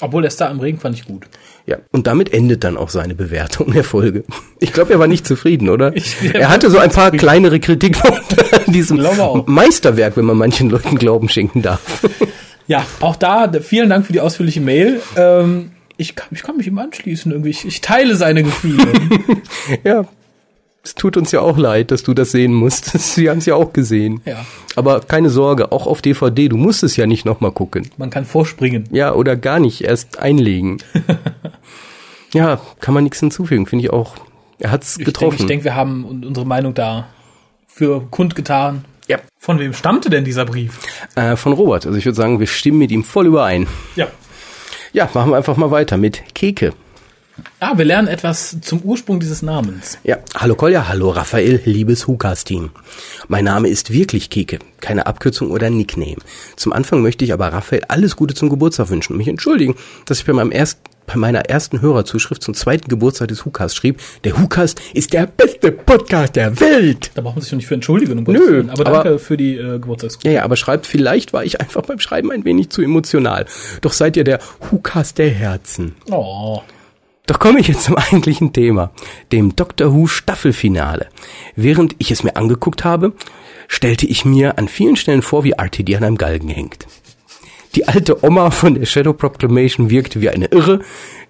Obwohl 0.00 0.22
der 0.22 0.30
Star 0.30 0.50
im 0.50 0.60
Regen 0.60 0.78
fand 0.78 0.94
ich 0.96 1.06
gut. 1.06 1.26
Ja, 1.66 1.78
und 1.90 2.06
damit 2.06 2.32
endet 2.32 2.62
dann 2.64 2.76
auch 2.76 2.90
seine 2.90 3.14
Bewertung 3.14 3.72
der 3.72 3.82
Folge. 3.82 4.24
Ich 4.60 4.72
glaube, 4.72 4.92
er 4.92 4.98
war 4.98 5.08
nicht 5.08 5.26
zufrieden, 5.26 5.68
oder? 5.68 5.96
Ich- 5.96 6.16
er 6.32 6.48
hatte 6.48 6.70
so 6.70 6.78
ein 6.78 6.90
paar 6.90 7.10
kleinere 7.10 7.58
Kritikpunkte 7.60 8.66
an 8.66 8.72
diesem. 8.72 9.04
Meisterwerk, 9.46 10.16
wenn 10.16 10.26
man 10.26 10.36
manchen 10.36 10.70
Leuten 10.70 10.96
Glauben 10.96 11.28
schenken 11.28 11.62
darf. 11.62 11.80
Ja, 12.68 12.84
auch 13.00 13.16
da, 13.16 13.50
vielen 13.60 13.88
Dank 13.90 14.06
für 14.06 14.12
die 14.12 14.20
ausführliche 14.20 14.60
Mail. 14.60 15.00
Ähm, 15.16 15.70
ich, 15.96 16.14
kann, 16.14 16.28
ich 16.32 16.42
kann 16.42 16.56
mich 16.56 16.66
ihm 16.66 16.78
anschließen 16.78 17.32
irgendwie. 17.32 17.50
Ich, 17.50 17.64
ich 17.64 17.80
teile 17.80 18.16
seine 18.16 18.42
Gefühle. 18.42 18.86
ja, 19.84 20.04
es 20.82 20.94
tut 20.94 21.16
uns 21.16 21.32
ja 21.32 21.40
auch 21.40 21.56
leid, 21.58 21.90
dass 21.90 22.02
du 22.02 22.14
das 22.14 22.30
sehen 22.30 22.52
musstest. 22.54 23.16
Wir 23.18 23.30
haben 23.30 23.38
es 23.38 23.46
ja 23.46 23.54
auch 23.54 23.72
gesehen. 23.72 24.20
Ja. 24.24 24.44
Aber 24.76 25.00
keine 25.00 25.30
Sorge, 25.30 25.72
auch 25.72 25.86
auf 25.86 26.02
DVD, 26.02 26.48
du 26.48 26.56
musst 26.56 26.82
es 26.82 26.96
ja 26.96 27.06
nicht 27.06 27.24
nochmal 27.24 27.50
gucken. 27.52 27.90
Man 27.96 28.10
kann 28.10 28.24
vorspringen. 28.24 28.88
Ja, 28.92 29.12
oder 29.14 29.36
gar 29.36 29.58
nicht 29.58 29.82
erst 29.82 30.18
einlegen. 30.18 30.78
ja, 32.32 32.60
kann 32.80 32.94
man 32.94 33.04
nichts 33.04 33.20
hinzufügen, 33.20 33.66
finde 33.66 33.84
ich 33.86 33.90
auch. 33.92 34.14
Er 34.58 34.70
hat's 34.70 34.96
Ich 34.98 35.04
getroffen. 35.04 35.30
denke, 35.38 35.42
ich 35.42 35.48
denk, 35.48 35.64
wir 35.64 35.74
haben 35.74 36.04
un- 36.04 36.24
unsere 36.24 36.46
Meinung 36.46 36.74
da 36.74 37.08
für 37.66 38.06
kundgetan. 38.10 38.84
Ja. 39.08 39.18
Von 39.38 39.58
wem 39.58 39.72
stammte 39.72 40.10
denn 40.10 40.24
dieser 40.24 40.44
Brief? 40.44 40.78
Äh, 41.14 41.36
von 41.36 41.52
Robert. 41.52 41.86
Also 41.86 41.96
ich 41.98 42.04
würde 42.04 42.16
sagen, 42.16 42.40
wir 42.40 42.46
stimmen 42.46 42.78
mit 42.78 42.90
ihm 42.90 43.04
voll 43.04 43.26
überein. 43.26 43.66
Ja. 43.96 44.08
Ja, 44.96 45.10
machen 45.12 45.32
wir 45.32 45.36
einfach 45.36 45.58
mal 45.58 45.70
weiter 45.70 45.98
mit 45.98 46.22
Keke. 46.34 46.72
Ah, 47.60 47.76
wir 47.76 47.84
lernen 47.84 48.08
etwas 48.08 48.56
zum 48.62 48.80
Ursprung 48.80 49.20
dieses 49.20 49.42
Namens. 49.42 49.98
Ja, 50.04 50.16
hallo 50.34 50.54
Kolja, 50.54 50.88
hallo 50.88 51.10
Raphael, 51.10 51.60
liebes 51.66 52.06
Hukas-Team. 52.06 52.70
Mein 53.28 53.44
Name 53.44 53.68
ist 53.68 53.92
wirklich 53.92 54.30
Keke, 54.30 54.58
keine 54.80 55.06
Abkürzung 55.06 55.50
oder 55.50 55.68
Nickname. 55.68 56.16
Zum 56.56 56.72
Anfang 56.72 57.02
möchte 57.02 57.26
ich 57.26 57.34
aber 57.34 57.48
Raphael 57.48 57.82
alles 57.88 58.16
Gute 58.16 58.34
zum 58.34 58.48
Geburtstag 58.48 58.88
wünschen 58.88 59.12
und 59.12 59.18
mich 59.18 59.28
entschuldigen, 59.28 59.74
dass 60.06 60.20
ich 60.20 60.24
bei 60.24 60.32
meinem 60.32 60.50
ersten 60.50 60.80
bei 61.06 61.16
meiner 61.16 61.40
ersten 61.40 61.80
Hörerzuschrift 61.80 62.42
zum 62.42 62.54
zweiten 62.54 62.88
Geburtstag 62.88 63.28
des 63.28 63.44
Hukas 63.44 63.74
schrieb, 63.74 64.00
der 64.24 64.38
Hukas 64.38 64.74
ist 64.94 65.12
der 65.12 65.26
beste 65.26 65.72
Podcast 65.72 66.36
der 66.36 66.60
Welt. 66.60 67.10
Da 67.14 67.22
braucht 67.22 67.36
man 67.36 67.42
sich 67.42 67.50
doch 67.50 67.56
nicht 67.56 67.66
für 67.66 67.74
entschuldigen. 67.74 68.18
Um 68.18 68.24
Nö, 68.24 68.64
aber 68.68 68.84
danke 68.84 69.18
für 69.18 69.36
die 69.36 69.56
äh, 69.56 69.78
Geburtstagsgrüße. 69.78 70.28
Ja, 70.28 70.40
ja, 70.40 70.44
aber 70.44 70.56
schreibt, 70.56 70.86
vielleicht 70.86 71.32
war 71.32 71.44
ich 71.44 71.60
einfach 71.60 71.82
beim 71.82 72.00
Schreiben 72.00 72.30
ein 72.32 72.44
wenig 72.44 72.70
zu 72.70 72.82
emotional. 72.82 73.46
Doch 73.80 73.92
seid 73.92 74.16
ihr 74.16 74.24
der 74.24 74.40
Hukas 74.70 75.14
der 75.14 75.30
Herzen. 75.30 75.94
Oh. 76.10 76.60
Doch 77.26 77.40
komme 77.40 77.58
ich 77.58 77.68
jetzt 77.68 77.84
zum 77.84 77.96
eigentlichen 77.96 78.52
Thema, 78.52 78.92
dem 79.32 79.56
Doctor 79.56 79.92
Who 79.92 80.06
Staffelfinale. 80.06 81.08
Während 81.56 81.96
ich 81.98 82.10
es 82.10 82.22
mir 82.22 82.36
angeguckt 82.36 82.84
habe, 82.84 83.12
stellte 83.68 84.06
ich 84.06 84.24
mir 84.24 84.58
an 84.58 84.68
vielen 84.68 84.96
Stellen 84.96 85.22
vor, 85.22 85.42
wie 85.42 85.52
RTD 85.52 85.96
an 85.96 86.04
einem 86.04 86.18
Galgen 86.18 86.48
hängt. 86.48 86.86
Die 87.76 87.86
alte 87.86 88.24
Oma 88.24 88.50
von 88.50 88.74
der 88.74 88.86
Shadow 88.86 89.12
Proclamation 89.12 89.90
wirkte 89.90 90.22
wie 90.22 90.30
eine 90.30 90.46
Irre, 90.46 90.80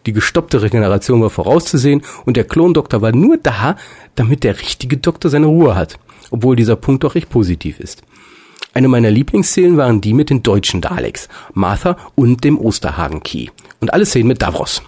die 0.07 0.13
gestoppte 0.13 0.63
Regeneration 0.63 1.21
war 1.21 1.31
vorauszusehen 1.31 2.03
und 2.25 2.37
der 2.37 2.45
Klondoktor 2.45 3.03
war 3.03 3.11
nur 3.11 3.37
da, 3.37 3.77
damit 4.15 4.45
der 4.45 4.61
richtige 4.61 4.97
Doktor 4.97 5.29
seine 5.29 5.47
Ruhe 5.47 5.75
hat, 5.75 5.99
obwohl 6.31 6.55
dieser 6.55 6.77
Punkt 6.77 7.03
doch 7.03 7.17
recht 7.17 7.31
positiv 7.31 7.81
ist. 7.81 8.03
Eine 8.75 8.87
meiner 8.87 9.11
Lieblingsszenen 9.11 9.77
waren 9.77 10.01
die 10.01 10.13
mit 10.13 10.31
den 10.31 10.45
deutschen 10.45 10.81
Daleks, 10.81 11.29
Martha 11.53 11.97
und 12.15 12.45
dem 12.45 12.59
Osterhagen-Key. 12.59 13.49
Und 13.81 13.93
alle 13.93 14.07
Szenen 14.07 14.29
mit 14.29 14.41
Davros. 14.41 14.83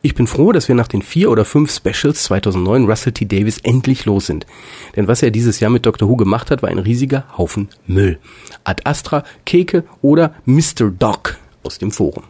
Ich 0.00 0.14
bin 0.14 0.28
froh, 0.28 0.52
dass 0.52 0.68
wir 0.68 0.76
nach 0.76 0.86
den 0.86 1.02
vier 1.02 1.28
oder 1.30 1.44
fünf 1.44 1.72
Specials 1.74 2.22
2009 2.24 2.84
Russell 2.84 3.12
T. 3.12 3.24
Davis 3.26 3.58
endlich 3.64 4.04
los 4.04 4.26
sind. 4.26 4.46
Denn 4.94 5.08
was 5.08 5.22
er 5.22 5.32
dieses 5.32 5.58
Jahr 5.58 5.70
mit 5.72 5.86
Dr. 5.86 6.08
Who 6.08 6.14
gemacht 6.16 6.50
hat, 6.52 6.62
war 6.62 6.68
ein 6.70 6.78
riesiger 6.78 7.24
Haufen 7.36 7.68
Müll. 7.86 8.18
Ad 8.62 8.82
Astra, 8.84 9.24
Keke 9.44 9.82
oder 10.00 10.34
Mr. 10.44 10.90
Doc 10.96 11.36
aus 11.64 11.78
dem 11.78 11.90
Forum. 11.90 12.22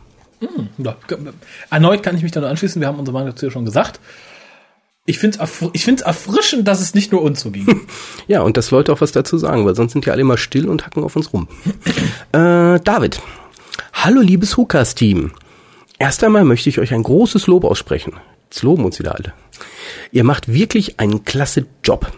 Ja, 0.79 0.97
g- 1.09 1.17
erneut 1.71 2.03
kann 2.03 2.17
ich 2.17 2.23
mich 2.23 2.33
da 2.33 2.41
nur 2.41 2.49
anschließen. 2.49 2.81
Wir 2.81 2.89
haben 2.89 2.99
unsere 2.99 3.13
Meinung 3.13 3.31
dazu 3.31 3.47
ja 3.47 3.53
schon 3.53 3.67
gesagt. 3.67 4.01
Ich 5.05 5.19
finde 5.19 5.39
es 5.43 5.51
ich 5.73 5.85
find's 5.85 6.03
erfrischend, 6.03 6.69
dass 6.69 6.81
es 6.81 6.95
nicht 6.95 7.13
nur 7.13 7.23
uns 7.23 7.41
so 7.41 7.51
ging. 7.51 7.67
Ja, 8.29 8.43
und 8.43 8.57
dass 8.57 8.71
Leute 8.71 8.93
auch 8.93 9.01
was 9.01 9.13
dazu 9.13 9.37
sagen, 9.39 9.65
weil 9.67 9.75
sonst 9.75 9.93
sind 9.93 10.05
die 10.07 10.11
alle 10.11 10.21
immer 10.23 10.37
still 10.39 10.69
und 10.69 10.87
hacken 10.87 11.03
auf 11.03 11.17
uns 11.17 11.33
rum. 11.33 11.49
äh, 12.33 12.79
David. 12.81 13.21
Hallo 13.95 14.21
liebes 14.21 14.57
Hukas-Team. 14.57 15.33
Erst 15.99 16.23
einmal 16.23 16.45
möchte 16.45 16.69
ich 16.69 16.79
euch 16.79 16.95
ein 16.95 17.03
großes 17.03 17.47
Lob 17.47 17.65
aussprechen. 17.65 18.15
Jetzt 18.51 18.63
loben 18.63 18.85
uns 18.85 18.99
wieder 18.99 19.15
alle. 19.15 19.33
Ihr 20.13 20.25
macht 20.25 20.53
wirklich 20.53 21.01
einen 21.01 21.25
klasse 21.25 21.67
Job. 21.83 22.11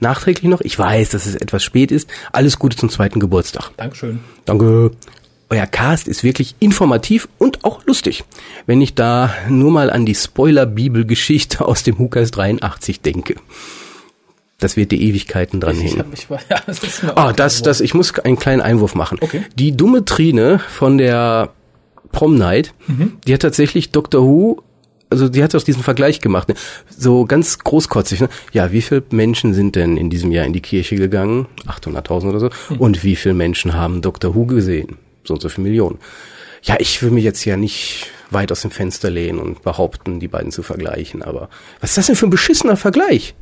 Nachträglich 0.00 0.48
noch, 0.48 0.62
ich 0.62 0.78
weiß, 0.78 1.10
dass 1.10 1.26
es 1.26 1.34
etwas 1.34 1.62
spät 1.62 1.92
ist. 1.92 2.08
Alles 2.32 2.58
Gute 2.58 2.76
zum 2.76 2.88
zweiten 2.88 3.20
Geburtstag. 3.20 3.70
Dankeschön. 3.76 4.20
Danke. 4.46 4.92
Euer 5.48 5.66
Cast 5.66 6.08
ist 6.08 6.24
wirklich 6.24 6.56
informativ 6.58 7.28
und 7.38 7.64
auch 7.64 7.84
lustig. 7.84 8.24
Wenn 8.64 8.80
ich 8.80 8.94
da 8.94 9.32
nur 9.48 9.70
mal 9.70 9.90
an 9.90 10.06
die 10.06 10.14
Spoiler-Bibel-Geschichte 10.14 11.64
aus 11.64 11.84
dem 11.84 11.98
Hukas 11.98 12.32
83 12.32 13.00
denke. 13.00 13.36
Das 14.58 14.76
wird 14.76 14.90
die 14.90 15.02
Ewigkeiten 15.08 15.60
dran 15.60 15.76
hängen. 15.76 16.04
ja, 16.50 16.62
das 16.66 17.04
Ah, 17.14 17.32
das, 17.32 17.62
das, 17.62 17.80
ich 17.80 17.92
muss 17.92 18.18
einen 18.18 18.38
kleinen 18.38 18.62
Einwurf 18.62 18.94
machen. 18.94 19.18
Okay. 19.20 19.44
Die 19.54 19.76
dumme 19.76 20.04
Trine 20.04 20.58
von 20.58 20.98
der 20.98 21.52
Prom 22.12 22.36
Night, 22.36 22.74
Mhm. 22.86 23.14
die 23.26 23.34
hat 23.34 23.42
tatsächlich 23.42 23.90
Doctor 23.92 24.22
Who, 24.22 24.62
also 25.10 25.28
die 25.28 25.42
hat 25.42 25.54
auch 25.54 25.62
diesen 25.62 25.82
Vergleich 25.82 26.20
gemacht, 26.20 26.48
ne? 26.48 26.54
so 26.96 27.24
ganz 27.26 27.58
großkotzig. 27.60 28.20
Ne? 28.20 28.28
Ja, 28.52 28.72
wie 28.72 28.82
viele 28.82 29.02
Menschen 29.10 29.54
sind 29.54 29.76
denn 29.76 29.96
in 29.96 30.10
diesem 30.10 30.32
Jahr 30.32 30.44
in 30.46 30.52
die 30.52 30.60
Kirche 30.60 30.96
gegangen? 30.96 31.46
800.000 31.66 32.28
oder 32.28 32.40
so. 32.40 32.50
Mhm. 32.70 32.76
Und 32.80 33.04
wie 33.04 33.16
viele 33.16 33.34
Menschen 33.34 33.74
haben 33.74 34.02
Doctor 34.02 34.34
Who 34.34 34.46
gesehen? 34.46 34.96
So 35.24 35.34
und 35.34 35.40
so 35.40 35.48
viele 35.48 35.68
Millionen. 35.68 35.98
Ja, 36.62 36.76
ich 36.80 37.00
will 37.02 37.10
mich 37.12 37.22
jetzt 37.24 37.44
ja 37.44 37.56
nicht 37.56 38.08
weit 38.30 38.50
aus 38.50 38.62
dem 38.62 38.72
Fenster 38.72 39.08
lehnen 39.10 39.38
und 39.38 39.62
behaupten, 39.62 40.18
die 40.18 40.26
beiden 40.26 40.50
zu 40.50 40.64
vergleichen, 40.64 41.22
aber 41.22 41.48
was 41.80 41.90
ist 41.90 41.98
das 41.98 42.06
denn 42.06 42.16
für 42.16 42.26
ein 42.26 42.30
beschissener 42.30 42.76
Vergleich? 42.76 43.34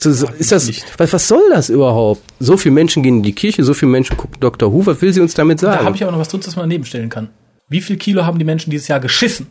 So, 0.00 0.10
so, 0.12 0.26
ist 0.36 0.50
das, 0.50 0.68
was, 0.98 1.12
was 1.12 1.28
soll 1.28 1.48
das 1.50 1.68
überhaupt? 1.70 2.20
So 2.40 2.56
viele 2.56 2.74
Menschen 2.74 3.04
gehen 3.04 3.18
in 3.18 3.22
die 3.22 3.32
Kirche, 3.34 3.62
so 3.62 3.74
viele 3.74 3.92
Menschen 3.92 4.16
gucken 4.16 4.38
Dr. 4.40 4.72
Who, 4.72 4.84
was 4.86 5.00
will 5.00 5.12
sie 5.12 5.20
uns 5.20 5.34
damit 5.34 5.60
sagen? 5.60 5.78
Da 5.78 5.84
habe 5.84 5.94
ich 5.94 6.02
aber 6.02 6.10
noch 6.10 6.18
was 6.18 6.26
drunter, 6.28 6.46
das 6.46 6.56
man 6.56 6.64
daneben 6.68 6.84
stellen 6.84 7.08
kann. 7.08 7.28
Wie 7.68 7.80
viel 7.80 7.96
Kilo 7.96 8.26
haben 8.26 8.38
die 8.38 8.44
Menschen 8.44 8.70
dieses 8.70 8.88
Jahr 8.88 9.00
geschissen? 9.00 9.46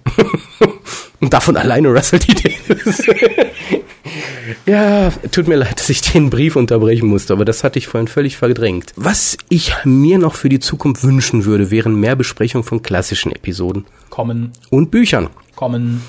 Und 1.19 1.33
davon 1.33 1.57
alleine 1.57 1.87
Russell 1.87 2.19
T. 2.19 2.33
Davis. 2.33 3.07
ja, 4.65 5.09
tut 5.31 5.47
mir 5.47 5.55
leid, 5.55 5.79
dass 5.79 5.89
ich 5.89 6.01
den 6.01 6.29
Brief 6.29 6.55
unterbrechen 6.55 7.07
musste, 7.07 7.33
aber 7.33 7.45
das 7.45 7.63
hatte 7.63 7.79
ich 7.79 7.87
vorhin 7.87 8.07
völlig 8.07 8.37
verdrängt. 8.37 8.91
Was 8.97 9.37
ich 9.49 9.73
mir 9.85 10.19
noch 10.19 10.35
für 10.35 10.49
die 10.49 10.59
Zukunft 10.59 11.03
wünschen 11.03 11.45
würde, 11.45 11.71
wären 11.71 11.95
mehr 11.95 12.15
Besprechungen 12.15 12.63
von 12.63 12.83
klassischen 12.83 13.31
Episoden 13.31 13.85
Kommen, 14.09 14.51
und 14.69 14.91
Büchern. 14.91 15.29
kommen. 15.55 16.03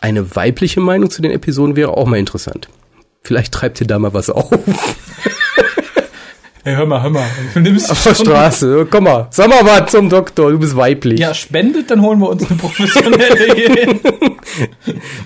Eine 0.00 0.36
weibliche 0.36 0.80
Meinung 0.80 1.10
zu 1.10 1.20
den 1.20 1.30
Episoden 1.30 1.76
wäre 1.76 1.96
auch 1.96 2.06
mal 2.06 2.18
interessant. 2.18 2.68
Vielleicht 3.22 3.52
treibt 3.52 3.80
ihr 3.80 3.86
da 3.86 3.98
mal 3.98 4.14
was 4.14 4.30
auf. 4.30 4.50
Hey, 6.66 6.76
hör 6.76 6.86
mal, 6.86 7.02
hör 7.02 7.10
mal. 7.10 7.26
Nimmst 7.56 7.90
Auf 7.90 8.02
der 8.04 8.14
Straße. 8.14 8.86
Komm 8.90 9.04
mal, 9.04 9.26
sag 9.30 9.48
mal 9.48 9.60
was 9.64 9.90
zum 9.90 10.08
Doktor, 10.08 10.50
du 10.50 10.58
bist 10.58 10.74
weiblich. 10.74 11.20
Ja, 11.20 11.34
spendet, 11.34 11.90
dann 11.90 12.00
holen 12.00 12.18
wir 12.20 12.30
uns 12.30 12.48
eine 12.48 12.58
professionelle 12.58 13.54
hier 13.54 13.70
hin. 13.74 14.00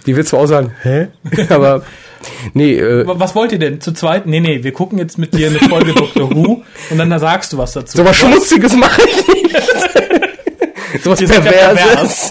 Die 0.05 0.16
wird 0.16 0.26
zwar 0.26 0.41
auch 0.41 0.47
sagen, 0.47 0.72
hä? 0.82 1.07
Aber 1.49 1.82
nee, 2.55 2.74
äh, 2.74 3.05
Was 3.07 3.36
wollt 3.36 3.53
ihr 3.53 3.61
denn? 3.61 3.80
Zu 3.80 3.93
zweit? 3.93 4.26
Nee, 4.26 4.41
nee, 4.41 4.64
wir 4.64 4.72
gucken 4.72 4.99
jetzt 4.99 5.16
mit 5.16 5.32
dir 5.32 5.47
eine 5.47 5.61
Folge 5.61 5.93
Dr. 5.93 6.28
Who 6.34 6.64
und 6.91 6.99
dann 6.99 7.09
da 7.09 7.20
sagst 7.20 7.53
du 7.53 7.59
was 7.59 7.72
dazu. 7.72 7.99
so 7.99 8.05
was 8.05 8.16
Schmutziges 8.16 8.74
mache 8.74 9.03
ich 9.03 9.28
nicht. 9.28 9.57
so 11.05 11.12
was 11.12 11.20
seid 11.20 11.30
ja 11.30 11.41
Perverses. 11.41 12.30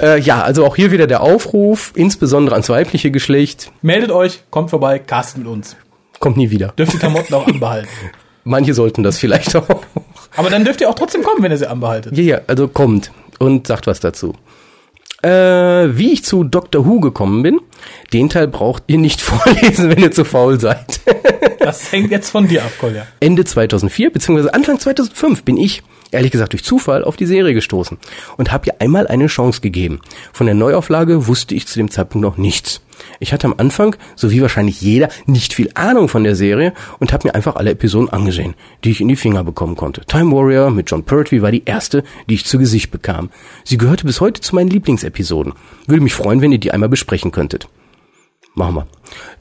äh, 0.00 0.18
ja, 0.20 0.40
also 0.40 0.64
auch 0.64 0.76
hier 0.76 0.92
wieder 0.92 1.06
der 1.06 1.20
Aufruf, 1.20 1.92
insbesondere 1.94 2.54
ans 2.54 2.70
weibliche 2.70 3.10
Geschlecht, 3.10 3.70
Meldet 3.82 4.10
euch, 4.12 4.44
kommt 4.48 4.70
vorbei, 4.70 4.98
castet 4.98 5.42
mit 5.42 5.46
uns. 5.46 5.76
Kommt 6.18 6.36
nie 6.36 6.50
wieder. 6.50 6.68
Dürft 6.78 6.92
die 6.92 6.98
Klamotten 6.98 7.34
auch 7.34 7.46
anbehalten. 7.46 7.88
Manche 8.44 8.74
sollten 8.74 9.02
das 9.02 9.18
vielleicht 9.18 9.54
auch. 9.56 9.82
Aber 10.36 10.50
dann 10.50 10.64
dürft 10.64 10.80
ihr 10.80 10.88
auch 10.88 10.94
trotzdem 10.94 11.22
kommen, 11.22 11.42
wenn 11.42 11.52
ihr 11.52 11.58
sie 11.58 11.68
anbehaltet. 11.68 12.16
Ja, 12.16 12.22
ja, 12.22 12.40
also 12.46 12.68
kommt 12.68 13.10
und 13.38 13.66
sagt 13.66 13.86
was 13.86 14.00
dazu. 14.00 14.34
Äh, 15.22 15.28
wie 15.98 16.12
ich 16.12 16.24
zu 16.24 16.44
Dr. 16.44 16.86
Who 16.86 17.00
gekommen 17.00 17.42
bin, 17.42 17.60
den 18.12 18.28
Teil 18.28 18.46
braucht 18.46 18.84
ihr 18.86 18.98
nicht 18.98 19.20
vorlesen, 19.20 19.90
wenn 19.90 19.98
ihr 20.02 20.12
zu 20.12 20.24
faul 20.24 20.60
seid. 20.60 21.00
Das 21.58 21.92
hängt 21.92 22.10
jetzt 22.10 22.30
von 22.30 22.48
dir 22.48 22.62
ab, 22.62 22.70
Kolja. 22.80 23.06
Ende 23.20 23.44
2004 23.44 24.10
bzw. 24.10 24.50
Anfang 24.50 24.78
2005 24.78 25.42
bin 25.42 25.58
ich, 25.58 25.82
ehrlich 26.12 26.30
gesagt 26.30 26.54
durch 26.54 26.64
Zufall, 26.64 27.04
auf 27.04 27.16
die 27.16 27.26
Serie 27.26 27.52
gestoßen 27.52 27.98
und 28.38 28.52
habe 28.52 28.68
ihr 28.68 28.80
einmal 28.80 29.06
eine 29.06 29.26
Chance 29.26 29.60
gegeben. 29.60 30.00
Von 30.32 30.46
der 30.46 30.54
Neuauflage 30.54 31.26
wusste 31.26 31.54
ich 31.54 31.66
zu 31.66 31.78
dem 31.78 31.90
Zeitpunkt 31.90 32.22
noch 32.22 32.38
nichts. 32.38 32.80
Ich 33.20 33.32
hatte 33.32 33.46
am 33.46 33.54
Anfang, 33.56 33.96
so 34.16 34.30
wie 34.30 34.42
wahrscheinlich 34.42 34.80
jeder, 34.80 35.08
nicht 35.26 35.54
viel 35.54 35.70
Ahnung 35.74 36.08
von 36.08 36.24
der 36.24 36.36
Serie 36.36 36.72
und 36.98 37.12
habe 37.12 37.28
mir 37.28 37.34
einfach 37.34 37.56
alle 37.56 37.70
Episoden 37.70 38.08
angesehen, 38.08 38.54
die 38.84 38.90
ich 38.90 39.00
in 39.00 39.08
die 39.08 39.16
Finger 39.16 39.44
bekommen 39.44 39.76
konnte. 39.76 40.02
Time 40.06 40.32
Warrior 40.32 40.70
mit 40.70 40.90
John 40.90 41.04
Pertwee 41.04 41.42
war 41.42 41.50
die 41.50 41.64
erste, 41.64 42.04
die 42.28 42.34
ich 42.34 42.44
zu 42.44 42.58
Gesicht 42.58 42.90
bekam. 42.90 43.30
Sie 43.64 43.78
gehörte 43.78 44.06
bis 44.06 44.20
heute 44.20 44.40
zu 44.40 44.54
meinen 44.54 44.70
Lieblingsepisoden. 44.70 45.54
Würde 45.86 46.02
mich 46.02 46.14
freuen, 46.14 46.40
wenn 46.40 46.52
ihr 46.52 46.58
die 46.58 46.72
einmal 46.72 46.88
besprechen 46.88 47.32
könntet. 47.32 47.68
Machen 48.54 48.76
wir. 48.76 48.86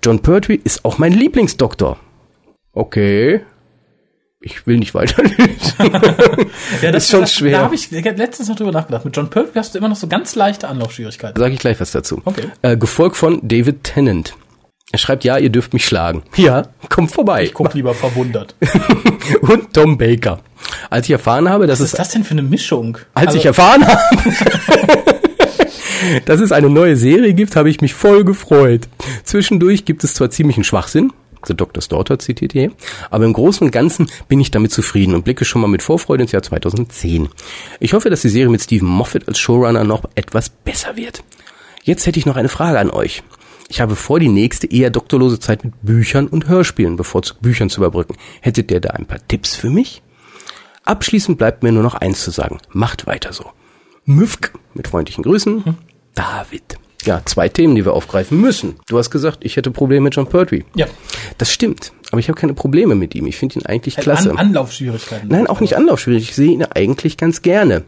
John 0.04 0.20
Pertwee 0.22 0.60
ist 0.64 0.86
auch 0.86 0.98
mein 0.98 1.14
Lieblingsdoktor. 1.14 1.98
Okay. 2.74 3.42
Ich 4.40 4.68
will 4.68 4.78
nicht 4.78 4.94
weiterlesen. 4.94 5.38
Ja, 6.82 6.90
Ist 6.92 7.10
schon 7.10 7.22
das, 7.22 7.34
schwer. 7.34 7.58
Da 7.60 7.64
habe 7.66 7.76
ich 7.76 7.90
letztens 7.92 8.50
noch 8.50 8.56
drüber 8.56 8.72
nachgedacht. 8.72 9.04
Mit 9.06 9.16
John 9.16 9.30
Pertwee 9.30 9.58
hast 9.60 9.74
du 9.74 9.80
immer 9.80 9.90
noch 9.90 9.96
so 9.96 10.08
ganz 10.08 10.36
leichte 10.36 10.68
Anlaufschwierigkeiten. 10.68 11.40
Sage 11.40 11.54
ich 11.54 11.60
gleich 11.60 11.80
was 11.80 11.92
dazu. 11.92 12.22
Okay. 12.26 12.50
Äh, 12.62 12.78
gefolgt 12.78 13.18
von 13.18 13.40
David 13.48 13.84
Tennant. 13.84 14.36
Er 14.92 15.00
schreibt, 15.00 15.24
ja, 15.24 15.38
ihr 15.38 15.50
dürft 15.50 15.74
mich 15.74 15.86
schlagen. 15.86 16.24
Ja, 16.38 16.64
kommt 16.90 17.12
vorbei. 17.12 17.44
Ich 17.44 17.54
guck 17.54 17.74
lieber 17.74 17.94
verwundert. 17.94 18.56
Und 19.42 19.74
Tom 19.74 19.98
Baker. 19.98 20.40
Als 20.90 21.08
ich 21.08 21.12
erfahren 21.12 21.50
habe, 21.50 21.66
dass 21.68 21.80
Was 21.80 21.88
es 21.88 21.94
ist 21.94 22.00
das 22.00 22.10
denn 22.10 22.24
für 22.24 22.32
eine 22.32 22.44
Mischung? 22.44 22.98
Als 23.14 23.28
Also, 23.28 23.40
ich 23.40 23.46
erfahren 23.46 23.86
habe, 23.88 24.00
dass 26.26 26.40
es 26.40 26.52
eine 26.52 26.70
neue 26.70 26.96
Serie 26.96 27.34
gibt, 27.34 27.56
habe 27.56 27.70
ich 27.70 27.82
mich 27.82 27.94
voll 27.94 28.24
gefreut. 28.24 28.88
Zwischendurch 29.24 29.86
gibt 29.86 30.04
es 30.04 30.14
zwar 30.14 30.30
ziemlichen 30.30 30.64
Schwachsinn, 30.64 31.12
The 31.46 31.56
Doctor's 31.56 31.88
Daughter 31.88 32.20
zitiert 32.20 32.54
hier, 32.54 32.72
aber 33.10 33.26
im 33.26 33.34
Großen 33.34 33.66
und 33.66 33.72
Ganzen 33.72 34.10
bin 34.28 34.40
ich 34.40 34.52
damit 34.52 34.72
zufrieden 34.72 35.16
und 35.16 35.24
blicke 35.24 35.46
schon 35.46 35.62
mal 35.62 35.68
mit 35.68 35.82
Vorfreude 35.82 36.24
ins 36.24 36.32
Jahr 36.32 36.44
2010. 36.44 37.30
Ich 37.80 37.94
hoffe, 37.94 38.10
dass 38.10 38.22
die 38.22 38.30
Serie 38.30 38.50
mit 38.50 38.62
Stephen 38.62 38.88
Moffat 38.88 39.28
als 39.28 39.40
Showrunner 39.40 39.84
noch 39.84 40.04
etwas 40.16 40.50
besser 40.50 40.96
wird. 40.96 41.24
Jetzt 41.84 42.06
hätte 42.06 42.20
ich 42.20 42.26
noch 42.26 42.36
eine 42.36 42.50
Frage 42.50 42.80
an 42.80 42.90
euch. 42.90 43.24
Ich 43.70 43.82
habe 43.82 43.96
vor, 43.96 44.20
die 44.20 44.30
nächste 44.30 44.68
eher 44.68 44.90
doktorlose 44.90 45.40
Zeit 45.40 45.64
mit 45.64 45.74
Büchern 45.82 46.28
und 46.28 46.48
Hörspielen, 46.48 46.96
bevorzugt 46.96 47.42
Büchern 47.42 47.70
zu 47.70 47.82
überbrücken. 47.82 48.16
Hättet 48.42 48.72
ihr 48.72 48.80
da 48.80 48.92
ein 48.92 49.06
paar 49.06 49.26
Tipps 49.28 49.56
für 49.56 49.70
mich? 49.70 50.02
Abschließend 50.86 51.38
bleibt 51.38 51.64
mir 51.64 51.74
nur 51.74 51.84
noch 51.84 51.96
eins 51.96 52.24
zu 52.24 52.32
sagen. 52.32 52.60
Macht 52.70 53.08
weiter 53.08 53.34
so. 53.34 53.52
Müfk, 54.06 54.54
mit 54.74 54.88
freundlichen 54.88 55.24
Grüßen, 55.24 55.76
David. 56.14 56.80
Ja, 57.06 57.22
zwei 57.26 57.48
Themen, 57.48 57.76
die 57.76 57.86
wir 57.86 57.94
aufgreifen 57.94 58.42
müssen. 58.42 58.76
Du 58.88 58.98
hast 58.98 59.12
gesagt, 59.12 59.40
ich 59.42 59.56
hätte 59.56 59.72
Probleme 59.72 60.06
mit 60.06 60.16
John 60.16 60.28
Pertwee. 60.28 60.66
Ja, 60.76 60.88
Das 61.38 61.52
stimmt, 61.52 61.94
aber 62.12 62.20
ich 62.20 62.28
habe 62.28 62.40
keine 62.40 62.54
Probleme 62.54 62.96
mit 62.96 63.14
ihm. 63.16 63.28
Ich 63.28 63.38
finde 63.38 63.60
ihn 63.60 63.66
eigentlich 63.66 63.96
klasse. 63.98 64.32
An 64.32 64.38
Anlaufschwierigkeiten. 64.38 65.30
Nein, 65.30 65.48
auch 65.48 65.60
nicht 65.62 65.78
anlaufschwierig. 65.78 66.24
Ich 66.30 66.36
sehe 66.36 66.52
ihn 66.52 66.64
eigentlich 66.64 67.16
ganz 67.18 67.42
gerne. 67.44 67.84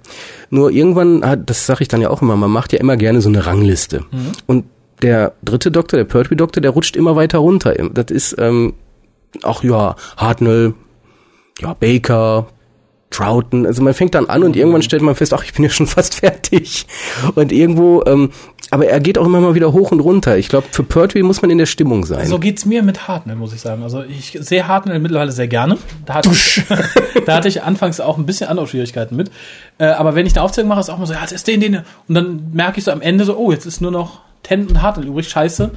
Nur 0.52 0.70
irgendwann, 0.72 1.26
hat- 1.26 1.50
das 1.50 1.66
sage 1.66 1.82
ich 1.82 1.88
dann 1.88 2.02
ja 2.02 2.10
auch 2.12 2.22
immer, 2.22 2.36
man 2.38 2.52
macht 2.52 2.72
ja 2.72 2.80
immer 2.80 2.98
gerne 2.98 3.20
so 3.22 3.30
eine 3.30 3.46
Rangliste. 3.46 4.06
Und 4.46 4.66
der 5.02 5.34
dritte 5.44 5.72
Doktor, 5.72 5.98
der 5.98 6.06
Pertwee-Doktor, 6.06 6.62
der 6.62 6.72
rutscht 6.72 6.96
immer 6.96 7.16
weiter 7.16 7.40
runter. 7.40 7.74
Das 7.94 8.12
ist 8.12 8.36
ähm, 8.38 8.74
auch, 9.44 9.64
ja, 9.64 9.96
Hartnell, 10.18 10.74
ja, 11.62 11.74
Baker, 11.74 12.48
Troughton. 13.10 13.66
Also 13.66 13.82
man 13.82 13.94
fängt 13.96 14.14
dann 14.14 14.28
an 14.28 14.44
und 14.44 14.56
irgendwann 14.56 14.82
stellt 14.84 15.02
man 15.02 15.16
fest, 15.16 15.34
ach, 15.34 15.44
ich 15.44 15.54
bin 15.54 15.64
ja 15.64 15.70
schon 15.72 15.88
fast 15.88 16.16
fertig. 16.20 16.86
Und 17.36 17.52
irgendwo, 17.52 18.04
ähm, 18.06 18.30
aber 18.72 18.88
er 18.88 19.00
geht 19.00 19.18
auch 19.18 19.26
immer 19.26 19.42
mal 19.42 19.56
wieder 19.56 19.74
hoch 19.74 19.92
und 19.92 20.00
runter. 20.00 20.38
Ich 20.38 20.50
glaube, 20.50 20.68
für 20.72 20.84
Pertwee 20.84 21.24
muss 21.24 21.42
man 21.42 21.50
in 21.50 21.58
der 21.58 21.66
Stimmung 21.66 22.06
sein. 22.06 22.28
So 22.28 22.40
geht's 22.40 22.66
mir 22.66 22.84
mit 22.84 23.08
Hartnell, 23.08 23.36
muss 23.36 23.54
ich 23.54 23.62
sagen. 23.62 23.84
Also 23.84 24.04
ich 24.04 24.38
sehe 24.40 24.68
Hartnell 24.68 25.00
mittlerweile 25.00 25.32
sehr 25.32 25.48
gerne. 25.48 25.78
Da 26.06 26.16
hatte, 26.16 26.30
ich, 26.30 26.62
da 27.26 27.36
hatte 27.36 27.48
ich 27.48 27.64
anfangs 27.64 28.00
auch 28.00 28.18
ein 28.18 28.26
bisschen 28.26 28.48
Anlaufschwierigkeiten 28.48 29.18
mit. 29.18 29.32
Äh, 29.80 29.86
aber 29.86 30.16
wenn 30.16 30.26
ich 30.26 30.36
eine 30.36 30.44
Aufzählung 30.44 30.70
mache, 30.70 30.82
ist 30.82 30.90
auch 30.90 30.98
mal 30.98 31.08
so, 31.08 31.14
ja, 31.14 31.22
das 31.22 31.32
ist 31.32 31.48
den, 31.48 31.62
den. 31.62 31.82
Und 32.08 32.16
dann 32.16 32.52
merke 32.54 32.78
ich 32.78 32.84
so 32.84 32.92
am 32.92 33.02
Ende 33.02 33.26
so, 33.26 33.36
oh, 33.38 33.52
jetzt 33.52 33.66
ist 33.66 33.82
nur 33.82 33.92
noch 33.92 34.22
Tennant 34.44 34.70
und 34.70 34.82
Hartnell 34.82 35.08
übrig, 35.08 35.28
scheiße. 35.30 35.72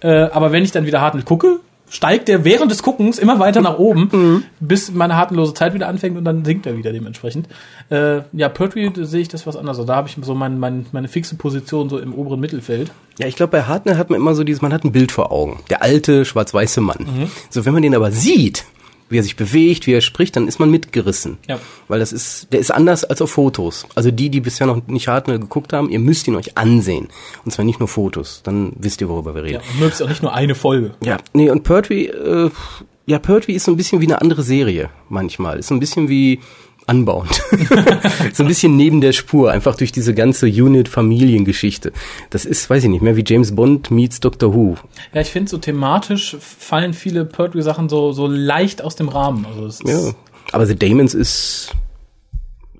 Äh, 0.00 0.08
aber 0.08 0.52
wenn 0.52 0.64
ich 0.64 0.72
dann 0.72 0.86
wieder 0.86 1.00
Hartnell 1.00 1.24
gucke, 1.24 1.60
steigt 1.90 2.28
der 2.28 2.44
während 2.44 2.70
des 2.70 2.82
Guckens 2.82 3.18
immer 3.18 3.38
weiter 3.38 3.60
nach 3.60 3.78
oben, 3.78 4.44
bis 4.60 4.92
meine 4.92 5.16
hartenlose 5.16 5.54
Zeit 5.54 5.74
wieder 5.74 5.88
anfängt 5.88 6.16
und 6.16 6.24
dann 6.24 6.44
sinkt 6.44 6.66
er 6.66 6.76
wieder 6.76 6.92
dementsprechend. 6.92 7.48
Äh, 7.90 8.22
ja, 8.32 8.48
Pertwee 8.48 8.90
sehe 8.94 9.20
ich 9.20 9.28
das 9.28 9.46
was 9.46 9.56
anderes. 9.56 9.78
Also 9.78 9.86
Da 9.86 9.96
habe 9.96 10.08
ich 10.08 10.16
so 10.20 10.34
mein, 10.34 10.58
mein, 10.58 10.86
meine 10.92 11.08
fixe 11.08 11.36
Position 11.36 11.88
so 11.88 11.98
im 11.98 12.14
oberen 12.14 12.40
Mittelfeld. 12.40 12.90
Ja, 13.18 13.26
ich 13.26 13.36
glaube, 13.36 13.52
bei 13.52 13.62
Hartnell 13.62 13.96
hat 13.96 14.10
man 14.10 14.20
immer 14.20 14.34
so 14.34 14.44
dieses, 14.44 14.62
man 14.62 14.72
hat 14.72 14.84
ein 14.84 14.92
Bild 14.92 15.12
vor 15.12 15.32
Augen. 15.32 15.60
Der 15.70 15.82
alte, 15.82 16.24
schwarz-weiße 16.24 16.80
Mann. 16.80 17.30
So, 17.50 17.64
wenn 17.64 17.72
man 17.72 17.82
den 17.82 17.94
aber 17.94 18.12
sieht, 18.12 18.64
wie 19.08 19.18
er 19.18 19.22
sich 19.22 19.36
bewegt, 19.36 19.86
wie 19.86 19.92
er 19.92 20.00
spricht, 20.00 20.36
dann 20.36 20.48
ist 20.48 20.58
man 20.58 20.70
mitgerissen. 20.70 21.38
Ja. 21.48 21.58
Weil 21.88 22.00
das 22.00 22.12
ist, 22.12 22.52
der 22.52 22.60
ist 22.60 22.70
anders 22.70 23.04
als 23.04 23.22
auf 23.22 23.30
Fotos. 23.30 23.86
Also 23.94 24.10
die, 24.10 24.28
die 24.30 24.40
bisher 24.40 24.66
noch 24.66 24.86
nicht 24.86 25.08
Hartnell 25.08 25.38
geguckt 25.38 25.72
haben, 25.72 25.88
ihr 25.88 25.98
müsst 25.98 26.28
ihn 26.28 26.36
euch 26.36 26.56
ansehen. 26.58 27.08
Und 27.44 27.52
zwar 27.52 27.64
nicht 27.64 27.80
nur 27.80 27.88
Fotos. 27.88 28.42
Dann 28.44 28.72
wisst 28.76 29.00
ihr, 29.00 29.08
worüber 29.08 29.34
wir 29.34 29.42
reden. 29.42 29.54
Ja, 29.54 29.72
und 29.72 29.80
mögst 29.80 30.02
auch 30.02 30.08
nicht 30.08 30.22
nur 30.22 30.34
eine 30.34 30.54
Folge. 30.54 30.94
Ja, 31.02 31.18
nee, 31.32 31.50
und 31.50 31.62
Pertwee, 31.62 32.06
äh, 32.06 32.50
ja, 33.06 33.18
Pertwee 33.18 33.54
ist 33.54 33.64
so 33.64 33.72
ein 33.72 33.76
bisschen 33.76 34.00
wie 34.00 34.06
eine 34.06 34.20
andere 34.20 34.42
Serie 34.42 34.90
manchmal. 35.08 35.58
Ist 35.58 35.68
so 35.68 35.74
ein 35.74 35.80
bisschen 35.80 36.08
wie 36.08 36.40
Unbound. 36.88 37.30
so 38.32 38.42
ein 38.42 38.48
bisschen 38.48 38.76
neben 38.76 39.00
der 39.00 39.12
Spur, 39.12 39.50
einfach 39.50 39.76
durch 39.76 39.92
diese 39.92 40.14
ganze 40.14 40.46
Unit-Familiengeschichte. 40.46 41.92
Das 42.30 42.44
ist, 42.44 42.68
weiß 42.68 42.84
ich 42.84 42.90
nicht, 42.90 43.02
mehr 43.02 43.16
wie 43.16 43.24
James 43.26 43.54
Bond 43.54 43.90
meets 43.90 44.20
Doctor 44.20 44.54
Who. 44.54 44.76
Ja, 45.12 45.20
ich 45.20 45.28
finde 45.28 45.50
so 45.50 45.58
thematisch 45.58 46.36
fallen 46.40 46.94
viele 46.94 47.24
Pertwee-Sachen 47.24 47.88
so, 47.88 48.12
so 48.12 48.26
leicht 48.26 48.82
aus 48.82 48.96
dem 48.96 49.08
Rahmen. 49.08 49.46
Also 49.46 49.84
Ja. 49.84 50.12
Aber 50.52 50.66
The 50.66 50.76
Damons 50.76 51.14
ist 51.14 51.74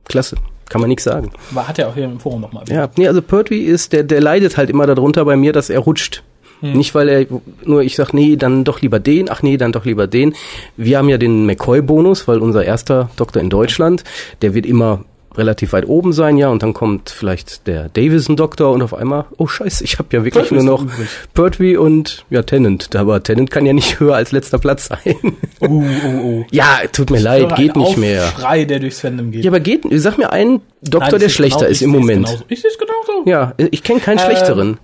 klasse. 0.05 0.37
Kann 0.69 0.81
man 0.81 0.89
nichts 0.89 1.05
sagen. 1.05 1.31
war, 1.51 1.67
hat 1.67 1.79
er 1.79 1.89
auch 1.89 1.95
hier 1.95 2.05
im 2.05 2.21
Forum 2.21 2.43
nochmal. 2.43 2.65
Ja, 2.69 2.91
nee, 2.97 3.09
also 3.09 3.23
Pertwee 3.23 3.61
ist, 3.61 3.93
der, 3.93 4.03
der 4.03 4.21
leidet 4.21 4.57
halt 4.57 4.69
immer 4.69 4.87
darunter 4.87 5.25
bei 5.25 5.37
mir, 5.37 5.53
dass 5.53 5.71
er 5.71 5.81
rutscht. 5.81 6.23
Nicht, 6.61 6.95
weil 6.95 7.09
er 7.09 7.27
nur 7.65 7.83
ich 7.83 7.95
sag, 7.97 8.13
nee, 8.13 8.37
dann 8.37 8.65
doch 8.65 8.81
lieber 8.81 8.99
den, 8.99 9.31
ach 9.31 9.43
nee, 9.43 9.57
dann 9.57 9.73
doch 9.73 9.85
lieber 9.85 10.07
den. 10.07 10.35
Wir 10.77 10.99
haben 10.99 11.09
ja 11.09 11.19
den 11.19 11.47
McCoy-Bonus, 11.47 12.27
weil 12.27 12.39
unser 12.39 12.65
erster 12.65 13.11
Doktor 13.17 13.41
in 13.41 13.51
Deutschland, 13.51 14.03
der 14.43 14.55
wird 14.55 14.67
immer 14.67 15.05
relativ 15.37 15.73
weit 15.73 15.87
oben 15.87 16.13
sein, 16.13 16.37
ja, 16.37 16.49
und 16.49 16.65
dann 16.65 16.75
kommt 16.75 17.11
vielleicht 17.11 17.69
der 17.69 17.89
Davison-Doktor 17.91 18.73
und 18.73 18.83
auf 18.83 18.93
einmal, 18.93 19.27
oh 19.37 19.47
scheiße, 19.47 19.85
ich 19.85 20.01
habe 20.01 20.09
ja 20.11 20.25
wirklich 20.25 20.49
Pertwee 20.49 20.65
nur 20.65 20.65
noch. 20.65 20.87
Pertwee 21.33 21.77
und 21.77 22.25
ja, 22.29 22.43
Tennant. 22.43 22.97
Aber 22.97 23.23
Tennant 23.23 23.49
kann 23.51 23.65
ja 23.65 23.73
nicht 23.73 24.01
höher 24.01 24.17
als 24.17 24.33
letzter 24.33 24.59
Platz 24.59 24.89
sein. 24.89 25.15
Oh, 25.61 25.67
oh, 25.85 26.21
oh. 26.25 26.45
ja, 26.51 26.79
tut 26.93 27.11
mir 27.11 27.21
leid, 27.21 27.55
geht 27.55 27.77
nicht 27.77 27.97
mehr. 27.99 28.27
Schrei, 28.37 28.65
der 28.65 28.81
durchs 28.81 29.01
Fandom 29.01 29.31
geht. 29.31 29.45
Ja, 29.45 29.51
aber 29.53 29.61
geht, 29.61 29.83
sag 29.93 30.19
mir 30.19 30.33
einen 30.33 30.61
Doktor, 30.83 31.11
Nein, 31.11 31.19
der 31.21 31.29
ich 31.29 31.35
schlechter 31.35 31.59
genau- 31.61 31.71
ist 31.71 31.77
ich 31.83 31.85
im 31.85 31.91
Moment. 31.91 32.27
Genauso. 32.27 32.45
Ich 32.49 32.61
sehe 32.61 32.71
es 32.71 32.79
genauso. 32.79 33.29
Ja, 33.31 33.55
ich 33.71 33.85
kenne 33.85 34.01
keinen 34.01 34.19
Ähm, 34.19 34.25
schlechteren. 34.25 34.79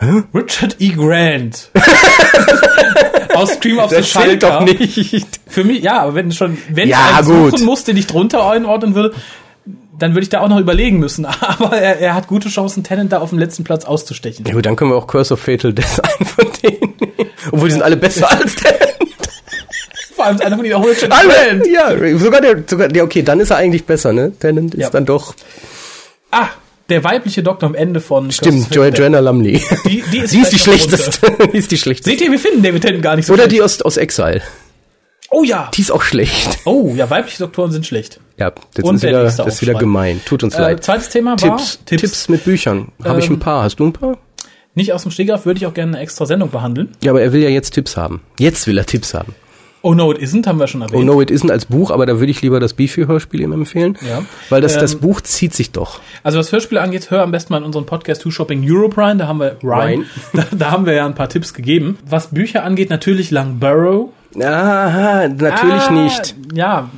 Richard 0.00 0.76
E. 0.78 0.90
Grant. 0.90 1.70
Aus 3.34 3.52
Scream 3.54 3.78
of 3.78 3.90
the 3.90 3.96
Das 3.96 4.10
zählt 4.12 4.42
Schalker. 4.42 4.58
doch 4.60 4.60
nicht. 4.64 5.26
Für 5.46 5.64
mich, 5.64 5.82
ja, 5.82 6.00
aber 6.02 6.14
wenn 6.14 6.32
schon, 6.32 6.56
wenn 6.70 6.88
Ja, 6.88 6.98
ich 7.10 7.16
einen 7.28 7.50
suchen 7.50 7.64
muss, 7.64 7.84
den 7.84 7.96
ich 7.96 8.06
drunter 8.06 8.48
einordnen 8.48 8.94
würde, 8.94 9.14
dann 9.98 10.12
würde 10.12 10.22
ich 10.24 10.28
da 10.28 10.40
auch 10.40 10.48
noch 10.48 10.58
überlegen 10.60 10.98
müssen. 10.98 11.24
Aber 11.40 11.76
er, 11.78 11.98
er 11.98 12.14
hat 12.14 12.26
gute 12.28 12.50
Chancen, 12.50 12.84
Tennant 12.84 13.12
da 13.12 13.18
auf 13.20 13.30
dem 13.30 13.38
letzten 13.38 13.64
Platz 13.64 13.86
auszustechen. 13.86 14.44
Ja 14.46 14.52
gut, 14.52 14.66
dann 14.66 14.76
können 14.76 14.90
wir 14.90 14.96
auch 14.96 15.06
Curse 15.06 15.32
of 15.34 15.40
Fatal 15.40 15.72
Death 15.72 16.00
ein 16.20 16.26
von 16.26 16.46
denen. 16.62 16.94
Obwohl 17.50 17.68
die 17.68 17.72
sind 17.72 17.82
alle 17.82 17.96
besser 17.96 18.30
als 18.30 18.54
der. 18.56 18.74
Vor 20.14 20.26
allem 20.26 20.36
ist 20.36 20.42
einer 20.44 20.56
von 20.56 20.64
ihnen 20.66 20.74
auch 20.74 20.86
Richard 20.86 21.10
E. 21.10 21.14
Alle, 21.14 21.70
ja, 21.70 22.18
sogar 22.18 22.42
der, 22.42 22.62
sogar, 22.66 22.94
ja, 22.94 23.02
okay, 23.04 23.22
dann 23.22 23.40
ist 23.40 23.50
er 23.50 23.56
eigentlich 23.56 23.84
besser, 23.86 24.12
ne? 24.12 24.32
Tennant 24.38 24.74
ist 24.74 24.80
Ja. 24.82 24.90
dann 24.90 25.06
doch, 25.06 25.34
Ah, 26.30 26.48
der 26.88 27.02
weibliche 27.04 27.42
Doktor 27.42 27.66
am 27.66 27.74
Ende 27.74 28.00
von 28.00 28.30
stimmt, 28.30 28.74
jo. 28.74 28.84
Joanna 28.84 29.20
Lumley. 29.20 29.60
Die, 29.86 30.02
die 30.12 30.18
ist, 30.18 30.32
Die 30.34 30.40
ist 30.40 30.52
die 30.52 30.58
schlechteste. 30.58 31.20
die 31.52 31.56
ist 31.58 31.70
die 31.70 31.78
schlechteste. 31.78 32.10
Seht 32.10 32.20
ihr, 32.20 32.30
wir 32.30 32.38
finden 32.38 32.62
David 32.62 32.82
Tennant 32.82 33.02
gar 33.02 33.16
nicht 33.16 33.26
so 33.26 33.32
Oder 33.32 33.44
schlecht. 33.44 33.56
die 33.56 33.62
aus, 33.62 33.82
aus 33.82 33.96
Exile. 33.96 34.42
Oh 35.30 35.42
ja. 35.42 35.70
Die 35.74 35.80
ist 35.80 35.90
auch 35.90 36.02
schlecht. 36.02 36.58
Oh, 36.64 36.92
ja, 36.94 37.10
weibliche 37.10 37.38
Doktoren 37.38 37.72
sind 37.72 37.84
schlecht. 37.84 38.20
Ja, 38.38 38.52
das 38.74 38.84
Und 38.84 38.96
ist 38.96 39.02
der 39.02 39.10
wieder, 39.10 39.22
das 39.24 39.38
ist 39.40 39.60
wieder 39.62 39.74
gemein. 39.74 40.20
Tut 40.24 40.44
uns 40.44 40.54
Äh, 40.54 40.60
leid. 40.60 40.84
zweites 40.84 41.08
Thema 41.08 41.30
war 41.40 41.56
Tipps, 41.56 41.80
Tipps, 41.84 42.28
mit 42.28 42.44
Büchern. 42.44 42.92
Habe 43.04 43.18
ich 43.18 43.26
Ähm, 43.26 43.32
ein 43.34 43.38
paar. 43.40 43.64
Hast 43.64 43.76
du 43.80 43.86
ein 43.86 43.92
paar? 43.92 44.18
Nicht 44.74 44.92
aus 44.92 45.02
dem 45.02 45.10
Stegreif 45.10 45.44
würde 45.46 45.58
ich 45.58 45.66
auch 45.66 45.74
gerne 45.74 45.94
eine 45.94 46.02
extra 46.02 46.26
Sendung 46.26 46.50
behandeln. 46.50 46.90
Ja, 47.02 47.10
aber 47.10 47.22
er 47.22 47.32
will 47.32 47.42
ja 47.42 47.48
jetzt 47.48 47.70
Tipps 47.72 47.96
haben. 47.96 48.20
Jetzt 48.38 48.66
will 48.68 48.78
er 48.78 48.86
Tipps 48.86 49.14
haben. 49.14 49.34
Oh 49.82 49.94
no, 49.94 50.10
it 50.12 50.18
isn't, 50.18 50.46
haben 50.46 50.58
wir 50.58 50.66
schon 50.66 50.82
erwähnt. 50.82 51.00
Oh 51.00 51.04
no, 51.04 51.20
it 51.20 51.30
isn't 51.30 51.50
als 51.50 51.66
Buch, 51.66 51.90
aber 51.92 52.06
da 52.06 52.18
würde 52.18 52.30
ich 52.30 52.42
lieber 52.42 52.58
das 52.58 52.74
Bifi-Hörspiel 52.74 53.40
ihm 53.40 53.52
empfehlen. 53.52 53.96
Ja. 54.08 54.22
Weil 54.48 54.60
das, 54.60 54.76
das 54.78 54.94
Ähm, 54.94 55.00
Buch 55.00 55.20
zieht 55.20 55.54
sich 55.54 55.70
doch. 55.70 56.00
Also 56.24 56.38
was 56.38 56.50
Hörspiele 56.50 56.80
angeht, 56.80 57.10
hör 57.10 57.22
am 57.22 57.30
besten 57.30 57.52
mal 57.52 57.58
in 57.58 57.64
unseren 57.64 57.86
Podcast 57.86 58.22
Two 58.22 58.30
Shopping 58.32 58.64
Europe 58.68 59.00
rein. 59.00 59.18
Da 59.18 59.28
haben 59.28 59.38
wir 59.38 59.56
Ryan. 59.62 60.00
Ryan. 60.00 60.04
Da, 60.32 60.44
da 60.50 60.70
haben 60.72 60.86
wir 60.86 60.94
ja 60.94 61.06
ein 61.06 61.14
paar 61.14 61.28
Tipps 61.28 61.54
gegeben. 61.54 61.98
Was 62.08 62.28
Bücher 62.28 62.64
angeht, 62.64 62.90
natürlich 62.90 63.30
Langbarrow. 63.30 64.10
Aha, 64.42 65.28
natürlich 65.28 65.82
Ah, 65.88 65.90
nicht. 65.92 66.34
Ja, 66.52 66.90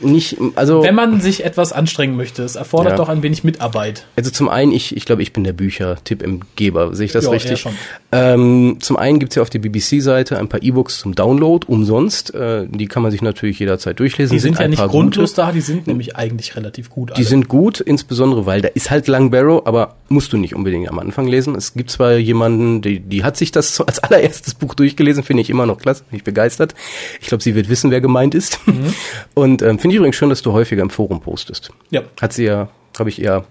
Nicht, 0.00 0.36
also, 0.54 0.82
Wenn 0.82 0.94
man 0.94 1.20
sich 1.20 1.44
etwas 1.44 1.72
anstrengen 1.72 2.16
möchte, 2.16 2.42
es 2.44 2.54
erfordert 2.56 2.92
Ja. 2.92 2.96
doch 2.98 3.08
ein 3.08 3.22
wenig 3.22 3.42
Mitarbeit. 3.44 4.06
also 4.16 4.30
zum 4.30 4.48
einen, 4.48 4.70
ich, 4.72 4.96
ich 4.96 5.04
glaube, 5.04 5.22
ich 5.22 5.32
bin 5.32 5.42
der 5.44 5.52
Bücher-Tipp-Geber. 5.52 6.94
Sehe 6.94 7.06
ich 7.06 7.12
das 7.12 7.24
Ja, 7.24 7.30
richtig? 7.30 7.50
eher 7.52 7.56
schon. 7.56 7.72
Ähm, 8.12 8.76
zum 8.80 8.96
einen 8.96 9.18
gibt's 9.18 9.34
ja 9.34 9.42
auf 9.42 9.50
der 9.50 9.58
BBC-Seite 9.58 10.38
ein 10.38 10.48
paar 10.48 10.62
E-Books 10.62 10.98
zum 11.00 11.14
Download, 11.14 11.66
umsonst. 11.68 12.34
Äh, 12.34 12.66
die 12.68 12.86
kann 12.86 13.02
man 13.02 13.10
sich 13.12 13.22
natürlich 13.22 13.58
jederzeit 13.58 13.98
durchlesen. 13.98 14.34
Die 14.34 14.38
sind 14.40 14.54
ja 14.58 14.64
ein 14.64 14.70
nicht 14.70 14.82
grundlos 14.86 15.30
gute. 15.32 15.42
da, 15.42 15.52
die 15.52 15.60
sind 15.60 15.86
nämlich 15.86 16.16
eigentlich 16.16 16.56
relativ 16.56 16.90
gut. 16.90 17.16
Die 17.16 17.24
sind 17.24 17.48
gut, 17.48 17.80
insbesondere 17.80 18.46
weil 18.46 18.60
da 18.62 18.68
ist 18.68 18.90
halt 18.90 19.08
Lang 19.08 19.30
Barrow, 19.30 19.62
aber 19.66 19.96
musst 20.08 20.32
du 20.32 20.36
nicht 20.38 20.54
unbedingt 20.54 20.88
am 20.88 20.98
Anfang 20.98 21.26
lesen. 21.26 21.54
Es 21.54 21.74
gibt 21.74 21.90
zwar 21.90 22.16
jemanden, 22.16 22.80
die, 22.82 23.00
die 23.00 23.24
hat 23.24 23.36
sich 23.36 23.52
das 23.52 23.80
als 23.86 23.98
allererstes 23.98 24.54
Buch 24.54 24.74
durchgelesen, 24.74 25.22
finde 25.22 25.42
ich 25.42 25.50
immer 25.50 25.66
noch 25.66 25.78
klasse, 25.78 26.04
bin 26.08 26.16
ich 26.18 26.24
begeistert. 26.24 26.74
Ich 27.20 27.26
glaube, 27.28 27.42
sie 27.42 27.54
wird 27.54 27.68
wissen, 27.68 27.90
wer 27.90 28.00
gemeint 28.00 28.34
ist. 28.34 28.58
Mhm. 28.66 28.94
Und 29.34 29.62
ähm, 29.62 29.78
finde 29.88 29.94
ich 29.94 29.98
übrigens 29.98 30.16
schön, 30.16 30.28
dass 30.28 30.42
du 30.42 30.52
häufiger 30.52 30.82
im 30.82 30.90
Forum 30.90 31.20
postest. 31.20 31.70
Ja. 31.90 32.02
Hat 32.20 32.34
sie 32.34 32.44
ja, 32.44 32.68
habe 32.98 33.08
ich 33.08 33.22
eher 33.22 33.44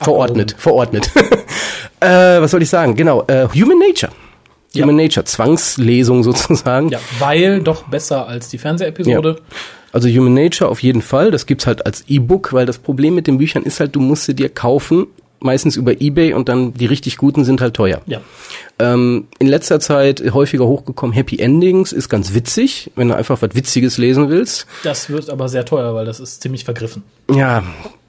verordnet. 0.00 0.54
Verordnet. 0.56 1.10
äh, 2.00 2.40
was 2.40 2.50
soll 2.50 2.62
ich 2.62 2.70
sagen? 2.70 2.94
Genau, 2.94 3.24
äh, 3.26 3.46
Human 3.48 3.78
Nature. 3.78 4.10
Ja. 4.72 4.84
Human 4.84 4.96
Nature, 4.96 5.24
Zwangslesung 5.24 6.22
sozusagen. 6.22 6.88
Ja, 6.88 6.98
weil 7.18 7.60
doch 7.60 7.82
besser 7.84 8.26
als 8.26 8.48
die 8.48 8.56
Fernsehepisode. 8.56 9.36
Also 9.92 10.08
Human 10.08 10.32
Nature 10.32 10.70
auf 10.70 10.82
jeden 10.82 11.02
Fall. 11.02 11.30
Das 11.30 11.44
gibt's 11.44 11.66
halt 11.66 11.84
als 11.84 12.04
E-Book, 12.08 12.54
weil 12.54 12.64
das 12.64 12.78
Problem 12.78 13.14
mit 13.14 13.26
den 13.26 13.36
Büchern 13.36 13.62
ist 13.62 13.78
halt, 13.78 13.94
du 13.94 14.00
musst 14.00 14.24
sie 14.24 14.34
dir 14.34 14.48
kaufen, 14.48 15.08
meistens 15.44 15.76
über 15.76 16.00
Ebay 16.00 16.34
und 16.34 16.48
dann 16.48 16.74
die 16.74 16.86
richtig 16.86 17.16
guten 17.16 17.44
sind 17.44 17.60
halt 17.60 17.74
teuer. 17.74 18.02
Ja. 18.06 18.20
Ähm, 18.78 19.28
in 19.38 19.46
letzter 19.46 19.80
Zeit 19.80 20.22
häufiger 20.32 20.66
hochgekommen, 20.66 21.14
Happy 21.14 21.38
Endings 21.38 21.92
ist 21.92 22.08
ganz 22.08 22.34
witzig, 22.34 22.90
wenn 22.96 23.08
du 23.08 23.16
einfach 23.16 23.40
was 23.42 23.54
Witziges 23.54 23.98
lesen 23.98 24.28
willst. 24.28 24.66
Das 24.82 25.10
wird 25.10 25.30
aber 25.30 25.48
sehr 25.48 25.64
teuer, 25.64 25.94
weil 25.94 26.04
das 26.06 26.20
ist 26.20 26.42
ziemlich 26.42 26.64
vergriffen. 26.64 27.02
Ja, 27.30 27.62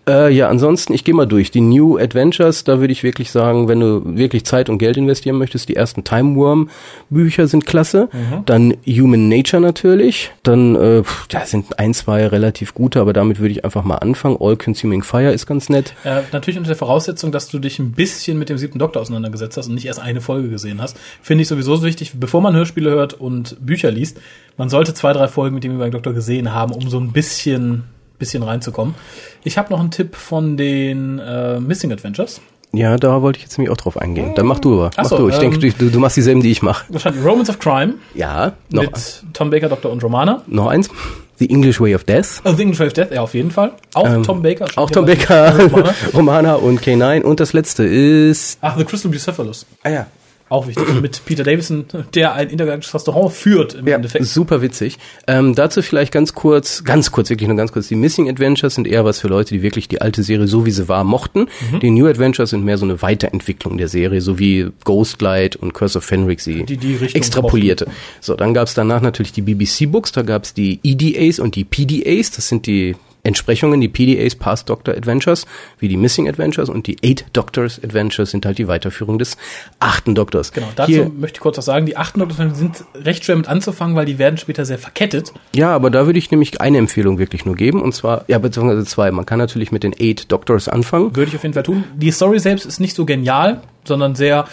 äh, 0.07 0.33
ja, 0.33 0.49
ansonsten, 0.49 0.93
ich 0.93 1.03
gehe 1.03 1.13
mal 1.13 1.25
durch. 1.25 1.51
Die 1.51 1.61
New 1.61 1.97
Adventures, 1.97 2.63
da 2.63 2.79
würde 2.79 2.91
ich 2.91 3.03
wirklich 3.03 3.31
sagen, 3.31 3.67
wenn 3.67 3.79
du 3.79 4.01
wirklich 4.17 4.45
Zeit 4.45 4.69
und 4.69 4.77
Geld 4.77 4.97
investieren 4.97 5.37
möchtest, 5.37 5.69
die 5.69 5.75
ersten 5.75 6.03
Time 6.03 6.35
Worm 6.35 6.69
Bücher 7.09 7.47
sind 7.47 7.65
klasse. 7.65 8.09
Dann 8.45 8.75
Human 8.85 9.29
Nature 9.29 9.61
natürlich. 9.61 10.31
Dann, 10.43 10.75
äh, 10.75 11.03
da 11.29 11.45
sind 11.45 11.79
ein, 11.79 11.93
zwei 11.93 12.27
relativ 12.27 12.73
gute, 12.73 12.99
aber 12.99 13.13
damit 13.13 13.39
würde 13.39 13.51
ich 13.51 13.63
einfach 13.63 13.83
mal 13.83 13.97
anfangen. 13.97 14.37
All 14.39 14.57
Consuming 14.57 15.03
Fire 15.03 15.31
ist 15.31 15.45
ganz 15.45 15.69
nett. 15.69 15.93
Äh, 16.03 16.21
natürlich 16.31 16.57
unter 16.57 16.69
der 16.69 16.77
Voraussetzung, 16.77 17.31
dass 17.31 17.47
du 17.47 17.59
dich 17.59 17.79
ein 17.79 17.91
bisschen 17.91 18.37
mit 18.37 18.49
dem 18.49 18.57
siebten 18.57 18.79
Doktor 18.79 19.01
auseinandergesetzt 19.01 19.57
hast 19.57 19.67
und 19.67 19.75
nicht 19.75 19.85
erst 19.85 20.01
eine 20.01 20.21
Folge 20.21 20.49
gesehen 20.49 20.81
hast. 20.81 20.97
Finde 21.21 21.43
ich 21.43 21.47
sowieso 21.47 21.75
so 21.75 21.83
wichtig, 21.83 22.13
bevor 22.19 22.41
man 22.41 22.55
Hörspiele 22.55 22.89
hört 22.89 23.13
und 23.13 23.57
Bücher 23.65 23.91
liest. 23.91 24.19
Man 24.57 24.69
sollte 24.69 24.93
zwei, 24.93 25.13
drei 25.13 25.27
Folgen 25.27 25.55
mit 25.55 25.63
dem 25.63 25.71
jeweiligen 25.71 25.93
Doktor 25.93 26.13
gesehen 26.13 26.53
haben, 26.53 26.73
um 26.73 26.89
so 26.89 26.99
ein 26.99 27.11
bisschen, 27.11 27.85
bisschen 28.19 28.43
reinzukommen. 28.43 28.95
Ich 29.43 29.57
habe 29.57 29.71
noch 29.71 29.79
einen 29.79 29.91
Tipp 29.91 30.15
von 30.15 30.57
den 30.57 31.19
äh, 31.19 31.59
Missing 31.59 31.91
Adventures. 31.91 32.41
Ja, 32.75 32.97
da 32.97 33.21
wollte 33.21 33.37
ich 33.37 33.43
jetzt 33.43 33.57
nämlich 33.57 33.71
auch 33.71 33.77
drauf 33.77 33.97
eingehen. 33.97 34.33
Dann 34.35 34.47
mach 34.47 34.57
du 34.59 34.73
aber. 34.73 34.89
Ach 34.95 35.03
Mach 35.03 35.09
so, 35.09 35.17
du. 35.17 35.29
Ich 35.29 35.35
ähm, 35.35 35.59
denke, 35.59 35.73
du, 35.77 35.89
du 35.91 35.99
machst 35.99 36.17
dieselben, 36.17 36.41
die 36.41 36.49
ich 36.51 36.63
mache. 36.63 36.85
Wahrscheinlich 36.89 37.23
Romance 37.23 37.49
of 37.51 37.59
Crime 37.59 37.95
Ja, 38.15 38.53
noch, 38.71 38.81
mit 38.83 39.23
Tom 39.33 39.51
Baker, 39.51 39.69
Doktor 39.69 39.91
und 39.91 40.03
Romana. 40.03 40.41
noch 40.47 40.67
eins. 40.67 40.89
The 41.37 41.49
English 41.49 41.79
Way 41.81 41.93
of 41.95 42.03
Death. 42.05 42.41
Oh, 42.45 42.53
The 42.53 42.61
English 42.63 42.79
Way 42.79 42.87
of 42.87 42.93
Death, 42.93 43.11
ja, 43.11 43.21
auf 43.21 43.33
jeden 43.33 43.51
Fall. 43.51 43.73
Auch 43.93 44.07
Ähm, 44.07 44.23
Tom 44.23 44.41
Baker. 44.41 44.65
Auch 44.75 44.89
Tom 44.89 45.05
Baker, 45.05 45.59
Romana. 45.65 45.95
Romana 46.13 46.55
und 46.55 46.81
K9. 46.81 47.21
Und 47.21 47.39
das 47.39 47.53
letzte 47.53 47.83
ist... 47.83 48.57
Ach, 48.61 48.77
The 48.77 48.85
Crystal 48.85 49.11
Bucephalus. 49.11 49.65
Ah 49.83 49.89
ja, 49.89 50.05
Auch 50.49 50.67
wichtig. 50.67 51.01
mit 51.01 51.21
Peter 51.25 51.43
Davison, 51.43 51.85
der 52.13 52.33
ein 52.33 52.49
intergalaktisches 52.49 52.93
Restaurant 52.93 53.31
führt 53.33 53.73
im 53.73 53.87
Ja, 53.87 53.95
Endeffekt. 53.95 54.25
super 54.25 54.61
witzig. 54.61 54.99
Ähm, 55.27 55.55
dazu 55.55 55.81
vielleicht 55.81 56.11
ganz 56.11 56.33
kurz, 56.33 56.83
ganz 56.83 57.11
kurz, 57.11 57.29
wirklich 57.29 57.47
nur 57.47 57.57
ganz 57.57 57.71
kurz. 57.71 57.87
Die 57.87 57.95
Missing 57.95 58.29
Adventures 58.29 58.75
sind 58.75 58.87
eher 58.87 59.03
was 59.05 59.19
für 59.19 59.27
Leute, 59.27 59.55
die 59.55 59.61
wirklich 59.63 59.87
die 59.87 60.01
alte 60.01 60.21
Serie 60.21 60.47
so 60.47 60.65
wie 60.65 60.71
sie 60.71 60.87
war 60.87 61.03
mochten. 61.03 61.47
Mhm. 61.71 61.79
Die 61.79 61.89
New 61.89 62.05
Adventures 62.07 62.51
sind 62.51 62.63
mehr 62.63 62.77
so 62.77 62.85
eine 62.85 63.01
Weiterentwicklung 63.01 63.77
der 63.77 63.87
Serie, 63.87 64.21
so 64.21 64.37
wie 64.37 64.67
Ghostlight 64.83 65.55
und 65.55 65.73
Curse 65.73 65.97
of 65.97 66.03
Fenric 66.05 66.39
sie 66.41 66.63
Die- 66.65 66.77
die 66.77 66.97
extrapolierte. 67.13 67.87
So, 68.21 68.35
dann 68.35 68.53
gab's 68.53 68.73
danach 68.73 69.01
natürlich 69.01 69.31
die 69.31 69.41
BBC-Books, 69.41 70.11
da 70.11 70.21
gab's 70.21 70.53
die 70.53 70.79
EDAs 70.83 71.39
und 71.39 71.55
die 71.55 71.63
PDAs, 71.63 72.31
das 72.31 72.47
sind 72.47 72.67
die 72.67 72.95
Entsprechungen, 73.23 73.79
die 73.79 73.87
PDAs, 73.87 74.35
Past 74.35 74.69
Doctor 74.69 74.95
Adventures, 74.95 75.45
wie 75.79 75.87
die 75.87 75.97
Missing 75.97 76.27
Adventures 76.27 76.69
und 76.69 76.87
die 76.87 76.97
Eight 77.03 77.25
Doctors 77.33 77.81
Adventures 77.83 78.31
sind 78.31 78.45
halt 78.45 78.57
die 78.57 78.67
Weiterführung 78.67 79.17
des 79.17 79.37
achten 79.79 80.15
Doktors. 80.15 80.51
Genau, 80.51 80.67
dazu 80.75 80.91
Hier, 80.91 81.09
möchte 81.09 81.37
ich 81.37 81.41
kurz 81.41 81.57
was 81.57 81.65
sagen. 81.65 81.85
Die 81.85 81.97
achten 81.97 82.19
Doktor 82.19 82.53
sind 82.53 82.83
recht 82.95 83.23
schwer 83.23 83.35
mit 83.35 83.47
anzufangen, 83.47 83.95
weil 83.95 84.05
die 84.05 84.19
werden 84.19 84.37
später 84.37 84.65
sehr 84.65 84.77
verkettet. 84.77 85.31
Ja, 85.55 85.73
aber 85.73 85.89
da 85.89 86.05
würde 86.05 86.19
ich 86.19 86.31
nämlich 86.31 86.59
eine 86.61 86.77
Empfehlung 86.77 87.17
wirklich 87.17 87.45
nur 87.45 87.55
geben, 87.55 87.81
und 87.81 87.93
zwar, 87.93 88.25
ja, 88.27 88.39
beziehungsweise 88.39 88.85
zwei. 88.85 89.11
Man 89.11 89.25
kann 89.25 89.39
natürlich 89.39 89.71
mit 89.71 89.83
den 89.83 89.93
Eight 89.97 90.31
Doctors 90.31 90.67
anfangen. 90.67 91.15
Würde 91.15 91.29
ich 91.29 91.35
auf 91.35 91.43
jeden 91.43 91.53
Fall 91.53 91.63
tun. 91.63 91.83
Die 91.95 92.11
Story 92.11 92.39
selbst 92.39 92.65
ist 92.65 92.79
nicht 92.79 92.95
so 92.95 93.05
genial, 93.05 93.61
sondern 93.85 94.15
sehr, 94.15 94.45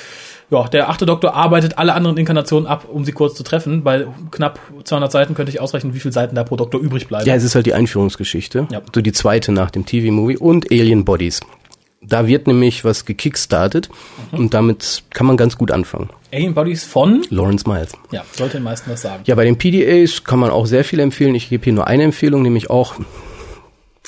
ja, 0.50 0.68
der 0.68 0.88
achte 0.88 1.06
Doktor 1.06 1.34
arbeitet 1.34 1.78
alle 1.78 1.94
anderen 1.94 2.16
Inkarnationen 2.16 2.66
ab, 2.66 2.86
um 2.90 3.04
sie 3.04 3.12
kurz 3.12 3.34
zu 3.34 3.42
treffen. 3.42 3.82
Bei 3.84 4.06
knapp 4.30 4.58
200 4.84 5.10
Seiten 5.10 5.34
könnte 5.34 5.50
ich 5.50 5.60
ausrechnen, 5.60 5.94
wie 5.94 6.00
viele 6.00 6.12
Seiten 6.12 6.34
da 6.34 6.44
pro 6.44 6.56
Doktor 6.56 6.80
übrig 6.80 7.06
bleiben. 7.06 7.26
Ja, 7.26 7.34
es 7.34 7.44
ist 7.44 7.54
halt 7.54 7.66
die 7.66 7.74
Einführungsgeschichte. 7.74 8.66
Ja. 8.70 8.82
So 8.94 9.00
die 9.00 9.12
zweite 9.12 9.52
nach 9.52 9.70
dem 9.70 9.86
TV-Movie 9.86 10.38
und 10.38 10.70
Alien 10.70 11.04
Bodies. 11.04 11.40
Da 12.02 12.26
wird 12.26 12.46
nämlich 12.46 12.84
was 12.84 13.04
gekickstartet 13.04 13.90
und 14.32 14.54
damit 14.54 15.04
kann 15.10 15.26
man 15.26 15.36
ganz 15.36 15.58
gut 15.58 15.70
anfangen. 15.70 16.08
Alien 16.32 16.54
Bodies 16.54 16.82
von, 16.82 17.22
Lawrence 17.28 17.68
Miles. 17.68 17.92
ja, 18.10 18.24
sollte 18.32 18.56
den 18.56 18.64
meisten 18.64 18.90
was 18.90 19.02
sagen. 19.02 19.22
Ja, 19.26 19.34
bei 19.34 19.44
den 19.44 19.58
PDAs 19.58 20.24
kann 20.24 20.38
man 20.38 20.50
auch 20.50 20.64
sehr 20.64 20.82
viel 20.82 20.98
empfehlen. 21.00 21.34
Ich 21.34 21.50
gebe 21.50 21.62
hier 21.62 21.74
nur 21.74 21.86
eine 21.86 22.04
Empfehlung, 22.04 22.42
nämlich 22.42 22.70
auch 22.70 22.94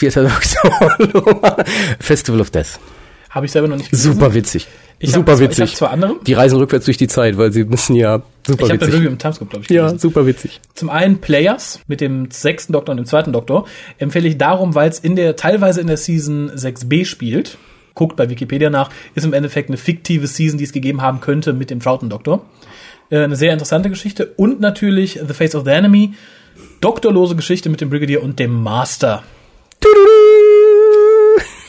Doktor 0.00 0.30
Festival 2.00 2.40
of 2.40 2.50
Death. 2.50 2.80
Habe 3.30 3.46
ich 3.46 3.52
selber 3.52 3.68
noch 3.68 3.76
nicht 3.76 3.90
gelesen. 3.90 4.12
Super 4.14 4.34
witzig. 4.34 4.68
Ich 5.02 5.10
hab 5.10 5.16
super 5.16 5.34
Ich 5.34 5.40
witzig. 5.40 5.60
habe 5.60 5.72
zwei 5.76 5.86
andere. 5.88 6.16
Die 6.26 6.32
reisen 6.32 6.58
rückwärts 6.58 6.84
durch 6.84 6.96
die 6.96 7.08
Zeit, 7.08 7.36
weil 7.36 7.52
sie 7.52 7.64
müssen 7.64 7.96
ja 7.96 8.22
super 8.46 8.64
Ich 8.64 8.70
habe 8.70 8.78
das 8.78 8.88
witzig. 8.88 8.94
Review 9.00 9.10
im 9.10 9.18
Timescope, 9.18 9.50
glaube 9.50 9.64
ich, 9.64 9.70
Ja, 9.70 9.82
gelesen. 9.82 9.98
super 9.98 10.26
witzig. 10.26 10.60
Zum 10.74 10.90
einen 10.90 11.20
Players 11.20 11.80
mit 11.88 12.00
dem 12.00 12.30
sechsten 12.30 12.72
Doktor 12.72 12.92
und 12.92 12.98
dem 12.98 13.06
zweiten 13.06 13.32
Doktor. 13.32 13.66
Empfehle 13.98 14.28
ich 14.28 14.38
darum, 14.38 14.74
weil 14.74 14.88
es 14.88 14.98
in 15.00 15.16
der, 15.16 15.36
teilweise 15.36 15.80
in 15.80 15.86
der 15.88 15.96
Season 15.96 16.50
6b 16.52 17.04
spielt. 17.04 17.58
Guckt 17.94 18.16
bei 18.16 18.30
Wikipedia 18.30 18.70
nach. 18.70 18.90
Ist 19.14 19.24
im 19.24 19.32
Endeffekt 19.34 19.68
eine 19.68 19.76
fiktive 19.76 20.26
Season, 20.26 20.56
die 20.58 20.64
es 20.64 20.72
gegeben 20.72 21.02
haben 21.02 21.20
könnte 21.20 21.52
mit 21.52 21.68
dem 21.70 21.80
Troughton 21.80 22.08
Doktor. 22.08 22.44
Äh, 23.10 23.24
eine 23.24 23.36
sehr 23.36 23.52
interessante 23.52 23.90
Geschichte. 23.90 24.32
Und 24.36 24.60
natürlich 24.60 25.20
The 25.26 25.34
Face 25.34 25.54
of 25.54 25.64
the 25.64 25.70
Enemy. 25.72 26.14
Doktorlose 26.80 27.34
Geschichte 27.36 27.68
mit 27.70 27.80
dem 27.80 27.90
Brigadier 27.90 28.22
und 28.22 28.38
dem 28.38 28.52
Master. 28.62 29.22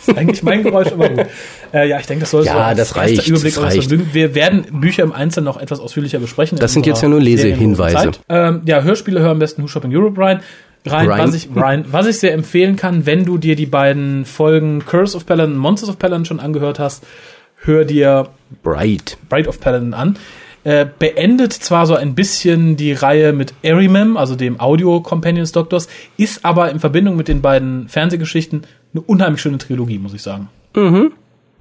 ist 0.07 0.17
eigentlich 0.17 0.43
mein 0.43 0.63
Geräusch, 0.63 0.91
aber 0.91 1.09
gut. 1.09 1.25
Äh, 1.73 1.89
ja, 1.89 1.99
ich 1.99 2.05
denke, 2.05 2.21
das 2.21 2.31
soll 2.31 2.45
Ja, 2.45 2.69
so 2.69 2.77
das 2.77 2.95
reicht, 2.95 3.27
Überblick 3.27 3.55
das 3.55 3.63
reicht. 3.63 4.13
Wir 4.13 4.35
werden 4.35 4.79
Bücher 4.79 5.03
im 5.03 5.11
Einzelnen 5.11 5.45
noch 5.45 5.59
etwas 5.59 5.79
ausführlicher 5.79 6.19
besprechen. 6.19 6.59
Das 6.59 6.71
in 6.71 6.75
sind 6.75 6.85
jetzt 6.85 7.01
ja 7.01 7.09
nur 7.09 7.19
Lesehinweise. 7.19 8.11
Ähm, 8.29 8.61
ja, 8.65 8.81
Hörspiele 8.81 9.19
hören 9.19 9.31
am 9.31 9.39
besten 9.39 9.63
Who 9.63 9.67
Shopping 9.67 9.95
Europe 9.95 10.21
rein. 10.21 10.41
Rein, 10.85 11.07
Rein. 11.09 11.19
Was, 11.19 11.33
ich, 11.33 11.49
rein, 11.55 11.85
was 11.89 12.07
ich 12.07 12.19
sehr 12.19 12.33
empfehlen 12.33 12.75
kann, 12.75 13.05
wenn 13.05 13.23
du 13.23 13.37
dir 13.37 13.55
die 13.55 13.65
beiden 13.65 14.25
Folgen 14.25 14.83
Curse 14.85 15.15
of 15.15 15.25
Paladin 15.25 15.55
und 15.55 15.59
Monsters 15.59 15.89
of 15.89 15.97
Paladin 15.97 16.25
schon 16.25 16.41
angehört 16.41 16.77
hast, 16.77 17.05
hör 17.55 17.85
dir 17.85 18.27
Bright. 18.61 19.17
Bride 19.29 19.47
of 19.47 19.59
Paladin 19.59 19.93
an. 19.93 20.17
Äh, 20.65 20.85
beendet 20.97 21.53
zwar 21.53 21.85
so 21.85 21.95
ein 21.95 22.15
bisschen 22.15 22.77
die 22.77 22.93
Reihe 22.93 23.33
mit 23.33 23.53
Erimem, 23.63 24.15
also 24.15 24.35
dem 24.35 24.59
Audio 24.59 25.01
Companions 25.01 25.51
Doctors, 25.51 25.87
ist 26.17 26.45
aber 26.45 26.69
in 26.69 26.79
Verbindung 26.79 27.17
mit 27.17 27.27
den 27.27 27.41
beiden 27.41 27.89
Fernsehgeschichten 27.89 28.63
eine 28.93 29.01
unheimlich 29.01 29.41
schöne 29.41 29.57
Trilogie, 29.57 29.99
muss 29.99 30.13
ich 30.13 30.21
sagen. 30.21 30.49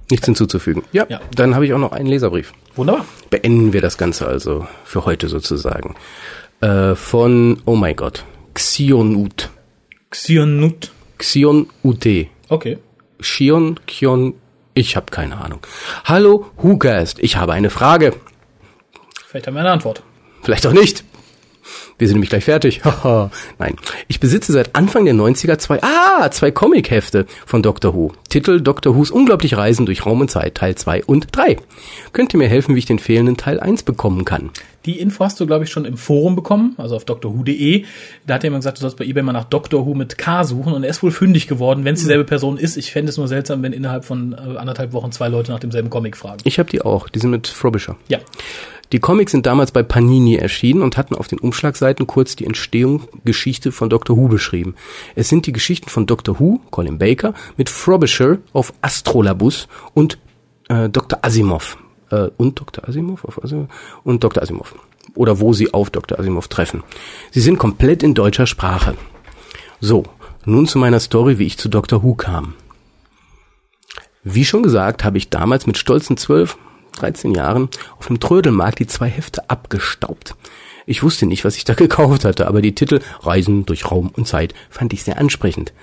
Nichts 0.09 0.25
hinzuzufügen. 0.25 0.83
Ja. 0.91 1.05
Ja. 1.09 1.21
Dann 1.35 1.55
habe 1.55 1.65
ich 1.65 1.73
auch 1.73 1.79
noch 1.79 1.91
einen 1.91 2.07
Leserbrief. 2.07 2.53
Wunderbar. 2.75 3.05
Beenden 3.29 3.73
wir 3.73 3.81
das 3.81 3.97
Ganze 3.97 4.27
also 4.27 4.67
für 4.83 5.05
heute 5.05 5.27
sozusagen. 5.27 5.95
Äh, 6.61 6.95
von, 6.95 7.61
oh 7.65 7.75
mein 7.75 7.95
Gott, 7.95 8.25
Xionut. 8.53 9.49
Xionut. 10.09 10.91
Xion 11.17 11.67
UT. 11.83 12.05
Okay. 12.49 12.77
Xion, 13.19 13.79
Kion, 13.87 14.35
ich 14.73 14.95
habe 14.95 15.05
keine 15.11 15.37
Ahnung. 15.37 15.65
Hallo, 16.03 16.47
Hugast, 16.61 17.19
ich 17.19 17.37
habe 17.37 17.53
eine 17.53 17.69
Frage. 17.69 18.13
Vielleicht 19.27 19.47
haben 19.47 19.53
wir 19.53 19.61
eine 19.61 19.71
Antwort. 19.71 20.03
Vielleicht 20.41 20.67
auch 20.67 20.73
nicht. 20.73 21.03
Wir 22.03 22.09
sind 22.09 22.15
nämlich 22.15 22.31
gleich 22.31 22.43
fertig. 22.43 22.81
Nein. 23.59 23.77
Ich 24.09 24.19
besitze 24.19 24.51
seit 24.51 24.75
Anfang 24.75 25.05
der 25.05 25.13
90er 25.13 25.57
zwei, 25.57 25.81
ah, 25.83 26.29
zwei 26.31 26.51
Comic-Hefte 26.51 27.25
von 27.45 27.63
Doctor 27.63 27.95
Who. 27.95 28.11
Titel 28.27 28.59
Doctor 28.59 28.93
Who's 28.93 29.09
unglaubliche 29.09 29.55
Reisen 29.55 29.85
durch 29.85 30.05
Raum 30.05 30.19
und 30.19 30.29
Zeit, 30.29 30.55
Teil 30.55 30.75
2 30.75 31.05
und 31.05 31.27
3. 31.31 31.55
Könnt 32.11 32.33
ihr 32.33 32.39
mir 32.39 32.49
helfen, 32.49 32.75
wie 32.75 32.79
ich 32.79 32.85
den 32.85 32.99
fehlenden 32.99 33.37
Teil 33.37 33.61
1 33.61 33.83
bekommen 33.83 34.25
kann? 34.25 34.49
Die 34.85 34.99
Info 34.99 35.23
hast 35.23 35.39
du, 35.39 35.45
glaube 35.45 35.63
ich, 35.63 35.71
schon 35.71 35.85
im 35.85 35.95
Forum 35.95 36.35
bekommen, 36.35 36.75
also 36.77 36.97
auf 36.97 37.05
drwho.de. 37.05 37.85
Da 38.27 38.33
hat 38.33 38.43
jemand 38.43 38.63
gesagt, 38.63 38.79
du 38.79 38.81
sollst 38.81 38.97
bei 38.97 39.05
eBay 39.05 39.23
mal 39.23 39.31
nach 39.31 39.45
Doctor 39.45 39.85
Who 39.85 39.93
mit 39.93 40.17
K 40.17 40.43
suchen 40.43 40.73
und 40.73 40.83
er 40.83 40.89
ist 40.89 41.01
wohl 41.03 41.11
fündig 41.11 41.47
geworden, 41.47 41.85
wenn 41.85 41.93
es 41.93 42.01
dieselbe 42.01 42.25
Person 42.25 42.57
ist. 42.57 42.75
Ich 42.75 42.91
fände 42.91 43.11
es 43.11 43.17
nur 43.17 43.29
seltsam, 43.29 43.63
wenn 43.63 43.71
innerhalb 43.71 44.03
von 44.03 44.33
äh, 44.33 44.57
anderthalb 44.57 44.91
Wochen 44.91 45.13
zwei 45.13 45.29
Leute 45.29 45.53
nach 45.53 45.59
demselben 45.59 45.89
Comic 45.89 46.17
fragen. 46.17 46.41
Ich 46.43 46.59
habe 46.59 46.69
die 46.69 46.81
auch. 46.81 47.07
Die 47.07 47.19
sind 47.19 47.31
mit 47.31 47.47
Frobisher. 47.47 47.95
Ja. 48.09 48.19
Die 48.93 48.99
Comics 48.99 49.31
sind 49.31 49.47
damals 49.47 49.71
bei 49.71 49.81
Panini 49.81 50.35
erschienen 50.35 50.83
und 50.83 50.97
hatten 50.97 51.15
auf 51.15 51.27
den 51.27 51.39
Umschlagseiten 51.39 52.05
kurz 52.05 52.35
die 52.35 52.45
Entstehung 52.45 53.07
Geschichte 53.25 53.71
von 53.71 53.89
Dr. 53.89 54.15
Who 54.15 54.27
beschrieben. 54.27 54.75
Es 55.15 55.29
sind 55.29 55.47
die 55.47 55.51
Geschichten 55.51 55.89
von 55.89 56.05
Dr. 56.05 56.39
Who, 56.39 56.61
Colin 56.69 56.99
Baker, 56.99 57.33
mit 57.57 57.71
Frobisher 57.71 58.37
auf 58.53 58.71
Astrolabus 58.83 59.67
und 59.95 60.19
äh, 60.69 60.89
Dr. 60.89 61.17
Asimov. 61.23 61.79
Äh, 62.11 62.29
und 62.37 62.59
Dr. 62.59 62.87
Asimov 62.87 63.25
auf 63.25 63.43
Asimov 63.43 63.67
und 64.03 64.23
Dr. 64.23 64.43
Asimov. 64.43 64.75
Oder 65.15 65.39
wo 65.39 65.53
sie 65.53 65.73
auf 65.73 65.89
Dr. 65.89 66.19
Asimov 66.19 66.47
treffen. 66.47 66.83
Sie 67.31 67.41
sind 67.41 67.57
komplett 67.57 68.03
in 68.03 68.13
deutscher 68.13 68.45
Sprache. 68.45 68.93
So, 69.79 70.03
nun 70.45 70.67
zu 70.67 70.77
meiner 70.77 70.99
Story, 70.99 71.39
wie 71.39 71.47
ich 71.47 71.57
zu 71.57 71.67
Dr. 71.67 72.03
Who 72.03 72.13
kam. 72.13 72.53
Wie 74.23 74.45
schon 74.45 74.61
gesagt, 74.61 75.03
habe 75.03 75.17
ich 75.17 75.31
damals 75.31 75.65
mit 75.65 75.79
stolzen 75.79 76.15
12, 76.15 76.57
13 76.93 77.33
Jahren 77.33 77.69
auf 77.97 78.07
dem 78.07 78.19
Trödelmarkt 78.19 78.79
die 78.79 78.87
zwei 78.87 79.09
Hefte 79.09 79.49
abgestaubt. 79.49 80.35
Ich 80.85 81.03
wusste 81.03 81.25
nicht, 81.25 81.45
was 81.45 81.57
ich 81.57 81.63
da 81.63 81.73
gekauft 81.75 82.25
hatte, 82.25 82.47
aber 82.47 82.61
die 82.61 82.75
Titel 82.75 82.99
Reisen 83.21 83.65
durch 83.65 83.89
Raum 83.89 84.11
und 84.15 84.27
Zeit 84.27 84.53
fand 84.69 84.93
ich 84.93 85.03
sehr 85.03 85.17
ansprechend. 85.17 85.73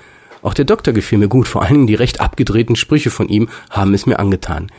Auch 0.43 0.55
der 0.55 0.65
Doktor 0.65 0.93
gefiel 0.93 1.19
mir 1.19 1.29
gut, 1.29 1.49
vor 1.49 1.63
allem 1.63 1.87
die 1.87 1.95
recht 1.95 2.21
abgedrehten 2.21 2.77
Sprüche 2.77 3.11
von 3.11 3.29
ihm 3.29 3.49
haben 3.69 3.93
es 3.93 4.07
mir 4.07 4.19
angetan. 4.19 4.73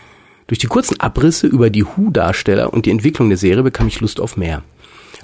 Durch 0.47 0.59
die 0.59 0.67
kurzen 0.67 0.99
Abrisse 0.99 1.47
über 1.47 1.69
die 1.69 1.85
Who-Darsteller 1.85 2.73
und 2.73 2.85
die 2.85 2.91
Entwicklung 2.91 3.29
der 3.29 3.37
Serie 3.37 3.63
bekam 3.63 3.87
ich 3.87 4.01
Lust 4.01 4.19
auf 4.19 4.37
mehr. 4.37 4.63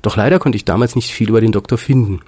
Doch 0.01 0.15
leider 0.15 0.39
konnte 0.39 0.55
ich 0.55 0.65
damals 0.65 0.95
nicht 0.95 1.11
viel 1.11 1.29
über 1.29 1.41
den 1.41 1.51
Doktor 1.51 1.77
finden. 1.77 2.21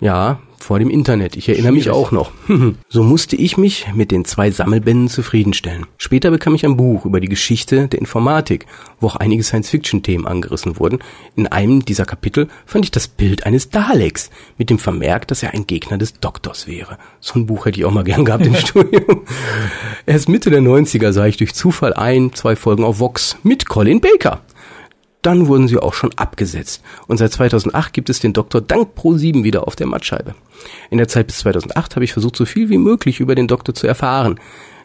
Ja, 0.00 0.38
vor 0.60 0.78
dem 0.78 0.90
Internet. 0.90 1.36
Ich 1.36 1.48
erinnere 1.48 1.72
mich 1.72 1.90
auch 1.90 2.12
noch. 2.12 2.30
so 2.88 3.02
musste 3.02 3.36
ich 3.36 3.56
mich 3.56 3.86
mit 3.94 4.10
den 4.10 4.24
zwei 4.24 4.50
Sammelbänden 4.50 5.08
zufriedenstellen. 5.08 5.86
Später 5.96 6.30
bekam 6.30 6.54
ich 6.54 6.64
ein 6.64 6.76
Buch 6.76 7.04
über 7.04 7.20
die 7.20 7.28
Geschichte 7.28 7.88
der 7.88 7.98
Informatik, 7.98 8.66
wo 9.00 9.08
auch 9.08 9.16
einige 9.16 9.42
Science-Fiction-Themen 9.42 10.26
angerissen 10.26 10.78
wurden. 10.78 10.98
In 11.36 11.46
einem 11.46 11.84
dieser 11.84 12.04
Kapitel 12.04 12.48
fand 12.66 12.84
ich 12.84 12.90
das 12.90 13.08
Bild 13.08 13.46
eines 13.46 13.70
Daleks 13.70 14.30
mit 14.56 14.70
dem 14.70 14.78
Vermerk, 14.78 15.26
dass 15.28 15.42
er 15.42 15.54
ein 15.54 15.66
Gegner 15.66 15.98
des 15.98 16.14
Doktors 16.14 16.66
wäre. 16.66 16.98
So 17.20 17.38
ein 17.38 17.46
Buch 17.46 17.66
hätte 17.66 17.78
ich 17.78 17.84
auch 17.84 17.92
mal 17.92 18.04
gern 18.04 18.24
gehabt 18.24 18.46
im 18.46 18.54
Studium. 18.56 19.22
Erst 20.06 20.28
Mitte 20.28 20.50
der 20.50 20.60
90er 20.60 21.12
sah 21.12 21.26
ich 21.26 21.38
durch 21.38 21.54
Zufall 21.54 21.94
ein, 21.94 22.32
zwei 22.34 22.56
Folgen 22.56 22.84
auf 22.84 23.00
Vox 23.00 23.36
mit 23.42 23.68
Colin 23.68 24.00
Baker 24.00 24.42
dann 25.22 25.46
wurden 25.48 25.68
sie 25.68 25.78
auch 25.78 25.94
schon 25.94 26.12
abgesetzt. 26.14 26.82
Und 27.06 27.18
seit 27.18 27.32
2008 27.32 27.92
gibt 27.92 28.10
es 28.10 28.20
den 28.20 28.32
Doktor 28.32 28.60
dank 28.60 28.96
Pro7 28.96 29.44
wieder 29.44 29.66
auf 29.66 29.76
der 29.76 29.86
Mattscheibe. 29.86 30.34
In 30.90 30.98
der 30.98 31.08
Zeit 31.08 31.26
bis 31.26 31.38
2008 31.38 31.96
habe 31.96 32.04
ich 32.04 32.12
versucht, 32.12 32.36
so 32.36 32.44
viel 32.44 32.68
wie 32.68 32.78
möglich 32.78 33.20
über 33.20 33.34
den 33.34 33.48
Doktor 33.48 33.74
zu 33.74 33.86
erfahren. 33.86 34.38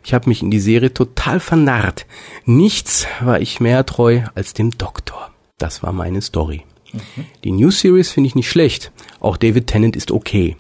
Ich 0.04 0.14
habe 0.14 0.30
mich 0.30 0.42
in 0.42 0.52
die 0.52 0.60
Serie 0.60 0.94
total 0.94 1.40
vernarrt. 1.40 2.06
Nichts 2.46 3.08
war 3.22 3.40
ich 3.40 3.60
mehr 3.60 3.86
treu 3.86 4.22
als 4.36 4.54
dem 4.54 4.72
Doktor. 4.72 5.32
Das 5.58 5.82
war 5.84 5.94
meine 5.94 6.22
Story. 6.22 6.64
Mhm. 6.92 7.26
Die 7.44 7.52
New 7.52 7.72
Series 7.72 8.12
finde 8.12 8.28
ich 8.28 8.36
nicht 8.36 8.50
schlecht. 8.50 8.92
Auch 9.20 9.38
David 9.38 9.68
Tennant 9.68 9.96
ist 9.96 10.12
okay. 10.12 10.58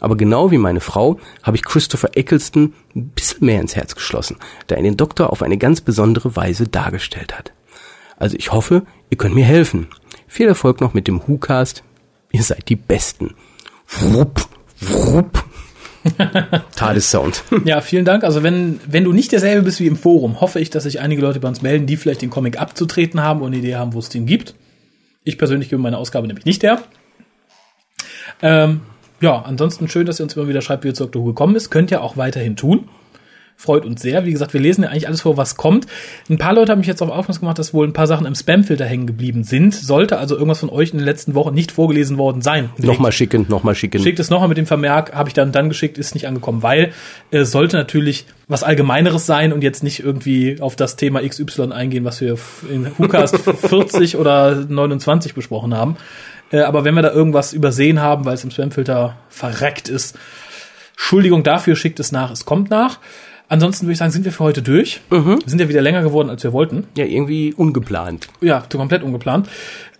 Aber 0.00 0.16
genau 0.16 0.50
wie 0.50 0.58
meine 0.58 0.80
Frau 0.80 1.18
habe 1.42 1.56
ich 1.56 1.64
Christopher 1.64 2.10
Eccleston 2.14 2.74
ein 2.94 3.08
bisschen 3.08 3.46
mehr 3.46 3.60
ins 3.60 3.76
Herz 3.76 3.94
geschlossen, 3.94 4.36
da 4.66 4.76
er 4.76 4.82
den 4.82 4.96
Doktor 4.96 5.30
auf 5.30 5.42
eine 5.42 5.58
ganz 5.58 5.80
besondere 5.80 6.36
Weise 6.36 6.68
dargestellt 6.68 7.36
hat. 7.36 7.52
Also 8.16 8.36
ich 8.36 8.52
hoffe, 8.52 8.82
ihr 9.10 9.18
könnt 9.18 9.34
mir 9.34 9.44
helfen. 9.44 9.88
Viel 10.26 10.48
Erfolg 10.48 10.80
noch 10.80 10.94
mit 10.94 11.08
dem 11.08 11.20
WhoCast. 11.26 11.82
Ihr 12.32 12.42
seid 12.42 12.68
die 12.68 12.76
Besten. 12.76 13.34
Wupp, 13.86 14.48
wupp. 14.80 15.44
Tadessound. 16.76 17.42
Ja, 17.64 17.80
vielen 17.80 18.04
Dank. 18.04 18.24
Also 18.24 18.42
wenn, 18.42 18.80
wenn 18.86 19.04
du 19.04 19.12
nicht 19.12 19.32
derselbe 19.32 19.62
bist 19.62 19.80
wie 19.80 19.86
im 19.86 19.96
Forum, 19.96 20.40
hoffe 20.40 20.60
ich, 20.60 20.70
dass 20.70 20.84
sich 20.84 21.00
einige 21.00 21.22
Leute 21.22 21.40
bei 21.40 21.48
uns 21.48 21.62
melden, 21.62 21.86
die 21.86 21.96
vielleicht 21.96 22.22
den 22.22 22.30
Comic 22.30 22.60
abzutreten 22.60 23.22
haben 23.22 23.40
und 23.40 23.48
eine 23.48 23.58
Idee 23.58 23.76
haben, 23.76 23.92
wo 23.92 23.98
es 23.98 24.08
den 24.08 24.26
gibt. 24.26 24.54
Ich 25.24 25.38
persönlich 25.38 25.68
gebe 25.68 25.82
meine 25.82 25.98
Ausgabe 25.98 26.26
nämlich 26.26 26.44
nicht 26.44 26.62
her. 26.62 26.82
Ähm, 28.42 28.82
ja, 29.20 29.42
ansonsten 29.42 29.88
schön, 29.88 30.06
dass 30.06 30.20
ihr 30.20 30.24
uns 30.24 30.36
immer 30.36 30.46
wieder 30.46 30.60
schreibt, 30.60 30.84
wie 30.84 30.88
ihr 30.88 30.94
zu 30.94 31.04
Dr. 31.06 31.22
Who 31.22 31.26
gekommen 31.26 31.56
ist. 31.56 31.70
Könnt 31.70 31.90
ihr 31.90 32.02
auch 32.02 32.16
weiterhin 32.16 32.54
tun 32.54 32.88
freut 33.56 33.86
uns 33.86 34.02
sehr. 34.02 34.26
Wie 34.26 34.32
gesagt, 34.32 34.52
wir 34.52 34.60
lesen 34.60 34.84
ja 34.84 34.90
eigentlich 34.90 35.08
alles 35.08 35.22
vor, 35.22 35.36
was 35.36 35.56
kommt. 35.56 35.86
Ein 36.28 36.38
paar 36.38 36.54
Leute 36.54 36.72
haben 36.72 36.78
mich 36.78 36.86
jetzt 36.86 37.02
auf 37.02 37.10
aufmerksam 37.10 37.40
gemacht, 37.40 37.58
dass 37.58 37.72
wohl 37.72 37.86
ein 37.86 37.94
paar 37.94 38.06
Sachen 38.06 38.26
im 38.26 38.34
Spamfilter 38.34 38.84
hängen 38.84 39.06
geblieben 39.06 39.44
sind. 39.44 39.74
Sollte 39.74 40.18
also 40.18 40.34
irgendwas 40.34 40.60
von 40.60 40.68
euch 40.68 40.90
in 40.90 40.98
den 40.98 41.04
letzten 41.04 41.34
Wochen 41.34 41.54
nicht 41.54 41.72
vorgelesen 41.72 42.18
worden 42.18 42.42
sein. 42.42 42.70
Nochmal 42.76 43.12
schicken, 43.12 43.46
nochmal 43.48 43.74
schicken. 43.74 44.02
Schickt 44.02 44.20
es 44.20 44.28
nochmal 44.28 44.48
mit 44.48 44.58
dem 44.58 44.66
Vermerk, 44.66 45.14
habe 45.14 45.28
ich 45.28 45.34
dann 45.34 45.52
dann 45.52 45.68
geschickt, 45.68 45.96
ist 45.96 46.14
nicht 46.14 46.28
angekommen, 46.28 46.62
weil 46.62 46.92
es 47.30 47.48
äh, 47.48 47.50
sollte 47.50 47.76
natürlich 47.76 48.26
was 48.46 48.62
Allgemeineres 48.62 49.26
sein 49.26 49.52
und 49.52 49.62
jetzt 49.62 49.82
nicht 49.82 50.00
irgendwie 50.00 50.60
auf 50.60 50.76
das 50.76 50.96
Thema 50.96 51.26
XY 51.26 51.72
eingehen, 51.72 52.04
was 52.04 52.20
wir 52.20 52.38
in 52.70 52.86
WhoCast 52.98 53.38
40 53.68 54.16
oder 54.16 54.54
29 54.54 55.34
besprochen 55.34 55.74
haben. 55.74 55.96
Äh, 56.50 56.60
aber 56.60 56.84
wenn 56.84 56.94
wir 56.94 57.02
da 57.02 57.10
irgendwas 57.10 57.52
übersehen 57.52 58.00
haben, 58.00 58.24
weil 58.24 58.34
es 58.34 58.44
im 58.44 58.50
Spamfilter 58.50 59.16
verreckt 59.28 59.88
ist, 59.88 60.16
Entschuldigung 60.92 61.42
dafür, 61.42 61.76
schickt 61.76 62.00
es 62.00 62.12
nach, 62.12 62.30
es 62.30 62.44
kommt 62.44 62.70
nach. 62.70 63.00
Ansonsten 63.48 63.86
würde 63.86 63.92
ich 63.92 63.98
sagen, 63.98 64.10
sind 64.10 64.24
wir 64.24 64.32
für 64.32 64.42
heute 64.44 64.60
durch. 64.60 65.00
Mhm. 65.10 65.38
Wir 65.40 65.48
sind 65.48 65.60
ja 65.60 65.68
wieder 65.68 65.80
länger 65.80 66.02
geworden, 66.02 66.30
als 66.30 66.42
wir 66.42 66.52
wollten. 66.52 66.84
Ja, 66.96 67.04
irgendwie 67.04 67.54
ungeplant. 67.54 68.28
Ja, 68.40 68.64
komplett 68.68 69.04
ungeplant. 69.04 69.48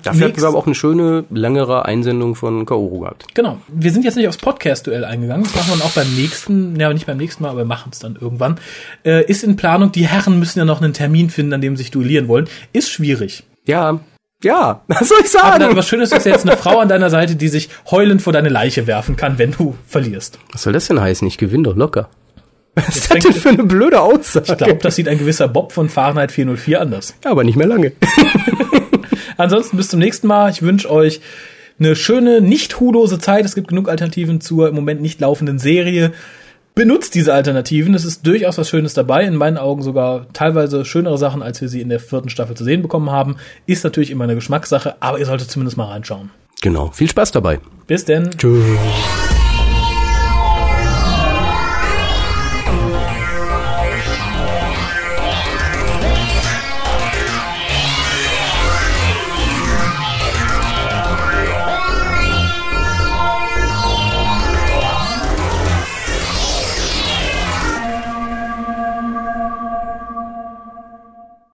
Dafür 0.02 0.28
hatten 0.28 0.40
wir 0.40 0.48
aber 0.48 0.58
auch 0.58 0.66
eine 0.66 0.74
schöne, 0.74 1.24
längere 1.30 1.84
Einsendung 1.84 2.34
von 2.34 2.66
Kaoru 2.66 3.00
gehabt. 3.00 3.34
Genau. 3.34 3.58
Wir 3.68 3.92
sind 3.92 4.04
jetzt 4.04 4.16
nicht 4.16 4.26
aufs 4.26 4.36
Podcast-Duell 4.36 5.04
eingegangen. 5.04 5.44
Das 5.44 5.54
machen 5.54 5.78
wir 5.78 5.84
auch 5.84 5.92
beim 5.92 6.12
nächsten, 6.14 6.78
ja, 6.78 6.92
nicht 6.92 7.06
beim 7.06 7.16
nächsten 7.16 7.42
Mal, 7.42 7.50
aber 7.50 7.58
wir 7.60 7.66
machen 7.66 7.90
es 7.92 8.00
dann 8.00 8.16
irgendwann. 8.20 8.58
Äh, 9.04 9.24
ist 9.26 9.44
in 9.44 9.56
Planung. 9.56 9.92
Die 9.92 10.06
Herren 10.06 10.38
müssen 10.38 10.58
ja 10.58 10.64
noch 10.64 10.82
einen 10.82 10.92
Termin 10.92 11.30
finden, 11.30 11.52
an 11.52 11.60
dem 11.60 11.76
sie 11.76 11.84
sich 11.84 11.90
duellieren 11.92 12.28
wollen. 12.28 12.48
Ist 12.72 12.90
schwierig. 12.90 13.44
Ja, 13.64 14.00
ja, 14.42 14.82
was 14.88 15.08
soll 15.08 15.18
ich 15.22 15.30
sagen? 15.30 15.46
Aber 15.46 15.58
dann, 15.60 15.76
was 15.76 15.88
Schönes 15.88 16.12
ist 16.12 16.26
jetzt 16.26 16.46
eine 16.46 16.56
Frau 16.56 16.80
an 16.80 16.88
deiner 16.88 17.10
Seite, 17.10 17.36
die 17.36 17.48
sich 17.48 17.68
heulend 17.90 18.22
vor 18.22 18.32
deine 18.32 18.48
Leiche 18.48 18.86
werfen 18.86 19.16
kann, 19.16 19.38
wenn 19.38 19.52
du 19.52 19.76
verlierst. 19.86 20.38
Was 20.52 20.62
soll 20.62 20.72
das 20.72 20.88
denn 20.88 21.00
heißen? 21.00 21.26
Ich 21.26 21.38
gewinne 21.38 21.64
doch 21.64 21.76
locker. 21.76 22.08
Was 22.76 22.88
ist 22.94 23.10
das 23.10 23.22
denn 23.24 23.32
für 23.32 23.48
eine 23.48 23.64
blöde 23.64 24.00
Aussage? 24.00 24.52
Ich 24.52 24.58
glaube, 24.58 24.76
das 24.76 24.96
sieht 24.96 25.08
ein 25.08 25.18
gewisser 25.18 25.48
Bob 25.48 25.72
von 25.72 25.88
Fahrenheit 25.88 26.30
404 26.30 26.80
anders. 26.80 27.14
Ja, 27.24 27.30
aber 27.30 27.42
nicht 27.42 27.56
mehr 27.56 27.66
lange. 27.66 27.92
Ansonsten 29.38 29.78
bis 29.78 29.88
zum 29.88 29.98
nächsten 29.98 30.26
Mal. 30.26 30.50
Ich 30.50 30.60
wünsche 30.60 30.90
euch 30.90 31.20
eine 31.78 31.96
schöne, 31.96 32.42
nicht 32.42 32.78
hulose 32.78 33.18
Zeit. 33.18 33.46
Es 33.46 33.54
gibt 33.54 33.68
genug 33.68 33.88
Alternativen 33.88 34.42
zur 34.42 34.68
im 34.68 34.74
Moment 34.74 35.00
nicht 35.00 35.20
laufenden 35.20 35.58
Serie. 35.58 36.12
Benutzt 36.74 37.14
diese 37.14 37.32
Alternativen. 37.32 37.94
Es 37.94 38.04
ist 38.04 38.26
durchaus 38.26 38.58
was 38.58 38.68
Schönes 38.68 38.92
dabei. 38.92 39.24
In 39.24 39.36
meinen 39.36 39.56
Augen 39.56 39.82
sogar 39.82 40.26
teilweise 40.34 40.84
schönere 40.84 41.16
Sachen, 41.16 41.42
als 41.42 41.62
wir 41.62 41.70
sie 41.70 41.80
in 41.80 41.88
der 41.88 42.00
vierten 42.00 42.28
Staffel 42.28 42.56
zu 42.56 42.64
sehen 42.64 42.82
bekommen 42.82 43.10
haben. 43.10 43.36
Ist 43.64 43.84
natürlich 43.84 44.10
immer 44.10 44.24
eine 44.24 44.34
Geschmackssache, 44.34 44.96
aber 45.00 45.18
ihr 45.18 45.24
solltet 45.26 45.50
zumindest 45.50 45.78
mal 45.78 45.86
reinschauen. 45.86 46.30
Genau. 46.60 46.90
Viel 46.90 47.08
Spaß 47.08 47.32
dabei. 47.32 47.60
Bis 47.86 48.04
denn. 48.04 48.30
Tschüss. 48.36 48.62